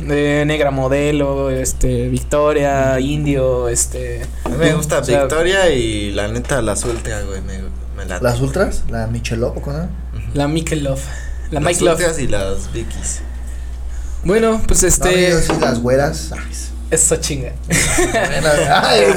De 0.00 0.44
negra 0.46 0.70
modelo, 0.72 1.50
este, 1.50 2.08
Victoria, 2.08 2.98
indio, 2.98 3.68
este. 3.68 4.22
A 4.44 4.48
mí 4.48 4.56
me 4.56 4.72
gusta 4.74 4.98
o 5.00 5.04
sea, 5.04 5.20
Victoria 5.20 5.70
y 5.70 6.10
la 6.12 6.26
neta 6.28 6.60
la 6.62 6.72
ultra, 6.72 7.20
güey, 7.22 7.42
me, 7.42 7.60
me 7.96 8.04
late. 8.06 8.24
¿Las 8.24 8.40
ultras? 8.40 8.82
¿La 8.88 9.06
Michelob 9.06 9.56
o 9.56 9.60
con 9.60 9.88
La 10.32 10.48
Michelob. 10.48 10.98
La 11.50 11.60
Las 11.60 11.62
Mike 11.74 11.84
Love. 11.84 11.98
ultras 11.98 12.18
y 12.18 12.26
las 12.26 12.72
Vickies. 12.72 13.20
Bueno, 14.24 14.60
pues 14.66 14.82
Este. 14.82 15.34
las 15.60 15.80
güeras. 15.80 16.30
Ay, 16.32 16.40
Eso 16.90 17.16
chinga. 17.16 17.52
Ay, 18.82 19.04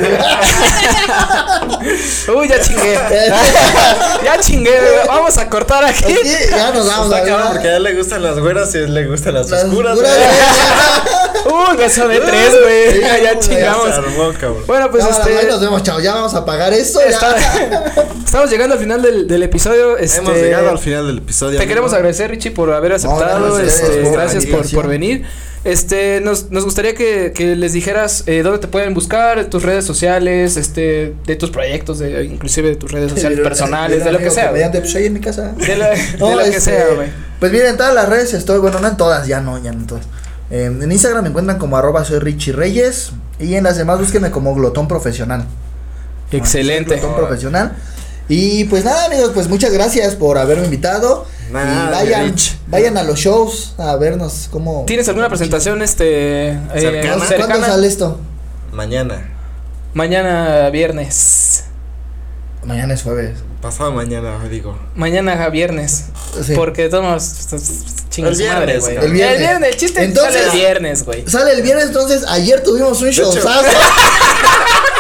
Uy, 2.36 2.48
ya 2.48 2.60
chingué. 2.60 2.94
ya 4.24 4.40
chingué. 4.40 4.80
Vamos 5.08 5.38
a 5.38 5.50
cortar 5.50 5.86
aquí. 5.86 6.12
es 6.12 6.48
que 6.48 6.56
ya 6.56 6.72
nos 6.72 6.88
vamos 6.88 7.14
a 7.14 7.22
ver. 7.22 7.34
porque 7.52 7.68
a 7.70 7.78
él 7.78 7.84
le 7.84 7.94
gustan 7.96 8.24
las 8.24 8.40
güeras 8.40 8.74
y 8.76 8.80
a 8.80 8.82
él 8.82 8.94
le 8.94 9.06
gustan 9.06 9.34
las, 9.36 9.50
Las 9.50 9.64
oscuras. 9.66 9.98
Uy, 11.46 11.78
beso 11.78 12.08
de 12.08 12.20
tres, 12.20 12.56
güey. 12.62 12.94
Sí, 12.94 13.02
ya 13.24 13.40
chingamos. 13.40 13.88
Ya 13.88 13.94
se 13.94 14.00
armó. 14.00 14.34
Bueno, 14.66 14.92
pues 14.92 15.06
este. 15.06 15.38
ahí 15.38 15.46
nos 15.48 15.62
vemos, 15.62 15.84
chao. 15.84 16.00
Ya 16.00 16.16
vamos 16.16 16.34
a 16.34 16.46
pagar 16.46 16.74
esto. 16.74 17.00
ya. 17.00 17.08
está- 17.10 17.36
estamos 18.26 18.50
llegando 18.50 18.74
al 18.74 18.80
final 18.82 19.02
del, 19.02 19.28
del 19.28 19.44
episodio. 19.44 19.98
Este, 19.98 20.18
Hemos 20.18 20.34
llegado 20.36 20.70
al 20.70 20.80
final 20.80 21.08
del 21.08 21.20
episodio. 21.20 21.52
Te 21.52 21.58
amigo. 21.58 21.70
queremos 21.70 21.94
agradecer, 21.94 22.30
Richie, 22.32 22.52
por 22.52 22.74
haber 22.74 22.94
aceptado. 22.94 23.54
gracias 23.56 23.82
a 23.82 23.86
este, 23.88 24.12
gracias 24.12 24.46
por, 24.48 24.70
por 24.72 24.88
venir. 24.88 25.26
Este, 25.64 26.22
nos, 26.22 26.50
nos 26.52 26.64
gustaría 26.64 26.94
que, 26.96 27.34
que 27.36 27.56
les 27.56 27.74
dijeras 27.74 28.24
eh, 28.28 28.42
dónde 28.42 28.60
te 28.60 28.68
pueden 28.68 28.94
buscar, 28.94 29.46
tus 29.46 29.64
redes 29.64 29.84
sociales, 29.86 30.56
este, 30.56 31.14
de 31.26 31.36
tus 31.36 31.50
proyectos, 31.50 32.00
de, 32.00 32.24
inclusive 32.24 32.70
de 32.70 32.76
tus 32.76 32.92
redes 32.92 33.12
sociales 33.12 33.40
personales, 33.42 34.06
de 34.06 34.12
lo 34.12 34.20
que 34.20 34.30
sea. 34.32 34.52
pues 34.52 34.96
en 34.96 35.14
mi 35.14 35.20
casa. 35.20 35.54
De, 35.58 35.76
la- 35.76 35.90
de 35.90 36.18
No, 36.20 36.32
lo 36.36 36.44
que 36.44 36.50
este, 36.50 36.62
sea, 36.62 36.86
güey. 36.96 37.10
Pues 37.40 37.52
miren, 37.52 37.68
en 37.72 37.78
todas 37.78 37.94
las 37.94 38.08
redes 38.08 38.34
estoy, 38.34 38.60
bueno, 38.60 38.80
no 38.80 38.88
en 38.88 38.98
todas, 38.98 39.28
ya 39.28 39.42
no, 39.42 39.62
ya 39.62 39.72
no 39.74 39.80
en 39.80 39.88
todas. 39.88 40.06
Eh, 40.50 40.66
en 40.66 40.92
Instagram 40.92 41.24
me 41.24 41.30
encuentran 41.30 41.58
como 41.58 41.76
arroba 41.78 42.06
soy 42.06 42.20
Richie 42.20 42.54
Reyes 42.54 43.12
y 43.40 43.56
en 43.56 43.66
las 43.66 43.78
demás 43.78 44.00
búsquenme 44.00 44.32
como 44.32 44.56
glotón 44.56 44.88
profesional. 44.88 45.46
Excelente. 46.32 46.96
Glotón 46.96 47.16
profesional. 47.16 47.76
Y 48.30 48.66
pues 48.66 48.84
nada, 48.84 49.06
amigos, 49.06 49.32
pues 49.34 49.48
muchas 49.48 49.72
gracias 49.72 50.16
por 50.16 50.38
haberme 50.38 50.66
invitado. 50.66 51.26
Nada, 51.52 52.04
y 52.04 52.08
vayan, 52.10 52.26
Rich. 52.26 52.58
vayan 52.68 52.98
a 52.98 53.04
los 53.04 53.20
shows 53.20 53.74
a 53.78 53.96
vernos 53.96 54.50
cómo. 54.52 54.84
¿Tienes 54.86 55.08
alguna 55.08 55.30
presentación 55.30 55.82
este 55.82 56.50
eh, 56.50 56.60
Cercana. 56.74 57.08
¿Cuándo, 57.08 57.26
cercana? 57.26 57.48
¿Cuándo 57.48 57.68
sale 57.68 57.88
esto? 57.88 58.20
Mañana. 58.74 59.34
Mañana 59.94 60.70
viernes. 60.70 61.64
Mañana 62.64 62.94
es 62.94 63.04
jueves. 63.04 63.40
Pasado 63.62 63.92
mañana, 63.94 64.38
digo. 64.50 64.78
Mañana 64.96 65.48
viernes. 65.50 66.06
Sí. 66.46 66.54
Porque 66.54 66.90
todos 66.90 67.54
El 68.18 68.36
su 68.36 68.46
madre, 68.46 68.80
güey. 68.80 68.98
El 68.98 69.12
viernes. 69.14 69.36
El 69.36 69.40
viernes, 69.40 69.70
el 69.70 69.78
chiste 69.78 70.04
Entonces- 70.04 70.34
sale 70.34 70.46
el 70.48 70.52
viernes, 70.52 71.04
güey. 71.06 71.28
Sale 71.28 71.54
el 71.54 71.62
viernes, 71.62 71.86
entonces 71.88 72.26
ayer 72.28 72.62
tuvimos 72.62 73.02
un 73.02 73.10
showzazo. 73.10 73.66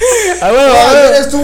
A 0.42 0.48
No, 0.50 0.58
a 0.58 0.90
ayer 0.90 1.14
estuvo 1.20 1.42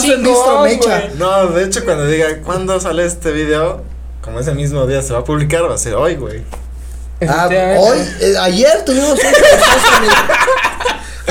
chingón, 0.00 0.22
Bistro 0.22 0.60
Mecha. 0.62 1.00
güey. 1.00 1.18
No, 1.18 1.46
de 1.48 1.64
hecho, 1.64 1.84
cuando 1.84 2.06
diga 2.06 2.26
cuándo 2.44 2.80
sale 2.80 3.04
este 3.04 3.30
video, 3.32 3.82
como 4.22 4.40
ese 4.40 4.52
mismo 4.52 4.86
día 4.86 5.02
se 5.02 5.12
va 5.12 5.20
a 5.20 5.24
publicar, 5.24 5.68
va 5.68 5.74
a 5.74 5.78
ser 5.78 5.94
hoy, 5.94 6.16
güey. 6.16 6.42
Ah, 7.28 7.48
hoy, 7.78 7.98
eh, 8.20 8.34
ayer 8.40 8.84
tuvimos 8.84 9.10
un 9.12 9.18
el- 9.18 9.34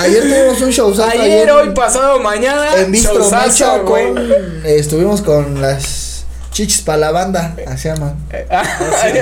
ayer 0.03 0.21
tuvimos 0.23 0.61
un 0.61 0.69
showzazo. 0.69 1.09
Ayer, 1.09 1.49
hoy, 1.51 1.69
pasado, 1.71 2.19
mañana. 2.19 2.81
En 2.81 2.91
Bistro 2.91 3.15
showzazo, 3.21 3.47
Mecha 3.47 3.81
con, 3.83 4.17
eh, 4.65 4.75
estuvimos 4.77 5.21
con 5.21 5.61
las 5.61 6.16
chichis 6.51 6.81
para 6.81 6.97
la 6.97 7.11
banda, 7.11 7.55
así 7.67 7.83
se 7.83 7.89
llama. 7.89 8.15
Ah, 8.49 8.63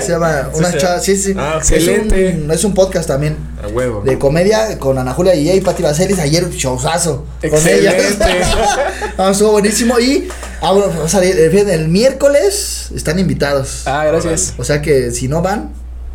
Se 0.01 0.09
llama 0.11 0.49
Sí, 0.53 0.59
una 0.59 0.71
sí. 0.71 0.77
chava, 0.77 0.99
sí, 0.99 1.17
sí. 1.17 1.33
Ah, 1.37 1.59
Es 1.61 1.69
un- 1.69 1.75
excelente. 1.77 2.45
Es 2.53 2.63
un, 2.63 2.73
podcast 2.73 3.07
también 3.07 3.35
A 3.63 3.67
huevo. 3.67 4.01
de 4.01 4.17
comedia 4.19 4.77
con 4.79 4.97
Ana 4.97 5.13
Julia 5.13 5.35
y 5.35 5.61
Pati 5.61 5.83
Baselis. 5.83 6.19
Ayer 6.19 6.49
showzazo 6.49 7.25
con 7.49 7.67
ella. 7.67 7.91
Excelente. 7.91 8.25
Ah, 9.17 9.29
estuvo 9.31 9.51
buenísimo. 9.51 9.97
Y 9.99 10.27
ah, 10.61 10.71
bueno, 10.73 10.91
va 10.99 11.05
a 11.05 11.09
salir 11.09 11.37
el, 11.39 11.69
el 11.69 11.87
miércoles. 11.87 12.89
Están 12.95 13.17
invitados. 13.19 13.83
Ah, 13.85 14.03
gracias. 14.05 14.53
O 14.57 14.63
sea 14.63 14.81
que 14.81 15.11
si 15.11 15.27
no 15.27 15.41
van, 15.41 15.71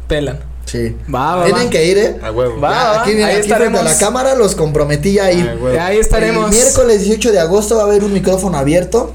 Pelan. 0.07 0.39
sí. 0.67 0.97
Va, 1.13 1.37
va, 1.37 1.45
Tienen 1.47 1.67
va. 1.67 1.71
que 1.71 1.85
ir, 1.87 1.99
eh. 1.99 2.17
A 2.23 2.31
huevo. 2.31 2.61
Va. 2.61 2.71
Ya, 2.71 3.01
aquí, 3.03 3.11
ahí 3.13 3.23
aquí 3.23 3.41
estaremos. 3.41 3.83
la 3.85 3.97
cámara 3.97 4.35
los 4.35 4.55
comprometí 4.55 5.19
a 5.19 5.33
ir. 5.33 5.49
Ahí 5.81 5.99
estaremos. 5.99 6.51
El 6.51 6.57
miércoles 6.57 7.01
18 7.05 7.33
de 7.33 7.39
agosto 7.41 7.77
va 7.77 7.83
a 7.83 7.87
haber 7.87 8.05
un 8.05 8.13
micrófono 8.13 8.59
abierto 8.59 9.15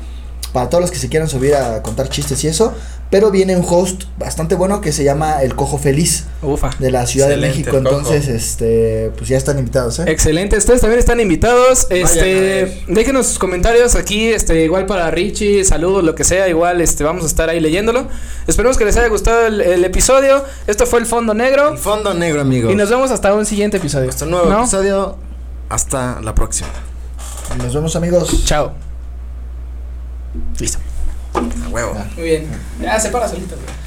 para 0.55 0.69
todos 0.69 0.81
los 0.81 0.89
que 0.91 0.97
se 0.97 1.09
quieran 1.09 1.27
subir 1.27 1.53
a 1.53 1.83
contar 1.83 2.07
chistes 2.07 2.41
y 2.45 2.47
eso. 2.47 2.73
Pero 3.11 3.29
viene 3.29 3.55
un 3.55 3.63
host 3.67 4.05
bastante 4.17 4.55
bueno 4.55 4.81
que 4.81 4.91
se 4.91 5.03
llama 5.03 5.43
El 5.43 5.53
Cojo 5.55 5.77
Feliz 5.77 6.23
Ufa. 6.41 6.71
de 6.79 6.89
la 6.91 7.05
Ciudad 7.05 7.27
de 7.29 7.37
México. 7.37 7.77
Entonces, 7.77 8.27
este, 8.27 9.11
pues 9.17 9.29
ya 9.29 9.37
están 9.37 9.59
invitados, 9.59 9.99
¿eh? 9.99 10.05
Excelente, 10.07 10.57
ustedes 10.57 10.81
también 10.81 10.99
están 10.99 11.19
invitados. 11.19 11.85
Este, 11.91 12.83
déjenos 12.87 13.27
sus 13.27 13.37
comentarios 13.37 13.93
aquí, 13.95 14.29
este, 14.29 14.63
igual 14.63 14.85
para 14.87 15.11
Richie, 15.11 15.63
saludos, 15.65 16.03
lo 16.03 16.15
que 16.15 16.23
sea, 16.23 16.47
igual, 16.47 16.81
este, 16.81 17.03
vamos 17.03 17.23
a 17.23 17.27
estar 17.27 17.47
ahí 17.49 17.59
leyéndolo. 17.59 18.07
Esperemos 18.47 18.75
que 18.77 18.85
les 18.85 18.97
haya 18.97 19.07
gustado 19.09 19.45
el, 19.45 19.61
el 19.61 19.85
episodio. 19.85 20.43
Esto 20.65 20.85
fue 20.87 20.99
el 20.99 21.05
fondo 21.05 21.33
negro 21.35 21.73
El 21.73 21.77
fondo 21.77 22.13
negro, 22.13 22.41
amigos. 22.41 22.71
y 22.71 22.75
nos 22.75 22.89
vemos 22.89 23.11
hasta 23.11 23.33
un 23.35 23.45
siguiente 23.45 23.77
episodio. 23.77 24.09
Hasta 24.09 24.25
un 24.25 24.31
nuevo 24.31 24.49
¿No? 24.49 24.61
episodio. 24.61 25.17
Hasta 25.69 26.21
la 26.21 26.33
próxima. 26.33 26.69
Nos 27.61 27.73
vemos, 27.73 27.95
amigos. 27.95 28.45
Chao. 28.45 28.84
Listo. 30.59 30.79
A 31.33 31.69
huevo. 31.69 31.95
Muy 32.15 32.23
bien. 32.23 32.47
Ya 32.81 32.99
se 32.99 33.09
para 33.09 33.27
solito. 33.27 33.55
güey. 33.55 33.84